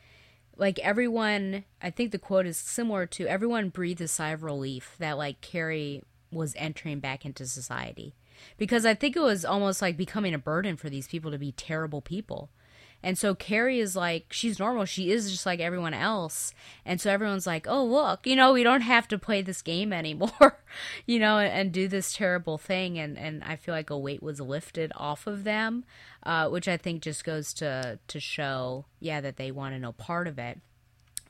like, 0.61 0.79
everyone, 0.81 1.65
I 1.83 1.91
think 1.91 2.13
the 2.13 2.19
quote 2.19 2.47
is 2.47 2.57
similar 2.57 3.07
to 3.07 3.27
everyone 3.27 3.71
breathed 3.71 4.03
a 4.03 4.07
sigh 4.09 4.31
of 4.31 4.43
relief 4.45 4.95
that, 4.99 5.19
like, 5.19 5.41
Carrie 5.41 6.03
was 6.31 6.55
entering 6.57 7.01
back 7.01 7.25
into 7.25 7.47
society. 7.47 8.15
because 8.57 8.87
I 8.87 8.95
think 8.95 9.17
it 9.17 9.23
was 9.23 9.45
almost 9.45 9.83
like 9.83 9.97
becoming 9.97 10.35
a 10.35 10.39
burden 10.39 10.77
for 10.77 10.89
these 10.91 11.09
people 11.09 11.31
to 11.31 11.39
be 11.39 11.53
terrible 11.53 12.01
people. 12.01 12.51
And 13.03 13.17
so 13.17 13.35
Carrie 13.35 13.81
is 13.81 13.97
like, 13.97 14.27
she's 14.31 14.59
normal. 14.59 14.85
She 14.85 15.11
is 15.11 15.31
just 15.31 15.47
like 15.47 15.61
everyone 15.61 15.95
else. 15.95 16.53
And 16.85 17.01
so 17.01 17.11
everyone's 17.11 17.47
like, 17.47 17.67
oh, 17.67 17.85
look, 17.85 18.27
you 18.27 18.37
know, 18.37 18.53
we 18.53 18.63
don't 18.63 18.83
have 18.83 19.09
to 19.09 19.19
play 19.19 19.43
this 19.43 19.63
game 19.63 19.93
anymore, 20.01 20.63
you 21.07 21.19
know, 21.19 21.39
and, 21.39 21.53
and, 21.53 21.73
do 21.73 21.89
this 21.89 22.13
terrible 22.13 22.59
thing. 22.59 22.99
And, 22.99 23.17
and 23.17 23.43
I 23.45 23.57
feel 23.57 23.75
like 23.75 23.91
a 23.91 23.99
weight 23.99 24.23
was 24.23 24.41
lifted 24.41 24.93
off 24.97 25.27
of 25.27 25.45
them, 25.45 25.85
uh, 26.25 26.49
which 26.49 26.69
I 26.69 26.77
think 26.77 27.03
just 27.03 27.25
goes 27.25 27.55
to, 27.55 27.99
to 28.07 28.21
show, 28.21 28.85
yeah, 28.99 29.21
that 29.21 29.37
they 29.37 29.51
want 29.51 29.75
to 29.75 29.79
know 29.79 29.93
part 29.93 30.27
of 30.27 30.39
it. 30.39 30.59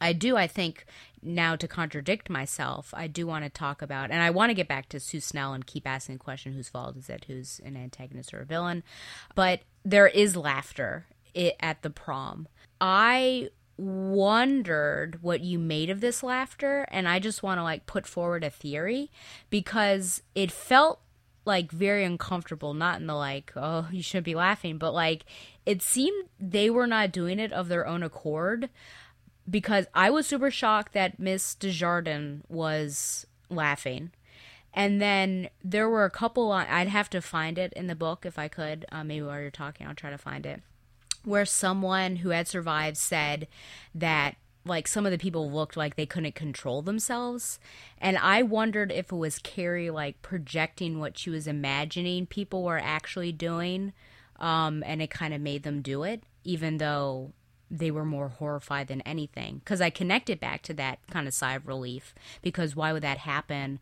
I 0.01 0.15
do, 0.15 0.37
I 0.37 0.47
think, 0.47 0.87
now 1.23 1.57
to 1.57 1.69
contradict 1.69 2.31
myself, 2.31 2.95
I 2.97 3.07
do 3.07 3.27
want 3.27 3.45
to 3.45 3.51
talk 3.51 3.83
about, 3.83 4.11
and 4.11 4.23
I 4.23 4.31
want 4.31 4.49
to 4.49 4.55
get 4.55 4.67
back 4.67 4.89
to 4.89 5.01
Sue 5.01 5.21
Snell 5.21 5.53
and 5.53 5.67
keep 5.67 5.87
asking 5.87 6.15
the 6.15 6.25
question 6.25 6.55
whose 6.55 6.71
fault 6.71 6.97
is 6.97 7.11
it, 7.11 7.27
who's 7.29 7.61
an 7.65 7.77
antagonist 7.77 8.33
or 8.33 8.41
a 8.41 8.47
villain. 8.47 8.83
But 9.35 9.61
there 9.85 10.09
is 10.09 10.37
laughter 10.37 11.07
it 11.35 11.57
at 11.61 11.83
the 11.83 11.91
prom. 11.91 12.49
I 12.81 13.51
wondered 13.81 15.23
what 15.23 15.41
you 15.41 15.59
made 15.59 15.89
of 15.89 16.03
this 16.03 16.23
laughter 16.23 16.87
and 16.91 17.09
I 17.09 17.19
just 17.19 17.43
want 17.43 17.59
to 17.59 17.63
like 17.63 17.87
put 17.87 18.07
forward 18.07 18.45
a 18.45 18.51
theory 18.51 19.11
because 19.49 20.23
it 20.35 20.53
felt 20.53 21.01
like 21.47 21.73
very 21.73 22.05
uncomfortable 22.05 22.75
not 22.75 23.01
in 23.01 23.07
the 23.07 23.15
like 23.15 23.53
oh 23.57 23.89
you 23.91 24.03
shouldn't 24.03 24.27
be 24.27 24.35
laughing 24.35 24.77
but 24.77 24.93
like 24.93 25.25
it 25.65 25.81
seemed 25.81 26.29
they 26.39 26.69
were 26.69 26.87
not 26.87 27.11
doing 27.11 27.39
it 27.39 27.53
of 27.53 27.69
their 27.69 27.87
own 27.87 28.03
accord 28.03 28.69
because 29.49 29.87
I 29.95 30.11
was 30.11 30.27
super 30.27 30.51
shocked 30.51 30.93
that 30.93 31.19
Miss 31.19 31.55
Desjardins 31.55 32.45
was 32.51 33.27
laughing 33.49 34.11
and 34.75 35.01
then 35.01 35.49
there 35.65 35.89
were 35.89 36.05
a 36.05 36.11
couple 36.11 36.53
I'd 36.53 36.89
have 36.89 37.09
to 37.11 37.23
find 37.23 37.57
it 37.57 37.73
in 37.73 37.87
the 37.87 37.95
book 37.95 38.27
if 38.27 38.39
I 38.39 38.49
could 38.49 38.85
uh, 38.93 39.05
maybe 39.05 39.25
while 39.25 39.41
you're 39.41 39.51
talking 39.51 39.87
I'll 39.87 39.95
try 39.95 40.11
to 40.11 40.19
find 40.19 40.45
it 40.45 40.61
where 41.25 41.45
someone 41.45 42.17
who 42.17 42.31
had 42.31 42.49
survived 42.49 42.97
said 42.97 43.47
that 43.95 44.37
like 44.65 44.87
some 44.87 45.07
of 45.07 45.13
the 45.13 45.19
people 45.19 45.51
looked 45.51 45.77
like 45.77 45.97
they 45.97 46.07
couldn't 46.07 46.35
control 46.35 46.83
themselves. 46.83 47.59
And 47.99 48.19
i 48.19 48.43
wondered 48.43 48.93
if 48.93 49.13
it 49.13 49.17
was 49.17 49.39
carrie 49.39 49.91
like 49.91 50.21
projecting 50.23 50.99
what 50.99 51.19
she 51.19 51.31
was 51.31 51.47
imagining 51.47 52.27
people 52.27 52.63
were 52.63 52.81
actually 52.83 53.33
doing 53.33 53.93
um, 54.39 54.83
and 54.87 55.03
it 55.03 55.11
kind 55.11 55.35
of 55.35 55.41
made 55.41 55.63
them 55.63 55.83
do 55.83 56.03
it 56.03 56.23
even 56.45 56.79
though 56.79 57.33
they 57.71 57.91
were 57.91 58.05
more 58.05 58.31
horrified 58.31 58.89
than 58.89 59.01
anything. 59.03 59.59
Because 59.59 59.81
i 59.81 59.91
connected 59.91 60.41
back 60.41 60.63
to 60.63 60.75
that 60.75 60.99
kind 61.11 61.29
of 61.29 61.35
sigh 61.35 61.55
of 61.55 61.67
relief 61.67 62.15
because 62.43 62.77
why 62.77 62.93
would 62.93 63.03
that 63.03 63.19
happen 63.19 63.79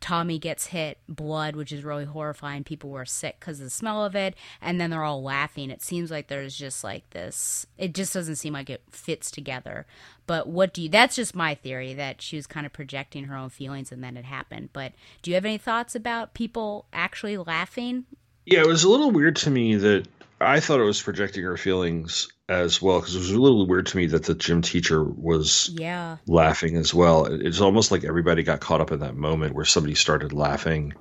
Tommy 0.00 0.38
gets 0.38 0.66
hit, 0.66 0.98
blood, 1.08 1.54
which 1.56 1.72
is 1.72 1.84
really 1.84 2.06
horrifying. 2.06 2.64
People 2.64 2.90
were 2.90 3.04
sick 3.04 3.38
because 3.38 3.60
of 3.60 3.64
the 3.64 3.70
smell 3.70 4.04
of 4.04 4.16
it, 4.16 4.34
and 4.60 4.80
then 4.80 4.90
they're 4.90 5.04
all 5.04 5.22
laughing. 5.22 5.70
It 5.70 5.82
seems 5.82 6.10
like 6.10 6.28
there's 6.28 6.56
just 6.56 6.82
like 6.82 7.08
this. 7.10 7.66
It 7.76 7.94
just 7.94 8.14
doesn't 8.14 8.36
seem 8.36 8.54
like 8.54 8.70
it 8.70 8.82
fits 8.90 9.30
together. 9.30 9.86
But 10.26 10.48
what 10.48 10.72
do 10.72 10.82
you? 10.82 10.88
That's 10.88 11.16
just 11.16 11.34
my 11.34 11.54
theory 11.54 11.92
that 11.94 12.22
she 12.22 12.36
was 12.36 12.46
kind 12.46 12.64
of 12.64 12.72
projecting 12.72 13.24
her 13.24 13.36
own 13.36 13.50
feelings, 13.50 13.92
and 13.92 14.02
then 14.02 14.16
it 14.16 14.24
happened. 14.24 14.70
But 14.72 14.92
do 15.22 15.30
you 15.30 15.34
have 15.34 15.44
any 15.44 15.58
thoughts 15.58 15.94
about 15.94 16.34
people 16.34 16.86
actually 16.92 17.36
laughing? 17.36 18.06
Yeah, 18.46 18.60
it 18.60 18.66
was 18.66 18.84
a 18.84 18.90
little 18.90 19.10
weird 19.10 19.36
to 19.36 19.50
me 19.50 19.76
that 19.76 20.08
I 20.40 20.60
thought 20.60 20.80
it 20.80 20.84
was 20.84 21.02
projecting 21.02 21.44
her 21.44 21.58
feelings 21.58 22.28
as 22.50 22.82
well 22.82 22.98
because 22.98 23.14
it 23.14 23.20
was 23.20 23.30
a 23.30 23.40
little 23.40 23.64
weird 23.64 23.86
to 23.86 23.96
me 23.96 24.06
that 24.06 24.24
the 24.24 24.34
gym 24.34 24.60
teacher 24.60 25.04
was 25.04 25.70
yeah 25.74 26.16
laughing 26.26 26.76
as 26.76 26.92
well. 26.92 27.24
It's 27.26 27.60
almost 27.60 27.92
like 27.92 28.04
everybody 28.04 28.42
got 28.42 28.60
caught 28.60 28.80
up 28.80 28.90
in 28.90 28.98
that 29.00 29.14
moment 29.14 29.54
where 29.54 29.64
somebody 29.64 29.94
started 29.94 30.32
laughing, 30.32 30.92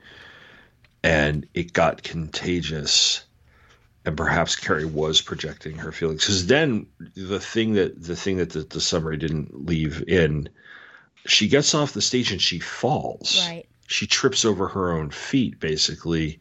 and 1.03 1.47
it 1.55 1.73
got 1.73 2.03
contagious. 2.03 3.25
And 4.05 4.15
perhaps 4.15 4.55
Carrie 4.55 4.85
was 4.85 5.21
projecting 5.21 5.77
her 5.79 5.91
feelings 5.91 6.21
because 6.21 6.45
then 6.47 6.85
the 7.15 7.39
thing 7.39 7.73
that 7.73 8.01
the 8.01 8.15
thing 8.15 8.37
that 8.37 8.51
the, 8.51 8.61
the 8.61 8.79
summary 8.79 9.17
didn't 9.17 9.65
leave 9.65 10.03
in, 10.07 10.49
she 11.25 11.47
gets 11.47 11.73
off 11.73 11.93
the 11.93 12.01
stage 12.01 12.31
and 12.31 12.41
she 12.41 12.59
falls. 12.59 13.43
Right. 13.49 13.65
She 13.87 14.05
trips 14.05 14.45
over 14.45 14.67
her 14.67 14.91
own 14.91 15.09
feet 15.09 15.59
basically, 15.59 16.39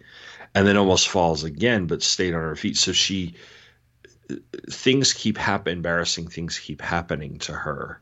and 0.54 0.66
then 0.66 0.76
almost 0.76 1.08
falls 1.08 1.44
again, 1.44 1.86
but 1.86 2.02
stayed 2.02 2.34
on 2.34 2.42
her 2.42 2.56
feet. 2.56 2.76
So 2.76 2.92
she 2.92 3.34
things 4.70 5.12
keep 5.12 5.38
happen 5.38 5.78
embarrassing 5.78 6.28
things 6.28 6.58
keep 6.58 6.80
happening 6.80 7.38
to 7.38 7.52
her. 7.52 8.00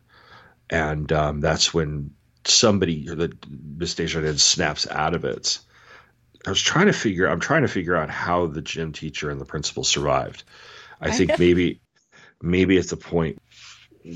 And 0.68 1.10
um, 1.12 1.40
that's 1.40 1.72
when 1.72 2.10
somebody 2.44 3.06
the 3.06 3.36
miss 3.48 3.94
desjardins 3.94 4.42
snaps 4.42 4.86
out 4.88 5.14
of 5.14 5.24
it. 5.24 5.58
I 6.46 6.50
was 6.50 6.62
trying 6.62 6.86
to 6.86 6.92
figure 6.92 7.28
i'm 7.28 7.40
trying 7.40 7.62
to 7.62 7.68
figure 7.68 7.96
out 7.96 8.08
how 8.08 8.46
the 8.46 8.62
gym 8.62 8.92
teacher 8.92 9.30
and 9.30 9.40
the 9.40 9.44
principal 9.44 9.84
survived. 9.84 10.44
I 11.00 11.10
think 11.10 11.38
maybe 11.38 11.80
maybe 12.42 12.78
at 12.78 12.88
the 12.88 12.96
point 12.96 13.40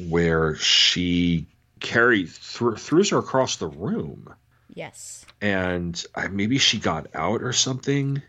where 0.09 0.55
she 0.57 1.47
carried 1.81 2.27
th- 2.27 2.79
throws 2.79 3.11
her 3.11 3.19
across 3.19 3.57
the 3.57 3.67
room. 3.69 4.33
Yes. 4.73 5.25
And 5.41 6.03
uh, 6.15 6.29
maybe 6.31 6.59
she 6.59 6.79
got 6.79 7.09
out 7.15 7.43
or 7.43 7.53
something 7.53 8.23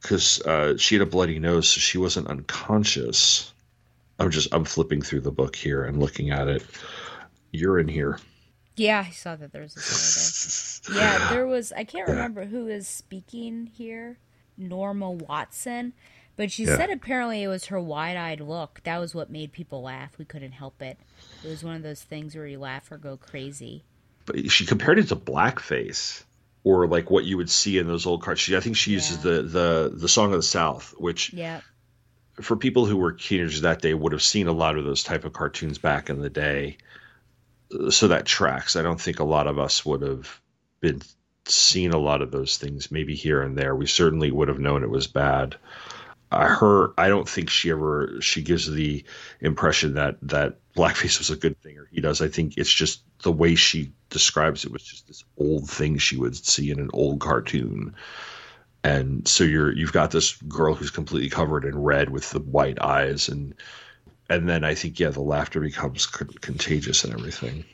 because 0.00 0.40
uh, 0.42 0.76
she 0.76 0.94
had 0.94 1.02
a 1.02 1.10
bloody 1.10 1.38
nose, 1.38 1.68
so 1.68 1.80
she 1.80 1.98
wasn't 1.98 2.28
unconscious. 2.28 3.52
I'm 4.18 4.30
just 4.30 4.48
I'm 4.52 4.64
flipping 4.64 5.02
through 5.02 5.20
the 5.20 5.30
book 5.30 5.56
here 5.56 5.84
and 5.84 6.00
looking 6.00 6.30
at 6.30 6.48
it. 6.48 6.64
You're 7.52 7.78
in 7.78 7.88
here. 7.88 8.18
Yeah, 8.76 9.04
I 9.06 9.10
saw 9.10 9.36
that 9.36 9.52
there 9.52 9.62
was 9.62 9.76
a 9.76 9.80
story 9.80 10.96
there. 10.96 11.04
yeah, 11.04 11.28
there 11.30 11.46
was. 11.46 11.72
I 11.72 11.84
can't 11.84 12.08
remember 12.08 12.44
who 12.44 12.68
is 12.68 12.86
speaking 12.86 13.66
here. 13.66 14.18
Norma 14.58 15.10
Watson, 15.10 15.92
but 16.36 16.50
she 16.50 16.64
yeah. 16.64 16.76
said 16.76 16.90
apparently 16.90 17.42
it 17.42 17.48
was 17.48 17.66
her 17.66 17.80
wide-eyed 17.80 18.40
look 18.40 18.80
that 18.82 18.98
was 18.98 19.14
what 19.14 19.30
made 19.30 19.52
people 19.52 19.82
laugh. 19.82 20.18
We 20.18 20.24
couldn't 20.24 20.52
help 20.52 20.82
it. 20.82 20.98
It 21.44 21.48
was 21.48 21.62
one 21.62 21.76
of 21.76 21.82
those 21.82 22.02
things 22.02 22.34
where 22.34 22.46
you 22.46 22.58
laugh 22.58 22.90
or 22.90 22.98
go 22.98 23.16
crazy. 23.16 23.84
But 24.26 24.50
she 24.50 24.66
compared 24.66 24.98
it 24.98 25.08
to 25.08 25.16
blackface 25.16 26.24
or 26.68 26.86
like 26.86 27.10
what 27.10 27.24
you 27.24 27.38
would 27.38 27.48
see 27.48 27.78
in 27.78 27.86
those 27.86 28.04
old 28.04 28.20
cartoons. 28.22 28.54
I 28.54 28.60
think 28.60 28.76
she 28.76 28.90
uses 28.92 29.16
yeah. 29.16 29.22
the 29.22 29.42
the 29.42 29.92
the 29.94 30.08
Song 30.08 30.32
of 30.32 30.38
the 30.38 30.42
South, 30.42 30.94
which 30.98 31.32
yeah. 31.32 31.62
for 32.42 32.56
people 32.56 32.84
who 32.84 32.98
were 32.98 33.12
teenagers 33.12 33.62
that 33.62 33.80
day 33.80 33.94
would 33.94 34.12
have 34.12 34.22
seen 34.22 34.48
a 34.48 34.52
lot 34.52 34.76
of 34.76 34.84
those 34.84 35.02
type 35.02 35.24
of 35.24 35.32
cartoons 35.32 35.78
back 35.78 36.10
in 36.10 36.20
the 36.20 36.28
day. 36.28 36.76
So 37.88 38.08
that 38.08 38.26
tracks. 38.26 38.76
I 38.76 38.82
don't 38.82 39.00
think 39.00 39.18
a 39.18 39.24
lot 39.24 39.46
of 39.46 39.58
us 39.58 39.84
would 39.86 40.02
have 40.02 40.40
been 40.80 41.00
seen 41.46 41.92
a 41.92 41.98
lot 41.98 42.20
of 42.20 42.30
those 42.30 42.58
things. 42.58 42.90
Maybe 42.90 43.14
here 43.14 43.40
and 43.40 43.56
there, 43.56 43.74
we 43.74 43.86
certainly 43.86 44.30
would 44.30 44.48
have 44.48 44.60
known 44.60 44.82
it 44.82 44.90
was 44.90 45.06
bad. 45.06 45.56
Her, 46.30 46.92
I 46.98 47.08
don't 47.08 47.28
think 47.28 47.48
she 47.48 47.70
ever 47.70 48.18
she 48.20 48.42
gives 48.42 48.70
the 48.70 49.04
impression 49.40 49.94
that 49.94 50.16
that 50.22 50.58
blackface 50.76 51.18
was 51.18 51.30
a 51.30 51.36
good 51.36 51.58
thing, 51.62 51.78
or 51.78 51.88
he 51.90 52.00
does. 52.00 52.20
I 52.20 52.28
think 52.28 52.58
it's 52.58 52.72
just 52.72 53.02
the 53.22 53.32
way 53.32 53.54
she 53.54 53.92
describes 54.10 54.64
it 54.64 54.72
was 54.72 54.82
just 54.82 55.06
this 55.06 55.24
old 55.38 55.70
thing 55.70 55.96
she 55.96 56.16
would 56.16 56.36
see 56.36 56.70
in 56.70 56.80
an 56.80 56.90
old 56.92 57.20
cartoon. 57.20 57.94
And 58.84 59.26
so 59.26 59.42
you're 59.44 59.72
you've 59.72 59.92
got 59.92 60.10
this 60.10 60.36
girl 60.42 60.74
who's 60.74 60.90
completely 60.90 61.30
covered 61.30 61.64
in 61.64 61.80
red 61.80 62.10
with 62.10 62.30
the 62.30 62.40
white 62.40 62.80
eyes 62.80 63.28
and 63.28 63.54
and 64.28 64.48
then 64.48 64.64
I 64.64 64.74
think 64.74 65.00
yeah 65.00 65.10
the 65.10 65.20
laughter 65.20 65.60
becomes 65.60 66.06
contagious 66.06 67.04
and 67.04 67.14
everything. 67.14 67.64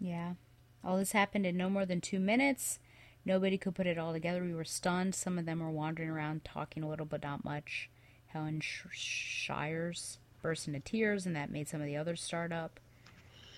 Yeah. 0.00 0.34
All 0.84 0.98
this 0.98 1.12
happened 1.12 1.46
in 1.46 1.56
no 1.56 1.70
more 1.70 1.86
than 1.86 2.00
2 2.00 2.18
minutes. 2.18 2.80
Nobody 3.24 3.56
could 3.56 3.74
put 3.74 3.86
it 3.86 3.98
all 3.98 4.12
together. 4.12 4.42
We 4.42 4.54
were 4.54 4.64
stunned. 4.64 5.14
Some 5.14 5.38
of 5.38 5.46
them 5.46 5.60
were 5.60 5.70
wandering 5.70 6.08
around 6.08 6.44
talking 6.44 6.82
a 6.82 6.88
little 6.88 7.06
but 7.06 7.22
not 7.22 7.44
much. 7.44 7.88
Helen 8.26 8.60
Shyres 8.60 10.18
burst 10.40 10.66
into 10.66 10.80
tears 10.80 11.26
and 11.26 11.36
that 11.36 11.50
made 11.50 11.68
some 11.68 11.80
of 11.80 11.86
the 11.86 11.96
others 11.96 12.20
start 12.20 12.52
up. 12.52 12.80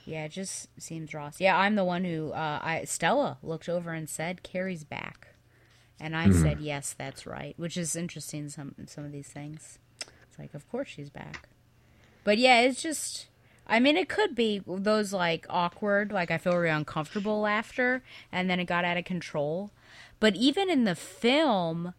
Yeah, 0.07 0.25
it 0.25 0.33
just 0.33 0.69
seems 0.79 1.15
Ross. 1.15 1.41
Yeah, 1.41 1.57
I'm 1.57 1.77
the 1.77 1.85
one 1.85 2.05
who 2.05 2.31
uh, 2.33 2.61
I 2.63 2.85
Stella 2.85 3.39
looked 3.43 3.69
over 3.69 3.93
and 3.93 4.09
said 4.09 4.43
Carrie's 4.43 4.85
back, 4.85 5.29
and 5.99 6.15
I 6.15 6.27
mm-hmm. 6.27 6.43
said 6.43 6.61
yes, 6.61 6.95
that's 6.97 7.27
right, 7.27 7.55
which 7.57 7.77
is 7.77 7.97
interesting. 7.97 8.49
Some 8.51 8.75
some 8.87 9.05
of 9.05 9.13
these 9.13 9.29
things, 9.29 9.79
it's 10.29 10.39
like 10.39 10.53
of 10.53 10.69
course 10.71 10.89
she's 10.89 11.11
back, 11.11 11.49
but 12.23 12.39
yeah, 12.39 12.61
it's 12.61 12.83
just. 12.83 13.29
I 13.67 13.81
mean, 13.81 13.97
it 13.97 14.09
could 14.09 14.35
be 14.35 14.63
those 14.67 15.13
like 15.13 15.47
awkward, 15.49 16.13
like 16.13 16.31
I 16.31 16.39
feel 16.39 16.57
really 16.57 16.71
uncomfortable 16.71 17.41
laughter, 17.41 18.03
and 18.31 18.49
then 18.51 18.61
it 18.61 18.67
got 18.67 18.85
out 18.85 18.97
of 18.97 19.05
control. 19.05 19.71
But 20.21 20.37
even 20.37 20.71
in 20.71 20.85
the 20.85 20.95
film, 20.95 21.95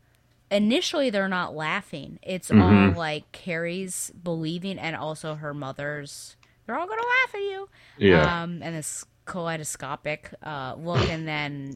initially 0.51 1.09
they're 1.09 1.27
not 1.27 1.55
laughing. 1.55 2.19
It's 2.21 2.49
mm-hmm. 2.49 2.61
all 2.61 2.99
like 2.99 3.31
Carrie's 3.31 4.11
believing, 4.11 4.77
and 4.77 4.95
also 4.95 5.35
her 5.35 5.53
mother's 5.53 6.35
they're 6.65 6.77
all 6.77 6.87
gonna 6.87 7.01
laugh 7.01 7.35
at 7.35 7.41
you. 7.41 7.69
Yeah. 7.97 8.43
Um, 8.43 8.61
and 8.61 8.75
this 8.75 9.05
kaleidoscopic 9.25 10.31
uh, 10.43 10.75
look, 10.77 11.09
and 11.09 11.27
then 11.27 11.75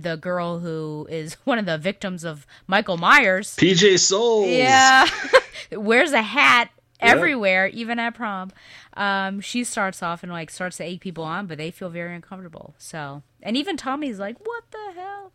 the 0.00 0.16
girl 0.16 0.60
who 0.60 1.06
is 1.10 1.34
one 1.44 1.58
of 1.58 1.66
the 1.66 1.78
victims 1.78 2.24
of 2.24 2.46
Michael 2.66 2.96
Myers, 2.96 3.56
PJ 3.56 3.98
Soles. 3.98 4.48
Yeah, 4.48 5.06
wears 5.72 6.12
a 6.12 6.22
hat 6.22 6.70
everywhere, 7.00 7.66
yep. 7.66 7.74
even 7.74 7.98
at 7.98 8.14
prom. 8.14 8.50
Um, 8.94 9.40
she 9.40 9.64
starts 9.64 10.02
off 10.02 10.22
and 10.22 10.32
like 10.32 10.50
starts 10.50 10.78
to 10.78 10.84
egg 10.84 11.00
people 11.00 11.24
on, 11.24 11.46
but 11.46 11.58
they 11.58 11.70
feel 11.70 11.88
very 11.88 12.14
uncomfortable. 12.14 12.74
So, 12.78 13.22
and 13.42 13.56
even 13.56 13.76
Tommy's 13.76 14.18
like, 14.18 14.38
"What 14.46 14.64
the 14.70 14.92
hell?" 15.00 15.32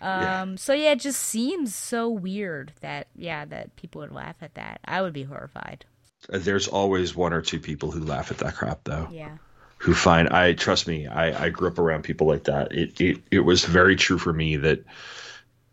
Um, 0.00 0.20
Yeah. 0.22 0.54
So 0.56 0.72
yeah, 0.72 0.92
it 0.92 1.00
just 1.00 1.20
seems 1.20 1.74
so 1.74 2.08
weird 2.08 2.72
that 2.80 3.08
yeah 3.14 3.44
that 3.46 3.74
people 3.76 4.00
would 4.00 4.12
laugh 4.12 4.36
at 4.40 4.54
that. 4.54 4.80
I 4.84 5.02
would 5.02 5.12
be 5.12 5.24
horrified. 5.24 5.84
Uh, 6.32 6.38
There's 6.38 6.68
always 6.68 7.14
one 7.14 7.32
or 7.32 7.42
two 7.42 7.60
people 7.60 7.90
who 7.90 8.00
laugh 8.00 8.30
at 8.30 8.38
that 8.38 8.54
crap, 8.54 8.84
though. 8.84 9.08
Yeah. 9.10 9.38
Who 9.78 9.94
find 9.94 10.28
I 10.28 10.52
trust 10.52 10.86
me, 10.86 11.08
I, 11.08 11.46
I 11.46 11.48
grew 11.48 11.66
up 11.68 11.78
around 11.78 12.02
people 12.02 12.28
like 12.28 12.44
that. 12.44 12.72
It, 12.72 13.00
it 13.00 13.22
it 13.32 13.40
was 13.40 13.64
very 13.64 13.96
true 13.96 14.18
for 14.18 14.32
me 14.32 14.56
that 14.56 14.84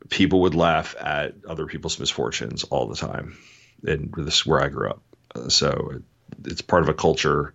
people 0.10 0.41
would 0.41 0.56
laugh 0.56 0.95
at 0.99 1.36
other 1.48 1.68
people's 1.68 1.99
misfortunes 1.99 2.64
all 2.64 2.88
the 2.88 2.95
time, 2.95 3.38
and 3.86 4.11
this 4.18 4.36
is 4.36 4.45
where 4.45 4.61
I 4.61 4.70
grew 4.70 4.90
up. 4.90 5.02
So 5.49 5.91
it, 5.95 6.03
it's 6.45 6.61
part 6.61 6.84
of 6.84 6.89
a 6.89 6.93
culture 6.93 7.53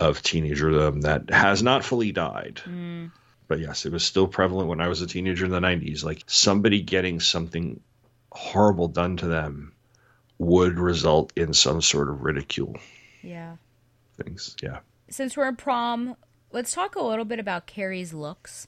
of 0.00 0.22
teenagerdom 0.22 1.02
that 1.02 1.30
has 1.30 1.62
not 1.62 1.84
fully 1.84 2.12
died. 2.12 2.60
Mm. 2.64 3.10
But 3.48 3.60
yes, 3.60 3.84
it 3.86 3.92
was 3.92 4.04
still 4.04 4.26
prevalent 4.26 4.68
when 4.68 4.80
I 4.80 4.88
was 4.88 5.00
a 5.02 5.06
teenager 5.06 5.44
in 5.44 5.50
the 5.50 5.60
90s. 5.60 6.04
Like 6.04 6.22
somebody 6.26 6.80
getting 6.80 7.20
something 7.20 7.80
horrible 8.30 8.88
done 8.88 9.16
to 9.18 9.26
them 9.26 9.72
would 10.38 10.78
result 10.78 11.32
in 11.36 11.52
some 11.54 11.80
sort 11.82 12.08
of 12.08 12.22
ridicule 12.22 12.76
Yeah. 13.22 13.56
things. 14.16 14.56
Yeah. 14.62 14.78
Since 15.10 15.36
we're 15.36 15.48
in 15.48 15.56
prom, 15.56 16.16
let's 16.50 16.72
talk 16.72 16.96
a 16.96 17.02
little 17.02 17.24
bit 17.26 17.38
about 17.38 17.66
Carrie's 17.66 18.12
looks. 18.14 18.66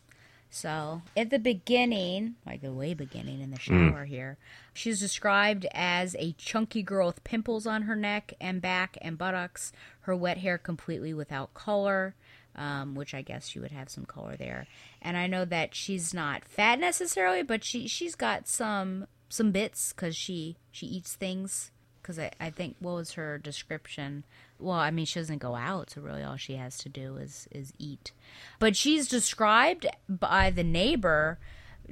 So, 0.54 1.02
at 1.16 1.30
the 1.30 1.40
beginning, 1.40 2.36
like 2.46 2.62
the 2.62 2.72
way 2.72 2.94
beginning 2.94 3.40
in 3.40 3.50
the 3.50 3.58
shower 3.58 4.04
here, 4.04 4.38
she's 4.72 5.00
described 5.00 5.66
as 5.72 6.14
a 6.16 6.30
chunky 6.34 6.80
girl 6.80 7.08
with 7.08 7.24
pimples 7.24 7.66
on 7.66 7.82
her 7.82 7.96
neck 7.96 8.34
and 8.40 8.62
back 8.62 8.96
and 9.02 9.18
buttocks, 9.18 9.72
her 10.02 10.14
wet 10.14 10.38
hair 10.38 10.56
completely 10.56 11.12
without 11.12 11.54
color, 11.54 12.14
um, 12.54 12.94
which 12.94 13.14
I 13.14 13.22
guess 13.22 13.56
you 13.56 13.62
would 13.62 13.72
have 13.72 13.90
some 13.90 14.04
color 14.04 14.36
there. 14.36 14.68
And 15.02 15.16
I 15.16 15.26
know 15.26 15.44
that 15.44 15.74
she's 15.74 16.14
not 16.14 16.44
fat 16.44 16.78
necessarily, 16.78 17.42
but 17.42 17.64
she 17.64 17.88
she's 17.88 18.14
got 18.14 18.46
some 18.46 19.08
some 19.28 19.50
bits 19.50 19.92
because 19.92 20.16
she 20.16 20.56
she 20.70 20.86
eats 20.86 21.16
things. 21.16 21.72
Because 22.00 22.20
I, 22.20 22.30
I 22.38 22.50
think 22.50 22.76
what 22.78 22.94
was 22.94 23.14
her 23.14 23.38
description? 23.38 24.22
Well, 24.64 24.78
I 24.78 24.90
mean, 24.90 25.04
she 25.04 25.20
doesn't 25.20 25.38
go 25.38 25.54
out, 25.54 25.90
so 25.90 26.00
really 26.00 26.22
all 26.22 26.36
she 26.36 26.56
has 26.56 26.78
to 26.78 26.88
do 26.88 27.16
is 27.16 27.46
is 27.50 27.72
eat. 27.78 28.12
But 28.58 28.76
she's 28.76 29.08
described 29.08 29.86
by 30.08 30.50
the 30.50 30.64
neighbor 30.64 31.38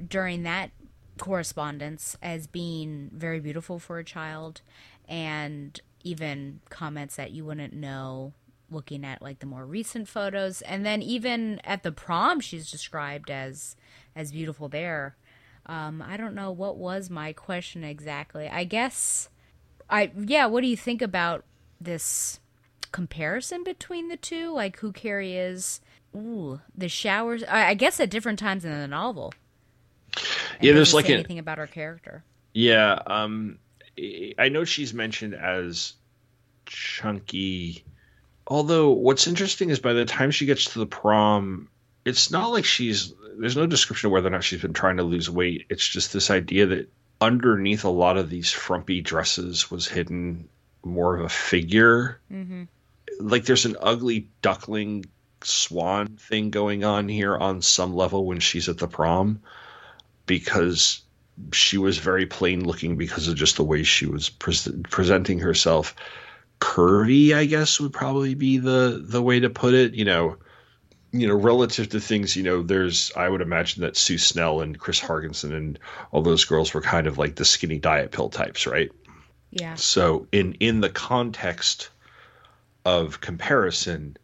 during 0.07 0.43
that 0.43 0.71
correspondence 1.19 2.17
as 2.21 2.47
being 2.47 3.11
very 3.13 3.39
beautiful 3.39 3.77
for 3.77 3.99
a 3.99 4.03
child, 4.03 4.61
and 5.07 5.79
even 6.03 6.61
comments 6.69 7.15
that 7.15 7.31
you 7.31 7.45
wouldn't 7.45 7.73
know 7.73 8.33
looking 8.71 9.05
at 9.05 9.21
like 9.21 9.39
the 9.39 9.45
more 9.45 9.65
recent 9.65 10.07
photos. 10.07 10.61
And 10.63 10.85
then 10.85 11.01
even 11.01 11.61
at 11.63 11.83
the 11.83 11.91
prom 11.91 12.39
she's 12.39 12.71
described 12.71 13.29
as 13.29 13.75
as 14.15 14.31
beautiful 14.31 14.67
there. 14.67 15.15
Um 15.67 16.01
i 16.01 16.17
don't 16.17 16.35
know 16.35 16.51
what 16.51 16.77
was 16.77 17.09
my 17.09 17.33
question 17.33 17.83
exactly. 17.83 18.49
I 18.49 18.63
guess 18.63 19.29
i 19.89 20.11
yeah 20.17 20.47
what 20.47 20.61
do 20.61 20.67
you 20.67 20.77
think 20.77 21.01
about 21.01 21.45
this 21.79 22.39
comparison 22.93 23.63
between 23.63 24.07
the 24.07 24.15
two 24.17 24.51
like 24.53 24.77
who 24.79 24.91
carrie 24.93 25.35
is 25.35 25.81
ooh 26.15 26.61
the 26.77 26.87
showers 26.87 27.43
i, 27.49 27.69
I 27.69 27.73
guess 27.73 27.99
at 27.99 28.09
different 28.09 28.39
times 28.39 28.63
in 28.63 28.71
the 28.71 28.87
novel 28.87 29.33
And 30.15 30.23
Yeah, 30.61 30.73
there's 30.73 30.93
like 30.93 31.09
an- 31.09 31.15
anything 31.15 31.39
about 31.39 31.57
her 31.57 31.67
character 31.67 32.23
Yeah, 32.53 32.99
um, 33.07 33.57
I 34.39 34.49
know 34.49 34.63
she's 34.63 34.93
mentioned 34.93 35.35
as 35.35 35.93
chunky. 36.65 37.83
Although, 38.47 38.91
what's 38.91 39.27
interesting 39.27 39.69
is 39.69 39.79
by 39.79 39.93
the 39.93 40.05
time 40.05 40.31
she 40.31 40.45
gets 40.45 40.65
to 40.73 40.79
the 40.79 40.85
prom, 40.85 41.69
it's 42.05 42.31
not 42.31 42.47
like 42.47 42.65
she's. 42.65 43.13
There's 43.37 43.55
no 43.55 43.65
description 43.65 44.07
of 44.07 44.11
whether 44.13 44.27
or 44.27 44.31
not 44.31 44.43
she's 44.43 44.61
been 44.61 44.73
trying 44.73 44.97
to 44.97 45.03
lose 45.03 45.29
weight. 45.29 45.65
It's 45.69 45.87
just 45.87 46.13
this 46.13 46.29
idea 46.29 46.65
that 46.67 46.91
underneath 47.21 47.83
a 47.83 47.89
lot 47.89 48.17
of 48.17 48.29
these 48.29 48.51
frumpy 48.51 49.01
dresses 49.01 49.71
was 49.71 49.87
hidden 49.87 50.49
more 50.83 51.15
of 51.15 51.23
a 51.23 51.29
figure. 51.29 52.19
mm-hmm. 52.31 52.63
Like 53.19 53.45
there's 53.45 53.65
an 53.65 53.77
ugly 53.81 54.29
duckling 54.41 55.05
swan 55.41 56.17
thing 56.17 56.49
going 56.49 56.83
on 56.83 57.09
here 57.09 57.35
on 57.35 57.61
some 57.61 57.93
level 57.93 58.25
when 58.25 58.39
she's 58.39 58.69
at 58.69 58.77
the 58.77 58.87
prom 58.87 59.41
because 60.25 61.01
she 61.51 61.77
was 61.77 61.97
very 61.97 62.25
plain 62.25 62.65
looking 62.65 62.95
because 62.95 63.27
of 63.27 63.35
just 63.35 63.57
the 63.57 63.63
way 63.63 63.83
she 63.83 64.05
was 64.05 64.29
pres 64.29 64.67
presenting 64.89 65.39
herself. 65.39 65.95
Curvy, 66.59 67.33
I 67.33 67.45
guess, 67.45 67.79
would 67.79 67.93
probably 67.93 68.35
be 68.35 68.57
the 68.57 69.03
the 69.03 69.21
way 69.21 69.39
to 69.41 69.49
put 69.49 69.73
it. 69.73 69.93
You 69.93 70.05
know, 70.05 70.37
you 71.11 71.27
know, 71.27 71.35
relative 71.35 71.89
to 71.89 71.99
things, 71.99 72.35
you 72.35 72.43
know, 72.43 72.61
there's 72.61 73.11
I 73.15 73.27
would 73.27 73.41
imagine 73.41 73.81
that 73.81 73.97
Sue 73.97 74.17
Snell 74.17 74.61
and 74.61 74.79
Chris 74.79 74.99
Hargensen 74.99 75.53
and 75.53 75.79
all 76.11 76.21
those 76.21 76.45
girls 76.45 76.73
were 76.73 76.81
kind 76.81 77.07
of 77.07 77.17
like 77.17 77.35
the 77.35 77.45
skinny 77.45 77.79
diet 77.79 78.11
pill 78.11 78.29
types, 78.29 78.65
right? 78.65 78.91
yeah 79.53 79.75
So 79.75 80.27
in 80.31 80.53
in 80.55 80.81
the 80.81 80.89
context 80.89 81.89
of 82.85 83.21
comparison, 83.21 84.17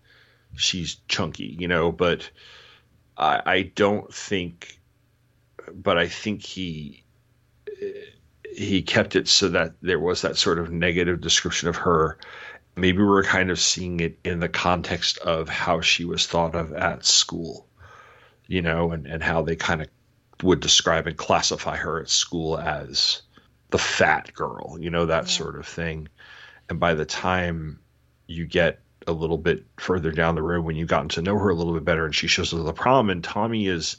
she's 0.55 0.97
chunky, 1.07 1.55
you 1.59 1.67
know, 1.67 1.91
but 1.91 2.29
I, 3.17 3.41
I 3.45 3.61
don't 3.75 4.13
think, 4.13 4.79
but 5.73 5.97
I 5.97 6.07
think 6.07 6.43
he 6.43 7.03
he 8.51 8.81
kept 8.81 9.15
it 9.15 9.27
so 9.27 9.47
that 9.49 9.73
there 9.81 9.99
was 9.99 10.21
that 10.21 10.37
sort 10.37 10.59
of 10.59 10.71
negative 10.71 11.21
description 11.21 11.69
of 11.69 11.77
her. 11.77 12.17
Maybe 12.75 12.97
we 12.97 13.05
we're 13.05 13.23
kind 13.23 13.51
of 13.51 13.59
seeing 13.59 13.99
it 13.99 14.19
in 14.23 14.39
the 14.39 14.49
context 14.49 15.17
of 15.19 15.49
how 15.49 15.81
she 15.81 16.05
was 16.05 16.27
thought 16.27 16.55
of 16.55 16.73
at 16.73 17.05
school, 17.05 17.67
you 18.47 18.61
know, 18.61 18.91
and, 18.91 19.05
and 19.05 19.21
how 19.23 19.41
they 19.43 19.55
kind 19.55 19.81
of 19.81 19.87
would 20.43 20.59
describe 20.59 21.07
and 21.07 21.17
classify 21.17 21.75
her 21.75 22.01
at 22.01 22.09
school 22.09 22.57
as 22.57 23.21
the 23.69 23.77
fat 23.77 24.33
girl, 24.33 24.77
you 24.79 24.89
know, 24.89 25.05
that 25.05 25.27
sort 25.27 25.57
of 25.57 25.67
thing. 25.67 26.07
And 26.69 26.79
by 26.79 26.93
the 26.93 27.05
time 27.05 27.79
you 28.29 28.45
get 28.45 28.79
a 29.07 29.11
little 29.11 29.37
bit 29.37 29.65
further 29.77 30.11
down 30.11 30.35
the 30.35 30.41
road 30.41 30.63
when 30.63 30.75
you've 30.75 30.87
gotten 30.87 31.09
to 31.09 31.21
know 31.21 31.37
her 31.37 31.49
a 31.49 31.55
little 31.55 31.73
bit 31.73 31.83
better 31.83 32.05
and 32.05 32.13
she 32.13 32.27
shows 32.27 32.53
up 32.53 32.59
at 32.59 32.65
the 32.65 32.73
prom 32.73 33.09
and 33.09 33.23
Tommy 33.23 33.67
is 33.67 33.97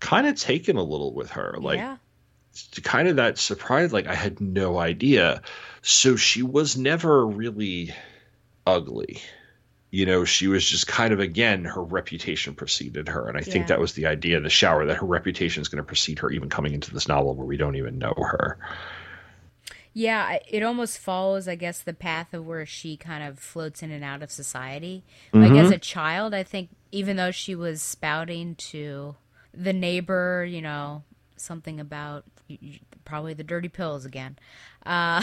kind 0.00 0.26
of 0.26 0.36
taken 0.36 0.76
a 0.76 0.82
little 0.82 1.12
with 1.12 1.30
her. 1.30 1.56
Like 1.60 1.78
yeah 1.78 1.96
kind 2.82 3.08
of 3.08 3.16
that 3.16 3.38
surprise, 3.38 3.92
like 3.92 4.06
I 4.06 4.14
had 4.14 4.40
no 4.40 4.78
idea. 4.78 5.42
So 5.82 6.16
she 6.16 6.42
was 6.42 6.76
never 6.76 7.26
really 7.26 7.94
ugly. 8.66 9.20
You 9.90 10.04
know, 10.04 10.24
she 10.24 10.48
was 10.48 10.68
just 10.68 10.86
kind 10.86 11.12
of 11.12 11.20
again 11.20 11.64
her 11.64 11.82
reputation 11.82 12.54
preceded 12.54 13.08
her. 13.08 13.28
And 13.28 13.36
I 13.36 13.40
Yeah. 13.40 13.52
think 13.52 13.68
that 13.68 13.80
was 13.80 13.94
the 13.94 14.06
idea 14.06 14.36
of 14.36 14.42
the 14.42 14.50
shower, 14.50 14.86
that 14.86 14.96
her 14.96 15.06
reputation 15.06 15.60
is 15.62 15.68
going 15.68 15.78
to 15.78 15.86
precede 15.86 16.18
her 16.18 16.30
even 16.30 16.48
coming 16.48 16.74
into 16.74 16.92
this 16.92 17.08
novel 17.08 17.34
where 17.36 17.46
we 17.46 17.56
don't 17.56 17.76
even 17.76 17.98
know 17.98 18.14
her. 18.16 18.58
Yeah, 19.98 20.38
it 20.48 20.62
almost 20.62 20.98
follows, 20.98 21.48
I 21.48 21.56
guess, 21.56 21.80
the 21.80 21.92
path 21.92 22.32
of 22.32 22.46
where 22.46 22.64
she 22.64 22.96
kind 22.96 23.24
of 23.24 23.40
floats 23.40 23.82
in 23.82 23.90
and 23.90 24.04
out 24.04 24.22
of 24.22 24.30
society. 24.30 25.02
Like 25.32 25.50
as 25.52 25.70
Mhm. 25.70 25.74
a 25.74 25.78
child, 25.78 26.34
I 26.34 26.44
think 26.44 26.70
even 26.92 27.16
though 27.16 27.32
she 27.32 27.56
was 27.56 27.82
spouting 27.82 28.54
to 28.70 29.16
the 29.52 29.72
neighbor, 29.72 30.44
you 30.48 30.62
know, 30.62 31.02
something 31.36 31.80
about 31.80 32.24
probably 33.04 33.34
the 33.34 33.42
dirty 33.42 33.68
pills 33.68 34.04
again. 34.04 34.38
Uh, 34.86 35.22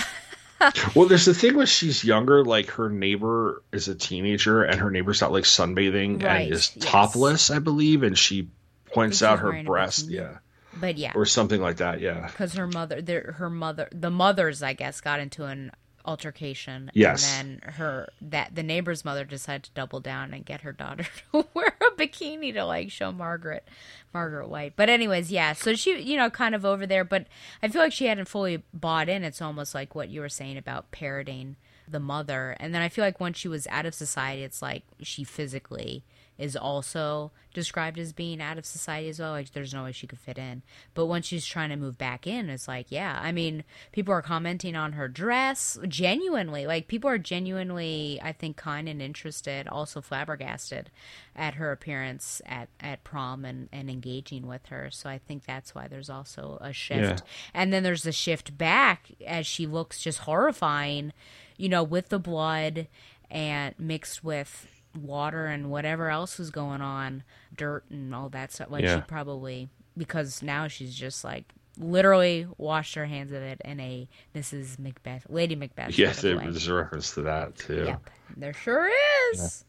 Well, 0.96 1.08
there's 1.08 1.26
the 1.26 1.34
thing 1.34 1.56
when 1.56 1.68
she's 1.68 2.04
younger, 2.04 2.44
like 2.44 2.70
her 2.72 2.90
neighbor 2.90 3.62
is 3.72 3.88
a 3.90 3.96
teenager 3.96 4.64
and 4.64 4.80
her 4.80 4.90
neighbor's 4.92 5.22
out 5.22 5.32
like 5.34 5.44
sunbathing 5.46 6.22
Right, 6.24 6.44
and 6.46 6.54
is 6.54 6.72
yes. 6.76 6.86
topless, 6.86 7.50
I 7.52 7.60
believe, 7.60 8.04
and 8.04 8.18
she 8.18 8.48
points 8.94 9.22
out 9.22 9.40
her 9.40 9.64
breast, 9.64 10.10
yeah, 10.10 10.38
but 10.80 10.98
yeah, 10.98 11.14
or 11.16 11.26
something 11.26 11.62
like 11.62 11.78
that, 11.78 12.02
yeah. 12.02 12.28
because 12.28 12.54
her 12.54 12.68
mother, 12.68 13.02
their, 13.02 13.36
her 13.38 13.50
mother, 13.50 13.88
the 13.92 14.10
mothers, 14.10 14.62
I 14.64 14.74
guess, 14.74 15.02
got 15.02 15.20
into 15.20 15.46
an 15.46 15.72
altercation. 16.06 16.92
Yes. 16.94 17.40
And 17.40 17.62
then 17.62 17.74
her 17.74 18.10
that 18.22 18.56
the 18.56 18.64
neighbor's 18.64 19.04
mother 19.04 19.26
decided 19.26 19.64
to 19.64 19.72
double 19.74 20.00
down 20.00 20.34
and 20.34 20.46
get 20.46 20.62
her 20.62 20.72
daughter 20.72 21.06
to 21.32 21.46
wear 21.54 21.76
a 21.82 21.92
bikini 21.96 22.54
to 22.54 22.64
like 22.64 22.92
show 22.92 23.12
Margaret, 23.12 23.68
Margaret 24.14 24.48
White. 24.48 24.74
But 24.76 24.90
anyways, 24.90 25.32
yeah. 25.32 25.54
So 25.54 25.76
she, 25.76 26.02
you 26.02 26.18
know, 26.18 26.30
kind 26.30 26.56
of 26.56 26.66
over 26.66 26.86
there, 26.86 27.04
but 27.04 27.28
I 27.62 27.68
feel 27.68 27.82
like 27.82 27.94
she 27.94 28.06
hadn't 28.06 28.28
fully 28.28 28.64
bought 28.74 29.10
in. 29.10 29.24
It's 29.24 29.42
almost 29.42 29.76
like 29.76 29.96
what 29.96 30.10
you 30.10 30.22
were 30.22 30.30
saying 30.30 30.58
about 30.58 30.92
parroting 30.92 31.56
the 31.88 32.00
mother. 32.00 32.56
And 32.60 32.74
then 32.74 32.82
I 32.82 32.90
feel 32.90 33.04
like 33.04 33.20
once 33.20 33.38
she 33.38 33.48
was 33.48 33.68
out 33.68 33.86
of 33.86 33.94
society, 33.94 34.44
it's 34.44 34.62
like 34.62 34.84
she 35.02 35.24
physically 35.24 36.04
is 36.38 36.56
also 36.56 37.32
described 37.54 37.98
as 37.98 38.12
being 38.12 38.42
out 38.42 38.58
of 38.58 38.66
society 38.66 39.08
as 39.08 39.20
well. 39.20 39.32
Like 39.32 39.54
there's 39.54 39.74
no 39.74 39.86
way 39.86 39.94
she 39.94 40.08
could 40.08 40.20
fit 40.20 40.38
in. 40.38 40.62
But 40.94 41.06
once 41.06 41.26
she's 41.26 41.46
trying 41.46 41.70
to 41.70 41.78
move 41.78 41.98
back 41.98 42.28
in, 42.28 42.50
it's 42.50 42.68
like, 42.68 42.88
yeah. 42.90 43.20
I 43.22 43.32
mean, 43.32 43.64
people 43.94 44.14
are 44.14 44.22
commenting 44.22 44.76
on 44.76 44.94
her 44.94 45.08
dress 45.08 45.78
genuinely. 45.88 46.68
Like 46.68 46.88
people 46.88 47.10
are 47.10 47.18
genuinely, 47.18 48.20
I 48.22 48.34
think, 48.34 48.58
kind 48.58 48.90
and 48.90 49.02
interested, 49.02 49.68
also 49.68 50.02
flabbergasted 50.02 50.90
at 51.36 51.56
her 51.56 51.72
appearance 51.72 52.42
at, 52.46 52.68
at 52.82 53.04
prom 53.04 53.46
and, 53.46 53.70
and 53.72 53.90
engaging 53.90 54.48
with 54.48 54.66
her. 54.68 54.90
So 54.92 55.10
I 55.10 55.18
think 55.18 55.46
that's 55.46 55.74
why 55.74 55.88
there's 55.88 56.10
also 56.10 56.58
a 56.60 56.74
shift. 56.74 57.02
Yeah. 57.02 57.18
And 57.54 57.72
then 57.72 57.84
there's 57.84 58.04
the 58.04 58.12
shift 58.12 58.58
back 58.58 59.12
as 59.26 59.48
she 59.48 59.66
looks 59.66 60.02
just 60.02 60.20
horrifying, 60.20 61.14
you 61.56 61.70
know, 61.70 61.84
with 61.84 62.10
the 62.10 62.20
blood 62.20 62.88
and 63.32 63.74
mixed 63.80 64.24
with 64.24 64.68
water 64.98 65.46
and 65.46 65.70
whatever 65.70 66.10
else 66.10 66.38
was 66.38 66.50
going 66.52 66.82
on, 66.82 67.24
dirt 67.56 67.84
and 67.90 68.14
all 68.14 68.30
that 68.30 68.52
stuff. 68.52 68.70
Like 68.70 68.84
Yeah. 68.84 68.98
she 68.98 69.02
probably 69.08 69.70
because 69.98 70.42
now 70.42 70.68
she's 70.68 70.94
just 70.94 71.24
like 71.24 71.46
literally 71.78 72.48
washed 72.58 72.96
her 72.96 73.06
hands 73.06 73.32
of 73.32 73.42
it 73.42 73.62
in 73.66 73.80
a 73.80 74.08
Mrs. 74.36 74.80
Macbeth, 74.80 75.26
Lady 75.30 75.56
Macbeth. 75.56 75.98
Yes, 75.98 76.24
of 76.24 76.40
there's 76.40 76.68
a 76.68 76.74
reference 76.74 77.14
to 77.16 77.22
that 77.24 77.56
too. 77.56 77.86
Yep, 77.86 78.10
there 78.38 78.54
sure 78.54 78.90
is. 79.34 79.66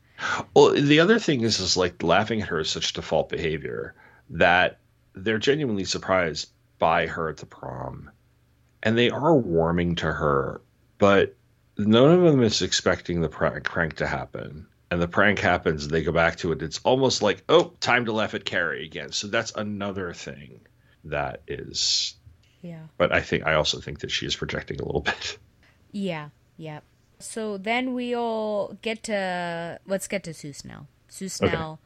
Well, 0.54 0.70
the 0.70 1.00
other 1.00 1.18
thing 1.18 1.42
is, 1.42 1.60
is 1.60 1.76
like 1.76 2.02
laughing 2.02 2.40
at 2.42 2.48
her 2.48 2.60
is 2.60 2.70
such 2.70 2.92
default 2.92 3.28
behavior 3.28 3.94
that 4.30 4.78
they're 5.14 5.38
genuinely 5.38 5.84
surprised 5.84 6.50
by 6.78 7.06
her 7.06 7.28
at 7.28 7.36
the 7.38 7.46
prom, 7.46 8.10
and 8.82 8.96
they 8.96 9.10
are 9.10 9.34
warming 9.34 9.94
to 9.96 10.06
her, 10.12 10.60
but 10.98 11.34
none 11.76 12.10
of 12.10 12.22
them 12.22 12.42
is 12.42 12.62
expecting 12.62 13.20
the 13.20 13.28
prank, 13.28 13.64
prank 13.64 13.96
to 13.96 14.06
happen. 14.06 14.66
And 14.90 15.02
the 15.02 15.08
prank 15.08 15.40
happens, 15.40 15.84
and 15.84 15.92
they 15.92 16.02
go 16.02 16.12
back 16.12 16.36
to 16.36 16.52
it. 16.52 16.62
It's 16.62 16.80
almost 16.84 17.20
like, 17.20 17.42
oh, 17.48 17.72
time 17.80 18.04
to 18.04 18.12
laugh 18.12 18.34
at 18.34 18.44
Carrie 18.44 18.84
again. 18.84 19.10
So 19.10 19.26
that's 19.26 19.52
another 19.56 20.12
thing 20.12 20.60
that 21.04 21.42
is. 21.48 22.14
Yeah. 22.62 22.82
But 22.96 23.12
I 23.12 23.20
think 23.20 23.46
I 23.46 23.54
also 23.54 23.80
think 23.80 24.00
that 24.00 24.10
she 24.10 24.26
is 24.26 24.36
projecting 24.36 24.80
a 24.80 24.84
little 24.84 25.00
bit. 25.00 25.38
Yeah, 25.92 26.28
yeah. 26.56 26.80
So 27.18 27.56
then 27.56 27.94
we 27.94 28.14
all 28.14 28.76
get 28.82 29.02
to 29.04 29.80
let's 29.86 30.06
get 30.08 30.22
to 30.24 30.34
Sue 30.34 30.52
Snell. 30.52 30.86
Sue 31.08 31.28
Snell, 31.28 31.80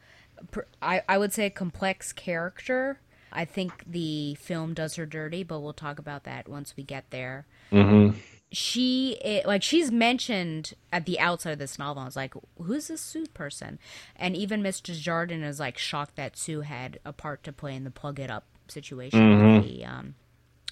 pr- 0.49 0.61
I 0.81 1.01
I 1.07 1.17
would 1.17 1.33
say 1.33 1.45
a 1.45 1.49
complex 1.49 2.11
character. 2.11 2.99
I 3.31 3.45
think 3.45 3.83
the 3.87 4.35
film 4.35 4.73
does 4.73 4.95
her 4.95 5.05
dirty, 5.05 5.43
but 5.43 5.61
we'll 5.61 5.71
talk 5.71 5.99
about 5.99 6.25
that 6.25 6.49
once 6.49 6.75
we 6.75 6.83
get 6.83 7.09
there. 7.11 7.45
Mm-hmm. 7.71 8.17
She 8.51 9.13
it, 9.23 9.45
like 9.45 9.63
she's 9.63 9.91
mentioned 9.91 10.73
at 10.91 11.05
the 11.05 11.19
outset 11.19 11.53
of 11.53 11.59
this 11.59 11.79
novel. 11.79 12.01
I 12.03 12.05
was 12.05 12.15
like, 12.17 12.33
who's 12.61 12.87
this 12.87 12.99
Sue 13.01 13.27
person? 13.27 13.79
And 14.15 14.35
even 14.35 14.61
Mr. 14.61 14.93
Jardin 14.93 15.41
is 15.43 15.59
like 15.59 15.77
shocked 15.77 16.17
that 16.17 16.37
Sue 16.37 16.61
had 16.61 16.99
a 17.05 17.13
part 17.13 17.43
to 17.43 17.53
play 17.53 17.75
in 17.75 17.85
the 17.85 17.91
plug 17.91 18.19
it 18.19 18.29
up 18.29 18.43
situation 18.67 19.19
Mhm. 19.19 19.55
with 19.61 19.69
the 19.71 19.85
um 19.85 20.15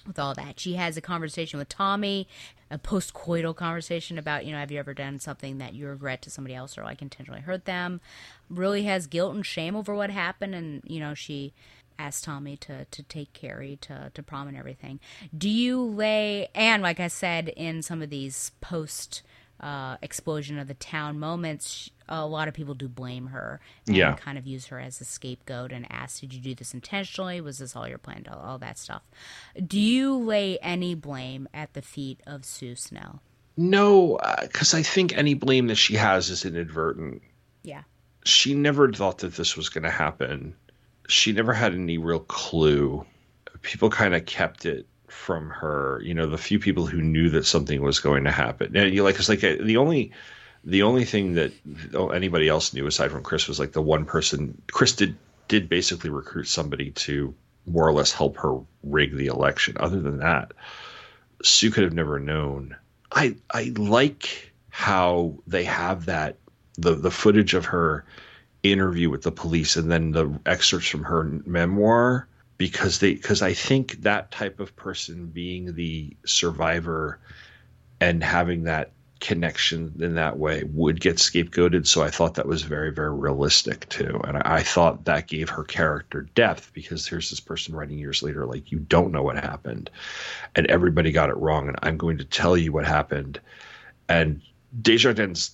with 0.06 0.18
all 0.18 0.34
that. 0.34 0.58
She 0.58 0.74
has 0.74 0.96
a 0.96 1.00
conversation 1.02 1.58
with 1.58 1.68
Tommy, 1.68 2.26
a 2.70 2.78
post-coital 2.78 3.54
conversation 3.54 4.16
about, 4.16 4.46
you 4.46 4.52
know, 4.52 4.58
have 4.58 4.70
you 4.72 4.78
ever 4.78 4.94
done 4.94 5.18
something 5.18 5.58
that 5.58 5.74
you 5.74 5.86
regret 5.86 6.22
to 6.22 6.30
somebody 6.30 6.54
else 6.54 6.78
or 6.78 6.82
like 6.84 7.02
intentionally 7.02 7.42
hurt 7.42 7.66
them? 7.66 8.00
Really 8.48 8.84
has 8.84 9.06
guilt 9.06 9.34
and 9.34 9.44
shame 9.44 9.76
over 9.76 9.94
what 9.94 10.08
happened 10.10 10.54
and, 10.54 10.82
you 10.86 11.00
know, 11.00 11.12
she 11.12 11.52
asked 12.00 12.24
Tommy 12.24 12.56
to 12.58 12.84
to 12.86 13.02
take 13.02 13.32
Carrie 13.32 13.78
to 13.82 14.10
to 14.14 14.22
prom 14.22 14.48
and 14.48 14.56
everything. 14.56 15.00
Do 15.36 15.48
you 15.48 15.80
lay 15.82 16.48
and 16.54 16.82
like 16.82 17.00
I 17.00 17.08
said 17.08 17.48
in 17.50 17.82
some 17.82 18.02
of 18.02 18.10
these 18.10 18.52
post 18.60 19.22
uh, 19.60 19.98
explosion 20.00 20.58
of 20.58 20.68
the 20.68 20.74
town 20.74 21.18
moments, 21.18 21.90
a 22.08 22.24
lot 22.26 22.48
of 22.48 22.54
people 22.54 22.72
do 22.74 22.88
blame 22.88 23.26
her 23.26 23.60
and 23.86 23.94
Yeah. 23.94 24.14
kind 24.14 24.38
of 24.38 24.46
use 24.46 24.68
her 24.68 24.80
as 24.80 25.02
a 25.02 25.04
scapegoat 25.04 25.70
and 25.70 25.86
ask, 25.92 26.20
"Did 26.20 26.32
you 26.32 26.40
do 26.40 26.54
this 26.54 26.72
intentionally? 26.72 27.42
Was 27.42 27.58
this 27.58 27.76
all 27.76 27.86
your 27.86 27.98
plan?" 27.98 28.24
All, 28.30 28.38
all 28.38 28.58
that 28.58 28.78
stuff. 28.78 29.02
Do 29.66 29.78
you 29.78 30.16
lay 30.16 30.56
any 30.60 30.94
blame 30.94 31.46
at 31.52 31.74
the 31.74 31.82
feet 31.82 32.20
of 32.26 32.46
Sue 32.46 32.74
Snell? 32.74 33.20
No, 33.58 34.18
because 34.40 34.72
I 34.72 34.82
think 34.82 35.14
any 35.14 35.34
blame 35.34 35.66
that 35.66 35.74
she 35.76 35.96
has 35.96 36.30
is 36.30 36.46
inadvertent. 36.46 37.20
Yeah. 37.62 37.82
She 38.24 38.54
never 38.54 38.90
thought 38.90 39.18
that 39.18 39.34
this 39.36 39.58
was 39.58 39.68
going 39.68 39.84
to 39.84 39.90
happen. 39.90 40.54
She 41.10 41.32
never 41.32 41.52
had 41.52 41.74
any 41.74 41.98
real 41.98 42.20
clue. 42.20 43.04
People 43.62 43.90
kind 43.90 44.14
of 44.14 44.24
kept 44.24 44.64
it 44.64 44.86
from 45.08 45.50
her. 45.50 46.00
You 46.04 46.14
know, 46.14 46.26
the 46.26 46.38
few 46.38 46.58
people 46.58 46.86
who 46.86 47.02
knew 47.02 47.30
that 47.30 47.44
something 47.44 47.82
was 47.82 48.00
going 48.00 48.24
to 48.24 48.30
happen. 48.30 48.76
And 48.76 48.94
you 48.94 49.02
like, 49.02 49.16
it's 49.16 49.28
like 49.28 49.44
uh, 49.44 49.56
the 49.60 49.76
only, 49.76 50.12
the 50.64 50.82
only 50.82 51.04
thing 51.04 51.34
that 51.34 51.52
anybody 52.14 52.48
else 52.48 52.72
knew 52.72 52.86
aside 52.86 53.10
from 53.10 53.22
Chris 53.22 53.48
was 53.48 53.58
like 53.58 53.72
the 53.72 53.82
one 53.82 54.04
person. 54.04 54.60
Chris 54.70 54.92
did 54.94 55.16
did 55.48 55.68
basically 55.68 56.10
recruit 56.10 56.46
somebody 56.46 56.92
to 56.92 57.34
more 57.66 57.86
or 57.86 57.92
less 57.92 58.12
help 58.12 58.36
her 58.36 58.60
rig 58.84 59.16
the 59.16 59.26
election. 59.26 59.76
Other 59.80 60.00
than 60.00 60.18
that, 60.18 60.52
Sue 61.42 61.72
could 61.72 61.82
have 61.82 61.92
never 61.92 62.20
known. 62.20 62.76
I 63.10 63.36
I 63.50 63.72
like 63.76 64.52
how 64.68 65.34
they 65.46 65.64
have 65.64 66.06
that 66.06 66.36
the 66.78 66.94
the 66.94 67.10
footage 67.10 67.54
of 67.54 67.66
her 67.66 68.04
interview 68.62 69.10
with 69.10 69.22
the 69.22 69.32
police 69.32 69.76
and 69.76 69.90
then 69.90 70.12
the 70.12 70.38
excerpts 70.46 70.88
from 70.88 71.04
her 71.04 71.24
memoir 71.46 72.28
because 72.58 72.98
they 72.98 73.14
because 73.14 73.40
I 73.42 73.54
think 73.54 74.02
that 74.02 74.30
type 74.30 74.60
of 74.60 74.76
person 74.76 75.26
being 75.26 75.74
the 75.74 76.14
survivor 76.26 77.18
and 78.00 78.22
having 78.22 78.64
that 78.64 78.92
connection 79.20 79.94
in 80.00 80.14
that 80.14 80.38
way 80.38 80.64
would 80.72 81.00
get 81.00 81.16
scapegoated. 81.16 81.86
So 81.86 82.02
I 82.02 82.10
thought 82.10 82.34
that 82.34 82.48
was 82.48 82.62
very, 82.62 82.90
very 82.90 83.14
realistic 83.14 83.88
too. 83.90 84.20
And 84.24 84.38
I, 84.38 84.62
thought 84.62 85.04
that 85.04 85.28
gave 85.28 85.50
her 85.50 85.62
character 85.62 86.22
depth 86.34 86.72
because 86.72 87.06
here's 87.06 87.30
this 87.30 87.40
person 87.40 87.74
writing 87.74 87.98
years 87.98 88.22
later, 88.22 88.46
like, 88.46 88.72
you 88.72 88.78
don't 88.78 89.12
know 89.12 89.22
what 89.22 89.36
happened 89.36 89.90
and 90.56 90.66
everybody 90.66 91.12
got 91.12 91.28
it 91.28 91.36
wrong. 91.36 91.68
And 91.68 91.78
I'm 91.82 91.98
going 91.98 92.18
to 92.18 92.24
tell 92.24 92.56
you 92.56 92.72
what 92.72 92.86
happened. 92.86 93.40
And 94.08 94.40
Desjardins' 94.80 95.50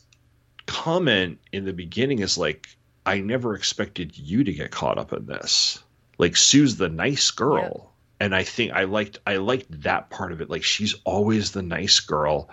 comment 0.67 1.39
in 1.53 1.65
the 1.65 1.73
beginning 1.73 2.21
is 2.21 2.39
like, 2.39 2.69
I 3.07 3.21
never 3.21 3.55
expected 3.55 4.19
you 4.19 4.45
to 4.45 4.53
get 4.53 4.73
caught 4.73 4.99
up 4.99 5.13
in 5.13 5.27
this. 5.27 5.83
Like 6.19 6.37
Sue's 6.37 6.77
the 6.77 6.89
nice 6.89 7.31
girl. 7.31 7.93
And 8.19 8.35
I 8.35 8.43
think 8.43 8.73
I 8.73 8.85
liked 8.85 9.19
I 9.27 9.37
liked 9.37 9.83
that 9.83 10.11
part 10.11 10.33
of 10.33 10.41
it. 10.41 10.51
Like 10.51 10.65
she's 10.65 10.97
always 11.05 11.53
the 11.53 11.63
nice 11.63 12.01
girl. 12.01 12.51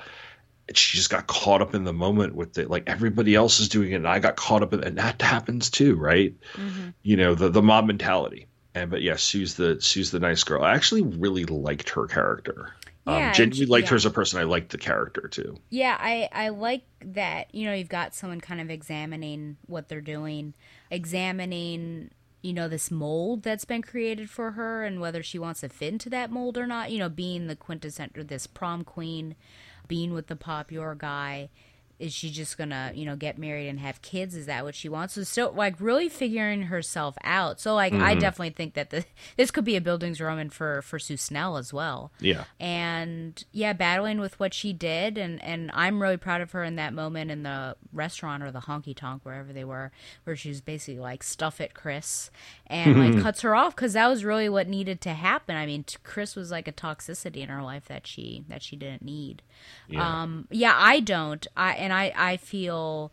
And 0.67 0.77
she 0.77 0.97
just 0.97 1.09
got 1.09 1.27
caught 1.27 1.61
up 1.61 1.73
in 1.73 1.83
the 1.83 1.93
moment 1.93 2.35
with 2.35 2.57
it. 2.57 2.69
Like 2.69 2.83
everybody 2.87 3.33
else 3.33 3.59
is 3.59 3.69
doing 3.69 3.91
it, 3.91 3.95
and 3.95 4.07
I 4.07 4.19
got 4.19 4.35
caught 4.35 4.61
up 4.61 4.73
in 4.73 4.81
it. 4.81 4.87
and 4.87 4.97
that 4.97 5.21
happens 5.21 5.69
too, 5.69 5.95
right? 5.95 6.35
Mm-hmm. 6.53 6.89
You 7.01 7.17
know, 7.17 7.35
the 7.35 7.49
the 7.49 7.61
mob 7.61 7.85
mentality. 7.85 8.47
And 8.75 8.91
but 8.91 9.01
yeah, 9.01 9.15
Sue's 9.15 9.55
the 9.55 9.81
Sue's 9.81 10.11
the 10.11 10.19
nice 10.19 10.43
girl. 10.43 10.63
I 10.63 10.75
actually 10.75 11.01
really 11.01 11.45
liked 11.45 11.89
her 11.91 12.07
character. 12.07 12.73
Yeah, 13.05 13.27
um, 13.27 13.33
genuinely 13.33 13.65
liked 13.65 13.89
her 13.89 13.95
as 13.95 14.05
a 14.05 14.09
person. 14.11 14.39
I 14.39 14.43
liked 14.43 14.69
the 14.71 14.77
character 14.77 15.27
too. 15.27 15.57
Yeah, 15.69 15.97
I 15.99 16.29
I 16.31 16.49
like 16.49 16.83
that. 17.03 17.53
You 17.53 17.65
know, 17.65 17.73
you've 17.73 17.89
got 17.89 18.15
someone 18.15 18.39
kind 18.39 18.61
of 18.61 18.69
examining 18.69 19.57
what 19.65 19.89
they're 19.89 20.01
doing, 20.01 20.53
examining 20.89 22.11
you 22.41 22.53
know 22.53 22.67
this 22.67 22.91
mold 22.91 23.43
that's 23.43 23.65
been 23.65 23.81
created 23.81 24.29
for 24.29 24.51
her 24.51 24.83
and 24.83 24.99
whether 24.99 25.23
she 25.23 25.39
wants 25.39 25.61
to 25.61 25.69
fit 25.69 25.93
into 25.93 26.09
that 26.09 26.31
mold 26.31 26.57
or 26.57 26.65
not. 26.65 26.91
You 26.91 26.99
know, 26.99 27.09
being 27.09 27.47
the 27.47 27.55
quintessential 27.55 28.23
this 28.23 28.47
prom 28.47 28.83
queen, 28.83 29.35
being 29.87 30.13
with 30.13 30.27
the 30.27 30.35
popular 30.35 30.95
guy. 30.95 31.49
Is 32.03 32.13
she 32.13 32.29
just 32.29 32.57
gonna, 32.57 32.91
you 32.93 33.05
know, 33.05 33.15
get 33.15 33.37
married 33.37 33.67
and 33.69 33.79
have 33.79 34.01
kids? 34.01 34.35
Is 34.35 34.45
that 34.47 34.63
what 34.65 34.75
she 34.75 34.89
wants? 34.89 35.13
So, 35.13 35.23
so 35.23 35.51
like, 35.51 35.75
really 35.79 36.09
figuring 36.09 36.63
herself 36.63 37.15
out. 37.23 37.59
So, 37.59 37.73
like, 37.75 37.93
I 37.93 38.15
Mhm. 38.15 38.19
definitely 38.19 38.49
think 38.51 38.73
that 38.73 38.89
the 38.89 39.05
this 39.37 39.51
could 39.51 39.63
be 39.65 39.75
a 39.75 39.81
Bildungsroman 39.81 40.51
for 40.51 40.81
for 40.81 40.99
Sue 40.99 41.17
Snell 41.17 41.57
as 41.57 41.71
well 41.73 42.11
Yeah. 42.19 42.43
and 42.59 43.43
yeah 43.51 43.73
battling 43.73 44.19
with 44.19 44.39
what 44.39 44.53
she 44.53 44.73
did 44.73 45.17
and 45.17 45.41
and 45.43 45.69
i'm 45.73 46.01
really 46.01 46.17
proud 46.17 46.41
of 46.41 46.51
her 46.51 46.63
in 46.63 46.75
that 46.75 46.93
moment 46.93 47.29
in 47.31 47.43
the 47.43 47.75
restaurant 47.93 48.41
or 48.43 48.51
the 48.51 48.61
honky 48.61 48.95
tonk 48.95 49.21
wherever 49.23 49.53
they 49.53 49.63
were 49.63 49.91
where 50.23 50.35
she 50.35 50.49
was 50.49 50.59
basically 50.61 50.99
like 50.99 51.21
stuff 51.23 51.61
it 51.61 51.73
chris 51.73 52.29
and 52.67 52.99
like 52.99 53.21
cuts 53.23 53.41
her 53.41 53.55
off 53.55 53.75
because 53.75 53.93
that 53.93 54.07
was 54.07 54.25
really 54.25 54.49
what 54.49 54.67
needed 54.67 54.99
to 55.01 55.13
happen 55.13 55.55
i 55.55 55.65
mean 55.65 55.83
t- 55.83 55.97
chris 56.03 56.35
was 56.35 56.49
like 56.51 56.67
a 56.67 56.71
toxicity 56.71 57.37
in 57.37 57.49
her 57.49 57.61
life 57.61 57.85
that 57.85 58.05
she 58.07 58.43
that 58.49 58.61
she 58.63 58.75
didn't 58.75 59.03
need 59.03 59.41
Yeah. 59.87 60.21
um 60.23 60.47
yeah 60.49 60.73
i 60.75 60.99
don't 60.99 61.45
i 61.55 61.73
and 61.73 61.92
i 61.93 62.11
i 62.15 62.37
feel 62.37 63.11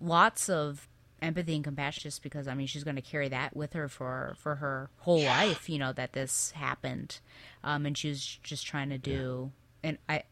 lots 0.00 0.48
of 0.48 0.88
empathy 1.20 1.54
and 1.54 1.62
compassion 1.62 2.02
just 2.02 2.22
because 2.22 2.48
I 2.48 2.54
mean 2.54 2.66
she's 2.66 2.82
going 2.82 2.96
to 2.96 3.02
carry 3.02 3.28
that 3.28 3.54
with 3.56 3.74
her 3.74 3.88
for 3.88 4.34
for 4.36 4.56
her 4.56 4.90
whole 5.00 5.22
life 5.22 5.68
you 5.70 5.78
know 5.78 5.92
that 5.92 6.14
this 6.14 6.50
happened. 6.52 7.20
Um 7.62 7.86
and 7.86 7.96
she 7.96 8.08
was 8.08 8.38
just 8.42 8.66
trying 8.66 8.90
to 8.90 8.98
do 8.98 9.52
and 9.84 9.98
I 10.08 10.24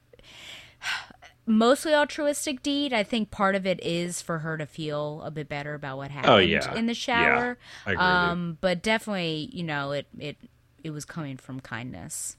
mostly 1.46 1.94
altruistic 1.94 2.62
deed. 2.62 2.92
I 2.92 3.04
think 3.04 3.30
part 3.30 3.54
of 3.54 3.66
it 3.66 3.78
is 3.84 4.20
for 4.20 4.38
her 4.40 4.58
to 4.58 4.66
feel 4.66 5.22
a 5.24 5.30
bit 5.30 5.48
better 5.48 5.74
about 5.74 5.96
what 5.96 6.10
happened 6.10 6.32
Oh, 6.32 6.38
yeah. 6.38 6.74
in 6.74 6.86
the 6.86 6.92
Yeah. 6.92 6.96
shower. 6.96 7.58
Agree 7.86 8.04
um 8.04 8.58
but 8.60 8.82
definitely 8.82 9.48
you 9.52 9.62
know 9.62 9.92
it 9.92 10.06
it 10.18 10.36
it 10.82 10.90
was 10.90 11.04
coming 11.04 11.36
from 11.36 11.60
kindness. 11.60 12.36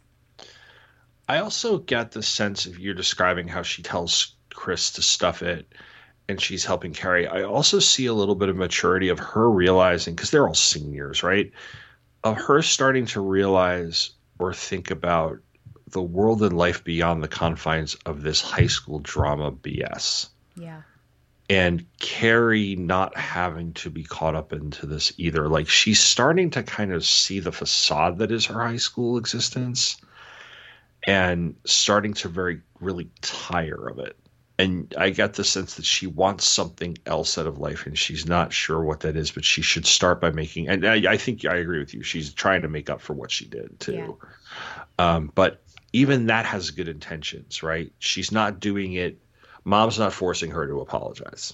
I 1.30 1.38
also 1.40 1.78
get 1.78 2.12
the 2.12 2.24
sense 2.24 2.66
of 2.66 2.80
you're 2.80 2.94
describing 2.94 3.48
how 3.48 3.62
she 3.62 3.82
tells 3.82 4.36
Chris 4.54 4.92
to 4.92 5.02
stuff 5.02 5.42
it 5.42 5.72
and 6.32 6.42
she's 6.42 6.66
helping 6.66 6.94
Carrie. 6.94 7.28
I 7.28 7.44
also 7.44 7.80
see 7.80 8.06
a 8.06 8.14
little 8.14 8.36
bit 8.36 8.50
of 8.50 8.56
maturity 8.56 9.10
of 9.10 9.20
her 9.20 9.50
realizing, 9.50 10.16
because 10.16 10.32
they're 10.32 10.48
all 10.48 10.54
seniors, 10.54 11.24
right? 11.24 11.52
Of 12.24 12.38
her 12.38 12.62
starting 12.62 13.06
to 13.08 13.22
realize 13.22 14.12
or 14.40 14.54
think 14.54 14.92
about 14.92 15.40
the 15.88 16.02
world 16.02 16.42
and 16.42 16.58
life 16.58 16.84
beyond 16.84 17.22
the 17.22 17.28
confines 17.28 17.96
of 18.06 18.22
this 18.22 18.42
high 18.42 18.68
school 18.68 19.00
drama 19.00 19.52
BS. 19.52 20.30
yeah 20.56 20.84
And 21.50 21.86
Carrie 22.00 22.78
not 22.78 23.18
having 23.18 23.74
to 23.74 23.90
be 23.90 24.04
caught 24.04 24.36
up 24.36 24.54
into 24.54 24.86
this 24.86 25.12
either. 25.18 25.50
Like 25.50 25.68
she's 25.68 26.00
starting 26.00 26.52
to 26.52 26.64
kind 26.64 26.94
of 26.94 27.06
see 27.06 27.42
the 27.42 27.52
facade 27.52 28.20
that 28.20 28.32
is 28.32 28.46
her 28.46 28.66
high 28.66 28.78
school 28.78 29.18
existence 29.18 29.98
and 31.06 31.56
starting 31.66 32.14
to 32.14 32.30
very 32.30 32.62
really 32.80 33.10
tire 33.22 33.90
of 33.90 34.00
it 34.00 34.16
and 34.62 34.94
I 34.96 35.10
get 35.10 35.34
the 35.34 35.44
sense 35.44 35.76
that 35.76 35.86
she 35.86 36.06
wants 36.06 36.48
something 36.48 36.96
else 37.08 37.40
out 37.40 37.48
of 37.48 37.58
life, 37.58 37.88
and 37.88 37.98
she's 37.98 38.28
not 38.28 38.54
sure 38.54 38.84
what 38.84 39.00
that 39.00 39.16
is. 39.16 39.32
But 39.32 39.44
she 39.44 39.64
should 39.64 39.88
start 39.88 40.22
by 40.22 40.30
making. 40.30 40.70
And 40.70 40.86
I, 40.86 41.14
I 41.14 41.18
think 41.18 41.46
I 41.46 41.56
agree 41.56 41.80
with 41.80 41.96
you. 41.96 42.04
She's 42.04 42.32
trying 42.32 42.62
to 42.62 42.68
make 42.68 42.88
up 42.88 43.02
for 43.02 43.14
what 43.14 43.32
she 43.32 43.46
did 43.46 43.80
too. 43.80 44.20
Um, 45.00 45.32
but 45.34 45.64
even 45.94 46.28
that 46.28 46.46
has 46.46 46.70
good 46.70 46.88
intentions, 46.88 47.64
right? 47.64 47.92
She's 47.98 48.32
not 48.32 48.60
doing 48.60 48.94
it. 48.94 49.18
Mom's 49.64 49.98
not 49.98 50.14
forcing 50.14 50.52
her 50.52 50.68
to 50.68 50.80
apologize. 50.80 51.54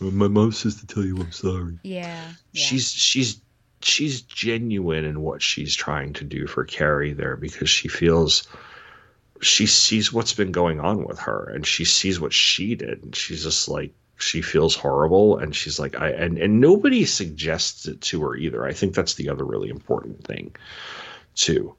My 0.00 0.28
mom 0.28 0.50
says 0.50 0.80
to 0.80 0.86
tell 0.86 1.04
you 1.04 1.16
I'm 1.16 1.30
sorry. 1.30 1.78
Yeah. 1.84 2.32
She's 2.54 2.90
she's 2.90 3.40
she's 3.82 4.22
genuine 4.22 5.04
in 5.04 5.20
what 5.20 5.42
she's 5.42 5.76
trying 5.76 6.14
to 6.14 6.24
do 6.24 6.48
for 6.48 6.64
Carrie 6.64 7.12
there 7.12 7.36
because 7.36 7.70
she 7.70 7.86
feels 7.86 8.48
she 9.40 9.66
sees 9.66 10.12
what's 10.12 10.34
been 10.34 10.52
going 10.52 10.80
on 10.80 11.04
with 11.04 11.18
her 11.20 11.50
and 11.54 11.66
she 11.66 11.84
sees 11.84 12.20
what 12.20 12.32
she 12.32 12.74
did 12.74 13.02
and 13.02 13.16
she's 13.16 13.42
just 13.42 13.68
like 13.68 13.92
she 14.18 14.42
feels 14.42 14.74
horrible 14.74 15.38
and 15.38 15.56
she's 15.56 15.78
like 15.78 15.98
I 15.98 16.10
and 16.10 16.38
and 16.38 16.60
nobody 16.60 17.04
suggests 17.04 17.86
it 17.86 18.00
to 18.02 18.22
her 18.22 18.36
either. 18.36 18.66
I 18.66 18.72
think 18.72 18.94
that's 18.94 19.14
the 19.14 19.30
other 19.30 19.44
really 19.44 19.70
important 19.70 20.24
thing 20.24 20.54
too. 21.34 21.74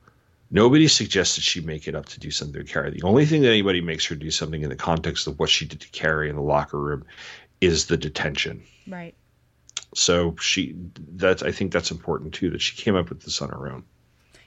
Nobody 0.49 0.87
suggested 0.87 1.43
she 1.43 1.61
make 1.61 1.87
it 1.87 1.95
up 1.95 2.07
to 2.07 2.19
do 2.19 2.29
something 2.29 2.65
to 2.65 2.71
Carrie. 2.71 2.91
The 2.91 3.03
only 3.03 3.25
thing 3.25 3.41
that 3.43 3.49
anybody 3.49 3.79
makes 3.79 4.05
her 4.07 4.15
do 4.15 4.31
something 4.31 4.63
in 4.63 4.69
the 4.69 4.75
context 4.75 5.27
of 5.27 5.39
what 5.39 5.49
she 5.49 5.65
did 5.65 5.79
to 5.79 5.89
Carrie 5.89 6.29
in 6.29 6.35
the 6.35 6.41
locker 6.41 6.77
room 6.77 7.05
is 7.61 7.85
the 7.85 7.95
detention. 7.95 8.63
Right. 8.87 9.15
So 9.93 10.35
she 10.41 10.75
that's 11.13 11.43
I 11.43 11.51
think 11.51 11.71
that's 11.71 11.91
important 11.91 12.33
too 12.33 12.49
that 12.49 12.61
she 12.61 12.75
came 12.75 12.95
up 12.95 13.09
with 13.09 13.21
this 13.21 13.41
on 13.41 13.49
her 13.49 13.71
own. 13.71 13.83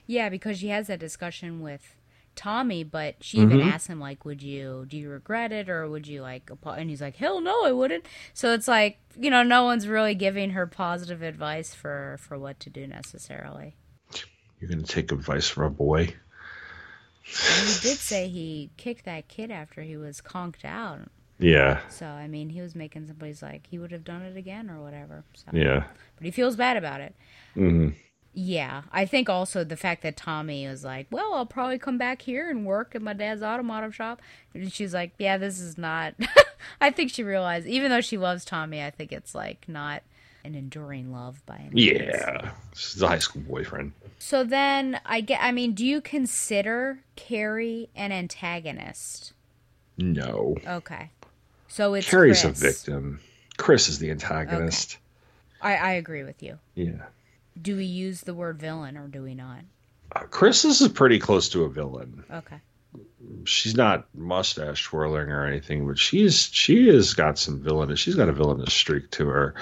Yeah, 0.05 0.29
because 0.29 0.59
she 0.59 0.67
has 0.67 0.87
that 0.87 0.99
discussion 0.99 1.61
with 1.61 1.95
Tommy, 2.35 2.83
but 2.83 3.15
she 3.21 3.39
even 3.39 3.59
Mhm. 3.59 3.65
asked 3.65 3.87
him 3.87 3.99
like, 3.99 4.25
"Would 4.25 4.41
you 4.43 4.85
do 4.87 4.97
you 4.97 5.09
regret 5.09 5.51
it 5.51 5.69
or 5.69 5.87
would 5.89 6.07
you 6.07 6.21
like?" 6.21 6.49
And 6.63 6.89
he's 6.89 7.01
like, 7.01 7.15
"Hell 7.15 7.41
no, 7.41 7.65
I 7.65 7.71
wouldn't." 7.71 8.05
So 8.33 8.53
it's 8.53 8.67
like 8.67 8.99
you 9.17 9.29
know, 9.29 9.43
no 9.43 9.63
one's 9.63 9.87
really 9.87 10.13
giving 10.13 10.49
her 10.51 10.67
positive 10.67 11.21
advice 11.21 11.73
for 11.73 12.17
for 12.19 12.37
what 12.37 12.59
to 12.61 12.69
do 12.69 12.85
necessarily. 12.87 13.75
You're 14.59 14.69
gonna 14.69 14.83
take 14.83 15.11
advice 15.11 15.47
from 15.47 15.63
a 15.63 15.69
boy. 15.69 16.15
And 17.27 17.67
he 17.67 17.79
did 17.81 17.97
say 17.97 18.27
he 18.27 18.69
kicked 18.77 19.05
that 19.05 19.27
kid 19.27 19.49
after 19.51 19.81
he 19.81 19.97
was 19.97 20.21
conked 20.21 20.63
out. 20.63 21.09
Yeah. 21.39 21.81
So 21.89 22.05
I 22.05 22.27
mean, 22.27 22.49
he 22.49 22.61
was 22.61 22.75
making 22.75 23.07
somebody's 23.07 23.41
like 23.41 23.67
he 23.67 23.77
would 23.79 23.91
have 23.91 24.03
done 24.03 24.21
it 24.21 24.37
again 24.37 24.69
or 24.69 24.79
whatever. 24.81 25.23
So. 25.33 25.49
Yeah. 25.53 25.85
But 26.17 26.25
he 26.25 26.31
feels 26.31 26.55
bad 26.55 26.77
about 26.77 27.01
it. 27.01 27.15
hmm 27.53 27.89
Yeah, 28.37 28.81
I 28.91 29.05
think 29.05 29.29
also 29.29 29.63
the 29.63 29.77
fact 29.77 30.03
that 30.03 30.17
Tommy 30.17 30.67
was 30.67 30.83
like, 30.83 31.07
"Well, 31.09 31.33
I'll 31.33 31.45
probably 31.45 31.79
come 31.79 31.97
back 31.97 32.21
here 32.21 32.49
and 32.49 32.65
work 32.65 32.93
at 32.93 33.01
my 33.01 33.13
dad's 33.13 33.41
automotive 33.41 33.95
shop," 33.95 34.21
and 34.53 34.71
she's 34.71 34.93
like, 34.93 35.13
"Yeah, 35.17 35.37
this 35.37 35.61
is 35.61 35.77
not." 35.77 36.15
I 36.81 36.91
think 36.91 37.11
she 37.11 37.23
realized, 37.23 37.65
even 37.65 37.91
though 37.91 38.01
she 38.01 38.17
loves 38.17 38.43
Tommy, 38.43 38.83
I 38.83 38.89
think 38.89 39.13
it's 39.13 39.33
like 39.35 39.69
not 39.69 40.03
an 40.43 40.53
enduring 40.53 41.13
love 41.13 41.41
by 41.45 41.55
any 41.55 41.69
means. 41.69 42.01
Yeah. 42.01 42.51
She's 42.75 43.01
a 43.01 43.07
high 43.07 43.19
school 43.19 43.41
boyfriend. 43.41 43.93
So 44.19 44.43
then 44.43 44.99
I 45.05 45.21
get. 45.21 45.41
I 45.41 45.53
mean, 45.53 45.73
do 45.73 45.85
you 45.85 46.01
consider 46.01 46.99
Carrie 47.15 47.89
an 47.95 48.11
antagonist? 48.11 49.31
No. 49.97 50.57
Okay, 50.67 51.09
so 51.69 51.93
it's 51.93 52.09
Carrie's 52.09 52.41
Chris. 52.41 52.61
a 52.61 52.61
victim. 52.61 53.21
Chris 53.55 53.87
is 53.87 53.99
the 53.99 54.11
antagonist. 54.11 54.97
I 55.61 55.75
I 55.75 55.91
agree 55.93 56.23
with 56.23 56.43
you. 56.43 56.59
Yeah. 56.75 57.05
Do 57.61 57.75
we 57.77 57.85
use 57.85 58.21
the 58.21 58.33
word 58.33 58.59
villain 58.59 58.97
or 58.97 59.07
do 59.07 59.23
we 59.23 59.33
not? 59.35 59.59
Uh, 60.15 60.21
Chris 60.29 60.65
is 60.65 60.87
pretty 60.89 61.19
close 61.19 61.49
to 61.49 61.63
a 61.63 61.69
villain. 61.69 62.23
Okay. 62.31 62.57
She's 63.45 63.75
not 63.75 64.07
mustache 64.13 64.83
twirling 64.83 65.29
or 65.29 65.45
anything, 65.45 65.87
but 65.87 65.97
she's 65.97 66.49
she 66.51 66.87
has 66.87 67.13
got 67.13 67.37
some 67.37 67.59
villainous. 67.61 67.99
She's 67.99 68.15
got 68.15 68.29
a 68.29 68.33
villainous 68.33 68.73
streak 68.73 69.09
to 69.11 69.27
her. 69.27 69.55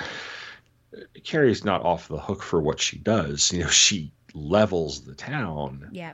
Carrie's 1.23 1.63
not 1.63 1.83
off 1.83 2.07
the 2.07 2.19
hook 2.19 2.43
for 2.43 2.61
what 2.61 2.79
she 2.79 2.97
does. 2.99 3.51
You 3.51 3.63
know, 3.63 3.69
she 3.69 4.11
levels 4.33 5.01
the 5.05 5.15
town. 5.15 5.89
Yeah. 5.91 6.13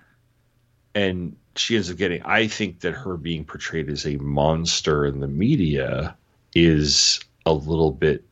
and 0.95 1.35
she 1.55 1.75
ends 1.75 1.89
up 1.91 1.97
getting 1.97 2.21
i 2.23 2.47
think 2.47 2.81
that 2.81 2.93
her 2.93 3.17
being 3.17 3.43
portrayed 3.43 3.89
as 3.89 4.05
a 4.05 4.15
monster 4.17 5.05
in 5.05 5.19
the 5.19 5.27
media 5.27 6.15
is 6.55 7.19
a 7.45 7.53
little 7.53 7.91
bit 7.91 8.23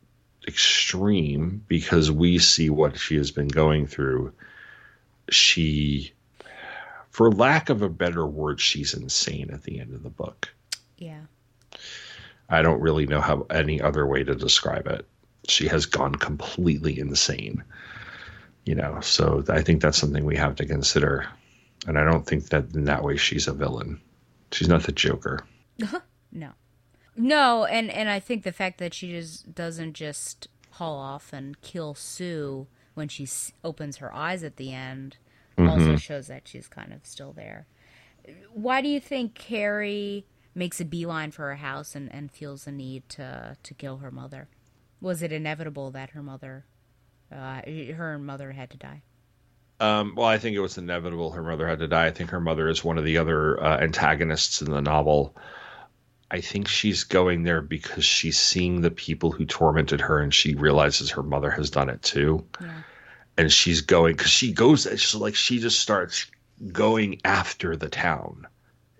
extreme 0.48 1.64
because 1.68 2.10
we 2.10 2.40
see 2.40 2.70
what 2.70 2.98
she 2.98 3.18
has 3.18 3.32
been 3.32 3.48
going 3.48 3.88
through. 3.88 4.34
She 5.30 6.14
for 7.12 7.32
lack 7.32 7.70
of 7.70 7.82
a 7.82 7.90
better 7.90 8.26
word 8.26 8.62
she's 8.62 8.94
insane 8.94 9.50
at 9.52 9.64
the 9.64 9.80
end 9.80 9.94
of 9.94 10.04
the 10.04 10.10
book. 10.10 10.50
Yeah. 10.98 11.22
i 12.50 12.62
don't 12.62 12.82
really 12.82 13.06
know 13.06 13.22
how 13.22 13.46
any 13.50 13.82
other 13.82 14.06
way 14.06 14.24
to 14.24 14.36
describe 14.36 14.88
it. 14.88 15.06
She 15.48 15.68
has 15.68 15.86
gone 15.86 16.16
completely 16.16 17.00
insane 17.00 17.64
you 18.66 18.76
know 18.76 19.00
so 19.02 19.44
i 19.50 19.62
think 19.62 19.82
that's 19.82 19.98
something 19.98 20.26
we 20.26 20.38
have 20.38 20.56
to 20.56 20.66
consider. 20.66 21.28
And 21.88 21.98
i 21.98 22.04
don't 22.04 22.26
think 22.26 22.50
that 22.50 22.74
in 22.74 22.86
that 22.86 23.04
way 23.04 23.18
she's 23.18 23.48
a 23.48 23.54
villain. 23.54 24.00
She's 24.52 24.70
not 24.70 24.84
the 24.84 24.92
joker. 24.92 25.46
No. 26.32 26.52
No, 27.18 27.66
and 27.66 27.90
and 27.90 28.10
I 28.10 28.20
think 28.20 28.44
the 28.44 28.52
fact 28.52 28.78
that 28.78 28.94
she 28.94 29.10
just 29.12 29.54
doesn't 29.56 29.94
just 29.94 30.48
haul 30.72 30.98
off 30.98 31.34
and 31.34 31.60
kill 31.62 31.96
Sue 31.96 32.68
when 32.94 33.08
she 33.08 33.24
s- 33.24 33.52
opens 33.64 33.98
her 33.98 34.14
eyes 34.14 34.44
at 34.44 34.58
the 34.58 34.72
end 34.74 35.18
also 35.58 35.96
Mhm. 35.96 36.00
shows 36.00 36.28
that 36.28 36.48
she's 36.48 36.68
kind 36.68 36.94
of 36.94 37.04
still 37.06 37.34
there. 37.34 37.66
Why 38.54 38.82
do 38.82 38.88
you 38.88 39.00
think 39.00 39.34
Carrie 39.34 40.26
makes 40.54 40.80
a 40.80 40.86
beeline 40.86 41.32
for 41.32 41.48
her 41.50 41.56
house 41.56 41.96
and, 41.96 42.12
and 42.14 42.32
feels 42.32 42.66
the 42.66 42.72
need 42.72 43.10
to 43.10 43.58
to 43.62 43.74
kill 43.74 43.98
her 43.98 44.12
mother? 44.12 44.48
Was 45.02 45.24
it 45.24 45.32
inevitable 45.32 45.90
that 45.92 46.12
her 46.12 46.22
mother, 46.22 46.66
uh, 47.32 47.62
her 47.96 48.20
mother 48.20 48.52
had 48.52 48.70
to 48.72 48.78
die? 48.78 49.02
um, 49.80 50.14
well 50.16 50.26
i 50.28 50.40
think 50.40 50.56
it 50.56 50.60
was 50.60 50.78
inevitable 50.80 51.32
her 51.32 51.44
mother 51.44 51.68
had 51.68 51.78
to 51.78 51.88
die 51.88 52.08
i 52.08 52.12
think 52.12 52.32
her 52.32 52.40
mother 52.40 52.68
is 52.68 52.84
one 52.84 52.98
of 52.98 53.04
the 53.04 53.20
other 53.20 53.64
uh, 53.64 53.78
antagonists 53.80 54.60
in 54.60 54.72
the 54.72 54.82
novel 54.82 55.36
i 56.32 56.42
think 56.42 56.68
she's 56.68 57.04
going 57.04 57.44
there 57.44 57.62
because 57.62 58.04
she's 58.04 58.38
seeing 58.38 58.82
the 58.82 58.92
people 58.92 59.32
who 59.32 59.46
tormented 59.46 60.02
her 60.02 60.20
and 60.20 60.34
she 60.34 60.56
realizes 60.56 61.10
her 61.12 61.24
mother 61.24 61.50
has 61.50 61.70
done 61.70 61.90
it 61.90 62.02
too 62.02 62.46
Yeah. 62.62 62.82
and 63.38 63.52
she's 63.52 63.82
going 63.82 64.16
because 64.16 64.32
she 64.32 64.52
goes 64.54 64.86
it's 64.86 65.02
just 65.02 65.16
like 65.16 65.36
she 65.36 65.60
just 65.60 65.80
starts 65.80 66.30
going 66.72 67.22
after 67.24 67.76
the 67.76 67.90
town 67.90 68.48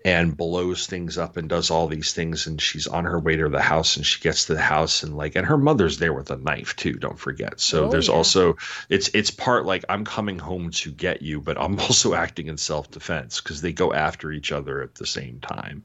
and 0.04 0.36
blows 0.36 0.86
things 0.86 1.18
up 1.18 1.36
and 1.36 1.48
does 1.48 1.70
all 1.70 1.88
these 1.88 2.12
things 2.12 2.46
and 2.46 2.62
she's 2.62 2.86
on 2.86 3.04
her 3.04 3.18
way 3.18 3.34
to 3.36 3.48
the 3.48 3.60
house 3.60 3.96
and 3.96 4.06
she 4.06 4.20
gets 4.20 4.44
to 4.46 4.54
the 4.54 4.60
house 4.60 5.02
and 5.02 5.16
like 5.16 5.34
and 5.34 5.46
her 5.46 5.58
mother's 5.58 5.98
there 5.98 6.12
with 6.12 6.30
a 6.30 6.36
knife 6.36 6.76
too 6.76 6.92
don't 6.94 7.18
forget. 7.18 7.58
So 7.60 7.86
Oh, 7.86 7.88
there's 7.88 8.08
yeah. 8.08 8.14
also 8.14 8.56
it's 8.88 9.08
it's 9.12 9.30
part 9.32 9.66
like 9.66 9.84
i'm 9.88 10.04
coming 10.04 10.38
home 10.38 10.70
to 10.70 10.92
get 10.92 11.20
you 11.22 11.40
but 11.40 11.60
i'm 11.60 11.78
also 11.80 12.14
acting 12.14 12.46
in 12.46 12.56
self-defense 12.56 13.40
because 13.40 13.60
they 13.60 13.72
go 13.72 13.92
after 13.92 14.30
each 14.30 14.52
other 14.52 14.80
at 14.82 14.94
the 14.94 15.06
same 15.06 15.40
time. 15.40 15.82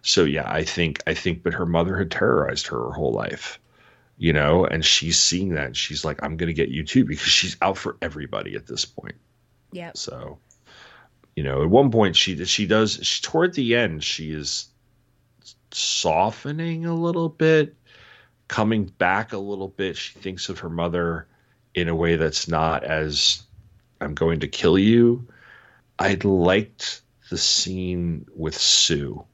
So 0.00 0.24
yeah 0.24 0.50
i 0.50 0.64
think 0.64 1.02
i 1.06 1.14
think 1.14 1.42
but 1.42 1.52
her 1.54 1.66
mother 1.66 1.96
had 1.96 2.10
terrorized 2.10 2.68
her 2.68 2.78
her 2.86 2.92
whole 2.92 3.12
life 3.12 3.60
you 4.16 4.32
know 4.32 4.64
and 4.64 4.84
she's 4.84 5.18
seeing 5.18 5.50
that 5.54 5.66
and 5.66 5.76
she's 5.76 6.04
like 6.04 6.22
i'm 6.22 6.36
gonna 6.36 6.52
get 6.52 6.68
you 6.70 6.84
too 6.84 7.04
because 7.04 7.26
she's 7.28 7.56
out 7.62 7.76
for 7.76 7.96
everybody 8.02 8.56
at 8.56 8.66
this 8.66 8.84
point. 8.86 9.16
Yeah 9.72 9.92
so 9.94 10.38
you 11.36 11.42
know 11.42 11.62
at 11.62 11.70
one 11.70 11.90
point 11.90 12.16
she 12.16 12.44
she 12.44 12.66
does 12.66 12.98
she, 13.02 13.22
toward 13.22 13.54
the 13.54 13.74
end 13.74 14.02
she 14.04 14.32
is 14.32 14.68
softening 15.70 16.84
a 16.84 16.94
little 16.94 17.28
bit 17.28 17.74
coming 18.48 18.84
back 18.84 19.32
a 19.32 19.38
little 19.38 19.68
bit 19.68 19.96
she 19.96 20.18
thinks 20.18 20.48
of 20.48 20.58
her 20.58 20.68
mother 20.68 21.26
in 21.74 21.88
a 21.88 21.94
way 21.94 22.16
that's 22.16 22.48
not 22.48 22.84
as 22.84 23.42
i'm 24.00 24.14
going 24.14 24.40
to 24.40 24.48
kill 24.48 24.78
you 24.78 25.26
i 25.98 26.14
liked 26.22 27.00
the 27.30 27.38
scene 27.38 28.26
with 28.34 28.54
sue 28.54 29.24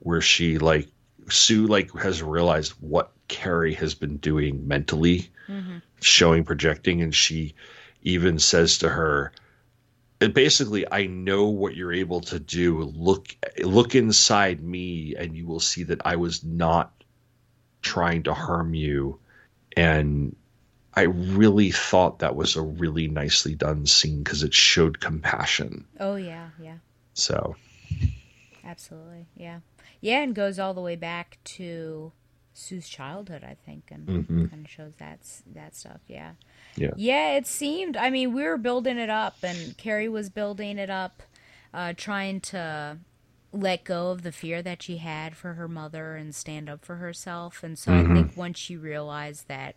where 0.00 0.20
she 0.20 0.58
like 0.58 0.88
sue 1.30 1.66
like 1.66 1.90
has 1.92 2.22
realized 2.22 2.72
what 2.80 3.12
carrie 3.28 3.74
has 3.74 3.94
been 3.94 4.16
doing 4.18 4.66
mentally 4.68 5.28
Mm-hmm. 5.46 5.76
showing 6.00 6.42
projecting 6.42 7.02
and 7.02 7.14
she 7.14 7.54
even 8.02 8.38
says 8.38 8.78
to 8.78 8.88
her 8.88 9.30
basically 10.32 10.90
i 10.90 11.06
know 11.06 11.46
what 11.46 11.76
you're 11.76 11.92
able 11.92 12.20
to 12.20 12.38
do 12.38 12.80
look 12.94 13.36
look 13.62 13.94
inside 13.94 14.62
me 14.62 15.14
and 15.18 15.36
you 15.36 15.46
will 15.46 15.60
see 15.60 15.82
that 15.82 16.00
i 16.06 16.16
was 16.16 16.42
not 16.42 16.92
trying 17.82 18.22
to 18.22 18.32
harm 18.32 18.72
you 18.74 19.18
and 19.76 20.34
i 20.94 21.02
really 21.02 21.70
thought 21.70 22.20
that 22.20 22.36
was 22.36 22.56
a 22.56 22.62
really 22.62 23.06
nicely 23.08 23.54
done 23.54 23.84
scene 23.84 24.22
because 24.22 24.42
it 24.42 24.54
showed 24.54 24.98
compassion 25.00 25.84
Oh 26.00 26.16
yeah, 26.16 26.48
yeah. 26.58 26.78
so 27.14 27.54
Absolutely, 28.66 29.26
yeah, 29.36 29.60
yeah, 30.00 30.22
and 30.22 30.34
goes 30.34 30.58
all 30.58 30.72
the 30.72 30.80
way 30.80 30.96
back 30.96 31.36
to 31.44 32.12
Sue's 32.54 32.88
childhood, 32.88 33.44
I 33.44 33.56
think, 33.66 33.90
and 33.90 34.08
Mhm. 34.08 34.50
kind 34.50 34.64
of 34.64 34.70
shows 34.70 34.94
that 34.96 35.20
that 35.54 35.74
stuff. 35.76 36.00
Yeah, 36.08 36.32
Yeah. 36.76 36.90
yeah. 36.96 37.36
It 37.36 37.46
seemed. 37.46 37.96
I 37.96 38.10
mean, 38.10 38.32
we 38.32 38.42
were 38.44 38.58
building 38.58 38.98
it 38.98 39.10
up, 39.10 39.38
and 39.42 39.76
Carrie 39.76 40.08
was 40.08 40.28
building 40.30 40.78
it 40.78 40.90
up, 40.90 41.22
uh, 41.72 41.92
trying 41.96 42.40
to 42.40 42.98
let 43.52 43.84
go 43.84 44.10
of 44.10 44.22
the 44.22 44.32
fear 44.32 44.62
that 44.62 44.82
she 44.82 44.96
had 44.96 45.36
for 45.36 45.54
her 45.54 45.68
mother 45.68 46.16
and 46.16 46.34
stand 46.34 46.68
up 46.68 46.84
for 46.84 46.96
herself. 46.96 47.62
And 47.62 47.78
so 47.78 47.92
Mhm. 47.92 48.10
I 48.10 48.14
think 48.14 48.36
once 48.36 48.58
she 48.58 48.76
realized 48.76 49.46
that, 49.46 49.76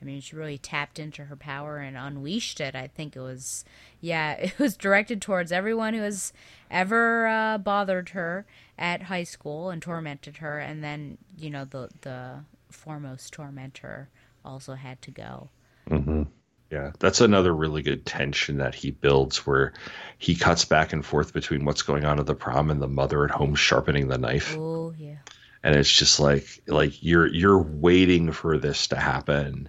I 0.00 0.04
mean, 0.06 0.20
she 0.22 0.34
really 0.36 0.56
tapped 0.56 0.98
into 0.98 1.24
her 1.26 1.36
power 1.36 1.78
and 1.78 1.94
unleashed 1.96 2.58
it. 2.60 2.74
I 2.74 2.86
think 2.86 3.16
it 3.16 3.20
was, 3.20 3.66
yeah, 4.00 4.32
it 4.38 4.58
was 4.58 4.76
directed 4.78 5.20
towards 5.20 5.52
everyone 5.52 5.92
who 5.92 6.00
has 6.02 6.32
ever 6.70 7.26
uh, 7.26 7.58
bothered 7.58 8.10
her 8.10 8.46
at 8.78 9.02
high 9.02 9.24
school 9.24 9.68
and 9.68 9.82
tormented 9.82 10.38
her. 10.38 10.58
And 10.58 10.82
then, 10.82 11.18
you 11.36 11.50
know, 11.50 11.66
the 11.66 11.90
the 12.00 12.44
foremost 12.70 13.32
tormentor 13.34 14.08
also 14.44 14.74
had 14.74 15.02
to 15.02 15.10
go. 15.10 15.50
hmm 15.88 16.22
Yeah, 16.70 16.92
that's 16.98 17.20
another 17.22 17.54
really 17.54 17.80
good 17.82 18.04
tension 18.04 18.58
that 18.58 18.74
he 18.74 18.90
builds 18.90 19.46
where 19.46 19.72
he 20.18 20.34
cuts 20.34 20.66
back 20.66 20.92
and 20.92 21.04
forth 21.04 21.32
between 21.32 21.64
what's 21.64 21.82
going 21.82 22.04
on 22.04 22.18
at 22.18 22.26
the 22.26 22.34
prom 22.34 22.70
and 22.70 22.82
the 22.82 22.88
mother 22.88 23.24
at 23.24 23.30
home 23.30 23.54
sharpening 23.54 24.08
the 24.08 24.18
knife. 24.18 24.54
Oh 24.58 24.92
yeah. 24.98 25.16
And 25.62 25.74
it's 25.74 25.90
just 25.90 26.20
like 26.20 26.46
like 26.66 27.02
you're 27.02 27.26
you're 27.26 27.58
waiting 27.58 28.32
for 28.32 28.58
this 28.58 28.88
to 28.88 28.96
happen 28.96 29.68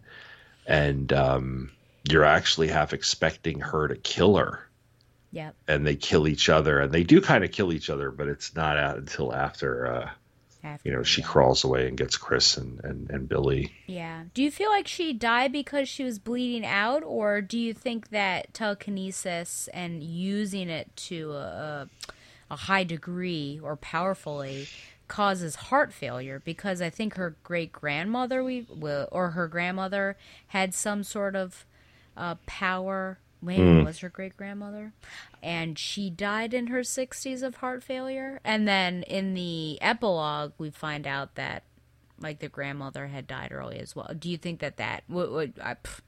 and 0.68 1.12
um 1.14 1.72
you're 2.10 2.26
actually 2.26 2.68
half 2.68 2.94
expecting 2.94 3.60
her 3.60 3.88
to 3.88 3.96
kill 3.96 4.36
her 4.38 4.66
Yep. 5.32 5.56
and 5.68 5.86
they 5.86 5.96
kill 5.96 6.28
each 6.28 6.50
other 6.50 6.80
and 6.80 6.92
they 6.92 7.04
do 7.04 7.22
kind 7.22 7.44
of 7.44 7.52
kill 7.52 7.72
each 7.72 7.90
other 7.90 8.12
but 8.12 8.28
it's 8.28 8.56
not 8.56 8.78
out 8.78 8.98
until 8.98 9.34
after 9.34 9.88
uh 9.88 10.10
you 10.84 10.91
know 10.91 11.03
she 11.03 11.22
crawls 11.22 11.64
away 11.64 11.88
and 11.88 11.98
gets 11.98 12.18
Chris 12.18 12.57
and 12.57 12.84
and, 12.84 13.10
and 13.10 13.30
Billy 13.30 13.72
Yeah. 13.88 14.23
Do 14.34 14.44
you 14.44 14.52
feel 14.52 14.69
like 14.69 14.88
she 14.88 15.14
died 15.14 15.52
because 15.52 15.90
she 15.90 16.03
was 16.03 16.19
bleeding 16.19 16.65
out, 16.65 17.03
or 17.03 17.41
do 17.41 17.57
you 17.57 17.73
think 17.73 18.10
that 18.10 18.53
telekinesis 18.53 19.68
and 19.73 20.03
using 20.03 20.69
it 20.69 20.95
to 20.95 21.34
a, 21.34 21.90
a 22.49 22.56
high 22.56 22.84
degree 22.84 23.60
or 23.61 23.76
powerfully 23.76 24.68
causes 25.07 25.56
heart 25.56 25.91
failure? 25.91 26.41
Because 26.44 26.81
I 26.81 26.90
think 26.90 27.15
her 27.15 27.36
great 27.44 27.72
grandmother, 27.72 28.44
we 28.44 28.65
or 29.11 29.31
her 29.31 29.48
grandmother 29.48 30.18
had 30.48 30.73
some 30.73 31.03
sort 31.03 31.36
of 31.36 31.65
uh, 32.15 32.36
power. 32.45 33.19
Wait, 33.41 33.57
Hmm. 33.57 33.84
was 33.84 33.99
her 33.99 34.10
great 34.10 34.36
grandmother? 34.36 34.91
And 35.41 35.80
she 35.80 36.10
died 36.10 36.53
in 36.53 36.68
her 36.68 36.84
60s 36.84 37.41
of 37.41 37.57
heart 37.57 37.84
failure. 37.84 38.40
And 38.44 38.68
then 38.68 39.03
in 39.03 39.34
the 39.34 39.78
epilogue, 39.82 40.53
we 40.57 40.70
find 40.70 41.07
out 41.07 41.36
that 41.36 41.64
like 42.22 42.40
the 42.40 42.49
grandmother 42.49 43.07
had 43.07 43.28
died 43.28 43.52
early 43.52 43.80
as 43.80 43.95
well. 43.95 44.11
Do 44.18 44.30
you 44.30 44.38
think 44.38 44.60
that 44.60 44.76
that 44.76 45.03
would, 45.07 45.30
would 45.32 45.53
I, 45.64 45.76
pff, 45.76 46.02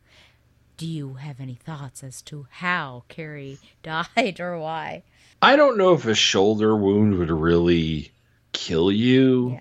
do 0.76 0.86
you 0.86 1.14
have 1.14 1.40
any 1.40 1.56
thoughts 1.56 2.04
as 2.04 2.22
to 2.24 2.48
how 2.50 3.04
Carrie 3.08 3.60
died 3.84 4.40
or 4.42 4.60
why? 4.60 5.04
I 5.42 5.56
don't 5.56 5.78
know 5.78 5.94
if 5.94 6.06
a 6.06 6.14
shoulder 6.14 6.76
wound 6.76 7.18
would 7.18 7.32
really 7.32 8.12
kill 8.52 8.92
you 8.92 9.58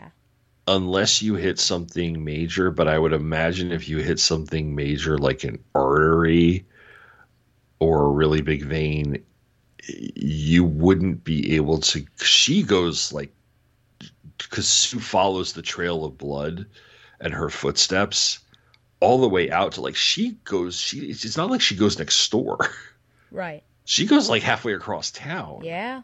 unless 0.66 1.22
you 1.22 1.34
hit 1.36 1.58
something 1.60 2.24
major, 2.24 2.70
but 2.70 2.88
I 2.88 2.98
would 2.98 3.12
imagine 3.12 3.70
if 3.72 3.88
you 3.88 3.98
hit 3.98 4.18
something 4.20 4.74
major 4.74 5.18
like 5.18 5.44
an 5.44 5.62
artery 5.74 6.64
or 7.80 8.04
a 8.04 8.10
really 8.10 8.40
big 8.42 8.62
vein, 8.62 9.24
you 9.88 10.62
wouldn't 10.64 11.24
be 11.24 11.56
able 11.56 11.78
to. 11.78 12.06
She 12.22 12.62
goes 12.62 13.12
like, 13.12 13.32
because 14.38 14.68
Sue 14.68 15.00
follows 15.00 15.52
the 15.52 15.62
trail 15.62 16.04
of 16.04 16.16
blood 16.16 16.66
and 17.20 17.34
her 17.34 17.50
footsteps 17.50 18.38
all 19.00 19.20
the 19.20 19.28
way 19.28 19.50
out 19.50 19.72
to 19.72 19.80
like, 19.80 19.96
she 19.96 20.36
goes, 20.44 20.78
she, 20.78 20.98
it's 20.98 21.36
not 21.36 21.50
like 21.50 21.60
she 21.60 21.74
goes 21.74 21.98
next 21.98 22.30
door. 22.30 22.58
Right. 23.30 23.62
She 23.84 24.06
goes 24.06 24.28
like 24.28 24.42
halfway 24.42 24.74
across 24.74 25.10
town. 25.10 25.62
Yeah. 25.64 26.02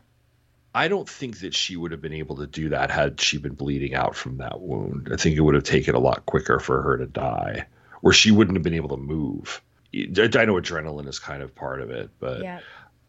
I 0.74 0.88
don't 0.88 1.08
think 1.08 1.40
that 1.40 1.54
she 1.54 1.76
would 1.76 1.92
have 1.92 2.02
been 2.02 2.12
able 2.12 2.36
to 2.36 2.46
do 2.46 2.68
that 2.70 2.90
had 2.90 3.20
she 3.20 3.38
been 3.38 3.54
bleeding 3.54 3.94
out 3.94 4.14
from 4.14 4.36
that 4.38 4.60
wound. 4.60 5.08
I 5.10 5.16
think 5.16 5.36
it 5.36 5.40
would 5.40 5.54
have 5.54 5.64
taken 5.64 5.94
a 5.94 5.98
lot 5.98 6.26
quicker 6.26 6.58
for 6.58 6.82
her 6.82 6.98
to 6.98 7.06
die, 7.06 7.66
or 8.02 8.12
she 8.12 8.30
wouldn't 8.30 8.56
have 8.56 8.62
been 8.62 8.74
able 8.74 8.90
to 8.90 8.98
move. 8.98 9.62
I 9.94 10.44
know 10.44 10.54
adrenaline 10.54 11.08
is 11.08 11.18
kind 11.18 11.42
of 11.42 11.54
part 11.54 11.80
of 11.80 11.90
it, 11.90 12.10
but 12.18 12.42
Yeah. 12.42 12.60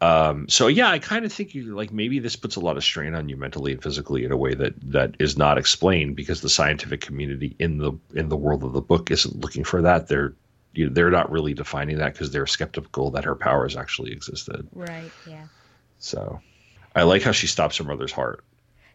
um, 0.02 0.48
so 0.48 0.68
yeah, 0.68 0.90
I 0.90 1.00
kind 1.00 1.26
of 1.26 1.34
think 1.34 1.56
you 1.56 1.76
like 1.76 1.92
maybe 1.92 2.20
this 2.20 2.36
puts 2.36 2.56
a 2.56 2.60
lot 2.60 2.78
of 2.78 2.84
strain 2.84 3.16
on 3.16 3.30
you 3.30 3.38
mentally 3.38 3.74
and 3.74 3.82
physically 3.82 4.24
in 4.26 4.32
a 4.32 4.38
way 4.38 4.54
that 4.54 4.74
that 4.92 5.16
is 5.20 5.38
not 5.38 5.58
explained 5.58 6.16
because 6.16 6.42
the 6.42 6.50
scientific 6.50 7.02
community 7.02 7.56
in 7.60 7.78
the 7.78 7.94
in 8.14 8.30
the 8.30 8.38
world 8.38 8.64
of 8.64 8.74
the 8.74 8.82
book 8.82 9.12
isn't 9.12 9.40
looking 9.40 9.64
for 9.64 9.82
that. 9.82 10.08
They're 10.08 10.34
you 10.74 10.88
know, 10.88 10.94
they're 10.94 11.10
not 11.10 11.32
really 11.32 11.54
defining 11.54 11.98
that 11.98 12.14
because 12.14 12.32
they're 12.32 12.46
skeptical 12.46 13.12
that 13.12 13.26
her 13.26 13.36
powers 13.36 13.76
actually 13.76 14.12
existed. 14.12 14.68
Right. 14.74 15.12
Yeah. 15.28 15.48
So 15.98 16.40
I 16.96 17.04
like 17.04 17.24
how 17.24 17.32
she 17.32 17.48
stops 17.48 17.78
her 17.78 17.84
mother's 17.84 18.12
heart. 18.12 18.44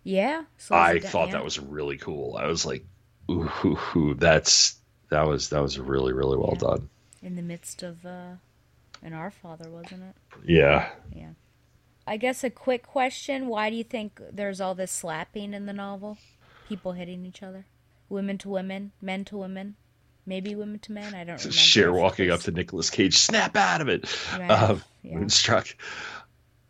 Yeah. 0.05 0.43
I 0.71 0.99
thought 1.01 1.29
yeah. 1.29 1.33
that 1.35 1.45
was 1.45 1.59
really 1.59 1.97
cool. 1.97 2.37
I 2.37 2.47
was 2.47 2.65
like, 2.65 2.85
ooh, 3.31 3.43
hoo, 3.43 3.75
hoo, 3.75 4.15
that's 4.15 4.77
that 5.11 5.27
was 5.27 5.51
that 5.51 5.63
was 5.63 5.79
really 5.79 6.13
really 6.13 6.37
well 6.37 6.55
done. 6.55 6.89
In 7.23 7.37
the 7.37 7.43
midst 7.43 7.83
of 7.83 8.05
uh, 8.05 8.33
an 9.03 9.13
Our 9.13 9.31
Father, 9.31 9.71
wasn't 9.71 10.03
it? 10.03 10.15
Yeah. 10.45 10.91
Yeah. 11.15 11.31
I 12.07 12.17
guess 12.17 12.43
a 12.43 12.51
quick 12.51 12.85
question: 12.87 13.47
Why 13.47 13.71
do 13.71 13.77
you 13.77 13.85
think 13.85 14.21
there's 14.33 14.61
all 14.61 14.75
this 14.75 14.91
slapping 14.91 15.55
in 15.55 15.67
the 15.67 15.73
novel? 15.73 16.19
People 16.69 16.93
hitting 16.93 17.25
each 17.25 17.43
other, 17.43 17.67
women 18.09 18.39
to 18.39 18.49
women, 18.49 18.93
men 19.01 19.25
to 19.27 19.37
women, 19.37 19.77
maybe 20.27 20.55
women 20.55 20.79
to 20.81 20.93
men. 20.93 21.15
I 21.15 21.19
don't 21.25 21.39
remember. 21.39 21.53
Cher 21.53 21.93
walking 21.93 22.31
up 22.31 22.41
to 22.41 22.51
Nicolas 22.51 22.91
Cage, 22.91 23.19
snap 23.19 23.57
out 23.57 23.81
of 23.81 23.89
it. 23.89 24.05
Right, 24.37 24.51
Um, 24.51 24.83
yeah. 25.03 25.15
Moonstruck. 25.19 25.77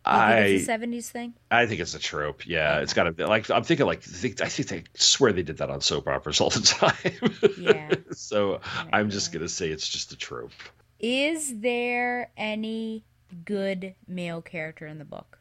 I 0.05 0.43
think 0.43 0.59
it's 0.59 0.67
a 0.67 0.77
'70s 0.77 1.09
thing? 1.09 1.33
I 1.49 1.65
think 1.65 1.79
it's 1.81 1.95
a 1.95 1.99
trope. 1.99 2.45
Yeah, 2.45 2.79
it's 2.79 2.93
got 2.93 3.03
to 3.03 3.11
be 3.11 3.23
like 3.23 3.49
I'm 3.49 3.63
thinking 3.63 3.85
like 3.85 4.01
think, 4.01 4.41
I 4.41 4.49
think 4.49 4.67
they 4.67 4.83
swear 4.95 5.31
they 5.31 5.43
did 5.43 5.57
that 5.57 5.69
on 5.69 5.81
soap 5.81 6.07
operas 6.07 6.41
all 6.41 6.49
the 6.49 6.61
time. 6.61 7.53
Yeah. 7.57 7.95
so 8.11 8.59
I'm 8.91 9.09
just 9.09 9.31
gonna 9.31 9.49
say 9.49 9.69
it's 9.69 9.87
just 9.87 10.11
a 10.11 10.17
trope. 10.17 10.51
Is 10.99 11.59
there 11.59 12.31
any 12.37 13.05
good 13.45 13.95
male 14.07 14.41
character 14.41 14.87
in 14.87 14.99
the 14.99 15.05
book? 15.05 15.39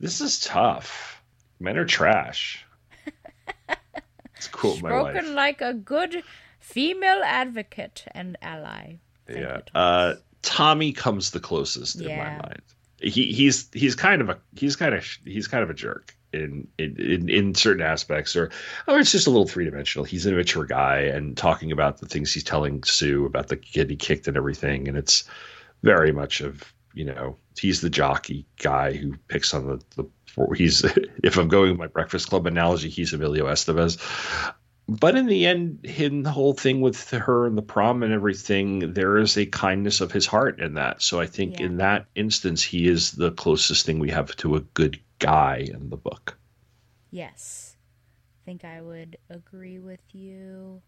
This 0.00 0.20
is 0.20 0.40
tough. 0.40 1.22
Men 1.58 1.76
are 1.76 1.84
trash. 1.84 2.64
It's 4.40 4.48
cool. 4.48 4.78
My 4.80 4.88
Spoken 4.88 5.34
like 5.34 5.60
a 5.60 5.74
good 5.74 6.22
female 6.60 7.20
advocate 7.22 8.06
and 8.12 8.38
ally. 8.40 8.94
yeah. 9.28 9.60
Uh, 9.74 10.14
Tommy 10.40 10.92
comes 10.92 11.30
the 11.32 11.40
closest 11.40 12.00
in 12.00 12.16
my 12.16 12.30
mind. 12.30 12.62
He 13.00 13.32
he's 13.32 13.68
he's 13.72 13.94
kind 13.94 14.20
of 14.20 14.28
a 14.28 14.38
he's 14.56 14.76
kind 14.76 14.94
of 14.94 15.04
he's 15.24 15.48
kind 15.48 15.62
of 15.62 15.70
a 15.70 15.74
jerk 15.74 16.14
in 16.32 16.68
in 16.78 16.96
in, 17.00 17.28
in 17.28 17.54
certain 17.54 17.82
aspects, 17.82 18.36
or 18.36 18.50
or 18.86 18.98
it's 18.98 19.12
just 19.12 19.26
a 19.26 19.30
little 19.30 19.46
three 19.46 19.64
dimensional. 19.64 20.04
He's 20.04 20.26
an 20.26 20.34
immature 20.34 20.64
guy 20.64 21.00
and 21.00 21.36
talking 21.36 21.72
about 21.72 21.98
the 21.98 22.06
things 22.06 22.32
he's 22.32 22.44
telling 22.44 22.82
Sue 22.84 23.26
about 23.26 23.48
the 23.48 23.56
kid 23.56 23.90
he 23.90 23.96
kicked 23.96 24.28
and 24.28 24.36
everything, 24.36 24.88
and 24.88 24.96
it's 24.96 25.24
very 25.82 26.12
much 26.12 26.40
of 26.40 26.72
you 26.94 27.04
know 27.04 27.36
he's 27.58 27.80
the 27.80 27.90
jockey 27.90 28.46
guy 28.58 28.92
who 28.92 29.16
picks 29.28 29.54
on 29.54 29.66
the 29.66 29.82
the 29.96 30.54
he's 30.56 30.84
if 31.24 31.38
I'm 31.38 31.48
going 31.48 31.70
with 31.70 31.78
my 31.78 31.86
Breakfast 31.86 32.28
Club 32.28 32.46
analogy, 32.46 32.88
he's 32.88 33.12
Emilio 33.12 33.46
Estevez. 33.46 33.98
But 34.90 35.14
in 35.14 35.26
the 35.26 35.46
end, 35.46 35.84
in 35.84 36.24
the 36.24 36.32
whole 36.32 36.52
thing 36.52 36.80
with 36.80 37.10
her 37.10 37.46
and 37.46 37.56
the 37.56 37.62
prom 37.62 38.02
and 38.02 38.12
everything, 38.12 38.92
there 38.92 39.18
is 39.18 39.38
a 39.38 39.46
kindness 39.46 40.00
of 40.00 40.10
his 40.10 40.26
heart 40.26 40.58
in 40.58 40.74
that. 40.74 41.00
So 41.00 41.20
I 41.20 41.26
think 41.26 41.60
in 41.60 41.76
that 41.76 42.06
instance, 42.16 42.60
he 42.60 42.88
is 42.88 43.12
the 43.12 43.30
closest 43.30 43.86
thing 43.86 44.00
we 44.00 44.10
have 44.10 44.34
to 44.38 44.56
a 44.56 44.60
good 44.60 44.98
guy 45.20 45.58
in 45.72 45.90
the 45.90 45.96
book. 45.96 46.36
Yes. 47.12 47.76
I 48.42 48.44
think 48.44 48.64
I 48.64 48.80
would 48.80 49.16
agree 49.28 49.78
with 49.78 50.00
you. 50.12 50.82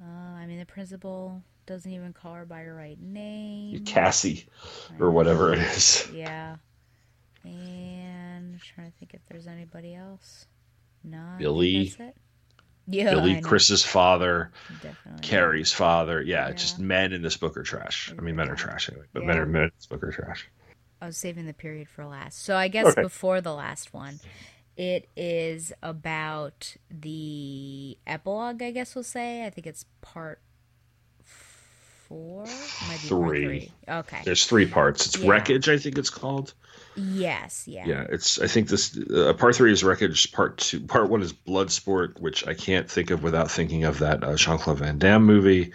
Uh, 0.00 0.36
I 0.36 0.46
mean, 0.46 0.60
the 0.60 0.66
principal 0.66 1.42
doesn't 1.66 1.90
even 1.90 2.12
call 2.12 2.34
her 2.34 2.44
by 2.44 2.60
her 2.60 2.74
right 2.74 3.00
name. 3.00 3.84
Cassie, 3.84 4.46
or 5.00 5.10
whatever 5.10 5.52
it 5.52 5.58
is. 5.58 6.08
Yeah. 6.14 6.54
And 7.42 8.54
I'm 8.54 8.60
trying 8.60 8.92
to 8.92 8.98
think 8.98 9.12
if 9.14 9.22
there's 9.28 9.48
anybody 9.48 9.96
else. 9.96 10.46
No. 11.02 11.34
Billy. 11.36 11.92
Yeah. 12.86 13.10
Billy. 13.10 13.40
Chris's 13.40 13.84
father, 13.84 14.50
Definitely. 14.82 15.22
Carrie's 15.22 15.72
father. 15.72 16.20
Yeah, 16.20 16.50
just 16.52 16.78
men 16.78 17.12
in 17.12 17.22
this 17.22 17.36
book 17.36 17.56
are 17.56 17.62
trash. 17.62 18.12
I 18.16 18.20
mean, 18.20 18.36
men 18.36 18.48
are 18.48 18.56
trash 18.56 18.88
anyway, 18.90 19.06
but 19.12 19.24
men 19.24 19.38
are 19.38 19.46
men 19.46 19.62
in 19.64 19.70
this 19.76 19.86
book 19.86 20.02
are 20.02 20.10
trash. 20.10 20.48
I 21.00 21.06
was 21.06 21.16
saving 21.16 21.46
the 21.46 21.52
period 21.54 21.88
for 21.88 22.04
last. 22.06 22.44
So 22.44 22.56
I 22.56 22.68
guess 22.68 22.86
Okay. 22.86 23.02
before 23.02 23.40
the 23.40 23.54
last 23.54 23.92
one, 23.94 24.20
it 24.76 25.08
is 25.16 25.72
about 25.82 26.76
the 26.90 27.98
epilogue, 28.06 28.62
I 28.62 28.70
guess 28.70 28.94
we'll 28.94 29.02
say. 29.04 29.44
I 29.44 29.50
think 29.50 29.66
it's 29.66 29.84
part 30.00 30.40
four? 32.08 32.44
Might 32.44 32.48
be 32.50 32.88
part 32.88 33.00
Three. 33.00 33.44
three. 33.44 33.72
Okay. 33.88 34.18
There's 34.24 34.46
three 34.46 34.66
parts. 34.66 35.06
It's 35.06 35.18
Yeah. 35.18 35.30
wreckage, 35.30 35.68
I 35.68 35.78
think 35.78 35.98
it's 35.98 36.10
called. 36.10 36.54
Yes, 36.94 37.66
yeah. 37.66 37.86
Yeah, 37.86 38.06
it's. 38.08 38.40
I 38.40 38.46
think 38.46 38.68
this 38.68 38.98
uh, 38.98 39.32
part 39.34 39.56
three 39.56 39.72
is 39.72 39.82
wreckage. 39.82 40.30
Part 40.32 40.58
two, 40.58 40.80
part 40.80 41.08
one 41.08 41.22
is 41.22 41.32
Bloodsport, 41.32 42.20
which 42.20 42.46
I 42.46 42.54
can't 42.54 42.90
think 42.90 43.10
of 43.10 43.22
without 43.22 43.50
thinking 43.50 43.84
of 43.84 44.00
that 44.00 44.22
uh, 44.22 44.36
Jean 44.36 44.58
Claude 44.58 44.78
Van 44.78 44.98
Damme 44.98 45.24
movie. 45.24 45.72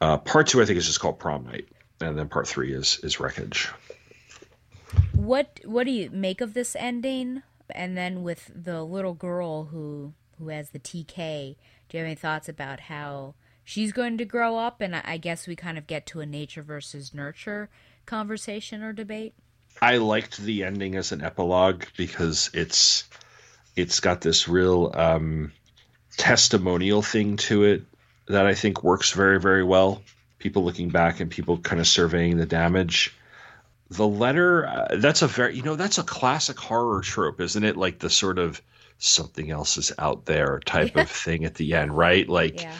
Uh, 0.00 0.18
part 0.18 0.48
two, 0.48 0.60
I 0.60 0.64
think, 0.64 0.78
is 0.78 0.86
just 0.86 1.00
called 1.00 1.18
Prom 1.18 1.44
Night, 1.44 1.68
and 2.00 2.18
then 2.18 2.28
part 2.28 2.48
three 2.48 2.72
is 2.72 2.98
is 3.02 3.20
wreckage. 3.20 3.68
What 5.12 5.60
what 5.64 5.84
do 5.84 5.92
you 5.92 6.10
make 6.10 6.40
of 6.40 6.54
this 6.54 6.76
ending? 6.76 7.42
And 7.70 7.96
then 7.96 8.22
with 8.22 8.50
the 8.54 8.82
little 8.82 9.14
girl 9.14 9.66
who 9.66 10.14
who 10.38 10.48
has 10.48 10.70
the 10.70 10.80
TK, 10.80 11.56
do 11.88 11.96
you 11.96 11.98
have 12.00 12.06
any 12.06 12.14
thoughts 12.14 12.48
about 12.48 12.80
how 12.80 13.34
she's 13.62 13.92
going 13.92 14.18
to 14.18 14.24
grow 14.24 14.56
up? 14.58 14.80
And 14.80 14.96
I 14.96 15.02
I 15.04 15.16
guess 15.16 15.46
we 15.46 15.54
kind 15.54 15.78
of 15.78 15.86
get 15.86 16.06
to 16.06 16.20
a 16.20 16.26
nature 16.26 16.62
versus 16.62 17.14
nurture 17.14 17.70
conversation 18.04 18.82
or 18.82 18.92
debate. 18.92 19.34
I 19.82 19.98
liked 19.98 20.38
the 20.38 20.64
ending 20.64 20.96
as 20.96 21.12
an 21.12 21.22
epilogue 21.22 21.84
because 21.96 22.50
it's 22.54 23.04
it's 23.76 24.00
got 24.00 24.20
this 24.20 24.48
real 24.48 24.92
um, 24.94 25.52
testimonial 26.16 27.02
thing 27.02 27.36
to 27.36 27.64
it 27.64 27.82
that 28.28 28.46
I 28.46 28.54
think 28.54 28.82
works 28.82 29.12
very 29.12 29.40
very 29.40 29.64
well. 29.64 30.02
People 30.38 30.64
looking 30.64 30.90
back 30.90 31.20
and 31.20 31.30
people 31.30 31.58
kind 31.58 31.80
of 31.80 31.86
surveying 31.86 32.36
the 32.36 32.46
damage. 32.46 33.14
The 33.90 34.06
letter 34.06 34.66
uh, 34.66 34.96
that's 34.96 35.22
a 35.22 35.26
very 35.26 35.56
you 35.56 35.62
know 35.62 35.76
that's 35.76 35.98
a 35.98 36.02
classic 36.02 36.58
horror 36.58 37.00
trope, 37.02 37.40
isn't 37.40 37.64
it? 37.64 37.76
Like 37.76 37.98
the 37.98 38.10
sort 38.10 38.38
of 38.38 38.62
something 38.98 39.50
else 39.50 39.76
is 39.76 39.92
out 39.98 40.24
there 40.24 40.60
type 40.64 40.96
of 40.96 41.10
thing 41.24 41.44
at 41.44 41.54
the 41.56 41.74
end, 41.74 41.96
right? 41.96 42.28
Like 42.28 42.62
Yeah. 42.62 42.74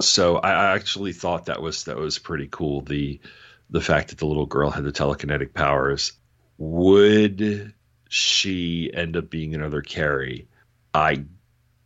so 0.00 0.36
I, 0.36 0.52
I 0.52 0.74
actually 0.74 1.12
thought 1.12 1.46
that 1.46 1.60
was 1.60 1.84
that 1.84 1.96
was 1.96 2.18
pretty 2.18 2.48
cool. 2.50 2.80
The 2.82 3.20
the 3.68 3.80
fact 3.80 4.08
that 4.08 4.18
the 4.18 4.26
little 4.26 4.46
girl 4.46 4.70
had 4.70 4.84
the 4.84 4.92
telekinetic 4.92 5.54
powers. 5.54 6.12
Would 6.60 7.72
she 8.10 8.90
end 8.92 9.16
up 9.16 9.30
being 9.30 9.54
another 9.54 9.80
Carrie? 9.80 10.46
I 10.92 11.24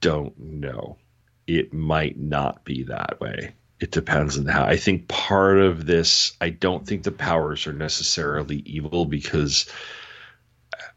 don't 0.00 0.36
know. 0.36 0.98
It 1.46 1.72
might 1.72 2.18
not 2.18 2.64
be 2.64 2.82
that 2.82 3.20
way. 3.20 3.54
It 3.78 3.92
depends 3.92 4.36
on 4.36 4.46
how. 4.46 4.64
I 4.64 4.76
think 4.76 5.06
part 5.06 5.58
of 5.58 5.86
this, 5.86 6.32
I 6.40 6.50
don't 6.50 6.84
think 6.84 7.04
the 7.04 7.12
powers 7.12 7.68
are 7.68 7.72
necessarily 7.72 8.56
evil 8.66 9.04
because 9.04 9.70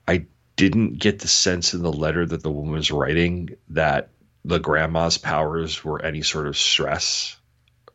I 0.07 0.25
didn't 0.55 0.97
get 0.97 1.19
the 1.19 1.27
sense 1.27 1.75
in 1.75 1.83
the 1.83 1.93
letter 1.93 2.25
that 2.25 2.41
the 2.41 2.51
woman 2.51 2.73
was 2.73 2.89
writing 2.89 3.57
that 3.69 4.09
the 4.43 4.59
grandma's 4.59 5.19
powers 5.19 5.83
were 5.83 6.01
any 6.01 6.23
sort 6.23 6.47
of 6.47 6.57
stress 6.57 7.37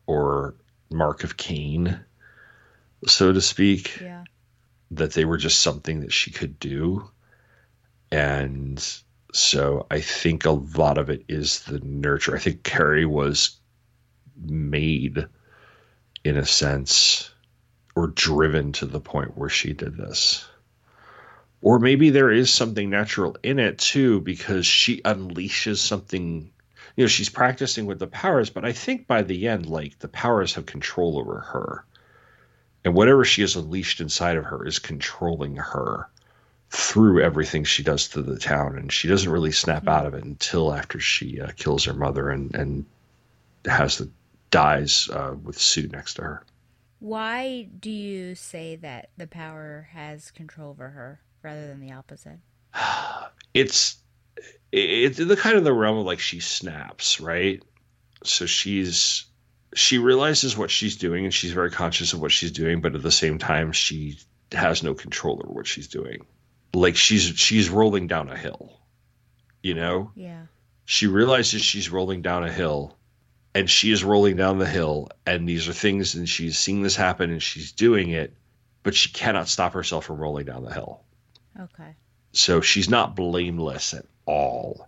or 0.05 0.55
mark 0.89 1.25
of 1.25 1.35
Cain, 1.35 1.99
so 3.05 3.33
to 3.33 3.41
speak. 3.41 3.99
Yeah. 3.99 4.23
That 4.95 5.13
they 5.13 5.25
were 5.25 5.37
just 5.37 5.61
something 5.61 6.01
that 6.01 6.13
she 6.13 6.31
could 6.31 6.59
do. 6.59 7.09
And 8.11 8.85
so 9.33 9.87
I 9.89 10.01
think 10.01 10.45
a 10.45 10.51
lot 10.51 10.97
of 10.97 11.09
it 11.09 11.23
is 11.27 11.61
the 11.61 11.79
nurture. 11.79 12.35
I 12.35 12.39
think 12.39 12.63
Carrie 12.63 13.05
was 13.05 13.57
made 14.39 15.25
in 16.23 16.37
a 16.37 16.45
sense 16.45 17.31
or 17.95 18.07
driven 18.07 18.71
to 18.73 18.85
the 18.85 18.99
point 18.99 19.37
where 19.37 19.49
she 19.49 19.73
did 19.73 19.97
this. 19.97 20.45
Or 21.61 21.79
maybe 21.79 22.09
there 22.09 22.31
is 22.31 22.53
something 22.53 22.89
natural 22.89 23.37
in 23.41 23.57
it 23.57 23.77
too, 23.77 24.19
because 24.21 24.65
she 24.65 25.01
unleashes 25.01 25.77
something. 25.77 26.51
You 26.95 27.05
know, 27.05 27.07
she's 27.07 27.29
practicing 27.29 27.85
with 27.85 27.99
the 27.99 28.07
powers, 28.07 28.49
but 28.49 28.65
I 28.65 28.73
think 28.73 29.07
by 29.07 29.23
the 29.23 29.47
end, 29.47 29.65
like 29.65 29.97
the 29.99 30.07
powers 30.07 30.53
have 30.55 30.65
control 30.65 31.17
over 31.17 31.39
her. 31.39 31.85
And 32.85 32.93
whatever 32.93 33.23
she 33.23 33.41
has 33.41 33.55
unleashed 33.55 34.01
inside 34.01 34.37
of 34.37 34.45
her 34.45 34.65
is 34.65 34.79
controlling 34.79 35.55
her 35.55 36.09
through 36.69 37.21
everything 37.21 37.63
she 37.63 37.83
does 37.83 38.09
to 38.09 38.21
the 38.21 38.37
town. 38.37 38.77
And 38.77 38.91
she 38.91 39.07
doesn't 39.07 39.31
really 39.31 39.51
snap 39.51 39.87
out 39.87 40.05
of 40.05 40.13
it 40.13 40.23
until 40.23 40.73
after 40.73 40.99
she 40.99 41.39
uh, 41.39 41.51
kills 41.55 41.85
her 41.85 41.93
mother 41.93 42.29
and, 42.29 42.53
and 42.55 42.85
has 43.65 43.97
the 43.97 44.09
dies 44.51 45.09
uh, 45.09 45.35
with 45.41 45.57
Sue 45.57 45.87
next 45.87 46.15
to 46.15 46.23
her. 46.23 46.43
Why 46.99 47.67
do 47.79 47.89
you 47.89 48.35
say 48.35 48.75
that 48.77 49.09
the 49.17 49.27
power 49.27 49.89
has 49.91 50.31
control 50.31 50.69
over 50.69 50.89
her 50.89 51.21
rather 51.41 51.67
than 51.67 51.79
the 51.79 51.93
opposite? 51.93 52.39
it's 53.53 53.97
it's 54.71 55.19
in 55.19 55.27
the 55.27 55.37
kind 55.37 55.57
of 55.57 55.63
the 55.63 55.73
realm 55.73 55.99
of 55.99 56.05
like 56.05 56.19
she 56.19 56.39
snaps 56.39 57.19
right 57.19 57.61
so 58.23 58.45
she's 58.45 59.25
she 59.75 59.97
realizes 59.97 60.57
what 60.57 60.69
she's 60.71 60.97
doing 60.97 61.25
and 61.25 61.33
she's 61.33 61.51
very 61.51 61.71
conscious 61.71 62.13
of 62.13 62.21
what 62.21 62.31
she's 62.31 62.51
doing 62.51 62.81
but 62.81 62.95
at 62.95 63.01
the 63.01 63.11
same 63.11 63.37
time 63.37 63.71
she 63.71 64.17
has 64.51 64.83
no 64.83 64.93
control 64.93 65.41
over 65.43 65.51
what 65.53 65.67
she's 65.67 65.87
doing 65.87 66.25
like 66.73 66.95
she's 66.95 67.23
she's 67.35 67.69
rolling 67.69 68.07
down 68.07 68.29
a 68.29 68.37
hill 68.37 68.71
you 69.61 69.73
know 69.73 70.11
Yeah. 70.15 70.43
she 70.85 71.07
realizes 71.07 71.61
she's 71.61 71.89
rolling 71.89 72.21
down 72.21 72.43
a 72.43 72.51
hill 72.51 72.97
and 73.55 73.69
she 73.69 73.91
is 73.91 74.03
rolling 74.03 74.35
down 74.35 74.57
the 74.59 74.67
hill 74.67 75.09
and 75.25 75.47
these 75.47 75.67
are 75.69 75.73
things 75.73 76.15
and 76.15 76.27
she's 76.27 76.57
seeing 76.57 76.81
this 76.83 76.95
happen 76.95 77.31
and 77.31 77.41
she's 77.41 77.71
doing 77.71 78.09
it 78.09 78.33
but 78.83 78.93
she 78.95 79.09
cannot 79.11 79.47
stop 79.47 79.73
herself 79.73 80.05
from 80.05 80.17
rolling 80.17 80.45
down 80.45 80.63
the 80.63 80.73
hill 80.73 81.01
Okay. 81.59 81.95
so 82.31 82.61
she's 82.61 82.89
not 82.89 83.15
blameless 83.15 83.93
at 83.93 84.05
all 84.25 84.87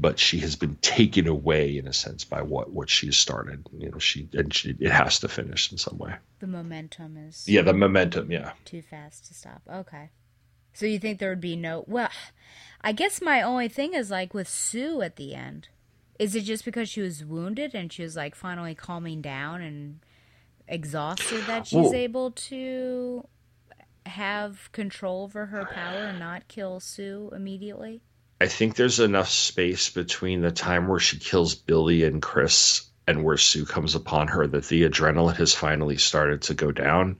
but 0.00 0.18
she 0.18 0.38
has 0.38 0.54
been 0.56 0.76
taken 0.76 1.26
away 1.26 1.76
in 1.76 1.86
a 1.88 1.92
sense 1.92 2.24
by 2.24 2.40
what 2.40 2.70
what 2.72 2.88
she 2.88 3.06
has 3.06 3.16
started 3.16 3.66
you 3.76 3.90
know 3.90 3.98
she 3.98 4.28
and 4.32 4.54
she 4.54 4.76
it 4.78 4.90
has 4.92 5.18
to 5.18 5.28
finish 5.28 5.72
in 5.72 5.78
some 5.78 5.98
way 5.98 6.14
The 6.38 6.46
momentum 6.46 7.16
is 7.16 7.44
yeah 7.48 7.62
the 7.62 7.72
momentum 7.74 8.30
yeah 8.30 8.52
too 8.64 8.80
fast 8.82 9.26
to 9.26 9.34
stop. 9.34 9.62
Okay. 9.68 10.10
So 10.72 10.86
you 10.86 10.98
think 11.00 11.18
there 11.18 11.30
would 11.30 11.40
be 11.40 11.56
no 11.56 11.84
well 11.88 12.10
I 12.80 12.92
guess 12.92 13.20
my 13.20 13.42
only 13.42 13.68
thing 13.68 13.92
is 13.94 14.10
like 14.10 14.32
with 14.32 14.48
Sue 14.48 15.02
at 15.02 15.16
the 15.16 15.34
end. 15.34 15.68
Is 16.18 16.34
it 16.36 16.42
just 16.42 16.64
because 16.64 16.88
she 16.88 17.00
was 17.00 17.24
wounded 17.24 17.74
and 17.74 17.92
she 17.92 18.02
was 18.02 18.14
like 18.16 18.34
finally 18.36 18.74
calming 18.74 19.20
down 19.20 19.60
and 19.62 19.98
exhausted 20.68 21.44
that 21.46 21.66
she's 21.66 21.76
Well- 21.90 21.94
able 21.94 22.30
to 22.30 23.26
have 24.06 24.70
control 24.72 25.24
over 25.24 25.46
her 25.46 25.64
power 25.66 26.04
and 26.06 26.18
not 26.18 26.48
kill 26.48 26.80
Sue 26.80 27.30
immediately? 27.34 28.00
I 28.40 28.46
think 28.46 28.74
there's 28.74 29.00
enough 29.00 29.28
space 29.28 29.90
between 29.90 30.40
the 30.40 30.50
time 30.50 30.88
where 30.88 31.00
she 31.00 31.18
kills 31.18 31.54
billy 31.54 32.04
and 32.04 32.22
chris 32.22 32.88
and 33.08 33.24
where 33.24 33.38
sue 33.38 33.64
comes 33.64 33.94
upon 33.94 34.28
her 34.28 34.46
that 34.46 34.66
the 34.66 34.82
adrenaline 34.82 35.34
has 35.34 35.54
finally 35.54 35.96
started 35.96 36.42
to 36.42 36.52
go 36.52 36.70
down. 36.70 37.16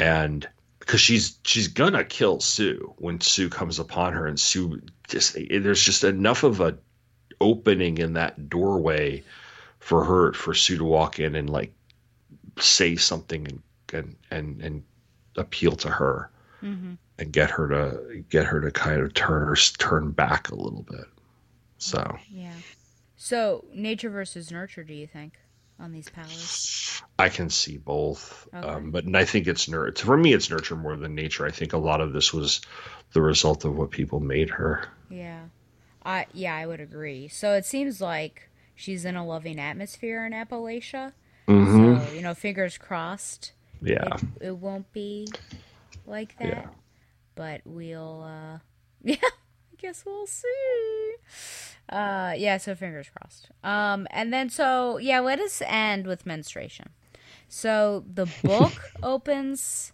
And 0.00 0.46
because 0.80 1.00
she's 1.00 1.38
she's 1.44 1.68
gonna 1.68 2.02
kill 2.02 2.40
sue 2.40 2.92
when 2.98 3.20
sue 3.20 3.48
comes 3.48 3.78
upon 3.78 4.14
her 4.14 4.26
and 4.26 4.38
sue 4.38 4.82
just 5.06 5.38
there's 5.48 5.84
just 5.84 6.02
enough 6.02 6.42
of 6.42 6.60
a 6.60 6.76
opening 7.40 7.98
in 7.98 8.14
that 8.14 8.50
doorway 8.50 9.22
for 9.78 10.04
her 10.04 10.32
for 10.32 10.54
Sue 10.54 10.78
to 10.78 10.84
walk 10.84 11.20
in 11.20 11.36
and 11.36 11.48
like 11.48 11.72
say 12.58 12.96
something 12.96 13.46
and 13.46 13.62
and 13.92 14.16
and, 14.32 14.60
and 14.60 14.82
appeal 15.36 15.76
to 15.76 15.88
her 15.88 16.30
Mm-hmm. 16.62 16.94
and 17.18 17.32
get 17.32 17.50
her 17.50 17.68
to 17.68 18.22
get 18.28 18.46
her 18.46 18.60
to 18.60 18.70
kind 18.70 19.00
of 19.00 19.14
turn 19.14 19.46
her 19.46 19.56
turn 19.56 20.10
back 20.10 20.50
a 20.50 20.54
little 20.54 20.82
bit. 20.82 21.06
So 21.78 22.18
Yeah. 22.30 22.52
So 23.16 23.64
nature 23.74 24.10
versus 24.10 24.50
nurture, 24.50 24.82
do 24.84 24.94
you 24.94 25.06
think, 25.06 25.34
on 25.78 25.92
these 25.92 26.08
powers? 26.08 27.02
I 27.18 27.28
can 27.28 27.50
see 27.50 27.76
both, 27.76 28.48
Okay. 28.54 28.66
um, 28.66 28.90
but 28.90 29.04
I 29.14 29.24
think 29.26 29.46
it's 29.46 29.68
nurture. 29.68 30.04
For 30.06 30.16
me, 30.16 30.32
it's 30.32 30.50
nurture 30.50 30.76
more 30.76 30.96
than 30.96 31.14
nature. 31.14 31.44
I 31.46 31.50
think 31.50 31.72
a 31.74 31.78
lot 31.78 32.00
of 32.00 32.12
this 32.12 32.32
was 32.32 32.60
the 33.12 33.20
result 33.20 33.64
of 33.64 33.76
what 33.76 33.90
people 33.90 34.20
made 34.20 34.50
her. 34.50 34.86
Yeah. 35.10 35.40
I 36.04 36.26
yeah, 36.32 36.54
I 36.56 36.66
would 36.66 36.80
agree. 36.80 37.28
So 37.28 37.52
it 37.52 37.64
seems 37.66 38.00
like 38.00 38.48
she's 38.74 39.04
in 39.04 39.16
a 39.16 39.26
loving 39.26 39.60
atmosphere 39.60 40.24
in 40.24 40.32
Appalachia. 40.32 41.12
Mm-hmm. 41.46 42.06
So, 42.06 42.12
you 42.14 42.22
know, 42.22 42.32
fingers 42.34 42.78
crossed. 42.78 43.52
Yeah. 43.82 44.14
It, 44.40 44.48
it 44.48 44.56
won't 44.56 44.90
be 44.92 45.28
like 46.10 46.36
that. 46.38 46.48
Yeah. 46.48 46.66
But 47.34 47.62
we'll 47.64 48.22
uh 48.22 48.58
yeah, 49.02 49.16
I 49.22 49.76
guess 49.78 50.04
we'll 50.04 50.26
see. 50.26 51.14
Uh 51.88 52.34
yeah, 52.36 52.58
so 52.58 52.74
fingers 52.74 53.08
crossed. 53.08 53.50
Um 53.64 54.06
and 54.10 54.32
then 54.32 54.50
so 54.50 54.98
yeah, 54.98 55.20
let 55.20 55.40
us 55.40 55.62
end 55.66 56.06
with 56.06 56.26
menstruation. 56.26 56.90
So 57.48 58.04
the 58.12 58.26
book 58.44 58.72
opens 59.02 59.92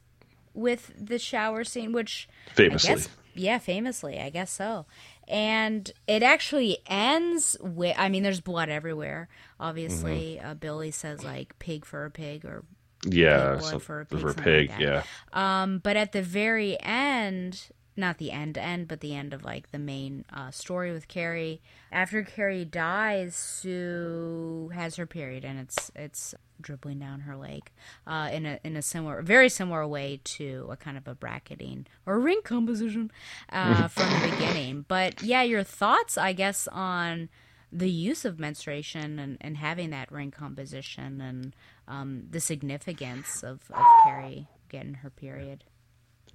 with 0.54 0.92
the 0.98 1.18
shower 1.18 1.64
scene, 1.64 1.92
which 1.92 2.28
Famously. 2.54 2.88
Guess, 2.88 3.08
yeah, 3.34 3.58
famously, 3.58 4.18
I 4.18 4.30
guess 4.30 4.50
so. 4.50 4.86
And 5.28 5.90
it 6.06 6.22
actually 6.22 6.78
ends 6.86 7.56
with 7.60 7.94
I 7.98 8.08
mean, 8.08 8.22
there's 8.22 8.40
blood 8.40 8.68
everywhere. 8.68 9.28
Obviously, 9.60 10.40
uh, 10.40 10.54
Billy 10.54 10.90
says 10.90 11.24
like 11.24 11.58
pig 11.58 11.84
for 11.84 12.04
a 12.04 12.10
pig 12.10 12.44
or 12.44 12.64
Yeah, 13.06 13.54
pig 13.54 13.62
so- 13.62 13.78
for 13.78 14.00
a 14.00 14.06
pig. 14.06 14.20
for 14.20 14.28
a 14.30 14.34
pig, 14.34 14.70
like 14.70 14.80
yeah. 14.80 15.02
Um, 15.32 15.78
but 15.78 15.96
at 15.96 16.12
the 16.12 16.22
very 16.22 16.80
end, 16.80 17.68
not 17.96 18.18
the 18.18 18.30
end 18.30 18.58
end, 18.58 18.88
but 18.88 19.00
the 19.00 19.14
end 19.14 19.32
of 19.32 19.44
like 19.44 19.70
the 19.70 19.78
main 19.78 20.24
uh, 20.32 20.50
story 20.50 20.92
with 20.92 21.08
Carrie. 21.08 21.60
After 21.90 22.22
Carrie 22.22 22.64
dies, 22.64 23.34
Sue 23.34 24.70
has 24.74 24.96
her 24.96 25.06
period, 25.06 25.44
and 25.44 25.58
it's 25.58 25.90
it's 25.94 26.34
dribbling 26.60 26.98
down 26.98 27.20
her 27.20 27.36
leg, 27.36 27.70
uh, 28.06 28.28
in 28.32 28.44
a 28.44 28.58
in 28.64 28.76
a 28.76 28.82
similar, 28.82 29.22
very 29.22 29.48
similar 29.48 29.86
way 29.86 30.20
to 30.24 30.68
a 30.70 30.76
kind 30.76 30.96
of 30.96 31.08
a 31.08 31.14
bracketing 31.14 31.86
or 32.04 32.18
ring 32.20 32.40
composition 32.44 33.10
uh, 33.50 33.88
from 33.88 34.10
the 34.20 34.28
beginning. 34.30 34.84
But 34.86 35.22
yeah, 35.22 35.42
your 35.42 35.62
thoughts, 35.62 36.18
I 36.18 36.32
guess, 36.32 36.68
on 36.68 37.28
the 37.72 37.90
use 37.90 38.24
of 38.24 38.38
menstruation 38.38 39.18
and, 39.18 39.36
and 39.40 39.56
having 39.56 39.90
that 39.90 40.10
ring 40.10 40.30
composition 40.30 41.20
and 41.20 41.56
um, 41.88 42.24
the 42.30 42.40
significance 42.40 43.42
of, 43.42 43.60
of 43.70 43.84
Carrie 44.04 44.46
getting 44.68 44.94
her 44.94 45.10
period. 45.10 45.64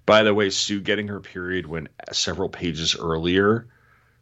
By 0.05 0.23
the 0.23 0.33
way, 0.33 0.49
Sue 0.49 0.81
getting 0.81 1.07
her 1.07 1.19
period 1.19 1.67
when 1.67 1.87
several 2.11 2.49
pages 2.49 2.95
earlier, 2.97 3.67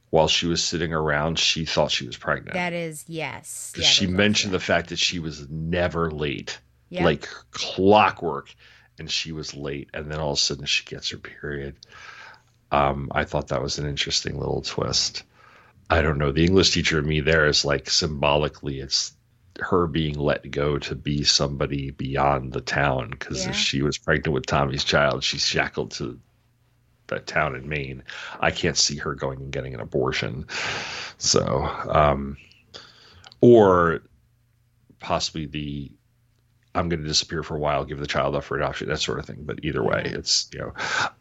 while 0.10 0.28
she 0.28 0.48
was 0.48 0.64
sitting 0.64 0.94
around, 0.94 1.40
she 1.40 1.66
thought 1.66 1.92
she 1.92 2.06
was 2.06 2.18
pregnant. 2.18 2.54
That 2.54 2.74
is 2.74 3.06
yes. 3.08 3.72
Because 3.74 3.88
she 3.88 4.08
mentioned 4.08 4.54
the 4.54 4.60
fact 4.60 4.90
that 4.90 5.00
she 5.00 5.20
was 5.20 5.48
never 5.50 6.12
late, 6.12 6.60
Yeah. 6.90 7.06
like 7.06 7.28
clockwork, 7.52 8.54
and 8.98 9.10
she 9.10 9.32
was 9.32 9.56
late, 9.56 9.90
and 9.94 10.12
then 10.12 10.20
all 10.20 10.32
of 10.32 10.38
a 10.38 10.42
sudden 10.42 10.66
she 10.66 10.84
gets 10.84 11.10
her 11.12 11.18
period. 11.18 11.76
Um, 12.72 13.10
I 13.14 13.24
thought 13.24 13.48
that 13.48 13.62
was 13.62 13.80
an 13.80 13.88
interesting 13.88 14.38
little 14.38 14.62
twist. 14.62 15.24
I 15.90 16.02
don't 16.02 16.18
know. 16.18 16.32
The 16.32 16.46
English 16.46 16.72
teacher 16.72 17.00
in 17.00 17.08
me 17.08 17.22
there 17.22 17.48
is 17.48 17.66
like 17.66 17.90
symbolically, 17.90 18.80
it's 18.80 19.14
her 19.60 19.88
being 19.88 20.18
let 20.18 20.50
go 20.52 20.78
to 20.78 20.96
be 20.96 21.24
somebody 21.24 21.92
beyond 21.92 22.54
the 22.54 22.62
town 22.62 23.10
because 23.10 23.44
Yeah. 23.44 23.50
if 23.52 23.56
she 23.56 23.82
was 23.82 23.98
pregnant 23.98 24.34
with 24.34 24.46
Tommy's 24.46 24.84
child, 24.84 25.24
she's 25.24 25.46
shackled 25.46 25.92
to 25.92 26.20
that 27.08 27.26
town 27.28 27.56
in 27.56 27.68
Maine. 27.68 28.04
I 28.40 28.52
can't 28.52 28.78
see 28.78 28.98
her 28.98 29.16
going 29.16 29.40
and 29.40 29.52
getting 29.52 29.74
an 29.74 29.80
abortion. 29.80 30.46
So, 31.18 31.66
um, 31.90 32.38
or 33.42 34.02
possibly 35.00 35.46
the 35.48 35.92
I'm 36.76 36.88
going 36.88 37.02
to 37.02 37.08
disappear 37.08 37.42
for 37.42 37.58
a 37.58 37.60
while, 37.60 37.84
give 37.84 37.98
the 37.98 38.06
child 38.06 38.36
up 38.36 38.44
for 38.44 38.56
adoption, 38.56 38.90
that 38.90 39.00
sort 39.02 39.18
of 39.18 39.26
thing. 39.26 39.40
But 39.42 39.66
either 39.66 39.84
way, 39.84 40.04
it's 40.06 40.50
you 40.54 40.60
know, 40.60 40.74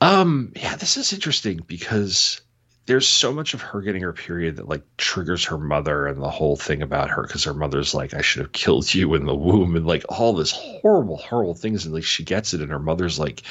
um, 0.03 0.53
yeah, 0.55 0.77
this 0.77 0.99
is 0.99 1.15
interesting 1.15 1.63
because 1.67 2.43
there's 2.89 3.07
so 3.07 3.35
much 3.35 3.53
of 3.53 3.61
her 3.61 3.83
getting 3.83 4.01
her 4.01 4.15
period 4.15 4.57
that 4.57 4.67
like 4.67 4.83
triggers 4.97 5.45
her 5.45 5.59
mother 5.59 6.07
and 6.07 6.23
the 6.23 6.31
whole 6.31 6.57
thing 6.57 6.81
about 6.81 7.11
her 7.11 7.23
because 7.23 7.45
her 7.45 7.53
mother's 7.53 7.93
like, 7.93 8.15
I 8.15 8.23
should 8.23 8.41
have 8.41 8.53
killed 8.53 8.93
you 8.95 9.15
in 9.15 9.27
the 9.27 9.35
womb 9.35 9.77
and 9.77 9.87
like 9.87 10.07
all 10.09 10.33
this 10.33 10.53
horrible, 10.53 11.19
horrible 11.19 11.55
things. 11.55 11.85
And 11.85 11.93
like 11.93 12.05
she 12.05 12.25
gets 12.25 12.55
it, 12.55 12.63
and 12.63 12.71
her 12.71 12.79
mother's 12.79 13.19
like, 13.19 13.43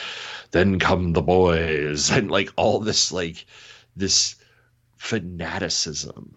then 0.50 0.80
come 0.80 1.14
the 1.14 1.22
boys, 1.22 2.10
and 2.12 2.32
like 2.32 2.52
all 2.56 2.80
this 2.80 3.12
like 3.12 3.46
this 3.96 4.36
fanaticism 4.96 6.36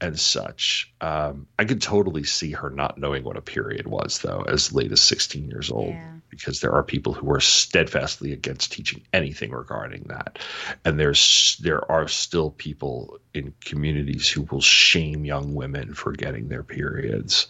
and 0.00 0.18
such. 0.18 0.92
Um, 1.00 1.46
I 1.56 1.64
could 1.64 1.80
totally 1.80 2.24
see 2.24 2.50
her 2.50 2.68
not 2.68 2.98
knowing 2.98 3.22
what 3.22 3.36
a 3.36 3.42
period 3.42 3.86
was, 3.86 4.18
though, 4.18 4.42
as 4.42 4.72
late 4.72 4.90
as 4.90 5.00
16 5.00 5.48
years 5.48 5.70
old, 5.70 5.94
because 6.36 6.60
there 6.60 6.72
are 6.72 6.82
people 6.82 7.12
who 7.12 7.30
are 7.30 7.40
steadfastly 7.40 8.32
against 8.32 8.72
teaching 8.72 9.02
anything 9.12 9.50
regarding 9.50 10.02
that, 10.08 10.38
and 10.84 10.98
there's 10.98 11.56
there 11.62 11.90
are 11.90 12.08
still 12.08 12.50
people 12.50 13.18
in 13.34 13.54
communities 13.64 14.28
who 14.28 14.42
will 14.42 14.60
shame 14.60 15.24
young 15.24 15.54
women 15.54 15.94
for 15.94 16.12
getting 16.12 16.48
their 16.48 16.62
periods 16.62 17.46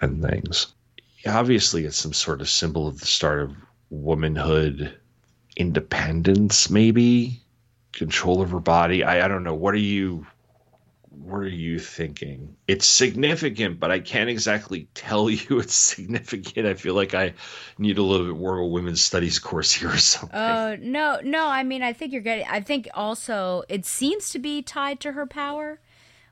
and 0.00 0.22
things. 0.22 0.68
Obviously, 1.26 1.84
it's 1.84 1.96
some 1.96 2.12
sort 2.12 2.40
of 2.40 2.48
symbol 2.48 2.86
of 2.86 3.00
the 3.00 3.06
start 3.06 3.42
of 3.42 3.56
womanhood 3.90 4.96
independence, 5.56 6.70
maybe 6.70 7.42
control 7.92 8.42
of 8.42 8.50
her 8.50 8.60
body. 8.60 9.02
I, 9.02 9.24
I 9.24 9.28
don't 9.28 9.42
know. 9.42 9.54
What 9.54 9.74
are 9.74 9.78
you 9.78 10.26
what 11.22 11.38
are 11.38 11.46
you 11.48 11.78
thinking? 11.78 12.56
It's 12.68 12.86
significant, 12.86 13.80
but 13.80 13.90
I 13.90 13.98
can't 14.00 14.28
exactly 14.30 14.88
tell 14.94 15.28
you 15.30 15.58
it's 15.60 15.74
significant. 15.74 16.66
I 16.66 16.74
feel 16.74 16.94
like 16.94 17.14
I 17.14 17.34
need 17.78 17.98
a 17.98 18.02
little 18.02 18.26
bit 18.26 18.36
more 18.40 18.58
of 18.58 18.64
a 18.64 18.66
women's 18.66 19.00
studies 19.00 19.38
course 19.38 19.72
here 19.72 19.90
or 19.90 19.98
something. 19.98 20.38
Uh, 20.38 20.76
no, 20.80 21.20
no. 21.24 21.46
I 21.46 21.62
mean, 21.62 21.82
I 21.82 21.92
think 21.92 22.12
you're 22.12 22.22
getting. 22.22 22.46
I 22.48 22.60
think 22.60 22.88
also 22.94 23.62
it 23.68 23.84
seems 23.86 24.30
to 24.30 24.38
be 24.38 24.62
tied 24.62 25.00
to 25.00 25.12
her 25.12 25.26
power. 25.26 25.80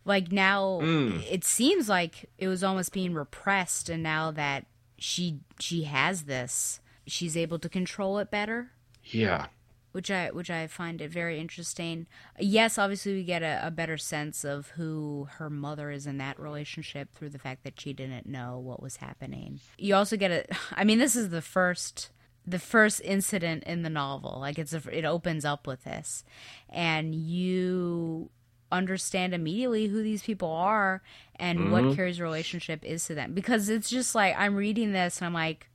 Like 0.07 0.31
now, 0.31 0.81
Mm. 0.83 1.25
it 1.31 1.45
seems 1.45 1.89
like 1.89 2.29
it 2.37 2.47
was 2.49 2.63
almost 2.63 2.93
being 2.93 3.15
repressed, 3.15 3.89
and 3.89 4.03
now 4.03 4.31
that 4.33 4.67
she 4.99 5.39
she 5.59 5.85
has 5.85 6.25
this, 6.25 6.81
she's 7.07 7.37
able 7.39 7.59
to 7.61 7.69
control 7.71 8.19
it 8.19 8.31
better. 8.31 8.71
yeah. 9.05 9.47
Which 9.95 10.11
I 10.11 10.31
which 10.33 10.51
I 10.51 10.67
find 10.67 11.01
it 11.01 11.11
very 11.13 11.39
interesting. 11.39 12.07
Yes, 12.41 12.79
obviously 12.79 13.15
we 13.15 13.23
get 13.23 13.43
a, 13.45 13.65
a 13.65 13.71
better 13.71 13.97
sense 13.97 14.45
of 14.45 14.71
who 14.71 15.29
her 15.39 15.49
mother 15.49 15.93
is 15.93 16.05
in 16.07 16.19
that 16.19 16.39
relationship 16.41 17.15
through 17.15 17.29
the 17.31 17.39
fact 17.39 17.63
that 17.63 17.81
she 17.81 17.93
didn't 17.93 18.27
know 18.27 18.59
what 18.59 18.83
was 18.83 18.97
happening. 18.97 19.61
You 19.79 19.95
also 19.95 20.17
get 20.17 20.31
a 20.33 20.45
I 20.73 20.83
mean 20.83 20.99
this 20.99 21.15
is 21.15 21.29
the 21.31 21.43
first 21.43 22.11
the 22.45 22.59
first 22.59 23.01
incident 23.05 23.63
in 23.65 23.83
the 23.83 23.89
novel. 23.89 24.39
Like 24.41 24.59
it's 24.59 24.73
a, 24.75 24.83
it 24.91 25.05
opens 25.05 25.45
up 25.45 25.67
with 25.67 25.85
this 25.85 26.25
and 26.69 27.15
you 27.15 28.31
understand 28.73 29.33
immediately 29.33 29.87
who 29.87 30.03
these 30.03 30.23
people 30.25 30.51
are 30.51 31.01
and 31.37 31.71
what 31.71 31.85
Mhm. 31.85 31.95
Carrie's 31.95 32.21
relationship 32.21 32.85
is 32.85 33.05
to 33.07 33.15
them 33.15 33.33
because 33.33 33.69
it's 33.69 33.89
just 33.89 34.15
like 34.17 34.35
I'm 34.37 34.57
reading 34.57 34.91
this 34.93 35.19
and 35.19 35.27
I'm 35.27 35.35
like 35.35 35.71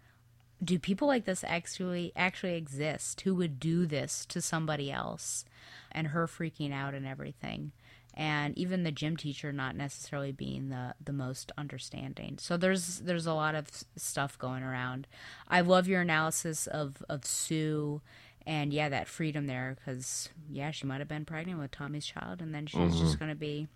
do 0.64 0.77
people 0.80 1.07
like 1.07 1.26
this 1.26 1.44
actually 1.44 2.11
actually 2.15 2.56
exist 2.56 3.22
who 3.22 3.34
would 3.36 3.60
do 3.60 3.86
this 3.86 4.26
to 4.27 4.41
somebody 4.41 4.91
else 4.91 5.45
and 5.91 6.07
her 6.07 6.27
freaking 6.27 6.73
out 6.73 6.94
and 6.94 7.06
everything? 7.07 7.72
And 8.14 8.57
even 8.57 8.84
the 8.84 8.91
gym 8.91 9.15
teacher 9.15 9.53
not 9.53 9.76
necessarily 9.77 10.31
being 10.34 10.69
the 10.69 10.95
the 11.03 11.14
most 11.14 11.52
understanding. 11.57 12.38
So 12.40 12.57
there's 12.57 12.99
there's 12.99 13.26
a 13.27 13.34
lot 13.34 13.56
of 13.56 13.68
stuff 13.95 14.38
going 14.38 14.64
around. 14.64 15.07
I 15.48 15.61
love 15.61 15.88
your 15.88 16.02
analysis 16.02 16.68
of 16.68 17.02
of 17.07 17.26
sue 17.26 18.02
and 18.45 18.73
yeah 18.73 18.90
that 18.90 19.07
freedom 19.07 19.48
there 19.48 19.77
because 19.77 20.30
yeah 20.49 20.72
she 20.72 20.86
might 20.88 20.99
have 20.99 21.07
been 21.07 21.23
pregnant 21.26 21.60
with 21.60 21.72
tommy's 21.72 22.06
child 22.06 22.41
and 22.41 22.53
then 22.53 22.65
she's 22.65 22.95
Mhm. 22.95 22.99
just 22.99 23.19
going 23.19 23.30
to 23.30 23.36
be 23.36 23.68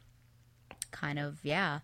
kind 0.91 1.19
of 1.19 1.39
yeah 1.43 1.79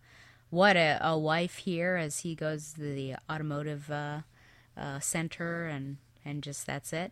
what 0.49 0.75
a, 0.75 0.97
a 1.01 1.17
wife 1.17 1.57
here 1.57 1.95
as 1.97 2.19
he 2.19 2.33
goes 2.35 2.73
to 2.73 2.81
the 2.81 3.15
automotive 3.29 3.91
uh, 3.91 4.19
uh, 4.77 4.99
center 4.99 5.65
and 5.65 5.97
and 6.25 6.43
just 6.43 6.65
that's 6.67 6.93
it 6.93 7.11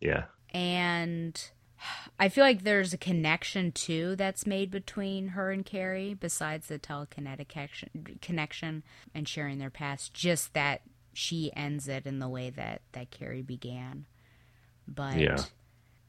Yeah. 0.00 0.24
and 0.52 1.50
I 2.18 2.28
feel 2.28 2.42
like 2.42 2.64
there's 2.64 2.92
a 2.92 2.98
connection 2.98 3.70
too 3.70 4.16
that's 4.16 4.46
made 4.46 4.70
between 4.70 5.28
her 5.28 5.50
and 5.52 5.64
Carrie 5.64 6.12
besides 6.14 6.66
the 6.66 6.78
telekinetic 6.78 7.48
connection, 7.48 8.18
connection 8.20 8.82
and 9.14 9.28
sharing 9.28 9.58
their 9.58 9.70
past 9.70 10.12
just 10.12 10.54
that 10.54 10.80
she 11.12 11.52
ends 11.54 11.86
it 11.88 12.04
in 12.06 12.18
the 12.18 12.28
way 12.28 12.50
that 12.50 12.82
that 12.92 13.10
Carrie 13.10 13.42
began 13.42 14.06
but 14.88 15.18
Yeah. 15.18 15.36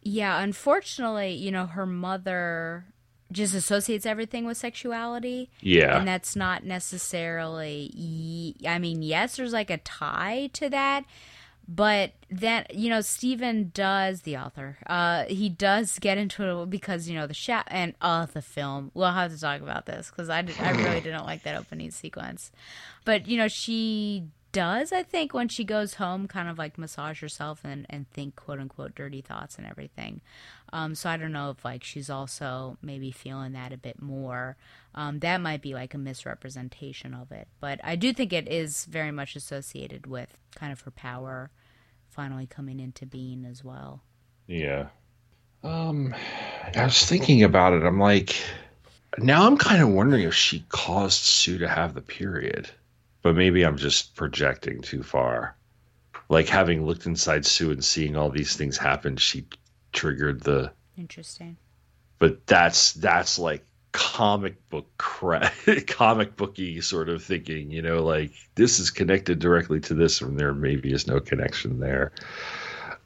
yeah, 0.02 0.42
unfortunately, 0.42 1.34
you 1.34 1.52
know, 1.52 1.66
her 1.68 1.86
mother 1.86 2.86
just 3.32 3.54
associates 3.54 4.06
everything 4.06 4.46
with 4.46 4.58
sexuality. 4.58 5.50
Yeah. 5.62 5.98
And 5.98 6.08
that's 6.08 6.36
not 6.36 6.64
necessarily, 6.64 8.56
I 8.68 8.80
mean, 8.80 9.02
yes, 9.02 9.38
there's 9.38 9.54
like 9.54 9.70
a 9.70 9.78
tie 9.78 10.50
to 10.54 10.70
that. 10.70 11.06
But 11.72 12.14
that, 12.32 12.74
you 12.74 12.90
know, 12.90 13.02
Stephen 13.02 13.70
does, 13.76 14.22
the 14.22 14.38
author, 14.38 14.80
uh, 14.88 15.26
he 15.26 15.50
does 15.50 16.00
get 16.00 16.18
into 16.18 16.62
it 16.62 16.70
because, 16.72 17.08
you 17.08 17.14
know, 17.14 17.28
the 17.28 17.36
shot 17.36 17.68
and, 17.70 17.94
uh, 18.02 18.26
the 18.26 18.42
film. 18.42 18.90
We'll 18.96 19.12
have 19.12 19.32
to 19.32 19.40
talk 19.40 19.62
about 19.62 19.86
this 19.86 20.10
because 20.10 20.32
I, 20.32 20.42
did, 20.42 20.60
I 20.60 20.72
really 20.72 21.00
didn't 21.00 21.26
like 21.26 21.44
that 21.44 21.56
opening 21.56 21.92
sequence. 21.92 22.52
But, 23.06 23.28
you 23.28 23.38
know, 23.38 23.48
she 23.48 24.24
does, 24.52 24.92
I 24.92 25.04
think, 25.04 25.34
when 25.34 25.48
she 25.48 25.64
goes 25.64 25.96
home, 25.96 26.28
kind 26.28 26.50
of 26.50 26.58
like 26.58 26.78
massage 26.78 27.22
herself 27.22 27.62
and, 27.64 27.86
and 27.90 28.10
think 28.10 28.36
quote 28.36 28.60
unquote 28.60 28.96
dirty 28.96 29.22
thoughts 29.22 29.58
and 29.58 29.68
everything. 29.68 30.22
Um, 30.72 30.96
so 30.96 31.10
I 31.10 31.18
don't 31.18 31.32
know 31.32 31.50
if 31.50 31.66
like 31.66 31.84
she's 31.84 32.10
also 32.10 32.78
maybe 32.82 33.12
feeling 33.12 33.54
that 33.54 33.74
a 33.74 33.78
bit 33.78 34.02
more. 34.02 34.58
Um, 34.96 35.20
that 35.20 35.42
might 35.42 35.62
be 35.62 35.74
like 35.74 35.94
a 35.94 35.98
misrepresentation 35.98 37.14
of 37.14 37.32
it. 37.32 37.48
But 37.60 37.80
I 37.84 37.96
do 37.96 38.14
think 38.14 38.34
it 38.34 38.48
is 38.48 38.86
very 38.86 39.12
much 39.12 39.36
associated 39.36 40.08
with 40.08 40.38
kind 40.56 40.72
of 40.72 40.82
her 40.82 40.92
power 40.92 41.52
finally 42.10 42.48
coming 42.48 42.80
into 42.80 43.06
being 43.06 43.46
as 43.46 43.64
well. 43.64 44.02
Yeah. 44.48 44.88
Um, 45.64 46.16
I 46.76 46.84
was 46.84 47.06
thinking 47.06 47.44
about 47.44 47.74
it. 47.74 47.84
I'm 47.84 48.00
like, 48.00 48.36
now 49.18 49.46
I'm 49.46 49.58
kind 49.58 49.82
of 49.82 49.90
wondering 49.90 50.24
if 50.24 50.34
she 50.34 50.66
caused 50.70 51.24
Sue 51.24 51.58
to 51.60 51.68
have 51.68 51.94
the 51.94 52.02
period, 52.02 52.70
but 53.22 53.36
maybe 53.36 53.64
I'm 53.64 53.78
just 53.78 54.16
projecting 54.16 54.82
too 54.82 55.04
far. 55.04 55.56
Like 56.30 56.48
having 56.48 56.86
looked 56.86 57.06
inside 57.06 57.46
Sue 57.46 57.72
and 57.72 57.84
seeing 57.84 58.16
all 58.16 58.30
these 58.30 58.56
things 58.56 58.78
happen, 58.78 59.18
she 59.18 59.48
triggered 59.92 60.42
the. 60.42 60.72
Interesting. 60.98 61.58
But 62.20 62.46
that's 62.46 62.94
that's 62.94 63.40
like 63.40 63.66
comic 63.92 64.70
book 64.70 64.88
cra- 64.98 65.52
comic 65.88 66.36
booky 66.36 66.82
sort 66.82 67.10
of 67.10 67.24
thinking. 67.24 67.72
You 67.72 67.82
know, 67.82 68.04
like 68.04 68.32
this 68.56 68.80
is 68.80 68.92
connected 68.92 69.40
directly 69.40 69.80
to 69.82 69.94
this, 69.94 70.22
and 70.22 70.40
there 70.40 70.54
maybe 70.54 70.94
is 70.94 71.08
no 71.08 71.20
connection 71.20 71.80
there. 71.80 72.12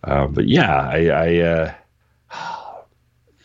Um, 0.04 0.34
but 0.34 0.48
yeah, 0.48 0.76
I, 0.76 1.08
I 1.08 1.38
uh, 1.40 1.74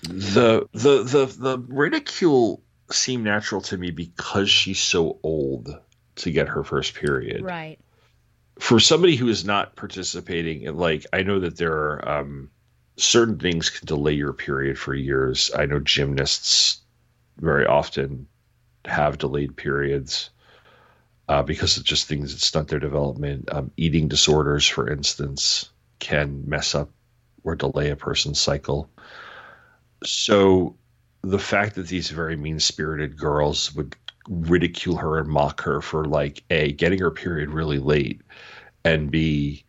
the 0.03 0.69
the 0.73 1.03
the 1.05 1.35
the 1.39 1.59
ridicule 1.69 2.63
seemed 2.91 3.25
natural 3.25 3.61
to 3.61 3.77
me 3.77 3.91
because 3.91 4.51
she's 4.51 4.81
so 4.81 5.19
old 5.23 5.79
to 6.19 6.31
get 6.31 6.49
her 6.49 6.65
first 6.65 6.95
period. 6.95 7.43
Right. 7.43 7.79
For 8.59 8.81
somebody 8.81 9.17
who 9.17 9.29
is 9.29 9.45
not 9.45 9.77
participating 9.77 10.63
in 10.63 10.77
like 10.77 11.07
I 11.13 11.23
know 11.23 11.41
that 11.41 11.57
there 11.57 11.73
are 11.73 12.09
um, 12.09 12.51
certain 12.97 13.39
things 13.39 13.71
can 13.71 13.87
delay 13.87 14.13
your 14.13 14.33
period 14.33 14.79
for 14.79 14.95
years. 14.95 15.51
I 15.57 15.67
know 15.67 15.79
gymnasts 15.79 16.81
very 17.39 17.67
often 17.67 18.27
have 18.85 19.19
delayed 19.19 19.57
periods 19.57 20.31
uh, 21.29 21.43
because 21.43 21.77
of 21.77 21.85
just 21.85 22.09
things 22.09 22.33
that 22.33 22.41
stunt 22.41 22.69
their 22.69 22.81
development. 22.81 23.49
Um, 23.53 23.71
eating 23.77 24.09
disorders, 24.09 24.67
for 24.67 24.91
instance, 24.91 25.71
can 25.99 26.49
mess 26.49 26.75
up 26.75 26.91
or 27.45 27.55
delay 27.55 27.91
a 27.91 27.97
person's 27.97 28.41
cycle. 28.41 28.91
So 30.05 30.77
the 31.23 31.39
fact 31.39 31.75
that 31.77 31.87
these 31.87 32.11
very 32.11 32.37
mean 32.37 32.61
spirited 32.61 33.17
girls 33.17 33.75
would 33.75 33.95
ridicule 34.29 34.97
her 34.97 35.19
and 35.19 35.29
mock 35.29 35.63
her 35.63 35.81
for 35.81 36.05
like 36.05 36.43
a 36.51 36.73
getting 36.73 36.99
her 36.99 37.11
period 37.11 37.51
really 37.51 37.79
late 37.79 38.21
and 38.85 39.11
b 39.11 39.65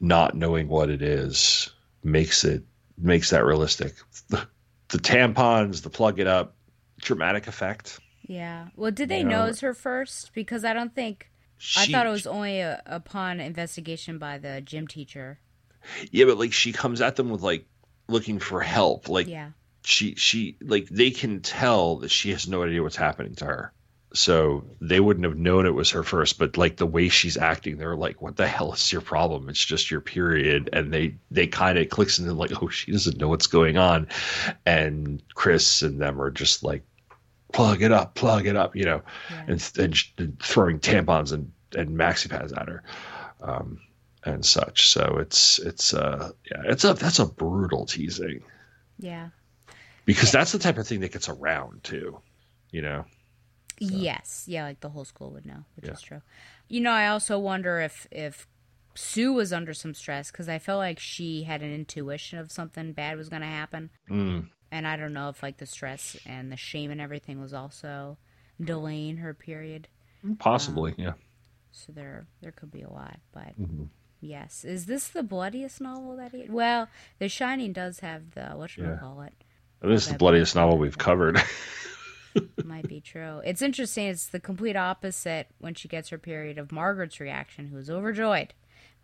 not 0.00 0.34
knowing 0.34 0.68
what 0.68 0.90
it 0.90 1.02
is 1.02 1.70
makes 2.04 2.44
it 2.44 2.62
makes 2.98 3.30
that 3.30 3.44
realistic 3.44 3.94
the, 4.28 4.46
the 4.88 4.98
tampons 4.98 5.82
the 5.82 5.90
plug 5.90 6.18
it 6.20 6.26
up 6.26 6.54
dramatic 7.00 7.46
effect 7.46 7.98
Yeah. 8.28 8.68
Well, 8.76 8.90
did 8.92 9.08
they 9.08 9.18
You 9.18 9.24
know, 9.24 9.46
nose 9.46 9.60
her 9.60 9.74
first? 9.74 10.32
Because 10.34 10.64
I 10.64 10.72
don't 10.72 10.94
think. 10.94 11.28
I 11.76 11.86
thought 11.86 12.06
it 12.06 12.10
was 12.10 12.26
only 12.26 12.60
a, 12.60 12.80
upon 12.86 13.40
investigation 13.40 14.18
by 14.18 14.38
the 14.38 14.60
gym 14.60 14.86
teacher. 14.86 15.40
yeah 16.12 16.24
but 16.26 16.38
like 16.38 16.52
she 16.52 16.72
comes 16.72 17.00
at 17.00 17.16
them 17.16 17.30
with 17.30 17.42
like 17.42 17.66
looking 18.08 18.38
for 18.38 18.60
help 18.60 19.08
like 19.08 19.26
Yeah. 19.28 19.50
she 19.84 20.14
she 20.16 20.56
like 20.60 20.88
they 20.88 21.10
can 21.10 21.40
tell 21.40 21.96
that 21.98 22.10
she 22.10 22.30
has 22.30 22.46
no 22.46 22.62
idea 22.62 22.82
what's 22.82 22.96
happening 22.96 23.34
to 23.36 23.44
her 23.46 23.72
so 24.14 24.64
they 24.80 25.00
wouldn't 25.00 25.24
have 25.24 25.38
known 25.38 25.66
it 25.66 25.74
was 25.74 25.90
her 25.90 26.02
first 26.02 26.38
but 26.38 26.56
like 26.56 26.76
the 26.76 26.86
way 26.86 27.08
she's 27.08 27.36
acting 27.36 27.78
they're 27.78 27.96
like 27.96 28.20
what 28.20 28.36
the 28.36 28.46
hell 28.46 28.72
is 28.72 28.92
your 28.92 29.00
problem? 29.00 29.48
It's 29.48 29.64
just 29.64 29.90
your 29.90 30.00
period. 30.00 30.68
And 30.72 30.92
they 30.92 31.16
they 31.30 31.46
kind 31.46 31.78
of 31.78 31.88
clicks 31.88 32.18
into 32.18 32.32
like 32.34 32.62
oh 32.62 32.68
she 32.68 32.92
doesn't 32.92 33.18
know 33.18 33.28
what's 33.28 33.46
going 33.46 33.76
on. 33.76 34.08
And 34.66 35.22
chris 35.34 35.82
and 35.82 36.00
them 36.00 36.20
are 36.20 36.30
just 36.30 36.62
like 36.62 36.82
plug 37.52 37.82
it 37.82 37.92
up 37.92 38.14
plug 38.14 38.46
it 38.46 38.56
up 38.56 38.74
you 38.74 38.84
know 38.84 39.02
and, 39.46 39.70
and, 39.78 39.94
and 40.16 40.40
throwing 40.42 40.78
tampons 40.78 41.32
and 41.32 41.52
and 41.76 41.90
maxi 41.90 42.30
pads 42.30 42.52
at 42.52 42.68
her 42.68 42.82
um 43.42 43.78
and 44.24 44.44
such. 44.44 44.88
So 44.88 45.18
it's 45.20 45.58
it's 45.58 45.94
uh 45.94 46.30
yeah 46.50 46.62
it's 46.66 46.84
a 46.84 46.94
that's 46.94 47.18
a 47.18 47.26
brutal 47.26 47.86
teasing. 47.86 48.42
Yeah. 48.98 49.30
because 50.04 50.30
that's 50.30 50.52
the 50.52 50.58
type 50.58 50.78
of 50.78 50.86
thing 50.86 51.00
that 51.00 51.12
gets 51.12 51.28
around 51.28 51.82
too 51.82 52.20
you 52.72 52.82
know 52.82 53.04
Yes. 53.90 54.44
Yeah, 54.46 54.64
like 54.64 54.80
the 54.80 54.90
whole 54.90 55.04
school 55.04 55.30
would 55.30 55.46
know, 55.46 55.64
which 55.76 55.86
Yeah. 55.86 55.92
is 55.92 56.00
true. 56.02 56.22
You 56.68 56.80
know, 56.80 56.92
I 56.92 57.08
also 57.08 57.38
wonder 57.38 57.80
if 57.80 58.06
if 58.10 58.46
Sue 58.94 59.32
was 59.32 59.52
under 59.52 59.72
some 59.72 59.94
stress 59.94 60.30
because 60.30 60.48
I 60.48 60.58
felt 60.58 60.78
like 60.78 60.98
she 60.98 61.44
had 61.44 61.62
an 61.62 61.72
intuition 61.72 62.38
of 62.38 62.52
something 62.52 62.92
bad 62.92 63.16
was 63.16 63.28
going 63.30 63.40
to 63.42 63.48
happen, 63.48 63.90
Mm. 64.10 64.48
and 64.70 64.86
I 64.86 64.96
don't 64.96 65.14
know 65.14 65.30
if 65.30 65.42
like 65.42 65.56
the 65.56 65.66
stress 65.66 66.16
and 66.26 66.52
the 66.52 66.56
shame 66.58 66.90
and 66.90 67.00
everything 67.00 67.40
was 67.40 67.54
also 67.54 68.18
delaying 68.62 69.16
her 69.18 69.32
period. 69.34 69.88
possibly 70.38 70.94
yeah 70.98 71.14
So 71.72 71.90
there 71.92 72.26
there 72.42 72.52
could 72.52 72.70
be 72.70 72.82
a 72.82 72.90
lot, 72.90 73.18
but 73.32 73.58
Mhm. 73.58 73.88
yes, 74.20 74.64
is 74.64 74.84
this 74.86 75.08
the 75.08 75.22
bloodiest 75.22 75.80
novel 75.80 76.16
that 76.16 76.32
he? 76.32 76.46
Well, 76.48 76.88
The 77.18 77.28
Shining 77.30 77.72
does 77.72 78.00
have 78.00 78.32
the 78.32 78.50
what 78.50 78.70
should 78.70 78.84
Yeah. 78.84 78.92
we 78.92 78.98
call 78.98 79.22
it? 79.22 79.32
this 79.80 80.04
is 80.06 80.12
the 80.12 80.18
bloodiest 80.18 80.54
novel 80.54 80.76
we've 80.78 80.98
covered 80.98 81.42
Might 82.64 82.88
be 82.88 83.00
true. 83.00 83.40
It's 83.44 83.62
interesting. 83.62 84.06
It's 84.06 84.26
the 84.26 84.40
complete 84.40 84.76
opposite 84.76 85.48
when 85.58 85.74
she 85.74 85.88
gets 85.88 86.08
her 86.10 86.18
period 86.18 86.58
of 86.58 86.72
Margaret's 86.72 87.20
reaction, 87.20 87.66
who 87.66 87.76
was 87.76 87.90
overjoyed 87.90 88.54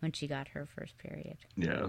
when 0.00 0.12
she 0.12 0.26
got 0.26 0.48
her 0.48 0.66
first 0.66 0.96
period. 0.98 1.36
yeah 1.56 1.88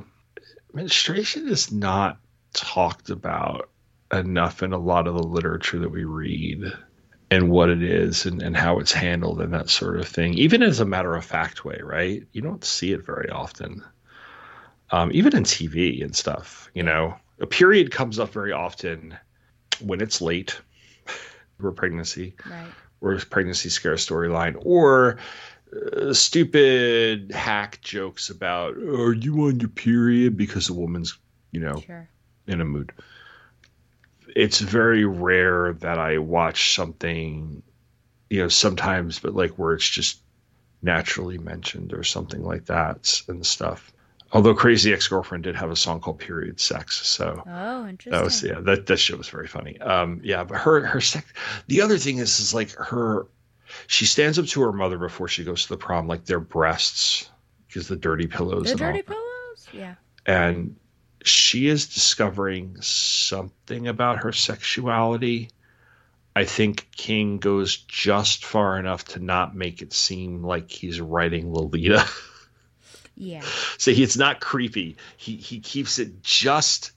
menstruation 0.74 1.48
is 1.48 1.72
not 1.72 2.18
talked 2.54 3.10
about 3.10 3.70
enough 4.12 4.64
in 4.64 4.74
a 4.74 4.78
lot 4.78 5.08
of 5.08 5.14
the 5.14 5.24
literature 5.24 5.80
that 5.80 5.92
we 5.92 6.04
read 6.04 6.64
and 7.30 7.50
what 7.52 7.70
it 7.70 7.84
is 7.84 8.26
and, 8.26 8.42
and 8.42 8.58
how 8.58 8.80
it's 8.80 8.92
handled 8.92 9.40
and 9.42 9.54
that 9.54 9.70
sort 9.70 10.00
of 10.00 10.08
thing 10.08 10.34
even 10.34 10.64
as 10.64 10.80
a 10.80 10.86
matter 10.86 11.16
of 11.16 11.24
fact 11.24 11.64
way 11.66 11.80
right 11.84 12.24
you 12.32 12.42
don't 12.42 12.64
see 12.64 12.92
it 12.92 13.06
very 13.06 13.30
often 13.30 13.84
um, 14.92 15.12
even 15.14 15.36
in 15.36 15.44
tv 15.44 16.04
and 16.04 16.16
stuff 16.16 16.70
you 16.74 16.82
know 16.82 17.14
a 17.40 17.46
period 17.46 17.92
comes 17.92 18.18
up 18.18 18.32
very 18.32 18.52
often 18.52 19.16
when 19.82 20.02
it's 20.02 20.22
late 20.22 20.60
or 21.64 21.72
pregnancy 21.72 22.36
Right. 22.50 22.72
or 23.02 23.18
pregnancy 23.18 23.70
scare 23.70 23.96
storyline 23.96 24.56
or 24.66 25.18
uh, 25.96 26.14
stupid 26.14 27.32
hack 27.32 27.80
jokes 27.82 28.30
about 28.30 28.76
are 28.78 29.14
you 29.14 29.46
on 29.46 29.60
your 29.60 29.70
period 29.70 30.36
because 30.38 30.70
a 30.70 30.74
woman's 30.74 31.18
you 31.52 31.60
know 31.60 31.78
Sure. 31.86 32.10
in 32.48 32.62
a 32.62 32.66
mood 32.66 32.92
it's 34.36 34.60
very 34.60 35.06
rare 35.06 35.74
that 35.74 36.00
i 36.00 36.18
watch 36.18 36.74
something 36.76 37.62
you 38.30 38.42
know 38.42 38.48
sometimes 38.48 39.20
but 39.20 39.34
like 39.36 39.52
where 39.52 39.74
it's 39.74 39.90
just 39.90 40.20
naturally 40.82 41.38
mentioned 41.38 41.94
or 41.94 42.04
something 42.04 42.44
like 42.44 42.66
that 42.66 43.22
and 43.28 43.46
stuff 43.46 43.92
although 44.32 44.54
crazy 44.54 44.94
ex-girlfriend 44.94 45.44
did 45.44 45.56
have 45.56 45.72
a 45.72 45.76
song 45.76 46.00
called 46.00 46.20
period 46.20 46.60
sex 46.60 47.06
so 47.08 47.42
Oh, 47.48 47.88
interesting. 47.88 48.12
that 48.12 48.24
was 48.24 48.44
yeah 48.44 48.60
that 48.62 48.86
that 48.88 48.98
shit 48.98 49.18
was 49.18 49.30
very 49.30 49.48
funny 49.48 49.80
um 49.82 50.22
yeah 50.24 50.44
but 50.44 50.58
her 50.60 50.86
her 50.86 51.02
sex 51.02 51.32
the 51.68 51.82
other 51.82 51.98
thing 51.98 52.18
is 52.20 52.40
is 52.40 52.54
like 52.54 52.72
her 52.74 53.28
she 53.88 54.06
stands 54.06 54.40
up 54.40 54.46
to 54.48 54.62
her 54.62 54.72
mother 54.74 54.98
before 54.98 55.28
she 55.28 55.44
goes 55.44 55.64
to 55.64 55.70
the 55.70 55.78
prom 55.78 56.08
like 56.08 56.26
their 56.26 56.40
breasts 56.40 57.30
because 57.68 57.88
the 57.88 57.96
dirty 57.96 58.28
pillows 58.28 58.70
The 58.72 58.76
dirty 58.78 59.02
pillows. 59.04 59.68
Yeah. 59.72 59.96
and 60.26 60.76
she 61.24 61.68
is 61.68 61.88
discovering 61.94 62.78
something 62.82 63.88
about 63.90 64.24
her 64.24 64.32
sexuality. 64.32 65.50
I 66.36 66.46
think 66.46 66.88
King 66.96 67.40
goes 67.40 67.76
just 67.76 68.46
far 68.46 68.80
enough 68.80 69.04
to 69.10 69.20
not 69.20 69.54
make 69.56 69.82
it 69.82 69.92
seem 69.92 70.44
like 70.44 70.72
he's 70.72 71.02
writing 71.02 71.52
Lolita. 71.54 72.06
Yeah. 73.20 73.44
so 73.78 73.92
he, 73.92 74.02
it's 74.02 74.18
not 74.18 74.40
creepy. 74.40 74.96
He 75.18 75.36
he 75.36 75.60
keeps 75.60 76.00
it 76.00 76.24
just 76.24 76.94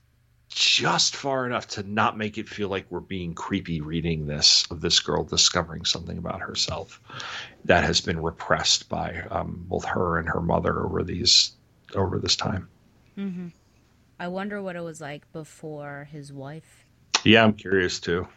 just 0.49 1.17
far 1.17 1.47
enough 1.47 1.67
to 1.67 1.83
not 1.83 2.17
make 2.17 2.37
it 2.39 2.49
feel 2.49 2.69
like 2.69 2.87
we're 2.91 3.01
being 3.01 3.35
creepy 3.35 3.81
reading 3.81 4.27
this 4.27 4.65
of 4.71 4.81
this 4.81 5.01
girl 5.01 5.25
discovering 5.25 5.85
something 5.85 6.19
about 6.19 6.41
herself 6.41 7.01
that 7.65 7.83
has 7.83 8.01
been 8.01 8.21
repressed 8.21 8.89
by 8.89 9.23
um, 9.31 9.65
both 9.69 9.85
her 9.85 10.19
and 10.19 10.29
her 10.29 10.41
mother 10.41 10.85
over 10.85 11.03
these 11.03 11.53
over 11.95 12.19
this 12.19 12.37
time. 12.37 12.69
Mm-hmm. 13.19 13.49
I 14.21 14.29
wonder 14.29 14.63
what 14.63 14.77
it 14.77 14.83
was 14.83 15.01
like 15.01 15.31
before 15.33 16.07
his 16.13 16.33
wife. 16.33 16.85
Yeah, 17.25 17.43
I'm 17.43 17.55
curious 17.55 17.99
too. 17.99 18.29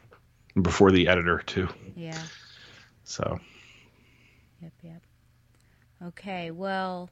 Before 0.60 0.91
the 0.91 1.07
editor 1.07 1.44
too. 1.45 1.68
Yeah. 1.95 2.22
So 3.03 3.40
Yep. 4.62 4.74
Yep. 4.82 5.02
Okay. 6.07 6.52
Well, 6.52 7.10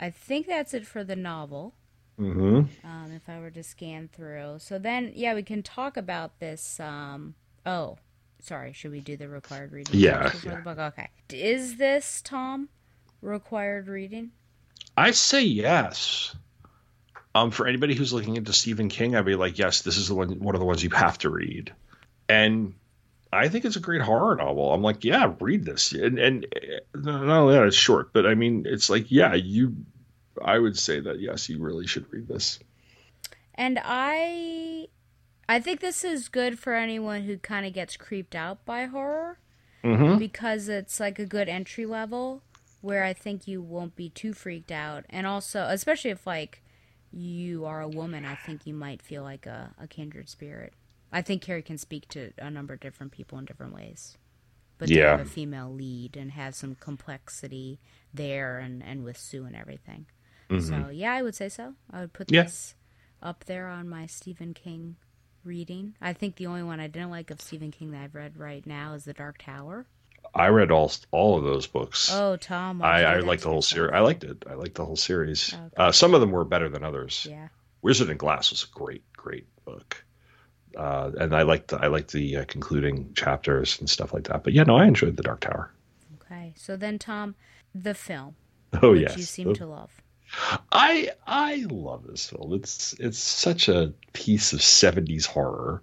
I 0.00 0.10
think 0.10 0.46
that's 0.46 0.72
it 0.74 0.86
for 0.86 1.04
the 1.04 1.14
novel. 1.14 1.74
hmm 2.16 2.62
um, 2.84 3.12
if 3.14 3.28
I 3.28 3.38
were 3.38 3.50
to 3.50 3.62
scan 3.62 4.08
through. 4.12 4.56
So 4.58 4.78
then, 4.78 5.12
yeah, 5.14 5.34
we 5.34 5.42
can 5.42 5.62
talk 5.62 5.96
about 5.96 6.40
this. 6.40 6.80
Um, 6.80 7.34
oh, 7.66 7.98
sorry. 8.40 8.72
Should 8.72 8.92
we 8.92 9.00
do 9.00 9.16
the 9.16 9.28
required 9.28 9.72
reading? 9.72 10.00
Yeah, 10.00 10.32
yeah. 10.42 10.56
the 10.56 10.62
book? 10.62 10.78
Okay. 10.78 11.08
Is 11.30 11.76
this 11.76 12.22
Tom 12.22 12.70
required 13.20 13.88
reading? 13.88 14.32
I 14.96 15.10
say 15.12 15.42
yes. 15.42 16.34
Um, 17.34 17.50
for 17.52 17.66
anybody 17.68 17.94
who's 17.94 18.12
looking 18.12 18.36
into 18.36 18.52
Stephen 18.52 18.88
King, 18.88 19.14
I'd 19.14 19.24
be 19.24 19.36
like, 19.36 19.58
yes, 19.58 19.82
this 19.82 19.98
is 19.98 20.08
the 20.08 20.14
one 20.14 20.40
one 20.40 20.54
of 20.54 20.60
the 20.60 20.66
ones 20.66 20.82
you 20.82 20.90
have 20.90 21.18
to 21.18 21.30
read. 21.30 21.72
And 22.28 22.74
I 23.32 23.48
think 23.48 23.64
it's 23.64 23.76
a 23.76 23.80
great 23.80 24.02
horror 24.02 24.34
novel. 24.36 24.72
I'm 24.72 24.82
like, 24.82 25.04
yeah, 25.04 25.34
read 25.40 25.64
this. 25.64 25.92
And 25.92 26.18
and 26.18 26.46
uh, 26.94 26.98
not 27.00 27.22
only 27.22 27.54
that, 27.54 27.66
it's 27.66 27.76
short, 27.76 28.12
but 28.12 28.26
I 28.26 28.34
mean, 28.34 28.64
it's 28.66 28.90
like, 28.90 29.10
yeah, 29.10 29.34
you. 29.34 29.76
I 30.42 30.58
would 30.58 30.78
say 30.78 31.00
that 31.00 31.20
yes, 31.20 31.48
you 31.48 31.58
really 31.58 31.86
should 31.86 32.10
read 32.12 32.26
this. 32.28 32.58
And 33.54 33.78
I, 33.84 34.88
I 35.48 35.60
think 35.60 35.80
this 35.80 36.02
is 36.02 36.28
good 36.28 36.58
for 36.58 36.74
anyone 36.74 37.22
who 37.24 37.36
kind 37.36 37.66
of 37.66 37.72
gets 37.74 37.96
creeped 37.96 38.34
out 38.34 38.64
by 38.64 38.86
horror 38.86 39.38
Mhm. 39.84 40.18
because 40.18 40.68
it's 40.68 40.98
like 40.98 41.18
a 41.18 41.26
good 41.26 41.48
entry 41.48 41.84
level 41.84 42.42
where 42.80 43.04
I 43.04 43.12
think 43.12 43.46
you 43.46 43.60
won't 43.60 43.96
be 43.96 44.08
too 44.08 44.32
freaked 44.32 44.72
out, 44.72 45.04
and 45.10 45.26
also, 45.26 45.64
especially 45.68 46.10
if 46.10 46.26
like 46.26 46.62
you 47.12 47.66
are 47.66 47.82
a 47.82 47.88
woman, 47.88 48.24
I 48.24 48.34
think 48.36 48.66
you 48.66 48.72
might 48.72 49.02
feel 49.02 49.22
like 49.22 49.44
a, 49.44 49.74
a 49.78 49.86
kindred 49.86 50.28
spirit. 50.30 50.72
I 51.12 51.22
think 51.22 51.42
Carrie 51.42 51.62
can 51.62 51.78
speak 51.78 52.08
to 52.10 52.32
a 52.38 52.50
number 52.50 52.74
of 52.74 52.80
different 52.80 53.12
people 53.12 53.38
in 53.38 53.44
different 53.44 53.74
ways. 53.74 54.16
But 54.78 54.88
to 54.88 54.94
Yeah. 54.94 55.10
have 55.16 55.20
a 55.20 55.24
female 55.30 55.70
lead 55.72 56.16
and 56.16 56.30
have 56.32 56.54
some 56.54 56.74
complexity 56.74 57.80
there 58.14 58.58
and, 58.58 58.82
and 58.82 59.04
with 59.04 59.18
Sue 59.18 59.44
and 59.44 59.54
everything. 59.56 60.06
So 60.48 60.56
Mhm. 60.56 60.90
yeah, 60.96 61.12
I 61.12 61.22
would 61.22 61.34
say 61.34 61.48
so. 61.48 61.74
I 61.90 62.00
would 62.00 62.12
put 62.12 62.30
Yeah. 62.32 62.44
this 62.44 62.74
up 63.22 63.44
there 63.44 63.68
on 63.68 63.88
my 63.88 64.06
Stephen 64.06 64.54
King 64.54 64.96
reading. 65.44 65.94
I 66.00 66.12
think 66.12 66.36
the 66.36 66.46
only 66.46 66.62
one 66.62 66.80
I 66.80 66.86
didn't 66.86 67.10
like 67.10 67.30
of 67.30 67.40
Stephen 67.40 67.70
King 67.70 67.90
that 67.92 68.02
I've 68.02 68.14
read 68.14 68.36
right 68.36 68.66
now 68.66 68.94
is 68.94 69.04
The 69.04 69.12
Dark 69.12 69.38
Tower. 69.38 69.86
I 70.34 70.48
read 70.48 70.70
all 70.70 70.90
all 71.10 71.38
of 71.38 71.44
those 71.44 71.66
books. 71.66 72.10
Oh, 72.12 72.36
Tom, 72.36 72.82
I, 72.82 73.04
I 73.04 73.20
liked 73.20 73.42
the 73.42 73.48
whole 73.48 73.62
series. 73.62 73.92
I 73.92 74.00
liked 74.00 74.22
it. 74.24 74.44
I 74.48 74.54
liked 74.54 74.74
the 74.76 74.84
whole 74.84 74.96
series. 74.96 75.54
Uh, 75.76 75.92
some 75.92 76.14
of 76.14 76.20
them 76.20 76.30
were 76.30 76.44
better 76.44 76.68
than 76.68 76.84
others. 76.84 77.26
Yeah. 77.28 77.48
Wizard 77.82 78.10
and 78.10 78.18
Glass 78.18 78.50
was 78.50 78.64
a 78.64 78.68
great, 78.78 79.02
great 79.14 79.46
book, 79.64 80.04
uh, 80.76 81.10
and 81.18 81.34
I 81.34 81.42
liked 81.42 81.68
the, 81.68 81.78
I 81.78 81.86
liked 81.88 82.12
the 82.12 82.38
uh, 82.38 82.44
concluding 82.46 83.12
chapters 83.14 83.78
and 83.80 83.88
stuff 83.88 84.12
like 84.12 84.24
that. 84.24 84.44
But 84.44 84.52
yeah, 84.52 84.62
no, 84.64 84.76
I 84.76 84.86
enjoyed 84.86 85.16
the 85.16 85.22
Dark 85.22 85.40
Tower. 85.40 85.72
Okay, 86.22 86.52
so 86.56 86.76
then 86.76 86.98
Tom, 86.98 87.34
the 87.74 87.94
film, 87.94 88.36
Oh 88.82 88.92
which 88.92 89.02
yes, 89.02 89.16
you 89.16 89.22
seem 89.24 89.48
The- 89.48 89.54
to 89.54 89.66
love. 89.66 89.90
I 90.70 91.10
I 91.26 91.66
love 91.68 92.06
this 92.06 92.28
film. 92.28 92.52
It's 92.54 92.92
it's 93.00 93.18
such 93.18 93.68
a 93.68 93.92
piece 94.12 94.52
of 94.52 94.60
'70s 94.60 95.26
horror. 95.26 95.82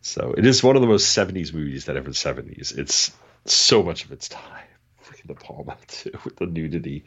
So 0.00 0.34
it 0.36 0.46
is 0.46 0.62
one 0.62 0.76
of 0.76 0.82
the 0.82 0.88
most 0.88 1.16
'70s 1.16 1.52
movies 1.52 1.84
that 1.84 1.96
ever 1.96 2.10
'70s. 2.10 2.76
It's 2.78 3.10
so 3.44 3.82
much 3.82 4.04
of 4.06 4.12
its 4.12 4.28
time. 4.30 4.64
Freaking 5.04 5.26
De 5.28 5.34
Palma 5.34 5.76
too 5.88 6.12
with 6.24 6.36
the 6.36 6.46
nudity, 6.46 7.04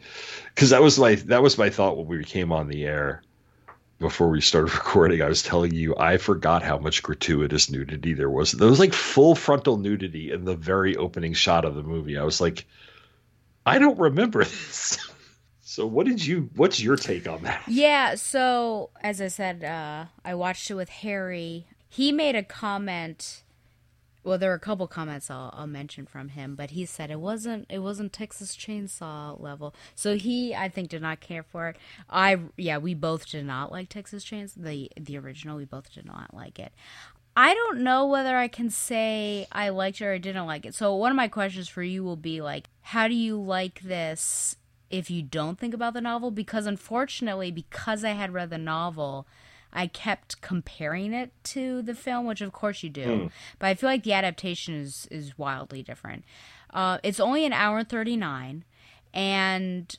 because 0.53 0.69
that 0.69 0.81
was 0.83 0.99
my 0.99 1.15
that 1.15 1.41
was 1.41 1.57
my 1.57 1.71
thought 1.71 1.97
when 1.97 2.05
we 2.05 2.23
came 2.23 2.51
on 2.51 2.67
the 2.67 2.85
air 2.85 3.23
before 3.99 4.29
we 4.29 4.41
started 4.41 4.73
recording. 4.73 5.21
I 5.21 5.27
was 5.27 5.43
telling 5.43 5.73
you 5.73 5.95
I 5.97 6.17
forgot 6.17 6.63
how 6.63 6.77
much 6.77 7.03
gratuitous 7.03 7.69
nudity 7.69 8.13
there 8.13 8.29
was. 8.29 8.51
There 8.51 8.69
was 8.69 8.79
like 8.79 8.93
full 8.93 9.35
frontal 9.35 9.77
nudity 9.77 10.31
in 10.31 10.45
the 10.45 10.55
very 10.55 10.95
opening 10.95 11.33
shot 11.33 11.65
of 11.65 11.75
the 11.75 11.83
movie. 11.83 12.17
I 12.17 12.23
was 12.23 12.41
like, 12.41 12.65
I 13.65 13.79
don't 13.79 13.99
remember 13.99 14.43
this. 14.43 14.97
So 15.61 15.85
what 15.85 16.07
did 16.07 16.25
you 16.25 16.49
what's 16.55 16.81
your 16.81 16.95
take 16.95 17.27
on 17.27 17.43
that? 17.43 17.61
Yeah, 17.67 18.15
so 18.15 18.89
as 19.01 19.21
I 19.21 19.27
said, 19.27 19.63
uh, 19.63 20.05
I 20.23 20.33
watched 20.33 20.71
it 20.71 20.75
with 20.75 20.89
Harry. 20.89 21.67
He 21.89 22.11
made 22.11 22.35
a 22.35 22.43
comment 22.43 23.43
well, 24.27 24.37
there 24.37 24.49
were 24.49 24.55
a 24.55 24.59
couple 24.59 24.85
comments 24.87 25.31
I'll, 25.31 25.53
I'll 25.57 25.67
mention 25.67 26.05
from 26.05 26.29
him, 26.29 26.55
but 26.55 26.71
he 26.71 26.85
said 26.85 27.09
it 27.09 27.19
wasn't 27.19 27.65
it 27.69 27.79
wasn't 27.79 28.11
Texas 28.11 28.57
Chainsaw 28.57 29.39
level. 29.41 29.73
So 29.95 30.17
he, 30.17 30.53
I 30.53 30.67
think, 30.67 30.89
did 30.89 31.01
not 31.01 31.21
care 31.21 31.43
for 31.43 31.69
it. 31.69 31.77
I, 32.09 32.37
yeah, 32.57 32.77
we 32.77 32.93
both 32.93 33.29
did 33.29 33.45
not 33.45 33.71
like 33.71 33.87
Texas 33.87 34.25
Chainsaw 34.25 34.55
the 34.57 34.91
the 34.99 35.17
original. 35.17 35.55
We 35.55 35.63
both 35.63 35.93
did 35.93 36.05
not 36.05 36.33
like 36.33 36.59
it. 36.59 36.73
I 37.37 37.53
don't 37.53 37.79
know 37.81 38.05
whether 38.05 38.35
I 38.35 38.49
can 38.49 38.69
say 38.69 39.47
I 39.51 39.69
liked 39.69 40.01
it 40.01 40.05
or 40.05 40.13
I 40.13 40.17
didn't 40.17 40.45
like 40.45 40.65
it. 40.65 40.75
So 40.75 40.93
one 40.95 41.11
of 41.11 41.15
my 41.15 41.29
questions 41.29 41.69
for 41.69 41.83
you 41.83 42.03
will 42.03 42.15
be 42.17 42.41
like, 42.41 42.67
how 42.81 43.07
do 43.07 43.13
you 43.13 43.39
like 43.39 43.79
this 43.81 44.57
if 44.89 45.09
you 45.09 45.21
don't 45.21 45.57
think 45.57 45.73
about 45.73 45.93
the 45.93 46.01
novel? 46.01 46.31
Because 46.31 46.65
unfortunately, 46.65 47.51
because 47.51 48.03
I 48.03 48.11
had 48.11 48.33
read 48.33 48.49
the 48.49 48.57
novel 48.57 49.27
I 49.73 49.87
kept 49.87 50.41
comparing 50.41 51.13
it 51.13 51.31
to 51.45 51.81
the 51.81 51.93
film, 51.93 52.25
which 52.25 52.41
of 52.41 52.53
course 52.53 52.83
you 52.83 52.89
do, 52.89 53.05
mm. 53.05 53.31
but 53.59 53.67
I 53.67 53.73
feel 53.75 53.89
like 53.89 54.03
the 54.03 54.13
adaptation 54.13 54.75
is 54.75 55.07
is 55.11 55.37
wildly 55.37 55.83
different. 55.83 56.23
Uh, 56.71 56.97
it's 57.03 57.19
only 57.19 57.45
an 57.45 57.53
hour 57.53 57.79
and 57.79 57.89
thirty 57.89 58.17
nine, 58.17 58.63
and 59.13 59.95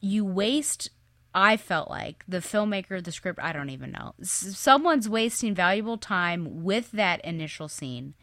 you 0.00 0.24
waste. 0.24 0.90
I 1.38 1.58
felt 1.58 1.90
like 1.90 2.24
the 2.26 2.38
filmmaker, 2.38 3.04
the 3.04 3.12
script, 3.12 3.38
I 3.42 3.52
don't 3.52 3.68
even 3.68 3.90
know. 3.92 4.14
Someone's 4.22 5.06
wasting 5.06 5.54
valuable 5.54 5.98
time 5.98 6.64
with 6.64 6.92
that 6.92 7.22
initial 7.26 7.68
scene 7.68 8.14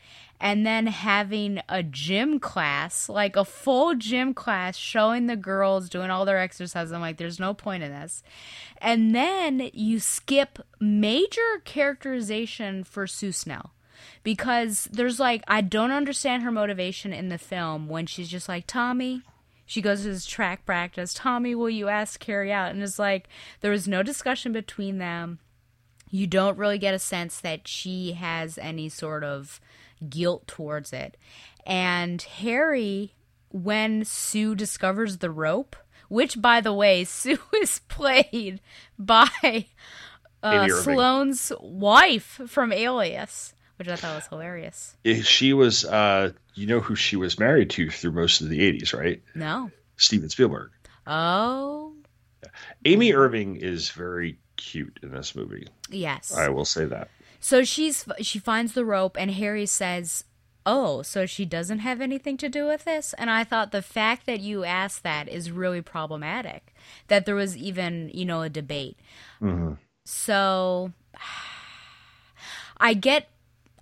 and 0.43 0.65
then 0.65 0.87
having 0.87 1.61
a 1.69 1.81
gym 1.81 2.37
class, 2.37 3.07
like 3.07 3.37
a 3.37 3.45
full 3.45 3.95
gym 3.95 4.33
class, 4.33 4.75
showing 4.75 5.27
the 5.27 5.37
girls 5.37 5.87
doing 5.87 6.11
all 6.11 6.25
their 6.25 6.37
exercises. 6.37 6.91
I'm 6.91 6.99
like, 6.99 7.15
there's 7.15 7.39
no 7.39 7.53
point 7.53 7.81
in 7.81 7.91
this. 7.91 8.21
And 8.79 9.15
then 9.15 9.69
you 9.73 10.01
skip 10.01 10.59
major 10.81 11.61
characterization 11.63 12.83
for 12.83 13.07
Sue 13.07 13.31
Snell. 13.31 13.71
Because 14.21 14.89
there's 14.91 15.17
like, 15.17 15.45
I 15.47 15.61
don't 15.61 15.91
understand 15.91 16.43
her 16.43 16.51
motivation 16.51 17.13
in 17.13 17.29
the 17.29 17.37
film 17.37 17.87
when 17.87 18.05
she's 18.05 18.27
just 18.27 18.49
like, 18.49 18.67
Tommy, 18.67 19.21
she 19.65 19.81
goes 19.81 20.01
to 20.01 20.09
this 20.09 20.25
track 20.25 20.65
practice. 20.65 21.13
Tommy, 21.13 21.55
will 21.55 21.69
you 21.69 21.87
ask 21.87 22.19
Carrie 22.19 22.51
out? 22.51 22.71
And 22.71 22.83
it's 22.83 22.99
like 22.99 23.29
there 23.61 23.71
was 23.71 23.87
no 23.87 24.03
discussion 24.03 24.51
between 24.51 24.97
them. 24.97 25.39
You 26.09 26.27
don't 26.27 26.57
really 26.57 26.79
get 26.79 26.93
a 26.93 26.99
sense 26.99 27.39
that 27.39 27.65
she 27.65 28.11
has 28.11 28.57
any 28.57 28.89
sort 28.89 29.23
of 29.23 29.61
guilt 30.09 30.47
towards 30.47 30.93
it. 30.93 31.17
And 31.65 32.21
Harry, 32.21 33.13
when 33.49 34.03
Sue 34.05 34.55
discovers 34.55 35.17
the 35.17 35.31
rope, 35.31 35.75
which 36.09 36.41
by 36.41 36.61
the 36.61 36.73
way, 36.73 37.03
Sue 37.05 37.39
is 37.61 37.79
played 37.87 38.61
by 38.97 39.65
uh, 40.41 40.67
Sloane's 40.67 41.51
wife 41.59 42.41
from 42.47 42.71
Alias, 42.71 43.53
which 43.77 43.87
I 43.87 43.95
thought 43.95 44.15
was 44.15 44.27
hilarious. 44.27 44.95
She 45.23 45.53
was, 45.53 45.85
uh, 45.85 46.31
you 46.55 46.67
know, 46.67 46.79
who 46.79 46.95
she 46.95 47.15
was 47.15 47.39
married 47.39 47.69
to 47.71 47.89
through 47.89 48.11
most 48.11 48.41
of 48.41 48.49
the 48.49 48.59
'80s, 48.59 48.97
right? 48.97 49.21
No. 49.35 49.71
Steven 49.97 50.29
Spielberg. 50.29 50.71
Oh. 51.07 51.93
Amy 52.85 53.13
Irving 53.13 53.55
is 53.55 53.89
very 53.91 54.37
cute 54.57 54.99
in 55.01 55.11
this 55.11 55.35
movie. 55.35 55.67
Yes. 55.89 56.33
I 56.33 56.49
will 56.49 56.65
say 56.65 56.85
that. 56.85 57.09
So 57.43 57.65
she's 57.65 58.05
she 58.21 58.39
finds 58.39 58.71
the 58.71 58.85
rope 58.85 59.17
and 59.19 59.29
Harry 59.31 59.65
says, 59.65 60.23
"Oh, 60.65 61.01
so 61.01 61.25
she 61.25 61.43
doesn't 61.43 61.79
have 61.79 61.99
anything 61.99 62.37
to 62.37 62.47
do 62.47 62.65
with 62.65 62.85
this?" 62.85 63.13
And 63.17 63.29
I 63.29 63.43
thought 63.43 63.73
the 63.73 63.81
fact 63.81 64.25
that 64.27 64.39
you 64.39 64.63
asked 64.63 65.03
that 65.03 65.27
is 65.27 65.51
really 65.51 65.81
problematic. 65.81 66.73
That 67.09 67.25
there 67.25 67.35
was 67.35 67.57
even, 67.57 68.09
you 68.13 68.23
know, 68.23 68.43
a 68.43 68.49
debate. 68.49 68.97
Mm-hmm. 69.41 69.73
So 70.05 70.93
I 72.77 72.93
get 72.93 73.27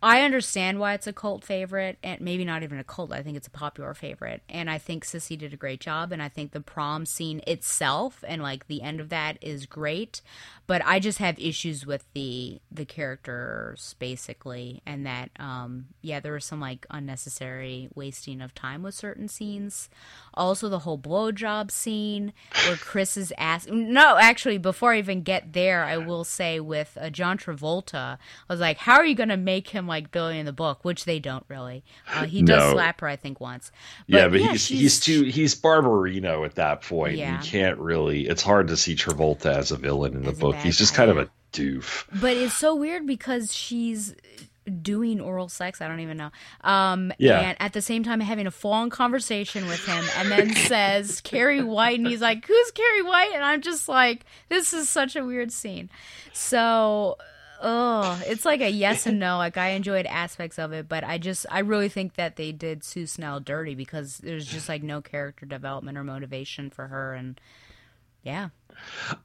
I 0.04 0.24
understand 0.24 0.80
why 0.80 0.96
it's 0.96 1.06
a 1.06 1.14
cult 1.14 1.44
favorite, 1.46 2.00
and 2.02 2.20
maybe 2.20 2.44
not 2.44 2.64
even 2.64 2.80
a 2.80 2.84
cult. 2.84 3.14
I 3.14 3.22
think 3.22 3.38
it's 3.38 3.48
a 3.48 3.52
popular 3.52 3.94
favorite, 3.94 4.42
and 4.50 4.72
I 4.72 4.80
think 4.80 5.06
Sissy 5.06 5.38
did 5.38 5.54
a 5.54 5.58
great 5.58 5.80
job, 5.80 6.12
and 6.12 6.24
I 6.24 6.30
think 6.30 6.52
the 6.52 6.62
prom 6.62 7.06
scene 7.06 7.42
itself 7.46 8.24
and 8.28 8.42
like 8.42 8.66
the 8.66 8.82
end 8.82 9.00
of 9.00 9.10
that 9.10 9.38
is 9.42 9.68
great. 9.68 10.22
But 10.72 10.84
I 10.86 11.02
just 11.02 11.18
have 11.18 11.38
issues 11.38 11.86
with 11.86 12.06
the 12.14 12.62
the 12.72 12.86
characters 12.86 13.94
basically, 14.00 14.82
and 14.86 15.06
that 15.06 15.30
um 15.38 15.88
yeah, 16.02 16.22
there 16.22 16.32
was 16.32 16.46
some 16.46 16.62
like 16.62 16.86
unnecessary 16.90 17.90
wasting 17.94 18.40
of 18.40 18.56
time 18.56 18.82
with 18.82 18.96
certain 18.96 19.28
scenes. 19.28 19.90
Also, 20.34 20.70
the 20.70 20.80
whole 20.80 20.98
blowjob 20.98 21.72
scene 21.72 22.32
where 22.66 22.76
Chris 22.80 23.18
is 23.18 23.34
asking. 23.38 23.92
No, 23.92 24.16
actually, 24.16 24.58
before 24.58 24.94
I 24.94 25.00
even 25.00 25.24
get 25.24 25.52
there, 25.52 25.84
I 25.84 25.98
will 25.98 26.24
say 26.24 26.62
with 26.62 26.98
uh, 26.98 27.10
John 27.10 27.38
Travolta, 27.38 28.18
I 28.18 28.18
was 28.48 28.62
like, 28.62 28.78
how 28.78 28.96
are 28.96 29.06
you 29.06 29.14
going 29.14 29.28
to 29.28 29.36
make 29.36 29.68
him 29.72 29.88
like 29.88 30.10
Billy 30.10 30.40
in 30.40 30.46
the 30.46 30.54
book, 30.54 30.86
which 30.86 31.04
they 31.04 31.20
don't 31.20 31.44
really. 31.50 31.84
Uh, 32.08 32.28
he 32.28 32.44
does 32.44 32.64
no. 32.64 32.72
slap 32.72 33.02
her, 33.02 33.10
I 33.10 33.18
think, 33.18 33.42
once. 33.42 33.74
But, 34.08 34.18
yeah, 34.18 34.28
but 34.30 34.40
yeah, 34.40 34.52
he's 34.54 34.68
he's 34.70 35.00
too 35.02 35.24
he's 35.24 35.54
Barbarino 35.54 36.46
at 36.46 36.56
that 36.56 36.82
point. 36.82 37.18
Yeah. 37.18 37.36
You 37.36 37.46
can't 37.46 37.78
really. 37.78 38.26
It's 38.26 38.42
hard 38.42 38.70
to 38.70 38.78
see 38.78 38.96
Travolta 38.96 39.58
as 39.58 39.74
a 39.74 39.76
villain 39.76 40.14
in 40.14 40.22
the 40.22 40.32
book. 40.32 40.61
He's 40.64 40.78
just 40.78 40.94
kind 40.94 41.12
of 41.12 41.18
a 41.18 41.30
doof. 41.54 42.06
But 42.20 42.38
it's 42.38 42.58
so 42.58 42.76
weird 42.76 43.06
because 43.06 43.54
she's 43.54 44.16
doing 44.82 45.20
oral 45.20 45.50
sex. 45.50 45.82
I 45.82 45.88
don't 45.88 46.00
even 46.02 46.18
know. 46.18 46.32
Um, 46.62 47.12
yeah. 47.18 47.40
And 47.40 47.58
at 47.60 47.74
the 47.74 47.82
same 47.82 48.04
time, 48.04 48.20
having 48.20 48.48
a 48.48 48.52
full 48.52 48.74
on 48.74 48.90
conversation 48.90 49.68
with 49.68 49.84
him, 49.86 50.04
and 50.18 50.32
then 50.32 50.54
says 50.68 51.22
Carrie 51.22 51.64
White, 51.64 52.00
and 52.00 52.08
he's 52.08 52.22
like, 52.22 52.46
"Who's 52.46 52.72
Carrie 52.72 53.04
White?" 53.04 53.32
And 53.34 53.44
I'm 53.44 53.62
just 53.62 53.88
like, 53.88 54.26
"This 54.50 54.74
is 54.74 54.90
such 54.90 55.16
a 55.16 55.26
weird 55.26 55.52
scene." 55.52 55.90
So 56.34 57.18
oh, 57.62 58.22
it's 58.26 58.46
like 58.46 58.62
a 58.62 58.70
yes 58.70 59.06
and 59.06 59.20
no. 59.20 59.38
Like 59.38 59.58
I 59.58 59.70
enjoyed 59.70 60.06
aspects 60.06 60.60
of 60.60 60.74
it, 60.74 60.88
but 60.88 61.04
I 61.04 61.18
just 61.18 61.46
I 61.50 61.60
really 61.60 61.90
think 61.90 62.16
that 62.16 62.36
they 62.36 62.52
did 62.52 62.84
Sue 62.84 63.06
Snell 63.06 63.40
dirty 63.40 63.76
because 63.76 64.18
there's 64.18 64.46
just 64.46 64.70
like 64.70 64.84
no 64.84 65.02
character 65.02 65.46
development 65.46 65.98
or 65.98 66.04
motivation 66.04 66.70
for 66.70 66.88
her, 66.88 67.14
and 67.14 67.40
yeah. 68.24 68.50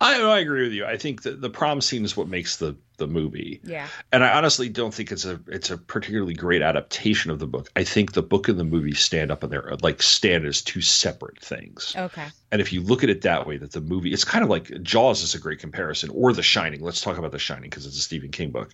I, 0.01 0.21
I 0.21 0.39
agree 0.39 0.63
with 0.63 0.73
you. 0.73 0.85
I 0.85 0.97
think 0.97 1.23
that 1.23 1.41
the 1.41 1.51
prom 1.51 1.81
scene 1.81 2.05
is 2.05 2.17
what 2.17 2.29
makes 2.29 2.57
the 2.57 2.77
the 2.99 3.07
movie. 3.07 3.61
Yeah. 3.63 3.89
And 4.13 4.25
I 4.25 4.37
honestly 4.37 4.69
don't 4.69 4.93
think 4.93 5.13
it's 5.13 5.25
a 5.25 5.41
it's 5.49 5.71
a 5.71 5.79
particularly 5.79 6.35
great 6.35 6.63
adaptation 6.63 7.31
of 7.31 7.39
the 7.39 7.47
book. 7.47 7.71
I 7.77 7.85
think 7.85 8.13
the 8.13 8.23
book 8.23 8.49
and 8.49 8.59
the 8.59 8.65
movie 8.65 8.95
stand 8.95 9.31
up 9.31 9.45
in 9.45 9.51
there 9.51 9.77
like 9.83 10.03
stand 10.03 10.47
as 10.47 10.63
two 10.63 10.81
separate 10.81 11.41
things. 11.41 11.95
Okay. 11.97 12.27
And 12.51 12.61
if 12.61 12.73
you 12.73 12.81
look 12.81 13.03
at 13.03 13.11
it 13.11 13.23
that 13.23 13.47
way, 13.47 13.59
that 13.59 13.73
the 13.73 13.81
movie 13.81 14.13
it's 14.13 14.25
kind 14.25 14.43
of 14.43 14.51
like 14.51 14.83
Jaws 14.83 15.23
is 15.23 15.35
a 15.35 15.39
great 15.39 15.59
comparison, 15.59 16.11
or 16.11 16.33
The 16.33 16.43
Shining. 16.43 16.81
Let's 16.81 17.01
talk 17.01 17.19
about 17.19 17.33
The 17.33 17.39
Shining 17.39 17.71
because 17.71 17.87
it's 17.87 17.99
a 17.99 18.03
Stephen 18.03 18.31
King 18.31 18.51
book. 18.51 18.73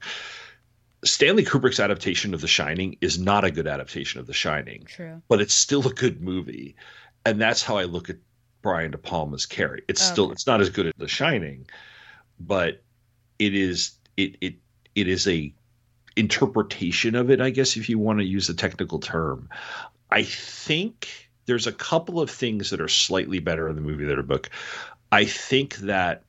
Stanley 1.04 1.44
Kubrick's 1.44 1.80
adaptation 1.80 2.32
of 2.32 2.40
The 2.40 2.46
Shining 2.48 2.96
is 3.00 3.18
not 3.18 3.44
a 3.44 3.50
good 3.50 3.66
adaptation 3.66 4.20
of 4.20 4.26
The 4.26 4.32
Shining. 4.32 4.84
True. 4.84 5.20
But 5.28 5.40
it's 5.40 5.54
still 5.54 5.86
a 5.88 5.92
good 5.92 6.22
movie. 6.22 6.76
And 7.24 7.40
that's 7.40 7.62
how 7.62 7.76
I 7.76 7.84
look 7.84 8.08
at 8.08 8.16
Brian 8.62 8.92
De 8.92 8.98
Palma's 8.98 9.46
Carrie. 9.46 9.82
It's 9.88 10.00
oh, 10.00 10.06
okay. 10.06 10.12
still 10.12 10.32
it's 10.32 10.46
not 10.46 10.60
as 10.60 10.70
good 10.70 10.86
as 10.86 10.92
The 10.96 11.08
Shining, 11.08 11.66
but 12.40 12.82
it 13.38 13.54
is 13.54 13.92
it 14.16 14.36
it 14.40 14.54
it 14.94 15.08
is 15.08 15.26
a 15.28 15.54
interpretation 16.16 17.14
of 17.14 17.30
it, 17.30 17.40
I 17.40 17.50
guess 17.50 17.76
if 17.76 17.88
you 17.88 17.98
want 17.98 18.20
to 18.20 18.24
use 18.24 18.48
a 18.48 18.54
technical 18.54 18.98
term. 18.98 19.48
I 20.10 20.24
think 20.24 21.30
there's 21.46 21.66
a 21.66 21.72
couple 21.72 22.20
of 22.20 22.30
things 22.30 22.70
that 22.70 22.80
are 22.80 22.88
slightly 22.88 23.38
better 23.38 23.68
in 23.68 23.76
the 23.76 23.82
movie 23.82 24.04
than 24.04 24.18
a 24.18 24.22
book. 24.22 24.50
I 25.10 25.24
think 25.24 25.76
that 25.76 26.24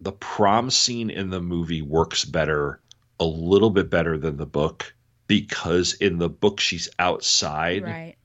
the 0.00 0.12
prom 0.12 0.70
scene 0.70 1.10
in 1.10 1.30
the 1.30 1.40
movie 1.40 1.82
works 1.82 2.24
better 2.24 2.80
a 3.18 3.24
little 3.24 3.70
bit 3.70 3.90
better 3.90 4.16
than 4.16 4.38
the 4.38 4.46
book 4.46 4.94
because 5.26 5.92
in 5.94 6.18
the 6.18 6.28
book 6.28 6.58
she's 6.58 6.88
outside 6.98 7.84
right. 7.84 8.16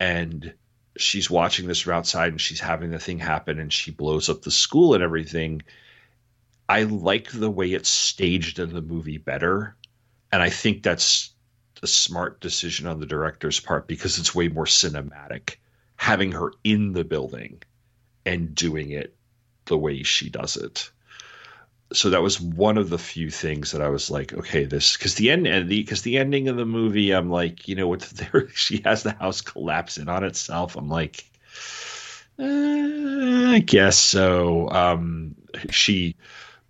and 0.00 0.54
she's 0.98 1.30
watching 1.30 1.66
this 1.66 1.80
from 1.80 1.94
outside 1.94 2.32
and 2.32 2.40
she's 2.40 2.60
having 2.60 2.90
the 2.90 2.98
thing 2.98 3.18
happen 3.18 3.58
and 3.58 3.72
she 3.72 3.90
blows 3.90 4.28
up 4.28 4.42
the 4.42 4.50
school 4.50 4.94
and 4.94 5.02
everything. 5.02 5.62
I 6.68 6.82
like 6.84 7.30
the 7.30 7.50
way 7.50 7.72
it's 7.72 7.88
staged 7.88 8.58
in 8.58 8.72
the 8.72 8.82
movie 8.82 9.18
better. 9.18 9.76
And 10.32 10.42
I 10.42 10.50
think 10.50 10.82
that's 10.82 11.30
a 11.82 11.86
smart 11.86 12.40
decision 12.40 12.86
on 12.86 13.00
the 13.00 13.06
director's 13.06 13.60
part 13.60 13.86
because 13.86 14.18
it's 14.18 14.34
way 14.34 14.48
more 14.48 14.64
cinematic 14.64 15.56
having 15.96 16.32
her 16.32 16.52
in 16.62 16.92
the 16.92 17.04
building 17.04 17.62
and 18.24 18.54
doing 18.54 18.90
it 18.90 19.16
the 19.66 19.78
way 19.78 20.02
she 20.02 20.30
does 20.30 20.56
it. 20.56 20.90
So 21.92 22.10
that 22.10 22.22
was 22.22 22.40
one 22.40 22.78
of 22.78 22.90
the 22.90 22.98
few 22.98 23.30
things 23.30 23.70
that 23.70 23.80
I 23.80 23.88
was 23.88 24.10
like, 24.10 24.32
okay, 24.32 24.64
this 24.64 24.96
because 24.96 25.14
the 25.14 25.30
end 25.30 25.46
and 25.46 25.68
the 25.68 25.82
because 25.82 26.02
the 26.02 26.18
ending 26.18 26.48
of 26.48 26.56
the 26.56 26.66
movie, 26.66 27.12
I'm 27.12 27.30
like, 27.30 27.68
you 27.68 27.76
know 27.76 27.88
what? 27.88 28.02
There, 28.16 28.48
she 28.50 28.82
has 28.84 29.02
the 29.02 29.12
house 29.12 29.40
collapsing 29.40 30.08
on 30.08 30.24
itself. 30.24 30.76
I'm 30.76 30.88
like, 30.88 31.24
uh, 32.38 33.52
I 33.52 33.62
guess 33.64 33.96
so. 33.96 34.68
Um, 34.70 35.36
she 35.70 36.16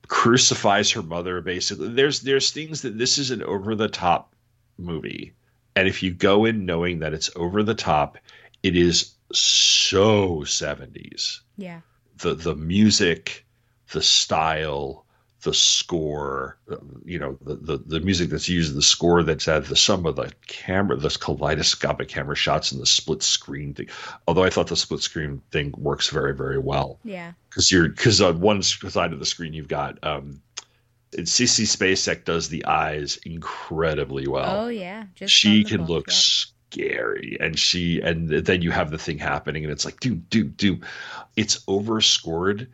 crucifies 0.08 0.90
her 0.92 1.02
mother. 1.02 1.40
Basically, 1.40 1.88
there's 1.88 2.20
there's 2.20 2.50
things 2.50 2.82
that 2.82 2.98
this 2.98 3.16
is 3.16 3.30
an 3.30 3.42
over 3.42 3.74
the 3.74 3.88
top 3.88 4.34
movie, 4.76 5.32
and 5.74 5.88
if 5.88 6.02
you 6.02 6.12
go 6.12 6.44
in 6.44 6.66
knowing 6.66 6.98
that 6.98 7.14
it's 7.14 7.30
over 7.36 7.62
the 7.62 7.74
top, 7.74 8.18
it 8.62 8.76
is 8.76 9.14
so 9.32 10.40
70s. 10.40 11.40
Yeah. 11.56 11.80
The 12.18 12.34
the 12.34 12.54
music, 12.54 13.46
the 13.92 14.02
style, 14.02 15.05
the 15.42 15.54
score, 15.54 16.58
you 17.04 17.18
know, 17.18 17.38
the, 17.42 17.56
the, 17.56 17.76
the 17.78 18.00
music 18.00 18.30
that's 18.30 18.48
used, 18.48 18.74
the 18.74 18.82
score 18.82 19.22
that's 19.22 19.44
had 19.44 19.66
the 19.66 19.76
some 19.76 20.06
of 20.06 20.16
the 20.16 20.32
camera, 20.46 20.96
this 20.96 21.16
kaleidoscopic 21.16 22.08
camera 22.08 22.34
shots 22.34 22.72
and 22.72 22.80
the 22.80 22.86
split 22.86 23.22
screen 23.22 23.74
thing. 23.74 23.88
Although 24.26 24.44
I 24.44 24.50
thought 24.50 24.68
the 24.68 24.76
split 24.76 25.00
screen 25.00 25.42
thing 25.50 25.74
works 25.76 26.08
very, 26.08 26.34
very 26.34 26.58
well. 26.58 26.98
Yeah. 27.04 27.32
Because 27.48 27.70
you're 27.70 27.88
because 27.88 28.20
on 28.20 28.40
one 28.40 28.62
side 28.62 29.12
of 29.12 29.18
the 29.18 29.26
screen 29.26 29.52
you've 29.52 29.68
got 29.68 30.02
um 30.02 30.40
and 31.16 31.26
Sissy 31.26 31.64
Spacek 31.64 32.24
does 32.24 32.48
the 32.48 32.64
eyes 32.64 33.18
incredibly 33.24 34.26
well. 34.26 34.64
Oh 34.64 34.68
yeah. 34.68 35.04
Just 35.14 35.34
she 35.34 35.64
can 35.64 35.82
book, 35.82 35.88
look 35.88 36.06
yeah. 36.08 36.14
scary 36.14 37.36
and 37.40 37.58
she 37.58 38.00
and 38.00 38.28
then 38.30 38.62
you 38.62 38.70
have 38.70 38.90
the 38.90 38.98
thing 38.98 39.18
happening 39.18 39.64
and 39.64 39.72
it's 39.72 39.84
like 39.84 40.00
do 40.00 40.14
do 40.14 40.44
do 40.44 40.80
it's 41.36 41.62
overscored 41.68 42.68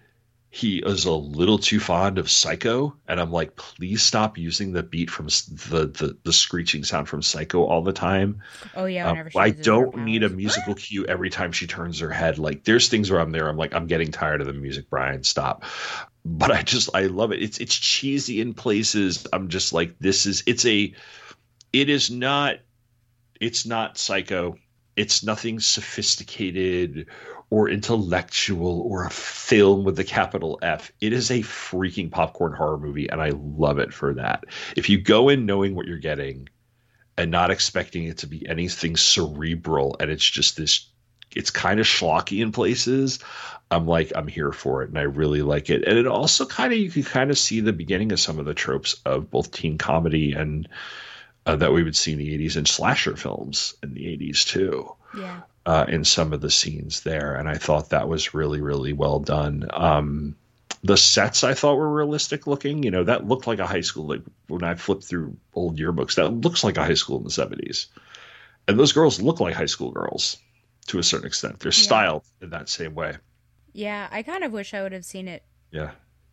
he 0.55 0.83
is 0.85 1.07
a 1.07 1.13
little 1.13 1.57
too 1.57 1.81
fond 1.81 2.19
of 2.19 2.31
psycho 2.31 2.95
and 3.09 3.19
i'm 3.19 3.33
like 3.33 3.57
please 3.57 4.03
stop 4.03 4.37
using 4.37 4.71
the 4.75 4.83
beat 4.83 5.09
from 5.09 5.25
the 5.27 5.91
the, 5.95 6.19
the 6.25 6.33
screeching 6.33 6.85
sound 6.85 7.09
from 7.09 7.23
psycho 7.23 7.65
all 7.65 7.83
the 7.83 7.95
time. 7.95 8.43
Oh 8.77 8.85
yeah. 8.85 9.11
Um, 9.11 9.29
i 9.35 9.49
don't 9.49 9.97
need 10.05 10.23
a 10.23 10.29
musical 10.43 10.75
cue 10.75 11.07
every 11.07 11.31
time 11.31 11.53
she 11.53 11.67
turns 11.67 12.01
her 12.01 12.11
head. 12.11 12.39
Like 12.39 12.65
there's 12.65 12.91
things 12.91 13.11
where 13.11 13.19
i'm 13.19 13.33
there 13.33 13.49
i'm 13.49 13.57
like 13.57 13.75
i'm 13.75 13.87
getting 13.87 14.13
tired 14.13 14.43
of 14.43 14.47
the 14.47 14.53
music 14.53 14.91
brian 14.91 15.25
stop. 15.25 15.65
But 16.23 16.51
i 16.51 16.61
just 16.61 16.91
i 16.95 17.05
love 17.07 17.33
it. 17.33 17.43
It's 17.43 17.57
it's 17.57 17.75
cheesy 17.75 18.43
in 18.43 18.53
places. 18.53 19.27
I'm 19.33 19.49
just 19.49 19.73
like 19.73 19.99
this 20.01 20.27
is 20.27 20.43
it's 20.47 20.67
a 20.67 20.93
it 21.73 21.89
is 21.89 22.11
not 22.11 22.57
it's 23.41 23.65
not 23.65 23.97
psycho. 23.97 24.59
It's 24.97 25.25
nothing 25.25 25.61
sophisticated 25.61 27.07
or 27.53 27.69
intellectual 27.69 28.81
or 28.81 29.05
a 29.05 29.11
film 29.11 29.85
with 29.85 29.95
the 29.95 30.05
capital 30.05 30.59
F. 30.63 30.91
It 31.03 31.13
is 31.13 31.31
a 31.31 31.41
freaking 31.41 32.11
popcorn 32.11 32.55
horror 32.55 32.79
movie, 32.79 33.11
and 33.11 33.21
I 33.21 33.33
love 33.35 33.79
it 33.79 33.93
for 33.93 34.15
that. 34.15 34.45
If 34.75 34.89
you 34.89 34.99
go 34.99 35.29
in 35.29 35.45
knowing 35.45 35.75
what 35.75 35.87
you're 35.87 35.99
getting 35.99 36.49
and 37.19 37.31
not 37.31 37.51
expecting 37.51 38.05
it 38.05 38.17
to 38.19 38.27
be 38.27 38.49
anything 38.49 38.97
cerebral, 38.97 39.97
and 40.01 40.11
it's 40.11 40.25
just 40.25 40.57
this, 40.57 40.89
it's 41.37 41.51
kind 41.51 41.79
of 41.79 41.85
schlocky 41.85 42.41
in 42.41 42.53
places. 42.53 43.19
I'm 43.71 43.87
like, 43.87 44.13
I'm 44.17 44.29
here 44.29 44.53
for 44.53 44.83
it, 44.83 44.89
and 44.89 44.99
I 44.99 45.03
really 45.03 45.43
like 45.43 45.69
it. 45.69 45.87
And 45.87 45.99
it 45.99 46.07
also 46.07 46.47
kind 46.47 46.73
of, 46.73 46.79
you 46.79 46.91
can 46.91 47.03
kind 47.03 47.31
of 47.31 47.37
see 47.37 47.61
the 47.61 47.75
beginning 47.75 48.13
of 48.13 48.21
some 48.21 48.39
of 48.39 48.47
the 48.47 48.55
tropes 48.55 48.99
of 49.05 49.31
both 49.31 49.53
teen 49.53 49.77
comedy 49.77 50.33
and 50.33 50.67
uh, 51.45 51.57
that 51.57 51.75
we 51.75 51.83
would 51.83 51.97
see 51.97 52.13
in 52.13 52.19
the 52.19 52.39
80s 52.39 52.57
and 52.57 52.67
slasher 52.67 53.15
films 53.15 53.75
in 53.83 53.93
the 53.93 54.05
80s 54.05 54.47
too 54.47 54.95
Yeah. 55.15 55.43
Uh, 55.65 55.87
in 55.89 56.05
some 56.05 56.33
of 56.33 56.41
the 56.41 56.51
scenes 56.51 57.03
there, 57.03 57.35
and 57.35 57.49
I 57.49 57.55
thought 57.55 57.91
that 57.91 58.09
was 58.09 58.35
really, 58.35 58.61
really 58.61 58.93
well 58.93 59.21
done. 59.21 59.69
Um, 59.73 60.37
the 60.83 60.97
sets 60.97 61.45
I 61.45 61.55
thought 61.55 61.77
were 61.77 61.93
realistic 61.93 62.47
looking. 62.47 62.83
You 62.83 62.91
know, 62.91 63.05
that 63.05 63.27
looked 63.27 63.47
like 63.47 63.61
a 63.61 63.67
high 63.67 63.83
school. 63.83 64.07
Like 64.09 64.23
when 64.49 64.65
I 64.65 64.75
flipped 64.75 65.05
through 65.05 65.37
old 65.55 65.79
yearbooks, 65.79 66.17
that 66.17 66.29
looks 66.31 66.65
like 66.65 66.77
a 66.77 66.85
high 66.85 66.95
school 66.95 67.19
in 67.19 67.25
the 67.25 67.31
seventies, 67.31 67.87
and 68.67 68.79
those 68.79 68.93
girls 68.93 69.23
look 69.23 69.39
like 69.41 69.55
high 69.55 69.67
school 69.67 69.93
girls 69.93 70.39
to 70.89 70.99
a 70.99 71.03
certain 71.03 71.27
extent. 71.29 71.61
They're 71.61 71.71
styled 71.71 72.25
in 72.41 72.51
that 72.51 72.69
same 72.69 72.95
way. 72.95 73.17
Yeah. 73.73 74.09
I 74.11 74.23
kind 74.25 74.43
of 74.43 74.51
wish 74.53 74.75
I 74.75 74.83
would 74.83 74.93
have 74.93 75.05
seen 75.05 75.29
it. 75.29 75.45
Yeah, 75.71 75.93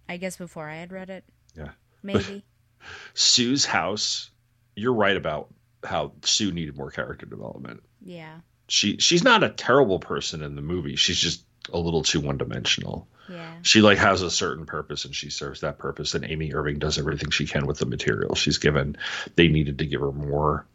I 0.09 0.17
guess 0.17 0.37
before 0.37 0.67
I 0.67 0.75
had 0.77 0.91
read 0.91 1.09
it. 1.11 1.23
yeah. 1.55 1.69
Maybe. 2.01 2.43
Sue's 3.13 3.65
house. 3.65 4.31
You're 4.75 4.93
right 4.93 5.15
about 5.15 5.53
how 5.83 6.13
Sue 6.23 6.51
needed 6.51 6.77
more 6.77 6.89
character 6.91 7.25
development. 7.25 7.83
yeah. 8.01 8.39
She 8.69 8.97
she's 8.97 9.23
not 9.23 9.43
a 9.43 9.49
terrible 9.49 9.99
person 9.99 10.43
in 10.43 10.55
the 10.55 10.61
movie. 10.61 10.95
She's 10.95 11.19
just 11.19 11.43
a 11.73 11.79
little 11.79 12.03
too 12.03 12.19
one 12.19 12.37
dimensional. 12.37 13.07
Yeah. 13.29 13.53
she 13.61 13.81
like 13.81 13.99
has 13.99 14.23
a 14.23 14.31
certain 14.31 14.65
purpose 14.65 15.05
and 15.05 15.13
she 15.13 15.29
serves 15.29 15.61
that 15.61 15.77
purpose 15.77 16.15
and 16.15 16.25
amy 16.25 16.51
irving 16.51 16.79
does 16.79 16.97
everything 16.97 17.29
she 17.29 17.45
can 17.45 17.67
with 17.67 17.77
the 17.77 17.85
material 17.85 18.33
she's 18.33 18.57
given 18.57 18.97
they 19.35 19.49
needed 19.49 19.77
to 19.77 19.85
give 19.85 20.01
her 20.01 20.11
more 20.11 20.65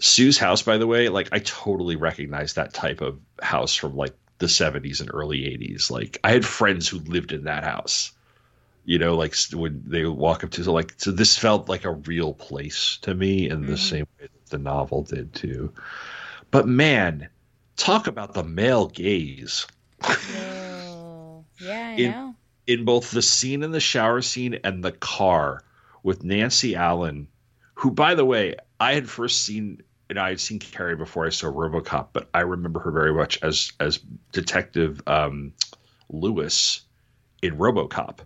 sue's 0.00 0.38
house 0.38 0.62
by 0.62 0.78
the 0.78 0.86
way 0.86 1.10
like 1.10 1.28
i 1.30 1.40
totally 1.40 1.94
recognize 1.94 2.54
that 2.54 2.72
type 2.72 3.02
of 3.02 3.18
house 3.42 3.74
from 3.74 3.94
like 3.94 4.14
the 4.38 4.46
70s 4.46 5.02
and 5.02 5.10
early 5.12 5.40
80s 5.40 5.90
like 5.90 6.18
i 6.24 6.30
had 6.30 6.46
friends 6.46 6.88
who 6.88 7.00
lived 7.00 7.32
in 7.32 7.44
that 7.44 7.64
house 7.64 8.12
you 8.86 8.98
know 8.98 9.16
like 9.16 9.34
when 9.52 9.82
they 9.86 10.04
would 10.04 10.16
walk 10.16 10.44
up 10.44 10.50
to 10.52 10.64
so 10.64 10.72
like 10.72 10.94
so 10.96 11.10
this 11.10 11.36
felt 11.36 11.68
like 11.68 11.84
a 11.84 11.92
real 11.92 12.32
place 12.32 12.98
to 13.02 13.14
me 13.14 13.48
in 13.48 13.60
the 13.60 13.74
mm-hmm. 13.74 13.76
same 13.76 14.06
way 14.18 14.28
that 14.32 14.50
the 14.50 14.58
novel 14.58 15.02
did 15.02 15.34
too 15.34 15.70
but 16.52 16.68
man 16.68 17.28
talk 17.76 18.06
about 18.06 18.32
the 18.34 18.44
male 18.44 18.86
gaze 18.86 19.66
Oh. 20.04 21.44
Yeah, 21.60 21.88
I 21.88 21.92
In- 21.94 22.10
know. 22.10 22.34
in 22.66 22.84
both 22.84 23.10
the 23.10 23.22
scene 23.22 23.62
in 23.62 23.70
the 23.72 23.80
shower 23.80 24.20
scene 24.22 24.58
and 24.64 24.84
the 24.84 24.92
car 24.92 25.62
with 26.02 26.24
Nancy 26.24 26.74
Allen, 26.74 27.28
who, 27.74 27.90
by 27.90 28.14
the 28.14 28.24
way, 28.24 28.56
I 28.80 28.94
had 28.94 29.08
first 29.08 29.42
seen, 29.42 29.80
and 30.10 30.18
I 30.18 30.30
had 30.30 30.40
seen 30.40 30.58
Carrie 30.58 30.96
before 30.96 31.24
I 31.26 31.30
saw 31.30 31.46
RoboCop, 31.52 32.08
but 32.12 32.28
I 32.34 32.40
remember 32.40 32.80
her 32.80 32.90
very 32.90 33.14
much 33.14 33.38
as 33.42 33.72
as 33.78 33.98
Detective 34.32 35.00
um, 35.06 35.52
Lewis 36.08 36.80
in 37.42 37.56
RoboCop, 37.56 38.18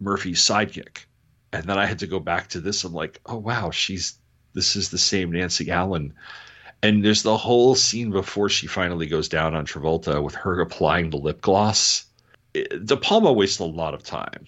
Murphy's 0.00 0.40
sidekick, 0.40 1.06
and 1.52 1.64
then 1.64 1.78
I 1.78 1.86
had 1.86 1.98
to 2.00 2.06
go 2.06 2.20
back 2.20 2.48
to 2.50 2.60
this. 2.60 2.84
I'm 2.84 2.92
like, 2.94 3.20
oh 3.26 3.38
wow, 3.38 3.70
she's 3.70 4.16
this 4.54 4.76
is 4.76 4.90
the 4.90 4.98
same 4.98 5.32
Nancy 5.32 5.70
Allen. 5.72 6.14
And 6.82 7.04
there's 7.04 7.22
the 7.22 7.36
whole 7.36 7.74
scene 7.74 8.10
before 8.10 8.48
she 8.48 8.66
finally 8.66 9.06
goes 9.06 9.28
down 9.28 9.54
on 9.54 9.66
Travolta 9.66 10.22
with 10.22 10.34
her 10.34 10.60
applying 10.60 11.10
the 11.10 11.16
lip 11.16 11.40
gloss. 11.40 12.04
It- 12.54 12.86
De 12.86 12.96
Palma 12.96 13.32
wastes 13.32 13.58
a 13.58 13.64
lot 13.64 13.94
of 13.94 14.02
time 14.02 14.46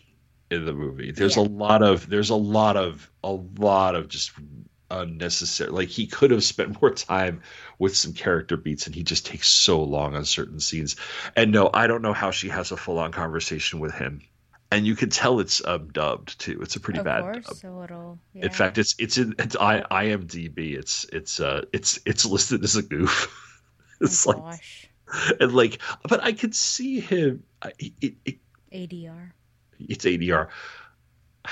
in 0.50 0.64
the 0.64 0.72
movie. 0.72 1.10
There's 1.10 1.36
a 1.36 1.42
lot 1.42 1.82
of 1.82 2.08
there's 2.08 2.30
a 2.30 2.36
lot 2.36 2.76
of 2.76 3.10
a 3.24 3.32
lot 3.32 3.94
of 3.94 4.08
just 4.08 4.32
unnecessary 4.90 5.70
like 5.70 5.88
he 5.88 6.06
could 6.06 6.30
have 6.30 6.42
spent 6.42 6.80
more 6.82 6.90
time 6.92 7.42
with 7.78 7.94
some 7.96 8.14
character 8.14 8.56
beats 8.56 8.86
and 8.86 8.94
he 8.94 9.02
just 9.02 9.26
takes 9.26 9.48
so 9.48 9.82
long 9.82 10.14
on 10.16 10.24
certain 10.24 10.60
scenes. 10.60 10.96
And 11.36 11.52
no, 11.52 11.70
I 11.72 11.86
don't 11.86 12.02
know 12.02 12.14
how 12.14 12.30
she 12.30 12.48
has 12.48 12.72
a 12.72 12.76
full 12.76 12.98
on 12.98 13.12
conversation 13.12 13.80
with 13.80 13.92
him. 13.94 14.22
And 14.70 14.86
you 14.86 14.94
can 14.96 15.08
tell 15.08 15.40
it's 15.40 15.64
um, 15.66 15.88
dubbed 15.88 16.38
too. 16.38 16.60
It's 16.60 16.76
a 16.76 16.80
pretty 16.80 16.98
of 16.98 17.06
bad 17.06 17.22
course, 17.22 17.46
dub. 17.46 17.56
so 17.56 17.82
it'll. 17.84 18.18
Yeah. 18.34 18.44
In 18.46 18.50
fact, 18.50 18.76
it's 18.76 18.94
it's 18.98 19.16
in 19.16 19.34
it's 19.38 19.56
I, 19.56 19.80
IMDb. 19.90 20.76
It's 20.78 21.04
it's 21.12 21.40
uh 21.40 21.64
it's 21.72 21.98
it's 22.04 22.26
listed 22.26 22.62
as 22.64 22.76
a 22.76 22.82
goof. 22.82 23.32
it's 24.00 24.26
oh, 24.26 24.32
like 24.32 24.38
gosh. 24.40 24.88
and 25.40 25.52
like, 25.54 25.80
but 26.06 26.22
I 26.22 26.32
could 26.32 26.54
see 26.54 27.00
him. 27.00 27.44
I- 27.62 27.72
It, 27.78 28.14
it, 28.26 28.36
ADR. 28.72 29.32
it's 29.80 30.04
ADR. 30.04 30.48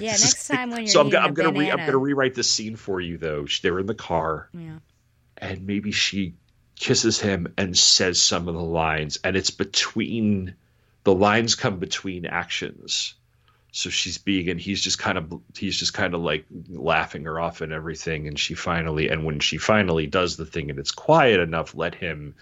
Yeah, 0.00 0.12
next 0.12 0.48
time 0.48 0.70
when 0.70 0.80
you're 0.84 0.88
so 0.88 1.00
I'm, 1.02 1.10
gonna- 1.10 1.26
I'm 1.26 1.34
gonna 1.34 1.52
re, 1.58 1.70
I'm 1.70 1.78
gonna 1.78 1.98
rewrite 1.98 2.34
the 2.34 2.42
scene 2.42 2.76
for 2.76 3.00
you 3.00 3.18
though. 3.18 3.46
They're 3.62 3.78
in 3.78 3.86
the 3.86 3.94
car 3.94 4.48
Yeah. 4.54 4.78
and 5.36 5.66
maybe 5.66 5.92
she 5.92 6.34
kisses 6.76 7.20
him 7.20 7.52
and 7.58 7.76
says 7.76 8.20
some 8.20 8.48
of 8.48 8.54
the 8.54 8.62
lines 8.62 9.18
and 9.22 9.36
it's 9.36 9.50
between 9.50 10.54
the 11.04 11.14
lines 11.14 11.54
come 11.54 11.78
between 11.78 12.26
actions. 12.26 13.14
So 13.72 13.88
she's 13.88 14.18
being 14.18 14.50
and 14.50 14.60
he's 14.60 14.82
just 14.82 14.98
kind 14.98 15.16
of 15.16 15.40
he's 15.56 15.78
just 15.78 15.94
kind 15.94 16.14
of 16.14 16.20
like 16.20 16.44
laughing 16.68 17.24
her 17.24 17.40
off 17.40 17.62
and 17.62 17.72
everything. 17.72 18.28
And 18.28 18.38
she 18.38 18.54
finally 18.54 19.08
and 19.08 19.24
when 19.24 19.40
she 19.40 19.56
finally 19.56 20.06
does 20.06 20.36
the 20.36 20.46
thing 20.46 20.70
and 20.70 20.78
it's 20.78 20.90
quiet 20.90 21.40
enough 21.40 21.74
let 21.74 21.94
him 21.94 22.34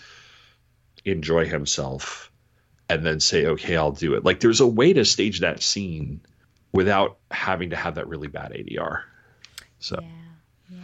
enjoy 1.05 1.47
himself 1.47 2.31
and 2.89 3.07
then 3.07 3.21
say 3.21 3.47
okay 3.47 3.77
i'll 3.77 3.93
do 3.93 4.15
it. 4.15 4.25
Like 4.25 4.41
there's 4.41 4.61
a 4.61 4.67
way 4.67 4.93
to 4.93 5.05
stage 5.05 5.41
that 5.41 5.63
scene 5.63 6.21
without 6.73 7.19
having 7.31 7.71
to 7.71 7.77
have 7.77 7.95
that 7.95 8.09
really 8.09 8.29
bad 8.29 8.53
adr 8.53 9.03
so. 9.81 9.99
Yeah. 10.03 10.79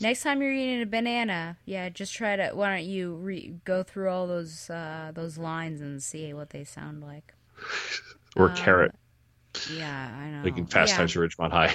Next 0.00 0.22
time 0.22 0.40
you're 0.42 0.52
eating 0.52 0.82
a 0.82 0.86
banana, 0.86 1.56
yeah, 1.64 1.88
just 1.88 2.14
try 2.14 2.36
to. 2.36 2.50
Why 2.54 2.76
don't 2.76 2.86
you 2.86 3.14
re- 3.14 3.54
go 3.64 3.82
through 3.82 4.08
all 4.10 4.26
those 4.26 4.68
uh, 4.70 5.12
those 5.14 5.38
lines 5.38 5.80
and 5.80 6.02
see 6.02 6.32
what 6.32 6.50
they 6.50 6.64
sound 6.64 7.02
like? 7.02 7.34
or 8.36 8.50
Um, 8.50 8.56
carrot 8.56 8.94
Yeah, 9.70 10.10
I 10.16 10.30
know. 10.30 10.42
like 10.44 10.56
in 10.56 10.66
fast 10.66 10.92
yeah. 10.92 10.96
times 10.98 11.16
at 11.16 11.22
ridgemont 11.22 11.50
high 11.50 11.74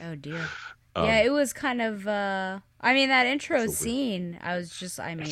Oh 0.12 0.14
dear. 0.14 0.46
Um, 0.94 1.06
yeah, 1.06 1.20
it 1.20 1.30
was 1.32 1.52
kind 1.52 1.80
of. 1.82 2.06
uh 2.06 2.60
I 2.80 2.94
mean, 2.94 3.08
that 3.08 3.26
intro 3.26 3.66
scene. 3.66 4.38
I 4.42 4.56
was 4.56 4.70
just. 4.70 5.00
I 5.00 5.14
mean, 5.14 5.28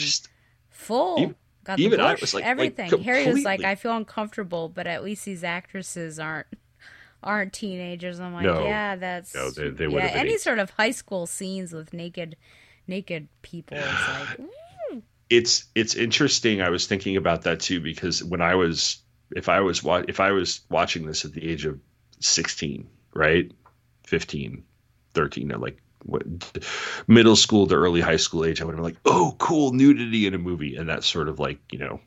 full. 0.71 1.35
Got 1.65 1.79
Even 1.81 1.99
the 1.99 2.05
I 2.07 2.15
was 2.15 2.33
like- 2.35 2.43
like, 2.45 2.51
everything. 2.51 3.03
Harry 3.03 3.27
was 3.33 3.45
like. 3.45 3.63
I 3.65 3.75
feel 3.75 3.97
uncomfortable, 3.97 4.69
but 4.69 4.87
at 4.87 5.03
least 5.05 5.25
these 5.25 5.43
actresses 5.45 6.19
aren't 6.19 6.47
aren't 7.27 7.53
teenagers. 7.53 8.21
I'm 8.21 8.33
like, 8.33 8.45
No. 8.45 8.65
yeah, 8.65 8.97
that's 8.97 9.35
No, 9.35 9.51
they- 9.51 9.71
they 9.71 9.89
yeah. 9.89 10.07
Any 10.15 10.35
eight- 10.35 10.41
sort 10.41 10.59
of 10.59 10.71
high 10.71 10.93
school 10.93 11.27
scenes 11.27 11.73
with 11.73 11.93
naked 11.93 12.37
naked 12.87 13.29
people 13.43 13.77
is 13.77 13.85
like, 14.39 15.03
it's 15.29 15.65
it's 15.75 15.95
interesting. 15.95 16.63
I 16.63 16.71
was 16.71 16.87
thinking 16.87 17.17
about 17.17 17.43
that 17.43 17.61
too 17.61 17.81
because 17.81 18.23
when 18.23 18.41
I 18.41 18.55
was 18.55 18.99
if 19.35 19.49
I 19.49 19.61
was 19.61 19.83
wa- 19.83 20.05
if 20.07 20.21
I 20.21 20.31
was 20.31 20.61
watching 20.71 21.05
this 21.07 21.25
at 21.25 21.33
the 21.33 21.47
age 21.51 21.65
of 21.67 21.81
16, 22.21 22.89
right? 23.13 23.51
15, 24.07 24.63
13, 25.15 25.53
or 25.53 25.59
like 25.59 25.83
what 26.05 26.23
middle 27.09 27.35
school 27.35 27.67
to 27.67 27.75
early 27.75 28.01
high 28.01 28.17
school 28.19 28.45
age, 28.45 28.61
I 28.61 28.65
would 28.65 28.73
have 28.73 28.77
been 28.77 28.85
like, 28.85 29.01
"Oh, 29.05 29.35
cool 29.39 29.73
nudity 29.73 30.27
in 30.29 30.35
a 30.35 30.39
movie." 30.39 30.77
And 30.77 30.89
that 30.89 31.03
sort 31.03 31.29
of 31.29 31.41
like, 31.41 31.59
you 31.73 31.81
know, 31.81 32.01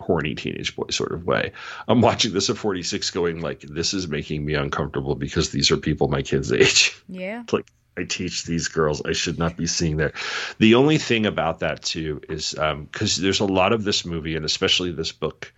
horny 0.00 0.34
teenage 0.34 0.74
boy 0.76 0.86
sort 0.90 1.12
of 1.12 1.26
way. 1.26 1.52
I'm 1.86 2.00
watching 2.00 2.32
this 2.32 2.50
at 2.50 2.56
46 2.56 3.10
going 3.10 3.40
like, 3.40 3.60
"This 3.60 3.94
is 3.94 4.08
making 4.08 4.44
me 4.44 4.54
uncomfortable 4.54 5.14
because 5.14 5.50
these 5.50 5.70
are 5.70 5.76
people 5.76 6.08
my 6.08 6.22
kids' 6.22 6.52
age." 6.52 6.96
yeah. 7.08 7.44
like 7.52 7.70
I 7.98 8.04
teach 8.04 8.44
these 8.44 8.68
girls. 8.68 9.02
I 9.04 9.12
should 9.12 9.38
not 9.38 9.56
be 9.56 9.66
seeing 9.66 9.96
there. 9.96 10.12
The 10.58 10.76
only 10.76 10.98
thing 10.98 11.26
about 11.26 11.60
that 11.60 11.82
too 11.82 12.20
is 12.28 12.56
um, 12.56 12.84
because 12.84 13.16
there's 13.16 13.40
a 13.40 13.44
lot 13.44 13.72
of 13.72 13.84
this 13.84 14.04
movie 14.04 14.36
and 14.36 14.44
especially 14.44 14.92
this 14.92 15.12
book 15.12 15.52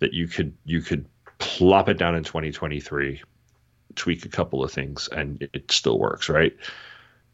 that 0.00 0.12
you 0.12 0.26
could 0.26 0.54
you 0.64 0.80
could 0.80 1.06
plop 1.38 1.88
it 1.88 1.98
down 1.98 2.16
in 2.16 2.24
2023, 2.24 3.22
tweak 3.94 4.24
a 4.24 4.28
couple 4.28 4.64
of 4.64 4.72
things, 4.72 5.08
and 5.08 5.48
it 5.52 5.70
still 5.70 5.98
works, 5.98 6.28
right? 6.28 6.56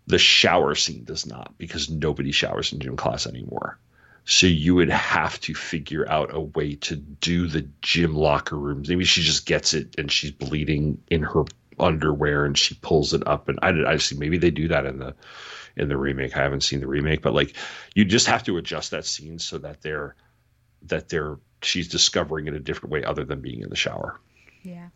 The 0.06 0.18
shower 0.18 0.74
scene 0.74 1.04
does 1.04 1.26
not 1.26 1.56
because 1.58 1.88
nobody 1.88 2.32
showers 2.32 2.72
in 2.72 2.80
gym 2.80 2.96
class 2.96 3.26
anymore. 3.26 3.78
So 4.24 4.46
you 4.46 4.76
would 4.76 4.90
have 4.90 5.40
to 5.40 5.54
figure 5.54 6.08
out 6.08 6.34
a 6.34 6.40
way 6.40 6.76
to 6.76 6.96
do 6.96 7.48
the 7.48 7.68
gym 7.80 8.14
locker 8.14 8.56
rooms. 8.56 8.88
Maybe 8.88 9.04
she 9.04 9.22
just 9.22 9.46
gets 9.46 9.74
it 9.74 9.96
and 9.98 10.10
she's 10.10 10.30
bleeding 10.30 11.02
in 11.08 11.22
her 11.22 11.44
underwear 11.78 12.44
and 12.44 12.56
she 12.56 12.74
pulls 12.76 13.14
it 13.14 13.26
up. 13.26 13.48
And 13.48 13.58
I 13.62 13.92
I 13.92 13.96
see 13.96 14.16
maybe 14.16 14.38
they 14.38 14.50
do 14.50 14.68
that 14.68 14.86
in 14.86 14.98
the 14.98 15.14
in 15.76 15.88
the 15.88 15.96
remake. 15.96 16.36
I 16.36 16.42
haven't 16.42 16.62
seen 16.62 16.80
the 16.80 16.86
remake, 16.86 17.22
but 17.22 17.34
like 17.34 17.56
you 17.94 18.04
just 18.04 18.26
have 18.26 18.44
to 18.44 18.58
adjust 18.58 18.92
that 18.92 19.06
scene 19.06 19.38
so 19.38 19.58
that 19.58 19.82
they're 19.82 20.14
that 20.82 21.08
they're 21.08 21.38
she's 21.62 21.88
discovering 21.88 22.46
it 22.46 22.54
a 22.54 22.60
different 22.60 22.92
way 22.92 23.04
other 23.04 23.24
than 23.24 23.40
being 23.40 23.62
in 23.62 23.70
the 23.70 23.76
shower. 23.76 24.20
Yeah. 24.62 24.88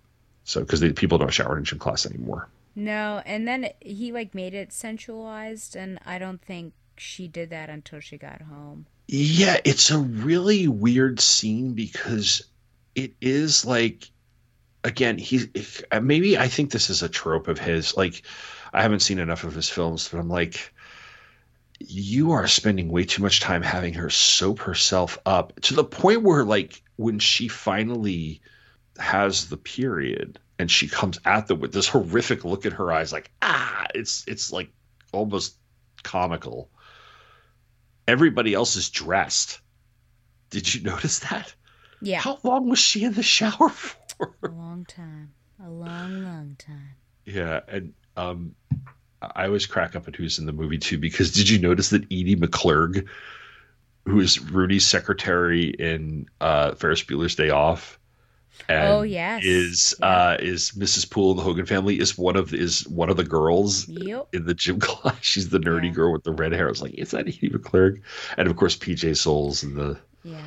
So 0.45 0.61
because 0.61 0.81
people 0.93 1.19
don't 1.19 1.33
shower 1.33 1.59
in 1.59 1.65
gym 1.65 1.79
class 1.79 2.07
anymore. 2.07 2.49
No, 2.77 3.23
and 3.25 3.49
then 3.49 3.71
he 3.81 4.13
like 4.13 4.35
made 4.35 4.55
it 4.55 4.73
sensualized, 4.73 5.75
and 5.75 5.99
I 6.05 6.19
don't 6.19 6.43
think 6.43 6.75
she 6.97 7.27
did 7.27 7.51
that 7.51 7.71
until 7.71 8.01
she 8.01 8.19
got 8.19 8.43
home. 8.43 8.87
Yeah, 9.09 9.61
it's 9.65 9.91
a 9.91 9.99
really 9.99 10.69
weird 10.69 11.21
scene 11.21 11.75
because 11.75 12.43
it 12.95 13.15
is 13.21 13.65
like 13.65 14.11
again, 14.83 15.19
he 15.19 15.51
maybe 16.01 16.39
I 16.39 16.49
think 16.49 16.71
this 16.71 16.91
is 16.91 17.03
a 17.03 17.09
trope 17.09 17.49
of 17.49 17.59
his. 17.59 17.97
Like 17.97 18.23
I 18.73 18.83
haven't 18.83 19.01
seen 19.01 19.19
enough 19.19 19.45
of 19.45 19.55
his 19.55 19.69
films, 19.69 20.09
but 20.09 20.19
I'm 20.19 20.29
like 20.29 20.73
you 21.79 22.33
are 22.33 22.47
spending 22.47 22.89
way 22.89 23.05
too 23.05 23.23
much 23.23 23.41
time 23.41 23.63
having 23.63 23.95
her 23.95 24.11
soap 24.11 24.61
herself 24.61 25.19
up 25.27 25.61
to 25.61 25.75
the 25.75 25.85
point 25.85 26.23
where 26.23 26.45
like 26.45 26.83
when 26.97 27.19
she 27.19 27.49
finally 27.49 28.41
has 28.99 29.49
the 29.49 29.59
period 29.59 30.39
and 30.59 30.71
she 30.71 30.89
comes 30.89 31.19
at 31.25 31.47
them 31.47 31.61
with 31.61 31.73
this 31.73 31.87
horrific 31.87 32.45
look 32.45 32.65
in 32.65 32.73
her 32.73 32.91
eyes 32.91 33.13
like 33.13 33.31
ah 33.43 33.85
it's 33.95 34.25
it's 34.27 34.51
like 34.51 34.71
almost 35.13 35.57
comical 36.03 36.71
everybody 38.09 38.55
else 38.55 38.77
is 38.77 38.91
dressed 38.91 39.61
did 40.51 40.73
you 40.73 40.83
notice 40.83 41.19
that 41.21 41.55
Yeah. 42.01 42.21
how 42.21 42.39
long 42.43 42.69
was 42.69 42.79
she 42.79 43.05
in 43.05 43.13
the 43.15 43.23
shower 43.23 43.69
for 43.71 44.35
A 44.43 44.49
long 44.49 44.85
time. 44.87 45.33
A 45.65 45.69
long, 45.71 46.23
long 46.25 46.57
time. 46.59 46.95
yeah 47.25 47.61
and 47.69 47.93
um 48.17 48.55
i 49.23 49.47
always 49.47 49.67
crack 49.67 49.97
up 49.97 50.07
at 50.09 50.15
who's 50.17 50.39
in 50.39 50.47
the 50.47 50.53
movie 50.53 50.79
too 50.79 50.99
because 50.99 51.33
did 51.33 51.49
you 51.49 51.59
notice 51.59 51.91
that 51.91 52.05
edie 52.05 52.37
mcclurg 52.37 53.07
who 54.05 54.21
is 54.21 54.41
rudy's 54.41 54.87
secretary 54.87 55.65
in 55.71 56.27
uh 56.41 56.75
ferris 56.75 57.03
bueller's 57.03 57.35
day 57.35 57.51
off 57.51 57.99
Oh, 58.69 59.03
yes. 59.03 59.45
is 59.45 59.95
uh 60.03 60.37
is 60.41 60.73
mrs 60.73 61.09
poole 61.09 61.31
in 61.33 61.37
the 61.37 61.43
hogan 61.43 61.67
family 61.67 62.01
is 62.01 62.19
one 62.19 62.37
of 62.37 62.53
is 62.53 62.87
one 62.89 63.11
of 63.11 63.17
the 63.17 63.25
girls 63.25 63.87
Yep. 63.89 64.29
in 64.33 64.47
the 64.47 64.55
gym 64.55 64.81
class 64.87 65.17
she's 65.21 65.49
the 65.51 65.59
nerdy 65.61 65.93
girl 65.95 66.13
with 66.13 66.25
the 66.25 66.33
red 66.33 66.53
hair 66.53 66.67
i 66.67 66.71
was 66.71 66.83
like 66.83 66.95
is 66.95 67.13
that 67.13 67.29
edie 67.29 67.51
mcclurg 67.51 68.01
and 68.37 68.49
of 68.49 68.57
course 68.57 68.77
pj 68.77 69.17
soles 69.17 69.63
in 69.63 69.75
the 69.77 69.99
Yeah. 70.25 70.41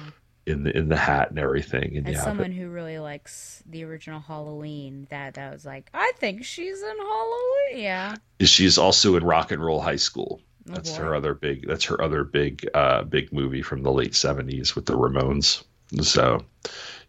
in 0.46 0.64
the 0.64 0.76
in 0.78 0.90
the 0.90 0.98
hat 0.98 1.30
and 1.30 1.40
everything 1.40 1.96
and 1.98 2.08
As 2.08 2.16
yeah 2.16 2.24
someone 2.24 2.48
but, 2.52 2.58
who 2.58 2.68
really 2.70 3.00
likes 3.00 3.64
the 3.70 3.84
original 3.86 4.20
Halloween, 4.20 5.08
that 5.12 5.36
that 5.36 5.54
was 5.54 5.64
like, 5.66 5.90
I 5.94 6.12
think 6.18 6.44
she's 6.44 6.82
in 6.82 6.98
Halloween. 6.98 7.84
Yeah. 7.84 8.16
she's 8.42 8.78
also 8.78 9.16
in 9.16 9.24
rock 9.24 9.52
and 9.52 9.64
roll 9.64 9.80
high 9.80 9.96
school 9.98 10.42
Oh, 10.70 10.74
that's 10.74 10.96
her 10.98 11.16
other 11.16 11.34
big 11.34 11.68
that's 11.68 11.86
her 11.86 12.02
other 12.02 12.24
big 12.24 12.68
uh 12.74 13.04
big 13.04 13.32
movie 13.32 13.62
from 13.62 13.82
the 13.84 13.92
late 13.92 14.12
70s 14.14 14.76
with 14.76 14.86
the 14.86 14.94
ramones 14.94 15.64
so 16.02 16.44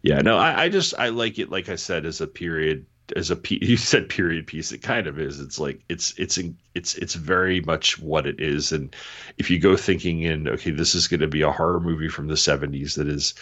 yeah 0.01 0.21
no 0.21 0.37
i, 0.37 0.63
I 0.63 0.69
just 0.69 0.93
i 0.97 1.09
like 1.09 1.39
it 1.39 1.49
like 1.49 1.69
i 1.69 1.75
said 1.75 2.05
as 2.05 2.21
a 2.21 2.27
period 2.27 2.85
as 3.15 3.31
a 3.31 3.39
you 3.49 3.77
said 3.77 4.09
period 4.09 4.47
piece 4.47 4.71
it 4.71 4.81
kind 4.81 5.07
of 5.07 5.19
is. 5.19 5.39
It's 5.39 5.59
like 5.59 5.81
it's 5.89 6.13
it's 6.17 6.39
it's 6.75 6.95
it's 6.95 7.15
very 7.15 7.61
much 7.61 7.99
what 7.99 8.27
it 8.27 8.39
is. 8.39 8.71
And 8.71 8.95
if 9.37 9.49
you 9.49 9.59
go 9.59 9.75
thinking 9.75 10.21
in 10.21 10.47
okay 10.47 10.71
this 10.71 10.95
is 10.95 11.07
going 11.07 11.21
to 11.21 11.27
be 11.27 11.41
a 11.41 11.51
horror 11.51 11.79
movie 11.79 12.09
from 12.09 12.27
the 12.27 12.35
70s 12.35 12.95
that 12.95 13.07
is 13.07 13.33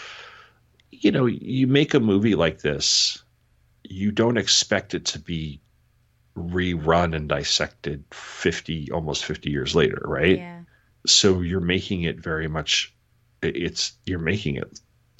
you 0.92 1.12
know 1.12 1.26
you 1.26 1.68
make 1.68 1.94
a 1.94 2.00
movie 2.00 2.36
like 2.36 2.62
this 2.62 3.22
you 3.84 4.12
don't 4.12 4.38
expect 4.38 4.94
it 4.94 5.06
to 5.06 5.20
be 5.20 5.62
rerun 6.36 7.16
and 7.16 7.30
dissected 7.30 8.04
50 8.12 8.92
almost 8.92 9.26
50 9.26 9.50
years 9.50 9.76
later 9.76 10.02
right? 10.06 10.38
Yeah. 10.38 10.62
so 11.06 11.42
you're 11.42 11.60
making 11.60 12.04
it 12.04 12.20
very 12.20 12.48
much 12.48 12.94
it's 13.42 13.94
you're 14.06 14.20
making 14.20 14.56
it 14.56 14.80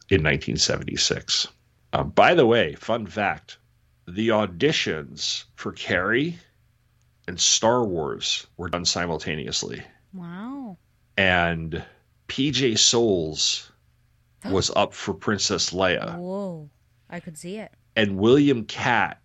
in 0.10 0.24
1976 0.24 1.48
um, 1.94 2.10
by 2.10 2.34
the 2.34 2.46
way 2.46 2.74
fun 2.76 3.06
fact 3.06 3.58
the 4.08 4.30
auditions 4.30 5.44
for 5.56 5.72
carrie 5.72 6.38
and 7.28 7.40
star 7.40 7.86
wars 7.86 8.48
were 8.58 8.70
done 8.70 8.86
simultaneously 8.86 9.82
Wow. 10.14 10.78
and 11.18 11.84
pj 12.28 12.78
soles 12.78 13.72
was 14.46 14.72
up 14.76 14.94
for 14.94 15.14
princess 15.14 15.72
leia 15.72 16.18
Whoa. 16.18 16.70
I 17.10 17.20
could 17.20 17.38
see 17.38 17.58
it. 17.58 17.72
and 17.96 18.18
William 18.18 18.66
Katt 18.66 19.20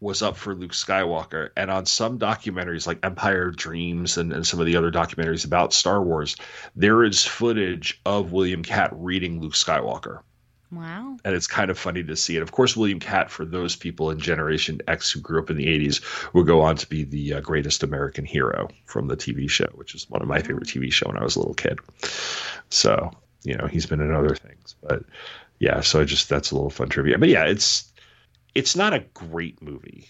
was 0.00 0.22
up 0.22 0.36
for 0.36 0.54
Luke 0.54 0.72
Skywalker. 0.72 1.50
And 1.56 1.70
on 1.70 1.86
some 1.86 2.18
documentaries, 2.18 2.86
like 2.86 3.00
Empire 3.02 3.50
Dreams 3.50 4.16
and, 4.16 4.32
and 4.32 4.46
some 4.46 4.60
of 4.60 4.66
the 4.66 4.76
other 4.76 4.90
documentaries 4.90 5.44
about 5.44 5.72
Star 5.72 6.02
Wars, 6.02 6.36
there 6.76 7.02
is 7.02 7.24
footage 7.24 8.00
of 8.06 8.32
William 8.32 8.62
Katt 8.62 8.90
reading 8.92 9.40
Luke 9.40 9.54
Skywalker. 9.54 10.20
Wow. 10.70 11.16
And 11.24 11.34
it's 11.34 11.46
kind 11.46 11.70
of 11.70 11.78
funny 11.78 12.04
to 12.04 12.16
see. 12.16 12.36
And 12.36 12.42
of 12.42 12.52
course, 12.52 12.76
William 12.76 13.00
Katt, 13.00 13.30
for 13.30 13.44
those 13.44 13.74
people 13.74 14.10
in 14.10 14.18
Generation 14.18 14.80
X 14.86 15.10
who 15.10 15.20
grew 15.20 15.40
up 15.40 15.50
in 15.50 15.56
the 15.56 15.66
80s, 15.66 16.34
will 16.34 16.44
go 16.44 16.60
on 16.60 16.76
to 16.76 16.86
be 16.86 17.04
the 17.04 17.34
uh, 17.34 17.40
greatest 17.40 17.82
American 17.82 18.24
hero 18.24 18.68
from 18.84 19.08
the 19.08 19.16
TV 19.16 19.48
show, 19.48 19.68
which 19.74 19.94
is 19.94 20.08
one 20.10 20.20
of 20.20 20.28
my 20.28 20.40
favorite 20.40 20.68
TV 20.68 20.92
show 20.92 21.08
when 21.08 21.16
I 21.16 21.24
was 21.24 21.36
a 21.36 21.38
little 21.40 21.54
kid. 21.54 21.78
So, 22.68 23.10
you 23.44 23.56
know, 23.56 23.66
he's 23.66 23.86
been 23.86 24.00
in 24.00 24.14
other 24.14 24.34
things. 24.34 24.74
But 24.82 25.04
yeah, 25.58 25.80
so 25.80 26.02
I 26.02 26.04
just, 26.04 26.28
that's 26.28 26.50
a 26.50 26.54
little 26.54 26.70
fun 26.70 26.90
trivia. 26.90 27.18
But 27.18 27.30
yeah, 27.30 27.44
it's, 27.44 27.87
it's 28.54 28.76
not 28.76 28.94
a 28.94 29.04
great 29.14 29.62
movie. 29.62 30.08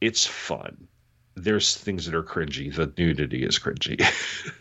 It's 0.00 0.26
fun. 0.26 0.88
There's 1.34 1.76
things 1.76 2.06
that 2.06 2.14
are 2.14 2.22
cringy. 2.22 2.74
The 2.74 2.92
nudity 2.98 3.44
is 3.44 3.58
cringy. 3.58 4.04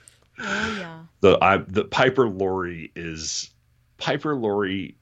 Oh 0.43 0.75
yeah. 0.79 1.03
the 1.19 1.37
I, 1.39 1.57
the 1.57 1.83
Piper 1.83 2.27
Laurie 2.27 2.91
is 2.95 3.51
Piper 3.97 4.35
Laurie. 4.35 4.97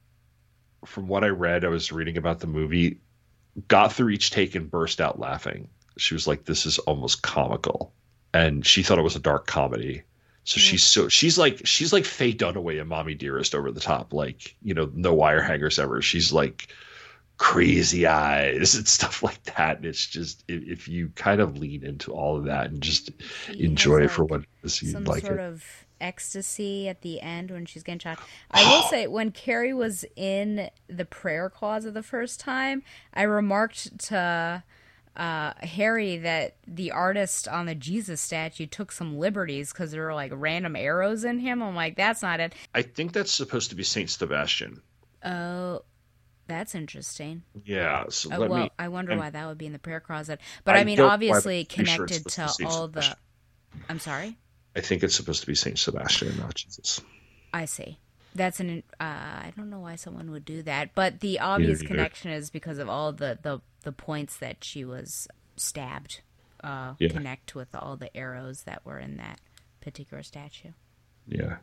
From 0.85 1.07
what 1.07 1.23
I 1.23 1.29
read, 1.29 1.63
I 1.63 1.69
was 1.69 1.91
reading 1.91 2.17
about 2.17 2.39
the 2.39 2.47
movie. 2.47 2.99
Got 3.67 3.93
through 3.93 4.09
each 4.09 4.31
take 4.31 4.55
and 4.55 4.69
burst 4.69 4.99
out 4.99 5.19
laughing. 5.19 5.69
She 5.97 6.13
was 6.13 6.27
like, 6.27 6.45
"This 6.45 6.65
is 6.65 6.77
almost 6.79 7.21
comical," 7.21 7.93
and 8.33 8.65
she 8.65 8.83
thought 8.83 8.99
it 8.99 9.03
was 9.03 9.15
a 9.15 9.19
dark 9.19 9.47
comedy. 9.47 10.03
So 10.45 10.59
she's 10.59 10.83
so 10.83 11.07
she's 11.09 11.37
like 11.37 11.65
she's 11.65 11.93
like 11.93 12.05
Faye 12.05 12.33
Dunaway 12.33 12.79
and 12.79 12.89
Mommie 12.89 13.15
Dearest 13.15 13.53
over 13.55 13.71
the 13.71 13.79
top, 13.79 14.13
like 14.13 14.55
you 14.61 14.73
know, 14.73 14.89
no 14.93 15.13
wire 15.13 15.41
hangers 15.41 15.79
ever. 15.79 16.01
She's 16.01 16.33
like 16.33 16.69
crazy 17.39 18.05
eyes 18.05 18.75
and 18.75 18.87
stuff 18.87 19.23
like 19.23 19.41
that. 19.55 19.77
And 19.77 19.85
it's 19.85 20.05
just 20.05 20.43
if, 20.47 20.61
if 20.63 20.87
you 20.87 21.09
kind 21.15 21.41
of 21.41 21.57
lean 21.57 21.83
into 21.83 22.11
all 22.11 22.37
of 22.37 22.45
that 22.45 22.67
and 22.67 22.81
just 22.81 23.09
She 23.47 23.63
enjoy 23.63 24.03
it 24.03 24.11
for 24.11 24.23
like, 24.23 24.31
what 24.31 24.39
it 24.41 24.47
is, 24.61 24.83
you'd 24.83 25.07
like 25.07 25.25
sort 25.25 25.39
it. 25.39 25.43
of 25.43 25.65
ecstasy 25.99 26.87
at 26.87 27.01
the 27.01 27.19
end 27.19 27.49
when 27.49 27.65
she's 27.65 27.81
getting 27.81 27.99
shot. 27.99 28.19
I 28.51 28.63
will 28.69 28.83
say, 28.83 29.07
when 29.07 29.31
Carrie 29.31 29.73
was 29.73 30.05
in 30.15 30.69
the 30.87 31.05
prayer 31.05 31.49
closet 31.49 31.95
the 31.95 32.03
first 32.03 32.39
time, 32.39 32.83
I 33.13 33.23
remarked 33.23 33.97
to 34.09 34.63
uh, 35.15 35.53
Harry 35.61 36.17
that 36.17 36.55
the 36.67 36.91
artist 36.91 37.47
on 37.47 37.65
the 37.65 37.75
Jesus 37.75 38.21
statue 38.21 38.65
took 38.65 38.91
some 38.91 39.17
liberties 39.17 39.71
because 39.71 39.91
there 39.91 40.03
were 40.03 40.13
like 40.13 40.31
random 40.35 40.75
arrows 40.75 41.23
in 41.23 41.39
him. 41.39 41.63
I'm 41.63 41.75
like, 41.75 41.95
that's 41.95 42.21
not 42.21 42.39
it. 42.39 42.53
I 42.75 42.81
think 42.81 43.13
that's 43.13 43.31
supposed 43.31 43.69
to 43.69 43.75
be 43.75 43.83
Saint 43.83 44.09
Sebastian. 44.09 44.81
Oh, 45.25 45.81
that's 46.49 46.75
interesting. 46.75 47.43
Yeah. 47.63 48.05
So 48.09 48.33
Uh, 48.33 48.37
let 48.37 48.49
well, 48.49 48.63
me. 48.63 48.71
I 48.77 48.89
wonder 48.89 49.11
and 49.11 49.21
why 49.21 49.29
that 49.29 49.47
would 49.47 49.57
be 49.57 49.65
in 49.65 49.73
the 49.73 49.79
prayer 49.79 49.99
closet. 50.01 50.41
But 50.65 50.75
I, 50.75 50.79
I 50.79 50.83
mean, 50.83 50.99
obviously 50.99 51.63
pretty 51.65 51.89
sure 51.89 52.05
connected 52.05 52.29
to 52.31 52.67
all 52.67 52.87
the. 52.89 53.15
I'm 53.87 53.99
sorry. 53.99 54.37
I 54.75 54.81
think 54.81 55.03
it's 55.03 55.15
supposed 55.15 55.41
to 55.41 55.47
be 55.47 55.55
Saint 55.55 55.79
Sebastian, 55.79 56.37
not 56.37 56.55
Jesus. 56.55 57.01
I 57.53 57.65
see. 57.65 57.99
That's 58.35 58.59
an. 58.59 58.83
Uh, 58.99 59.03
I 59.03 59.53
don't 59.55 59.69
know 59.69 59.79
why 59.79 59.95
someone 59.95 60.31
would 60.31 60.45
do 60.45 60.61
that, 60.63 60.93
but 60.95 61.19
the 61.21 61.39
obvious 61.39 61.81
connection 61.81 62.31
is 62.31 62.49
because 62.49 62.77
of 62.77 62.89
all 62.89 63.11
the 63.11 63.39
the 63.41 63.61
the 63.83 63.91
points 63.91 64.37
that 64.37 64.63
she 64.63 64.83
was 64.85 65.27
stabbed. 65.55 66.21
Uh, 66.63 66.93
Yeah. 66.99 67.09
Connect 67.09 67.55
with 67.55 67.73
all 67.73 67.95
the 67.95 68.15
arrows 68.15 68.63
that 68.63 68.85
were 68.85 68.99
in 68.99 69.17
that 69.17 69.39
particular 69.81 70.23
statue. 70.23 70.71
Yeah. 71.25 71.57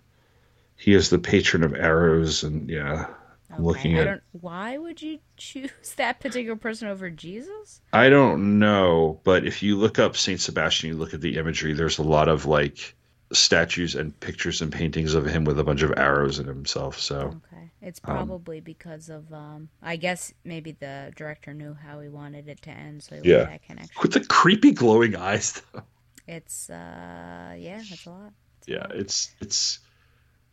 He 0.77 0.95
is 0.95 1.11
the 1.11 1.19
patron 1.19 1.63
of 1.63 1.75
arrows, 1.75 2.43
and 2.43 2.69
yeah, 2.69 3.09
I'm 3.51 3.65
looking 3.65 3.97
I 3.97 4.03
at. 4.03 4.05
don't. 4.05 4.23
Why 4.33 4.79
would 4.79 5.03
you 5.03 5.21
choose 5.37 5.71
that 5.97 6.21
particular 6.21 6.57
person 6.57 6.89
over 6.89 7.11
Jesus? 7.11 7.81
I 7.93 8.11
don't 8.11 8.61
know, 8.61 9.21
but 9.25 9.45
if 9.45 9.61
you 9.63 9.77
look 9.77 9.99
up 9.99 10.17
Saint 10.17 10.41
Sebastian, 10.41 10.89
you 10.91 10.97
look 10.97 11.15
at 11.15 11.21
the 11.21 11.37
imagery. 11.37 11.73
There's 11.73 11.99
a 11.99 12.03
lot 12.05 12.29
of 12.29 12.47
like 12.47 12.95
statues 13.33 13.95
and 13.97 14.19
pictures 14.21 14.63
and 14.63 14.71
paintings 14.73 15.15
of 15.15 15.27
him 15.27 15.45
with 15.45 15.59
a 15.59 15.65
bunch 15.65 15.83
of 15.83 15.93
arrows 15.97 16.39
in 16.39 16.47
himself. 16.47 17.01
So 17.01 17.35
Okay. 17.35 17.73
It's 17.81 17.99
Um, 18.05 18.37
probably 18.39 18.61
because 18.61 19.09
of 19.09 19.33
um 19.33 19.69
I 19.83 19.97
guess 19.97 20.33
maybe 20.45 20.73
the 20.73 21.13
director 21.17 21.53
knew 21.55 21.75
how 21.75 22.01
he 22.01 22.09
wanted 22.09 22.49
it 22.49 22.63
to 22.63 22.71
end, 22.71 23.03
so 23.03 23.23
he 23.23 23.23
yeah, 23.23 23.45
that 23.45 23.63
connection. 23.63 24.03
with 24.03 24.13
the 24.13 24.21
creepy 24.21 24.73
glowing 24.73 25.17
eyes. 25.17 25.63
Though. 25.73 25.83
It's 26.27 26.71
uh 26.71 27.55
yeah, 27.59 27.83
that's 27.89 28.07
a 28.07 28.11
lot. 28.11 28.33
Yeah, 28.67 28.87
it's 28.91 29.35
it's 29.41 29.79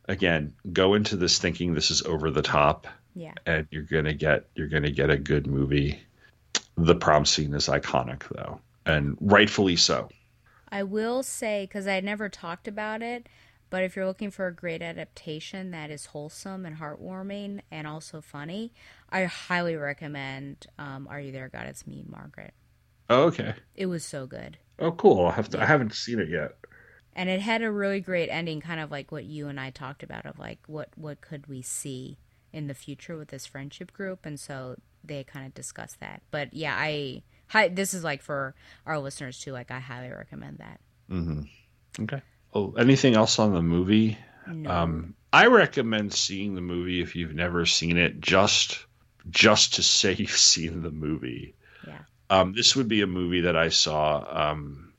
again 0.05 0.53
go 0.71 0.93
into 0.93 1.15
this 1.15 1.39
thinking 1.39 1.73
this 1.73 1.91
is 1.91 2.01
over 2.03 2.29
the 2.31 2.41
top. 2.41 2.87
Yeah. 3.15 3.33
and 3.45 3.67
you're 3.69 3.83
gonna 3.83 4.13
get 4.13 4.45
you're 4.55 4.67
gonna 4.67 4.89
get 4.91 5.09
a 5.11 5.17
good 5.17 5.45
movie. 5.45 5.99
The 6.77 6.95
prom 6.95 7.25
scene 7.25 7.53
is 7.53 7.67
iconic 7.67 8.23
though, 8.29 8.59
and 8.85 9.15
rightfully 9.21 9.75
so. 9.75 10.09
I 10.69 10.81
will 10.83 11.21
say 11.21 11.67
cuz 11.71 11.85
I 11.85 11.99
never 11.99 12.29
talked 12.29 12.67
about 12.67 13.03
it, 13.03 13.29
but 13.69 13.83
if 13.83 13.95
you're 13.95 14.07
looking 14.07 14.31
for 14.31 14.47
a 14.47 14.53
great 14.53 14.81
adaptation 14.81 15.69
that 15.71 15.91
is 15.91 16.07
wholesome 16.07 16.65
and 16.65 16.77
heartwarming 16.77 17.61
and 17.69 17.85
also 17.85 18.19
funny, 18.21 18.73
I 19.09 19.25
highly 19.25 19.75
recommend 19.75 20.65
um 20.79 21.07
Are 21.07 21.19
You 21.21 21.31
There 21.31 21.49
God 21.49 21.67
It's 21.67 21.85
Me 21.85 22.03
Margaret. 22.07 22.55
Oh, 23.11 23.25
okay. 23.25 23.53
It 23.75 23.85
was 23.85 24.03
so 24.03 24.25
good. 24.25 24.57
Oh, 24.79 24.91
cool. 24.91 25.25
I'll 25.25 25.31
have 25.31 25.49
to. 25.49 25.61
I 25.61 25.65
haven't 25.65 25.93
seen 25.93 26.19
it 26.19 26.29
yet. 26.29 26.55
And 27.15 27.29
it 27.29 27.41
had 27.41 27.61
a 27.61 27.71
really 27.71 27.99
great 27.99 28.29
ending 28.29 28.61
kind 28.61 28.79
of 28.79 28.91
like 28.91 29.11
what 29.11 29.25
you 29.25 29.47
and 29.47 29.59
i 29.59 29.69
talked 29.69 30.03
about 30.03 30.25
of 30.25 30.37
like 30.39 30.59
what 30.67 30.89
what 30.95 31.21
could 31.21 31.47
we 31.47 31.61
see 31.61 32.17
in 32.51 32.67
the 32.67 32.73
future 32.73 33.17
with 33.17 33.29
this 33.29 33.45
friendship 33.45 33.91
group 33.93 34.25
and 34.25 34.39
so 34.39 34.75
they 35.03 35.23
kind 35.23 35.45
of 35.45 35.53
discussed 35.53 35.99
that 35.99 36.21
but 36.31 36.53
yeah 36.53 36.75
i 36.77 37.21
hi, 37.47 37.67
this 37.67 37.93
is 37.93 38.03
like 38.03 38.21
for 38.21 38.55
our 38.85 38.99
listeners 38.99 39.39
too 39.39 39.51
like 39.51 39.71
i 39.71 39.79
highly 39.79 40.09
recommend 40.09 40.57
that 40.57 40.79
Mm-hmm. 41.09 42.03
Okay. 42.03 42.21
Oh, 42.53 42.73
anything 42.73 43.15
else 43.15 43.39
on 43.39 43.53
the 43.53 43.61
movie? 43.61 44.17
No. 44.47 44.69
Um, 44.69 45.15
I 45.31 45.47
recommend 45.47 46.13
seeing 46.13 46.55
the 46.55 46.61
movie 46.61 47.01
if 47.01 47.15
you've 47.15 47.33
never 47.33 47.65
seen 47.65 47.97
it, 47.97 48.19
just 48.19 48.85
just 49.29 49.75
to 49.75 49.83
say 49.83 50.13
you've 50.13 50.31
seen 50.31 50.81
the 50.81 50.91
movie. 50.91 51.55
Yeah. 51.87 51.99
Um, 52.29 52.53
this 52.53 52.75
would 52.75 52.87
be 52.87 53.01
a 53.01 53.07
movie 53.07 53.41
that 53.41 53.55
I 53.55 53.69
saw. 53.69 54.51
Um, 54.51 54.92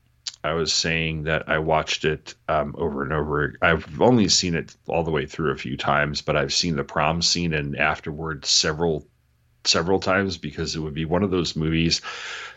I 0.45 0.53
was 0.53 0.71
saying 0.71 1.23
that 1.23 1.49
I 1.49 1.57
watched 1.57 2.05
it 2.05 2.35
um, 2.47 2.75
over 2.77 3.01
and 3.01 3.11
over. 3.11 3.55
I've 3.63 3.99
only 3.99 4.29
seen 4.29 4.53
it 4.53 4.75
all 4.85 5.03
the 5.03 5.09
way 5.09 5.25
through 5.25 5.51
a 5.51 5.57
few 5.57 5.75
times, 5.75 6.21
but 6.21 6.37
I've 6.37 6.53
seen 6.53 6.75
the 6.75 6.83
prom 6.83 7.23
scene 7.23 7.51
and 7.51 7.75
afterwards 7.75 8.47
several 8.47 9.07
several 9.63 9.99
times 9.99 10.37
because 10.37 10.75
it 10.75 10.79
would 10.79 10.93
be 10.93 11.05
one 11.05 11.23
of 11.23 11.31
those 11.31 11.55
movies 11.55 12.03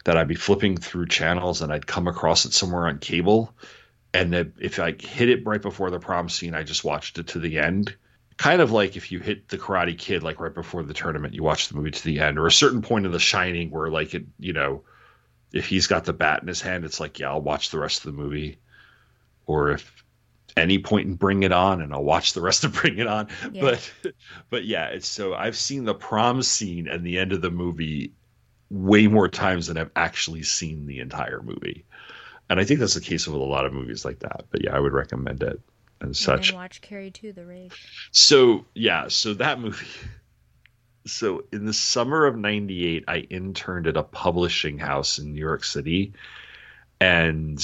that 0.05 0.19
I'd 0.19 0.29
be 0.29 0.35
flipping 0.35 0.77
through 0.77 1.07
channels 1.07 1.63
and 1.63 1.73
I'd 1.73 1.87
come 1.87 2.07
across 2.07 2.45
it 2.45 2.53
somewhere 2.53 2.87
on 2.87 2.99
cable. 2.99 3.55
And 4.13 4.35
if 4.61 4.79
I 4.79 4.93
hit 4.93 5.31
it 5.31 5.47
right 5.47 5.63
before 5.63 5.91
the 5.91 5.99
prom 5.99 6.29
scene, 6.29 6.55
I 6.55 6.65
just 6.65 6.85
watched 6.85 7.19
it 7.19 7.29
to 7.29 7.39
the 7.39 7.59
end. 7.59 7.97
Kind 8.37 8.61
of 8.61 8.71
like 8.71 8.97
if 8.97 9.11
you 9.11 9.21
hit 9.21 9.49
the 9.49 9.57
Karate 9.57 9.97
Kid 9.97 10.23
like 10.23 10.41
right 10.41 10.55
before 10.55 10.83
the 10.83 10.93
tournament, 10.93 11.33
you 11.33 11.43
watch 11.43 11.69
the 11.69 11.77
movie 11.77 11.91
to 11.93 12.05
the 12.05 12.21
end, 12.21 12.39
or 12.39 12.47
a 12.47 12.53
certain 12.53 12.83
point 12.83 13.07
in 13.07 13.13
The 13.13 13.19
Shining 13.19 13.71
where 13.71 13.89
like 13.89 14.13
it, 14.13 14.27
you 14.39 14.53
know, 14.53 14.85
if 15.53 15.67
he's 15.67 15.87
got 15.87 16.05
the 16.05 16.13
bat 16.13 16.43
in 16.43 16.49
his 16.49 16.61
hand, 16.61 16.85
it's 16.85 17.01
like 17.01 17.19
yeah, 17.19 17.31
I'll 17.31 17.41
watch 17.41 17.71
the 17.71 17.79
rest 17.79 18.05
of 18.05 18.15
the 18.15 18.21
movie. 18.23 18.59
Or 19.47 19.71
if 19.71 20.05
any 20.57 20.79
point 20.79 21.09
in 21.09 21.15
Bring 21.15 21.43
It 21.43 21.53
On, 21.53 21.81
and 21.81 21.93
I'll 21.93 22.05
watch 22.05 22.33
the 22.33 22.41
rest 22.41 22.65
of 22.65 22.73
Bring 22.75 22.99
It 22.99 23.07
On. 23.07 23.29
Yeah. 23.53 23.63
But 23.63 23.93
but 24.51 24.65
yeah, 24.65 24.87
it's 24.89 25.09
so 25.09 25.35
I've 25.35 25.57
seen 25.57 25.85
the 25.85 25.95
prom 25.95 26.43
scene 26.43 26.89
and 26.89 27.05
the 27.05 27.19
end 27.19 27.33
of 27.33 27.41
the 27.41 27.51
movie 27.51 28.13
way 28.71 29.07
more 29.07 29.29
times 29.29 29.69
than 29.69 29.79
I've 29.79 29.91
actually 29.97 30.43
seen 30.43 30.87
the 30.87 31.01
entire 31.01 31.43
movie. 31.43 31.85
And 32.51 32.59
I 32.59 32.65
think 32.65 32.81
that's 32.81 32.95
the 32.95 33.01
case 33.01 33.27
with 33.27 33.41
a 33.41 33.45
lot 33.45 33.67
of 33.67 33.73
movies 33.73 34.05
like 34.05 34.21
that. 34.21 34.47
But 34.51 34.65
yeah, 34.65 34.75
I 34.75 34.81
would 34.81 34.93
recommend 34.93 35.43
it 35.43 35.61
and 36.01 36.15
and 36.17 36.17
such. 36.17 36.49
then 36.51 36.57
watch 36.57 36.81
carrie 36.81 37.11
2 37.11 37.33
the 37.33 37.45
rage 37.45 38.09
So 38.13 38.65
yeah, 38.75 39.09
so 39.09 39.35
that 39.35 39.61
movie. 39.61 39.87
So 41.09 41.45
in 41.53 41.65
the 41.65 41.73
summer 41.73 42.27
of 42.27 42.37
'98, 42.37 43.05
I 43.09 43.19
interned 43.31 43.87
at 43.87 43.97
a 43.97 44.03
publishing 44.03 44.79
house 44.79 45.19
in 45.19 45.33
New 45.33 45.41
York 45.41 45.65
City, 45.65 46.13
and 47.01 47.59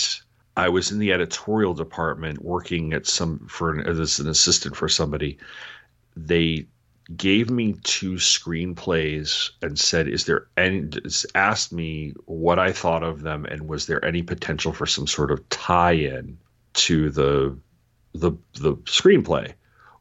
I 0.57 0.69
was 0.69 0.91
in 0.91 0.99
the 0.99 1.13
editorial 1.13 1.75
department 1.75 2.43
working 2.43 2.93
at 2.93 3.07
some 3.07 3.47
for 3.49 3.71
an, 3.71 3.87
as 3.87 4.19
an 4.19 4.29
assistant 4.29 4.77
for 4.77 4.89
somebody. 4.89 5.39
They 6.17 6.67
gave 7.17 7.51
me 7.51 7.75
two 7.83 8.15
screenplays 8.15 9.51
and 9.61 9.79
said, 9.79 10.09
"Is 10.09 10.25
there 10.25 10.47
any?" 10.57 10.89
Asked 11.35 11.73
me 11.73 12.15
what 12.25 12.59
I 12.59 12.73
thought 12.73 13.03
of 13.03 13.23
them 13.23 13.45
and 13.45 13.69
was 13.69 13.87
there 13.87 14.05
any 14.05 14.23
potential 14.23 14.73
for 14.73 14.87
some 14.87 15.07
sort 15.07 15.31
of 15.31 15.47
tie-in 15.51 16.39
to 16.75 17.11
the 17.11 17.59
the 18.15 18.33
the 18.55 18.77
screenplay. 18.85 19.53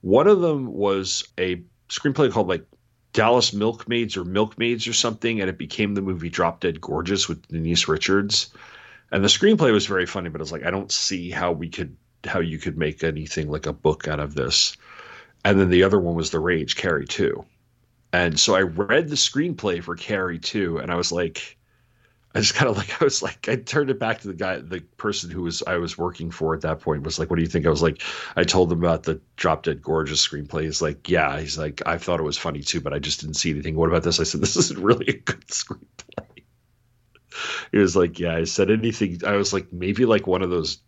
One 0.01 0.27
of 0.27 0.41
them 0.41 0.71
was 0.71 1.23
a 1.37 1.61
screenplay 1.89 2.31
called 2.31 2.47
like 2.47 2.65
Dallas 3.13 3.53
Milkmaids 3.53 4.17
or 4.17 4.25
Milkmaids 4.25 4.87
or 4.87 4.93
something, 4.93 5.39
and 5.39 5.49
it 5.49 5.57
became 5.57 5.93
the 5.93 6.01
movie 6.01 6.29
Drop 6.29 6.59
Dead 6.59 6.81
Gorgeous 6.81 7.29
with 7.29 7.47
Denise 7.47 7.87
Richards. 7.87 8.51
And 9.11 9.23
the 9.23 9.27
screenplay 9.29 9.71
was 9.71 9.85
very 9.85 10.07
funny, 10.07 10.29
but 10.29 10.41
I 10.41 10.43
was 10.43 10.51
like, 10.51 10.65
I 10.65 10.71
don't 10.71 10.91
see 10.91 11.29
how 11.29 11.51
we 11.51 11.69
could 11.69 11.95
how 12.25 12.39
you 12.39 12.57
could 12.57 12.77
make 12.77 13.03
anything 13.03 13.49
like 13.49 13.65
a 13.65 13.73
book 13.73 14.07
out 14.07 14.19
of 14.19 14.33
this. 14.33 14.77
And 15.45 15.59
then 15.59 15.69
the 15.69 15.83
other 15.83 15.99
one 15.99 16.15
was 16.15 16.31
The 16.31 16.39
Rage, 16.39 16.75
Carrie 16.75 17.05
2. 17.05 17.45
And 18.13 18.39
so 18.39 18.55
I 18.55 18.61
read 18.61 19.09
the 19.09 19.15
screenplay 19.15 19.83
for 19.83 19.95
Carrie 19.95 20.39
2, 20.39 20.77
and 20.77 20.91
I 20.91 20.95
was 20.95 21.11
like, 21.11 21.57
I 22.35 22.39
just 22.39 22.55
kind 22.55 22.69
of 22.69 22.77
like 22.77 23.01
I 23.01 23.03
was 23.03 23.21
like 23.21 23.47
I 23.47 23.55
turned 23.55 23.89
it 23.89 23.99
back 23.99 24.21
to 24.21 24.27
the 24.27 24.33
guy, 24.33 24.59
the 24.59 24.81
person 24.97 25.29
who 25.29 25.43
was 25.43 25.63
I 25.65 25.77
was 25.77 25.97
working 25.97 26.31
for 26.31 26.53
at 26.53 26.61
that 26.61 26.81
point 26.81 27.03
was 27.03 27.19
like, 27.19 27.29
"What 27.29 27.37
do 27.37 27.41
you 27.43 27.47
think?" 27.47 27.65
I 27.65 27.69
was 27.69 27.81
like, 27.81 28.01
I 28.35 28.43
told 28.43 28.71
him 28.71 28.79
about 28.79 29.03
the 29.03 29.21
Drop 29.35 29.63
Dead 29.63 29.81
Gorgeous 29.81 30.25
screenplay. 30.25 30.63
He's 30.63 30.81
like, 30.81 31.09
"Yeah." 31.09 31.39
He's 31.39 31.57
like, 31.57 31.81
"I 31.85 31.97
thought 31.97 32.19
it 32.19 32.23
was 32.23 32.37
funny 32.37 32.61
too, 32.61 32.81
but 32.81 32.93
I 32.93 32.99
just 32.99 33.21
didn't 33.21 33.35
see 33.35 33.51
anything." 33.51 33.75
What 33.75 33.89
about 33.89 34.03
this? 34.03 34.19
I 34.19 34.23
said, 34.23 34.41
"This 34.41 34.55
is 34.55 34.75
really 34.75 35.07
a 35.07 35.13
good 35.13 35.41
screenplay." 35.47 36.43
He 37.71 37.77
was 37.77 37.95
like, 37.95 38.19
"Yeah." 38.19 38.35
I 38.35 38.43
said 38.45 38.71
anything. 38.71 39.21
I 39.25 39.33
was 39.33 39.53
like, 39.53 39.71
maybe 39.71 40.05
like 40.05 40.27
one 40.27 40.41
of 40.41 40.49
those 40.49 40.79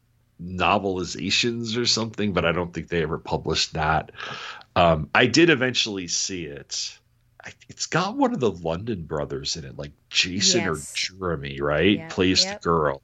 novelizations 0.42 1.78
or 1.78 1.86
something, 1.86 2.34
but 2.34 2.46
I 2.46 2.52
don't 2.52 2.74
think 2.74 2.90
they 2.90 3.04
ever 3.04 3.18
published 3.18 3.74
that. 3.74 4.12
Um, 4.76 5.10
I 5.16 5.28
did 5.28 5.50
eventually 5.50 6.08
see 6.08 6.46
it. 6.46 7.00
I, 7.46 7.52
it's 7.70 7.86
got 7.86 8.16
one 8.18 8.34
of 8.34 8.40
the 8.40 8.52
London 8.52 9.04
brothers 9.04 9.56
in 9.56 9.66
it, 9.66 9.78
like 9.78 9.92
Jason 10.10 10.62
Yes. 10.62 10.68
or 10.68 11.18
Jeremy, 11.18 11.62
right? 11.62 11.98
Yep, 12.00 12.10
Plays 12.10 12.44
yep. 12.44 12.62
the 12.62 12.64
girl. 12.64 13.02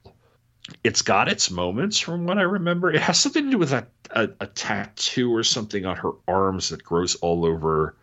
It's 0.84 1.02
got 1.02 1.28
its 1.28 1.50
moments 1.50 1.98
from 1.98 2.24
what 2.26 2.38
I 2.38 2.42
remember. 2.42 2.90
It 2.92 3.00
has 3.00 3.18
something 3.18 3.44
to 3.44 3.50
do 3.50 3.58
with 3.58 3.72
a, 3.72 3.86
a, 4.10 4.28
a 4.40 4.46
tattoo 4.46 5.34
or 5.34 5.42
something 5.42 5.86
on 5.86 5.96
her 5.96 6.12
arms 6.28 6.68
that 6.70 6.82
grows 6.84 7.14
all 7.16 7.44
over. 7.44 7.96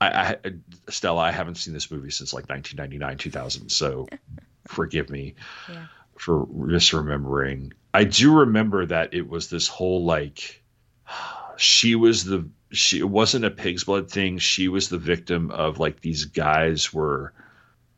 I, 0.00 0.36
I, 0.44 0.52
Stella, 0.88 1.22
I 1.22 1.30
haven't 1.30 1.54
seen 1.56 1.72
this 1.72 1.90
movie 1.90 2.10
since 2.10 2.32
like 2.34 2.48
1999, 2.48 3.18
2000, 3.18 3.68
so 3.70 4.06
forgive 4.68 5.08
me 5.08 5.34
Yeah. 5.70 5.86
for 6.18 6.46
misremembering. 6.46 7.72
I 7.94 8.04
do 8.04 8.34
remember 8.38 8.84
that 8.86 9.14
it 9.14 9.28
was 9.28 9.48
this 9.48 9.68
whole 9.68 10.04
like 10.04 10.62
she 11.56 11.94
was 11.94 12.24
the 12.24 12.48
she 12.74 12.98
it 12.98 13.08
wasn't 13.08 13.44
a 13.44 13.50
pig's 13.50 13.84
blood 13.84 14.10
thing. 14.10 14.38
She 14.38 14.68
was 14.68 14.88
the 14.88 14.98
victim 14.98 15.50
of 15.50 15.78
like 15.78 16.00
these 16.00 16.26
guys 16.26 16.92
were 16.92 17.32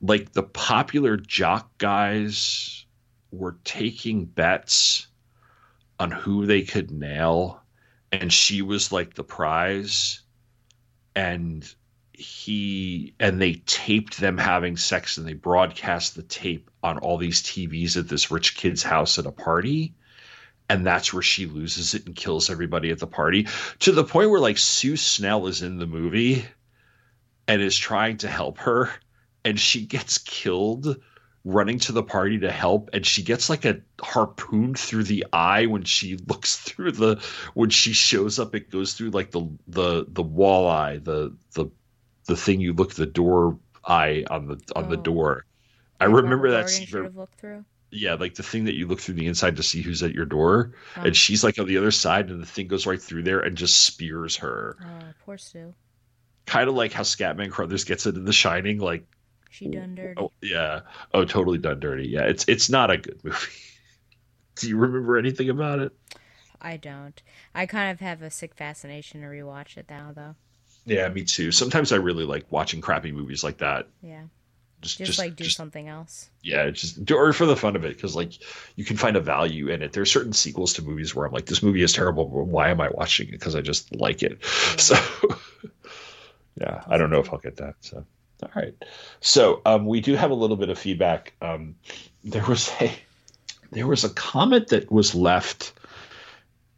like 0.01 0.33
the 0.33 0.43
popular 0.43 1.17
jock 1.17 1.77
guys 1.79 2.85
were 3.31 3.57
taking 3.65 4.25
bets 4.25 5.07
on 5.99 6.11
who 6.11 6.47
they 6.47 6.63
could 6.63 6.91
nail 6.91 7.61
and 8.13 8.33
she 8.33 8.63
was 8.63 8.93
like 8.93 9.15
the 9.15 9.25
prize 9.25 10.21
and 11.15 11.75
he 12.13 13.15
and 13.21 13.41
they 13.41 13.55
taped 13.55 14.19
them 14.19 14.39
having 14.39 14.77
sex 14.77 15.19
and 15.19 15.27
they 15.27 15.35
broadcast 15.35 16.15
the 16.15 16.23
tape 16.23 16.71
on 16.83 16.99
all 16.99 17.19
these 17.19 17.43
TVs 17.43 17.97
at 17.97 18.09
this 18.09 18.31
rich 18.31 18.57
kid's 18.57 18.83
house 18.83 19.19
at 19.19 19.27
a 19.27 19.33
party 19.33 19.95
and 20.69 20.87
that's 20.87 21.13
where 21.13 21.23
she 21.23 21.47
loses 21.47 21.95
it 21.95 22.07
and 22.07 22.17
kills 22.17 22.51
everybody 22.51 22.91
at 22.91 22.99
the 22.99 23.07
party 23.07 23.47
to 23.81 23.93
the 23.93 24.05
point 24.05 24.31
where 24.31 24.41
like 24.41 24.59
Sue 24.59 24.97
Snell 24.97 25.47
is 25.47 25.63
in 25.63 25.79
the 25.79 25.87
movie 25.87 26.45
and 27.49 27.63
is 27.63 27.77
trying 27.79 28.17
to 28.19 28.29
help 28.29 28.59
her 28.59 28.91
and 29.45 29.59
she 29.61 29.87
gets 29.87 30.19
killed 30.19 30.97
running 31.45 31.79
to 31.79 31.93
the 31.93 32.03
party 32.03 32.41
to 32.41 32.51
help 32.51 32.91
and 32.93 33.07
she 33.07 33.23
gets 33.23 33.49
like 33.49 33.65
a 33.65 33.81
harpoon 34.01 34.75
through 34.75 35.05
the 35.05 35.25
eye 35.33 35.67
when 35.67 35.85
she 35.85 36.17
looks 36.27 36.57
through 36.57 36.91
the 36.91 37.23
when 37.55 37.71
she 37.71 37.93
shows 37.93 38.41
up 38.41 38.55
it 38.57 38.69
goes 38.71 38.95
through 38.95 39.11
like 39.11 39.31
the 39.31 39.49
the 39.69 40.05
the 40.09 40.23
wall 40.25 40.69
eye 40.69 40.97
the 40.99 41.33
the 41.55 41.67
the 42.27 42.37
thing 42.37 42.61
you 42.61 42.73
look 42.73 42.95
the 42.95 43.07
door 43.07 43.57
eye 43.87 44.25
on 44.29 44.49
the 44.49 44.61
on 44.75 44.89
the 44.91 44.99
Oh. 44.99 45.03
door 45.03 45.45
i 46.01 46.07
remember 46.07 46.51
that 46.51 46.69
scene 46.69 46.89
very- 46.89 47.05
have 47.05 47.15
looked 47.17 47.39
through. 47.39 47.65
Yeah 47.91 48.15
like 48.15 48.35
the 48.35 48.43
thing 48.43 48.65
that 48.65 48.75
you 48.75 48.87
look 48.87 49.01
through 49.01 49.15
the 49.15 49.27
inside 49.27 49.57
to 49.57 49.63
see 49.63 49.81
who's 49.83 50.03
at 50.03 50.13
your 50.13 50.25
door 50.27 50.73
Oh. 50.97 51.03
and 51.03 51.17
she's 51.17 51.45
like 51.45 51.59
on 51.59 51.67
the 51.67 51.79
other 51.79 51.91
side 51.93 52.31
and 52.31 52.43
the 52.43 52.47
thing 52.47 52.67
goes 52.67 52.87
right 52.87 53.01
through 53.01 53.23
there 53.23 53.41
and 53.41 53.57
just 53.57 53.81
spears 53.83 54.37
her 54.37 54.77
Oh, 54.83 55.05
poor 55.25 55.39
Sue. 55.39 55.73
kind 56.47 56.69
of 56.69 56.75
like 56.75 56.93
how 56.93 57.03
scatman 57.03 57.51
crothers 57.51 57.85
gets 57.85 58.07
it 58.07 58.17
in 58.17 58.25
the 58.25 58.33
shining 58.33 58.79
like 58.79 59.07
She 59.51 59.69
done 59.69 59.95
dirty. 59.95 60.21
oh 60.21 60.33
yeah 60.43 60.81
oh 61.15 61.25
totally 61.25 61.59
done 61.59 61.79
dirty 61.81 62.09
yeah 62.09 62.23
it's 62.25 62.45
it's 62.49 62.69
not 62.69 62.91
a 62.91 62.97
good 62.99 63.21
movie 63.25 63.37
do 64.57 64.69
you 64.69 64.77
remember 64.77 65.17
anything 65.17 65.49
about 65.51 65.79
it 65.79 65.93
I 66.59 66.79
don't. 66.79 67.23
I 67.55 67.67
kind 67.67 67.93
of 67.93 68.01
have 68.01 68.23
a 68.23 68.31
sick 68.31 68.55
fascination 68.55 69.21
to 69.21 69.27
rewatch 69.27 69.77
it 69.77 69.85
now, 69.91 70.13
though. 70.17 70.35
Yeah, 70.87 71.07
me 71.11 71.23
too. 71.23 71.53
Sometimes 71.53 71.93
I 71.93 71.97
really 71.97 72.25
like 72.25 72.47
watching 72.51 72.81
crappy 72.81 73.13
movies 73.13 73.45
like 73.45 73.59
that. 73.59 73.89
Yeah. 74.03 74.23
Just, 74.87 74.99
Just, 74.99 75.07
just 75.09 75.19
like 75.19 75.37
do 75.37 75.45
just- 75.45 75.57
something 75.57 75.89
else. 75.89 76.31
Yeah, 76.43 76.71
just 76.71 77.05
do- 77.05 77.17
or 77.17 77.33
for 77.33 77.45
the 77.47 77.57
fun 77.57 77.75
of 77.77 77.85
it, 77.85 77.95
because 77.97 78.15
like 78.15 78.33
you 78.77 78.85
can 78.85 78.97
find 78.97 79.17
a 79.17 79.21
value 79.21 79.69
in 79.69 79.83
it. 79.83 79.93
There's 79.93 80.11
certain 80.13 80.33
sequels 80.33 80.75
to 80.75 80.83
movies 80.83 81.15
where 81.15 81.27
I'm 81.27 81.33
like, 81.33 81.47
this 81.47 81.63
movie 81.63 81.83
is 81.83 81.93
terrible, 81.93 82.25
but 82.27 82.45
why 82.45 82.71
am 82.71 82.81
I 82.81 82.89
watching 82.91 83.29
it? 83.29 83.33
Because 83.33 83.55
I 83.57 83.61
just 83.63 83.95
like 83.97 84.23
it. 84.23 84.45
So, 84.79 84.95
yeah, 86.61 86.83
I 86.87 86.97
don't 86.99 87.11
know 87.11 87.21
if 87.21 87.33
I'll 87.33 87.39
get 87.39 87.57
that. 87.57 87.75
So, 87.81 88.05
all 88.43 88.51
right. 88.55 88.75
So, 89.21 89.61
um, 89.67 89.87
we 89.87 90.01
do 90.01 90.15
have 90.15 90.31
a 90.31 90.35
little 90.35 90.57
bit 90.57 90.69
of 90.69 90.79
feedback. 90.79 91.35
Um, 91.43 91.77
there 92.25 92.45
was 92.47 92.71
a 92.81 92.93
there 93.73 93.87
was 93.87 94.05
a 94.05 94.11
comment 94.11 94.69
that 94.69 94.91
was 94.91 95.15
left 95.15 95.73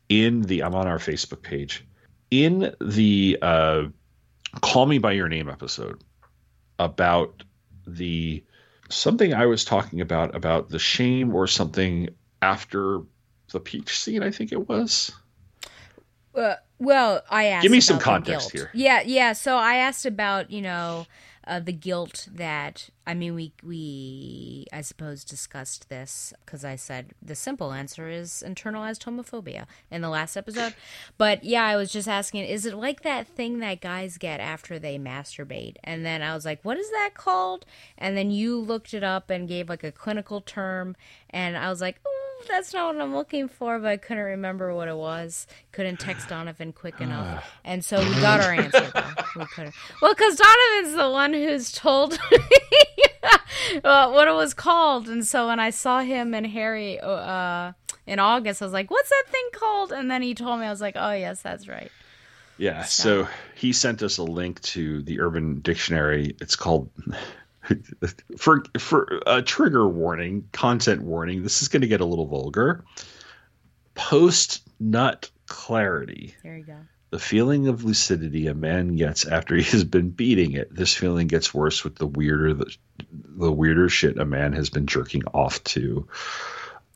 in 0.09 0.43
the 0.43 0.63
I'm 0.65 0.75
on 0.75 0.87
our 0.87 0.99
Facebook 0.99 1.43
page 1.43 1.85
in 2.31 2.75
the 2.81 3.39
uh, 3.43 3.85
"Call 4.63 4.87
Me 4.87 4.99
by 4.99 5.13
Your 5.13 5.29
Name" 5.29 5.49
episode 5.49 6.03
about 6.79 7.43
the 7.97 8.43
something 8.89 9.35
I 9.35 9.47
was 9.47 9.65
talking 9.65 10.01
about 10.01 10.35
about 10.35 10.69
the 10.69 10.78
shame 10.78 11.35
or 11.35 11.47
something 11.47 12.10
after 12.43 13.01
the 13.52 13.60
peach 13.60 13.98
scene. 13.98 14.23
I 14.23 14.31
think 14.31 14.52
it 14.52 14.69
was. 14.69 15.12
Uh, 16.35 16.55
well, 16.78 17.23
I 17.31 17.47
asked. 17.47 17.62
Give 17.62 17.73
me 17.73 17.81
some 17.81 17.98
context 17.98 18.52
here. 18.52 18.70
Yeah, 18.73 19.02
yeah. 19.02 19.32
So 19.32 19.56
I 19.56 19.77
asked 19.77 20.06
about 20.06 20.51
you 20.51 20.62
know 20.62 21.06
uh, 21.49 21.59
the 21.61 21.73
guilt 21.73 22.29
that 22.31 22.91
I 23.07 23.15
mean 23.15 23.35
we 23.35 23.53
we 23.62 24.66
I 24.70 24.83
suppose 24.83 25.25
discussed 25.25 25.89
this 25.89 26.35
because 26.45 26.65
I 26.65 26.77
said 26.77 27.15
the 27.23 27.35
simple 27.35 27.73
answer 27.73 28.09
is 28.11 28.45
internalized 28.47 29.05
homophobia 29.05 29.65
in 29.91 30.03
the 30.03 30.11
last 30.11 30.37
episode, 30.37 30.75
but 31.16 31.43
yeah, 31.43 31.65
I 31.65 31.77
was 31.77 31.91
just 31.91 32.07
asking, 32.07 32.45
is 32.45 32.66
it 32.66 32.75
like 32.75 33.03
that 33.03 33.27
thing 33.27 33.61
that 33.61 33.81
guys 33.81 34.19
get 34.19 34.41
after 34.41 34.79
they 34.79 34.99
masturbate? 34.99 35.77
And 35.83 36.05
then 36.05 36.20
I 36.20 36.35
was 36.35 36.45
like, 36.45 36.62
what 36.62 36.77
is 36.77 36.91
that 36.91 37.12
called? 37.15 37.65
And 37.97 38.16
then 38.16 38.31
you 38.31 38.61
looked 38.61 38.93
it 38.93 39.03
up 39.03 39.31
and 39.31 39.49
gave 39.49 39.70
like 39.70 39.85
a 39.85 39.93
clinical 39.93 40.43
term, 40.43 40.95
and 41.31 41.57
I 41.57 41.70
was 41.70 41.81
like. 41.81 42.01
Oh, 42.07 42.18
that's 42.47 42.73
not 42.73 42.94
what 42.94 43.02
I'm 43.02 43.15
looking 43.15 43.48
for, 43.48 43.78
but 43.78 43.89
I 43.89 43.97
couldn't 43.97 44.24
remember 44.24 44.74
what 44.74 44.89
it 44.89 44.97
was. 44.97 45.47
Couldn't 45.73 45.98
text 45.98 46.28
Donovan 46.28 46.73
quick 46.73 47.01
enough, 47.01 47.44
and 47.65 47.85
so 47.85 47.98
we 47.98 48.10
got 48.20 48.40
our 48.40 48.52
answer. 48.52 48.93
We. 49.36 49.44
Well, 50.02 50.15
because 50.15 50.36
Donovan's 50.36 50.97
the 50.97 51.10
one 51.10 51.32
who's 51.32 51.73
told 51.73 52.12
me 52.31 53.81
uh, 53.85 54.10
what 54.10 54.28
it 54.28 54.35
was 54.35 54.55
called, 54.55 55.09
and 55.09 55.27
so 55.27 55.48
when 55.48 55.60
I 55.60 55.70
saw 55.70 56.01
him 56.01 56.35
and 56.35 56.47
Harry 56.47 57.01
uh, 57.01 57.73
in 58.06 58.19
August, 58.19 58.62
I 58.62 58.65
was 58.65 58.73
like, 58.73 58.90
"What's 58.90 59.10
that 59.10 59.24
thing 59.28 59.48
called?" 59.52 59.93
And 59.93 60.10
then 60.10 60.23
he 60.23 60.35
told 60.35 60.60
me, 60.60 60.66
I 60.66 60.70
was 60.70 60.81
like, 60.81 60.97
"Oh 60.97 61.12
yes, 61.12 61.43
that's 61.43 61.69
right." 61.69 61.90
Yeah. 62.59 62.82
So 62.85 63.28
he 63.55 63.73
sent 63.73 64.02
us 64.02 64.19
a 64.19 64.24
link 64.24 64.60
to 64.62 65.02
the 65.02 65.20
Urban 65.20 65.60
Dictionary. 65.60 66.35
It's 66.40 66.56
called 66.56 66.90
for 68.36 68.65
for 68.78 69.23
a 69.27 69.43
trigger 69.43 69.86
warning, 69.86 70.49
content 70.53 71.03
warning. 71.03 71.43
This 71.43 71.62
is 71.62 71.69
going 71.69 71.82
to 71.82 71.89
get 71.89 72.01
a 72.01 72.05
little 72.05 72.27
vulgar. 72.27 72.85
Post 73.95 74.62
nut 74.78 75.31
clarity. 75.47 76.35
There 76.43 76.57
you 76.57 76.65
go. 76.65 76.77
The 77.11 77.19
feeling 77.19 77.69
of 77.69 77.85
lucidity 77.85 78.49
a 78.49 78.55
man 78.55 78.97
gets 78.97 79.24
after 79.24 79.57
he 79.57 79.62
has 79.62 79.82
been 79.82 80.11
beating 80.11 80.53
it. 80.53 80.74
This 80.74 80.95
feeling 80.95 81.27
gets 81.27 81.55
worse 81.55 81.82
with 81.82 81.97
the 81.97 82.07
weirder 82.07 82.55
the, 82.55 82.77
the 83.12 83.51
weirder 83.51 83.89
shit 83.89 84.19
a 84.19 84.27
man 84.27 84.53
has 84.53 84.69
been 84.69 84.86
jerking 84.86 85.24
off 85.32 85.65
to. 85.65 86.07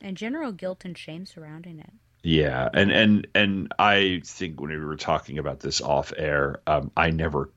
And 0.03 0.17
general 0.17 0.53
guilt 0.53 0.85
and 0.85 0.97
shame 0.99 1.25
surrounding 1.25 1.79
it. 1.79 1.91
Yeah, 2.23 2.69
and 2.73 2.93
and 2.93 3.27
and 3.35 3.73
I 3.79 4.23
think 4.25 4.61
when 4.61 4.71
we 4.71 4.79
were 4.79 4.97
talking 4.97 5.39
about 5.39 5.61
this 5.61 5.81
off 5.81 6.13
air, 6.17 6.61
um, 6.67 6.93
I 6.97 7.11
never 7.11 7.51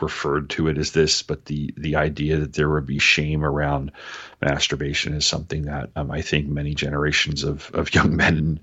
referred 0.00 0.50
to 0.50 0.68
it 0.68 0.78
as 0.78 0.92
this, 0.92 1.22
but 1.22 1.46
the 1.46 1.72
the 1.76 1.96
idea 1.96 2.38
that 2.38 2.54
there 2.54 2.70
would 2.70 2.86
be 2.86 2.98
shame 2.98 3.44
around 3.44 3.92
masturbation 4.40 5.14
is 5.14 5.26
something 5.26 5.62
that 5.62 5.90
um, 5.96 6.10
I 6.10 6.22
think 6.22 6.48
many 6.48 6.74
generations 6.74 7.44
of 7.44 7.70
of 7.74 7.94
young 7.94 8.16
men 8.18 8.60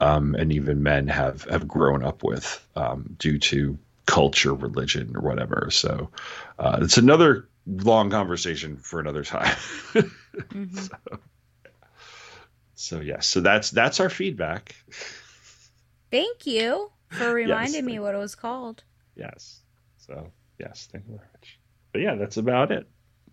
um, 0.00 0.34
and 0.34 0.52
even 0.52 0.82
men 0.82 1.08
have 1.08 1.44
have 1.44 1.68
grown 1.68 2.04
up 2.04 2.22
with 2.22 2.66
um, 2.76 3.16
due 3.18 3.38
to 3.38 3.78
culture, 4.06 4.54
religion, 4.54 5.16
or 5.16 5.22
whatever. 5.22 5.68
So 5.70 6.10
uh, 6.58 6.78
it's 6.82 6.98
another 6.98 7.48
long 7.66 8.10
conversation 8.10 8.78
for 8.78 9.00
another 9.00 9.24
time. 9.24 9.56
so, 10.72 10.96
so 12.74 13.00
yeah, 13.00 13.20
so 13.20 13.40
that's 13.40 13.70
that's 13.70 14.00
our 14.00 14.10
feedback. 14.10 14.74
Thank 16.10 16.46
you 16.46 16.92
for 17.10 17.32
reminding 17.34 17.84
Yes, 17.84 17.84
me 17.84 17.98
what 17.98 18.14
it 18.14 18.18
was 18.18 18.34
called. 18.36 18.84
Yes. 19.16 19.60
So 19.98 20.32
yes, 20.60 20.88
thank 20.92 21.04
you 21.08 21.14
very 21.16 21.26
much. 21.32 21.58
But 21.92 22.02
yeah, 22.02 22.14
that's 22.14 22.36
about 22.36 22.70
it. 22.70 22.86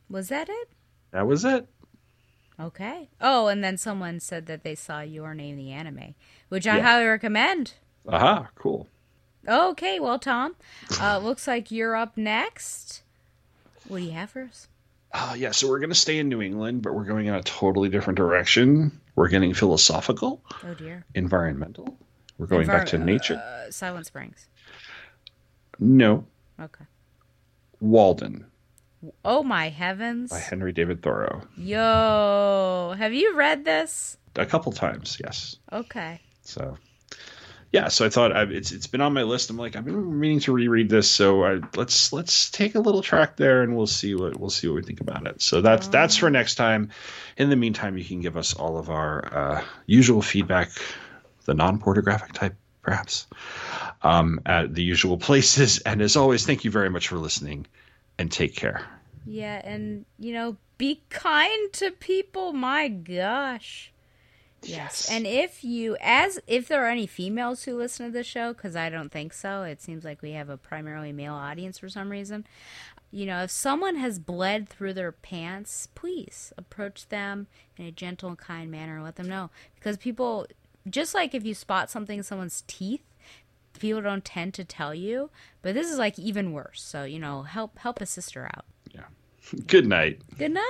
Was 0.09 0.29
that 0.29 0.49
it? 0.49 0.69
That 1.11 1.27
was 1.27 1.45
it. 1.45 1.67
Okay. 2.59 3.09
Oh, 3.21 3.47
and 3.47 3.63
then 3.63 3.77
someone 3.77 4.19
said 4.19 4.47
that 4.47 4.63
they 4.63 4.73
saw 4.73 5.01
Your 5.01 5.35
Name 5.35 5.59
in 5.59 5.65
the 5.65 5.71
anime, 5.71 6.15
which 6.49 6.65
I 6.65 6.77
Yeah. 6.77 6.83
highly 6.83 7.05
recommend. 7.05 7.73
Aha, 8.07 8.49
cool. 8.55 8.87
Okay, 9.47 9.99
well, 9.99 10.17
Tom, 10.19 10.55
uh, 10.99 11.19
looks 11.19 11.47
like 11.47 11.69
you're 11.71 11.95
up 11.95 12.17
next. 12.17 13.03
What 13.87 13.99
do 13.99 14.03
you 14.05 14.11
have 14.11 14.31
for 14.31 14.41
us? 14.43 14.67
Uh, 15.13 15.35
yeah, 15.37 15.51
so 15.51 15.69
we're 15.69 15.79
going 15.79 15.89
to 15.91 15.95
stay 15.95 16.17
in 16.17 16.27
New 16.29 16.41
England, 16.41 16.81
but 16.81 16.93
we're 16.93 17.05
going 17.05 17.27
in 17.27 17.33
a 17.35 17.43
totally 17.43 17.87
different 17.89 18.17
direction. 18.17 18.99
We're 19.15 19.29
getting 19.29 19.53
philosophical, 19.53 20.43
Oh 20.65 20.73
dear. 20.73 21.05
environmental. 21.15 21.97
We're 22.37 22.47
going 22.47 22.67
back 22.67 22.87
to 22.87 22.97
nature. 22.97 23.35
Uh, 23.35 23.71
Silent 23.71 24.05
Springs. 24.05 24.47
no, 25.79 26.25
Okay. 26.59 26.85
Walden 27.79 28.45
Oh 29.23 29.43
my 29.43 29.69
heavens. 29.69 30.31
by 30.31 30.39
Henry 30.39 30.71
David 30.71 31.01
Thoreau. 31.01 31.41
Yo, 31.55 32.95
have 32.97 33.13
you 33.13 33.35
read 33.35 33.63
this? 33.63 34.17
A 34.35 34.45
couple 34.45 34.71
times, 34.71 35.17
yes. 35.23 35.57
Okay. 35.71 36.19
So, 36.41 36.77
yeah, 37.71 37.89
so 37.89 38.05
I 38.05 38.09
thought 38.09 38.35
I, 38.35 38.43
it's 38.43 38.71
it's 38.71 38.87
been 38.87 39.01
on 39.01 39.13
my 39.13 39.23
list. 39.23 39.49
I'm 39.49 39.57
like 39.57 39.75
I've 39.75 39.85
been 39.85 40.19
meaning 40.19 40.39
to 40.41 40.51
reread 40.51 40.89
this, 40.89 41.09
so 41.09 41.43
I, 41.43 41.59
let's 41.75 42.11
let's 42.13 42.49
take 42.49 42.75
a 42.75 42.79
little 42.79 43.01
track 43.01 43.35
there, 43.35 43.61
and 43.61 43.75
we'll 43.75 43.87
see 43.87 44.15
what 44.15 44.39
we'll 44.39 44.49
see 44.49 44.67
what 44.67 44.75
we 44.75 44.83
think 44.83 45.01
about 45.01 45.27
it. 45.27 45.41
So 45.41 45.61
that's 45.61 45.87
that's 45.87 46.15
for 46.17 46.29
next 46.29 46.55
time. 46.55 46.89
In 47.37 47.49
the 47.49 47.55
meantime, 47.55 47.97
you 47.97 48.05
can 48.05 48.21
give 48.21 48.37
us 48.37 48.53
all 48.53 48.77
of 48.77 48.89
our 48.89 49.33
uh, 49.33 49.63
usual 49.85 50.21
feedback, 50.21 50.71
the 51.45 51.53
non-pornographic 51.53 52.33
type, 52.33 52.55
perhaps, 52.81 53.27
um, 54.01 54.39
at 54.45 54.73
the 54.73 54.83
usual 54.83 55.17
places. 55.17 55.81
And 55.85 56.01
as 56.01 56.15
always, 56.15 56.45
thank 56.45 56.63
you 56.63 56.71
very 56.71 56.89
much 56.89 57.07
for 57.07 57.17
listening, 57.17 57.65
and 58.17 58.31
take 58.31 58.55
care. 58.55 58.85
Yeah, 59.25 59.61
and 59.63 60.05
you 60.17 60.33
know, 60.33 60.57
be 60.77 61.01
kind 61.09 61.73
to 61.73 61.91
people. 61.91 62.53
My 62.53 62.87
gosh. 62.87 63.91
Yes. 64.63 65.09
And 65.09 65.27
if 65.27 65.63
you 65.63 65.97
as 66.01 66.39
if 66.47 66.67
there 66.67 66.83
are 66.85 66.89
any 66.89 67.07
females 67.07 67.63
who 67.63 67.77
listen 67.77 68.07
to 68.07 68.11
the 68.11 68.23
show 68.23 68.53
cuz 68.53 68.75
I 68.75 68.89
don't 68.89 69.11
think 69.11 69.33
so. 69.33 69.63
It 69.63 69.81
seems 69.81 70.03
like 70.03 70.21
we 70.21 70.31
have 70.31 70.49
a 70.49 70.57
primarily 70.57 71.11
male 71.11 71.33
audience 71.33 71.77
for 71.77 71.89
some 71.89 72.09
reason. 72.09 72.45
You 73.11 73.25
know, 73.25 73.43
if 73.43 73.51
someone 73.51 73.95
has 73.97 74.19
bled 74.19 74.67
through 74.67 74.93
their 74.93 75.11
pants, 75.11 75.87
please 75.95 76.51
approach 76.57 77.07
them 77.07 77.47
in 77.77 77.85
a 77.85 77.91
gentle 77.91 78.29
and 78.29 78.37
kind 78.37 78.69
manner 78.69 78.95
and 78.95 79.03
let 79.03 79.15
them 79.15 79.29
know 79.29 79.49
because 79.75 79.95
people 79.97 80.47
just 80.89 81.13
like 81.13 81.33
if 81.33 81.45
you 81.45 81.53
spot 81.53 81.89
something 81.89 82.17
in 82.17 82.23
someone's 82.23 82.63
teeth, 82.67 83.03
people 83.79 84.01
don't 84.01 84.25
tend 84.25 84.53
to 84.55 84.65
tell 84.65 84.93
you, 84.93 85.29
but 85.61 85.73
this 85.73 85.89
is 85.89 85.97
like 85.97 86.17
even 86.19 86.51
worse. 86.51 86.81
So, 86.81 87.03
you 87.03 87.19
know, 87.19 87.43
help 87.43 87.77
help 87.79 88.01
a 88.01 88.05
sister 88.05 88.45
out. 88.45 88.65
Yeah. 88.93 89.05
Good 89.67 89.87
night. 89.87 90.21
Good 90.37 90.51
night. 90.51 90.63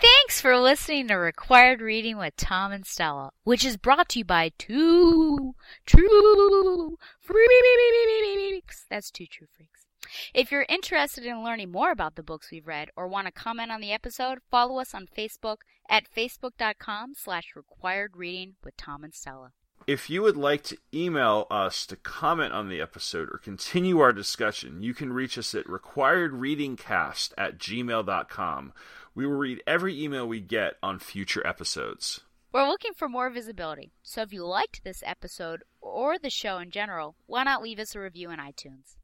Thanks 0.00 0.40
for 0.40 0.56
listening 0.56 1.08
to 1.08 1.14
Required 1.16 1.82
Reading 1.82 2.16
with 2.16 2.34
Tom 2.36 2.72
and 2.72 2.86
Stella, 2.86 3.32
which 3.44 3.66
is 3.66 3.76
brought 3.76 4.08
to 4.10 4.20
you 4.20 4.24
by 4.24 4.50
two 4.56 5.54
true 5.84 6.96
freaks. 7.20 8.86
That's 8.88 9.10
two 9.10 9.26
true 9.26 9.46
freaks. 9.54 9.84
If 10.32 10.50
you're 10.50 10.64
interested 10.70 11.26
in 11.26 11.44
learning 11.44 11.70
more 11.70 11.90
about 11.90 12.14
the 12.14 12.22
books 12.22 12.50
we've 12.50 12.66
read 12.66 12.88
or 12.96 13.06
want 13.08 13.26
to 13.26 13.32
comment 13.32 13.70
on 13.70 13.82
the 13.82 13.92
episode, 13.92 14.38
follow 14.50 14.78
us 14.78 14.94
on 14.94 15.06
Facebook 15.06 15.58
at 15.88 16.10
facebook.com 16.10 17.12
slash 17.14 17.54
required 17.54 18.16
reading 18.16 18.54
with 18.64 18.76
Tom 18.78 19.04
and 19.04 19.14
Stella. 19.14 19.52
If 19.86 20.10
you 20.10 20.22
would 20.22 20.36
like 20.36 20.62
to 20.64 20.78
email 20.92 21.46
us 21.50 21.86
to 21.86 21.96
comment 21.96 22.52
on 22.52 22.68
the 22.68 22.80
episode 22.80 23.28
or 23.30 23.38
continue 23.38 23.98
our 24.00 24.12
discussion, 24.12 24.82
you 24.82 24.94
can 24.94 25.12
reach 25.12 25.38
us 25.38 25.54
at 25.54 25.66
requiredreadingcast 25.66 27.32
at 27.38 27.58
gmail.com. 27.58 28.72
We 29.14 29.26
will 29.26 29.36
read 29.36 29.62
every 29.66 30.00
email 30.02 30.28
we 30.28 30.40
get 30.40 30.74
on 30.82 30.98
future 30.98 31.44
episodes. 31.46 32.20
We're 32.52 32.68
looking 32.68 32.94
for 32.94 33.08
more 33.08 33.30
visibility, 33.30 33.92
so 34.02 34.22
if 34.22 34.32
you 34.32 34.44
liked 34.44 34.82
this 34.82 35.02
episode 35.06 35.62
or 35.80 36.18
the 36.18 36.30
show 36.30 36.58
in 36.58 36.70
general, 36.70 37.14
why 37.26 37.44
not 37.44 37.62
leave 37.62 37.78
us 37.78 37.94
a 37.94 38.00
review 38.00 38.30
in 38.30 38.38
iTunes? 38.38 38.96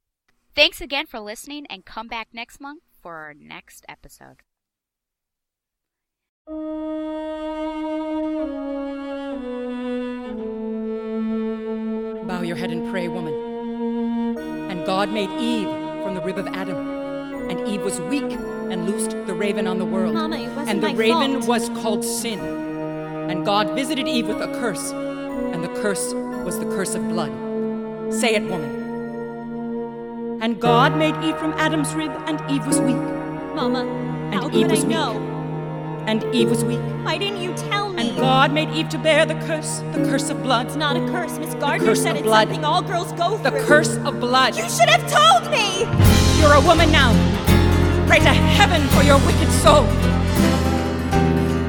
Thanks 0.54 0.80
again 0.80 1.06
for 1.06 1.20
listening 1.20 1.66
and 1.66 1.84
come 1.84 2.08
back 2.08 2.28
next 2.32 2.60
month 2.60 2.82
for 3.00 3.14
our 3.16 3.34
next 3.34 3.84
episode. 3.88 4.42
Bow 12.36 12.42
your 12.42 12.56
head 12.56 12.70
and 12.70 12.86
pray, 12.90 13.08
woman. 13.08 13.32
And 14.70 14.84
God 14.84 15.10
made 15.10 15.30
Eve 15.40 15.68
from 16.02 16.14
the 16.14 16.20
rib 16.20 16.36
of 16.36 16.46
Adam. 16.48 16.76
And 17.48 17.66
Eve 17.66 17.80
was 17.80 17.98
weak 17.98 18.30
and 18.30 18.86
loosed 18.86 19.12
the 19.26 19.32
raven 19.32 19.66
on 19.66 19.78
the 19.78 19.86
world. 19.86 20.12
Mama, 20.12 20.36
and 20.68 20.82
the 20.82 20.94
raven 20.94 21.40
fault. 21.40 21.48
was 21.48 21.70
called 21.80 22.04
sin. 22.04 22.38
And 22.38 23.46
God 23.46 23.74
visited 23.74 24.06
Eve 24.06 24.28
with 24.28 24.42
a 24.42 24.48
curse. 24.60 24.90
And 24.92 25.64
the 25.64 25.68
curse 25.80 26.12
was 26.44 26.58
the 26.58 26.66
curse 26.66 26.94
of 26.94 27.08
blood. 27.08 27.32
Say 28.12 28.34
it, 28.34 28.42
woman. 28.42 30.42
And 30.42 30.60
God 30.60 30.94
made 30.98 31.14
Eve 31.24 31.38
from 31.38 31.54
Adam's 31.54 31.94
rib, 31.94 32.10
and 32.26 32.38
Eve 32.50 32.66
was 32.66 32.78
weak. 32.82 32.96
Mama, 33.56 33.86
And 33.86 34.34
how 34.34 34.48
Eve 34.48 34.68
could 34.68 34.72
was 34.72 34.84
I 34.84 34.88
weak. 34.88 34.96
And 36.06 36.22
Eve 36.32 36.50
was 36.50 36.64
weak. 36.64 36.78
Why 37.02 37.18
didn't 37.18 37.42
you 37.42 37.52
tell 37.54 37.92
me? 37.92 38.10
And 38.10 38.16
God 38.16 38.52
made 38.52 38.70
Eve 38.70 38.88
to 38.90 38.98
bear 38.98 39.26
the 39.26 39.34
curse, 39.46 39.80
the 39.92 40.04
curse 40.08 40.30
of 40.30 40.40
blood. 40.42 40.66
It's 40.66 40.76
not 40.76 40.96
a 40.96 41.00
curse. 41.08 41.36
Miss 41.38 41.54
Gardner 41.54 41.84
curse 41.84 42.02
said 42.02 42.14
it's 42.16 42.22
blood. 42.22 42.46
something 42.46 42.64
all 42.64 42.80
girls 42.80 43.12
go 43.12 43.36
through. 43.38 43.50
The 43.50 43.64
curse 43.66 43.96
of 43.96 44.20
blood. 44.20 44.56
You 44.56 44.68
should 44.68 44.88
have 44.88 45.04
told 45.10 45.50
me! 45.50 45.80
You're 46.40 46.54
a 46.54 46.60
woman 46.60 46.92
now. 46.92 47.12
Pray 48.06 48.20
to 48.20 48.32
heaven 48.32 48.86
for 48.88 49.02
your 49.02 49.18
wicked 49.26 49.50
soul. 49.50 49.84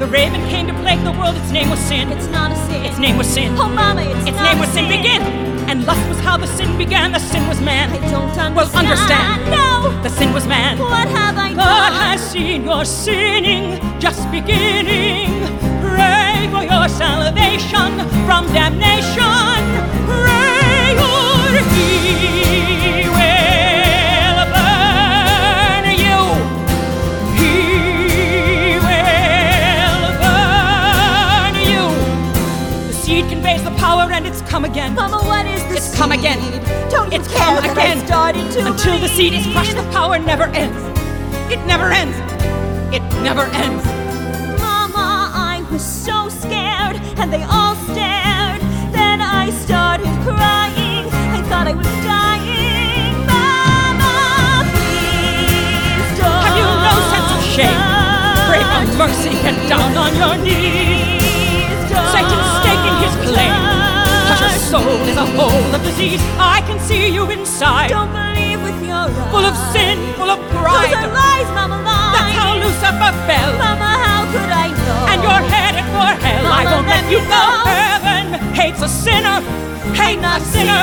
Raven 0.10 0.42
came 0.50 0.68
to 0.68 0.74
plague 0.82 1.04
the 1.04 1.12
world. 1.12 1.36
Its 1.36 1.52
name 1.52 1.70
was 1.70 1.80
sin. 1.80 2.12
It's 2.12 2.28
not 2.28 2.52
a 2.52 2.56
sin. 2.68 2.86
Its 2.86 2.98
name 3.00 3.18
was 3.18 3.28
sin. 3.28 3.56
Oh, 3.58 3.68
Mama, 3.70 4.02
it's 4.02 4.28
Its 4.30 4.40
name 4.40 4.60
was 4.60 4.70
sin. 4.70 4.86
sin. 4.90 5.02
Begin. 5.02 5.22
And 5.70 5.86
lust 5.86 6.08
was 6.08 6.20
how 6.20 6.38
the 6.38 6.48
sin 6.48 6.78
began. 6.78 7.12
The 7.12 7.20
sin 7.20 7.46
was 7.48 7.60
man. 7.60 7.92
I 7.92 7.98
don't 8.10 8.30
understand. 8.30 8.56
Well, 8.56 8.70
understand. 8.76 9.52
No! 9.52 10.02
The 10.04 10.10
sin 10.10 10.34
was 10.34 10.48
man. 10.48 10.80
What 10.80 11.08
have 11.10 11.38
I 11.38 11.50
God 11.54 11.90
done? 11.90 11.94
has 12.02 12.32
seen 12.32 12.64
your 12.64 12.86
sinning, 12.86 13.80
just 14.00 14.32
beginning. 14.32 15.28
Pray 15.82 16.48
for 16.54 16.64
your 16.64 16.88
salvation 16.88 18.00
from 18.26 18.48
damnation. 18.54 19.60
Pray 20.08 20.96
or 20.96 21.52
he 21.76 22.87
power 33.88 34.12
and 34.12 34.28
it's 34.28 34.42
come 34.42 34.66
again. 34.66 34.94
Mama, 34.96 35.20
what 35.32 35.46
is 35.46 35.64
the 35.70 35.76
It's 35.78 35.96
come 35.96 36.12
again. 36.12 36.40
Don't 36.90 37.10
you 37.10 37.20
It's 37.20 37.30
care 37.30 37.62
come 37.62 37.72
again. 37.72 37.98
I 38.00 38.06
started 38.06 38.46
to 38.56 38.60
Until 38.72 39.00
the 39.00 39.08
seed 39.08 39.34
is 39.40 39.46
crushed, 39.54 39.78
the 39.78 39.88
power 39.98 40.20
never 40.20 40.48
ends. 40.64 40.82
It 41.54 41.62
never 41.72 41.88
ends. 42.02 42.18
It 42.98 43.04
never 43.28 43.46
ends. 43.66 43.84
Mama, 44.66 45.08
I 45.54 45.66
was 45.72 45.86
so 46.08 46.18
scared, 46.44 46.98
and 47.20 47.28
they 47.34 47.44
all 47.58 47.76
stared. 47.92 48.60
Then 48.98 49.18
I 49.22 49.46
started 49.64 50.12
crying. 50.28 51.06
I 51.38 51.40
thought 51.50 51.68
I 51.72 51.76
was 51.82 51.92
dying. 52.12 53.16
Mama, 53.32 54.16
please 54.76 56.10
don't. 56.20 56.44
Have 56.46 56.58
you 56.60 56.70
no 56.88 56.96
sense 57.14 57.32
of 57.38 57.42
shame? 57.56 57.82
Pray 58.50 58.64
for 58.72 58.84
mercy. 59.02 59.32
Get 59.46 59.58
down 59.72 59.92
on 60.04 60.12
your 60.22 60.36
knees. 60.44 60.97
Your 64.48 64.60
soul 64.72 65.02
is 65.12 65.18
a 65.18 65.28
hole 65.36 65.76
of 65.76 65.84
disease. 65.84 66.22
I 66.40 66.64
can 66.68 66.80
see 66.80 67.12
you 67.12 67.30
inside. 67.30 67.90
Don't 67.90 68.12
believe 68.16 68.64
with 68.64 68.80
your 68.80 68.96
eyes. 69.12 69.32
Full 69.32 69.44
of 69.44 69.56
sin, 69.76 70.00
full 70.16 70.32
of 70.32 70.40
pride. 70.56 70.88
Those 70.88 71.04
are 71.04 71.12
lies, 71.12 71.50
Mama, 71.52 71.78
lies. 71.84 72.16
That's 72.16 72.32
how 72.40 72.56
Lucifer 72.56 73.12
fell. 73.28 73.52
Mama, 73.60 73.92
how 74.08 74.24
could 74.32 74.48
I 74.48 74.68
know? 74.72 75.12
And 75.12 75.20
you're 75.20 75.46
headed 75.52 75.84
for 75.92 76.12
hell. 76.24 76.48
I 76.48 76.64
won't 76.64 76.88
let 76.88 77.04
let 77.04 77.12
you 77.12 77.20
go. 77.28 77.44
go. 77.44 77.44
Heaven 77.68 78.26
hates 78.56 78.82
a 78.82 78.88
sinner. 78.88 79.44
Hate 80.00 80.22
the 80.24 80.40
sinner. 80.40 80.80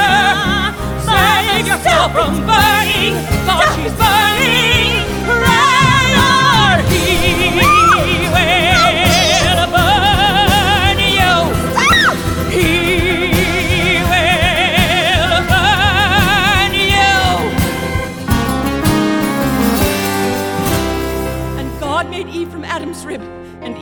Mama, 1.09 1.33
Save 1.57 1.67
yourself 1.67 2.13
from 2.13 2.45
burning. 2.45 3.17
God, 3.49 3.65
she's 3.81 3.97
burning. 3.97 5.09
Pray 5.25 5.64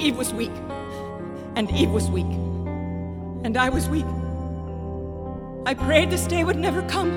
Eve 0.02 0.16
was 0.16 0.34
weak. 0.34 0.50
And 1.54 1.70
Eve 1.70 1.92
was 1.92 2.10
weak. 2.10 2.32
And 3.44 3.56
I 3.56 3.68
was 3.68 3.88
weak. 3.88 4.04
I 5.64 5.74
prayed 5.74 6.10
this 6.10 6.26
day 6.26 6.42
would 6.42 6.58
never 6.58 6.82
come. 6.88 7.12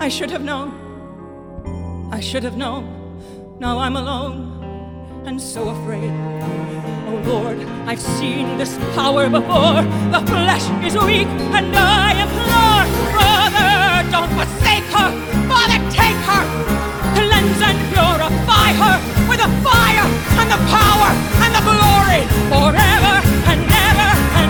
I 0.00 0.08
should 0.08 0.30
have 0.30 0.44
known. 0.44 0.68
I 2.12 2.20
should 2.20 2.44
have 2.44 2.56
known. 2.56 2.84
Now 3.58 3.80
I'm 3.80 3.96
alone 3.96 5.24
and 5.26 5.42
so 5.42 5.68
afraid. 5.68 6.12
Oh 7.08 7.22
Lord, 7.26 7.58
I've 7.88 8.00
seen 8.00 8.56
this 8.56 8.78
power 8.94 9.28
before. 9.28 9.82
The 10.14 10.22
flesh 10.24 10.66
is 10.86 10.94
weak, 10.94 11.26
and 11.58 11.74
I 11.74 12.22
implore, 12.22 12.86
Brother, 13.14 14.10
don't 14.14 14.32
forsake 14.38 14.86
her. 14.94 15.10
Father, 15.50 15.78
take 15.90 16.20
her. 16.30 16.44
Cleanse 17.16 17.62
and 17.62 17.78
purify 17.92 18.72
her 18.84 19.17
with 19.28 19.38
the 19.38 19.52
fire 19.60 20.08
and 20.40 20.48
the 20.50 20.60
power 20.72 21.10
and 21.44 21.52
the 21.52 21.60
glory 21.60 22.22
forever 22.48 23.14
and 23.50 23.60
ever 23.60 24.10
and 24.40 24.47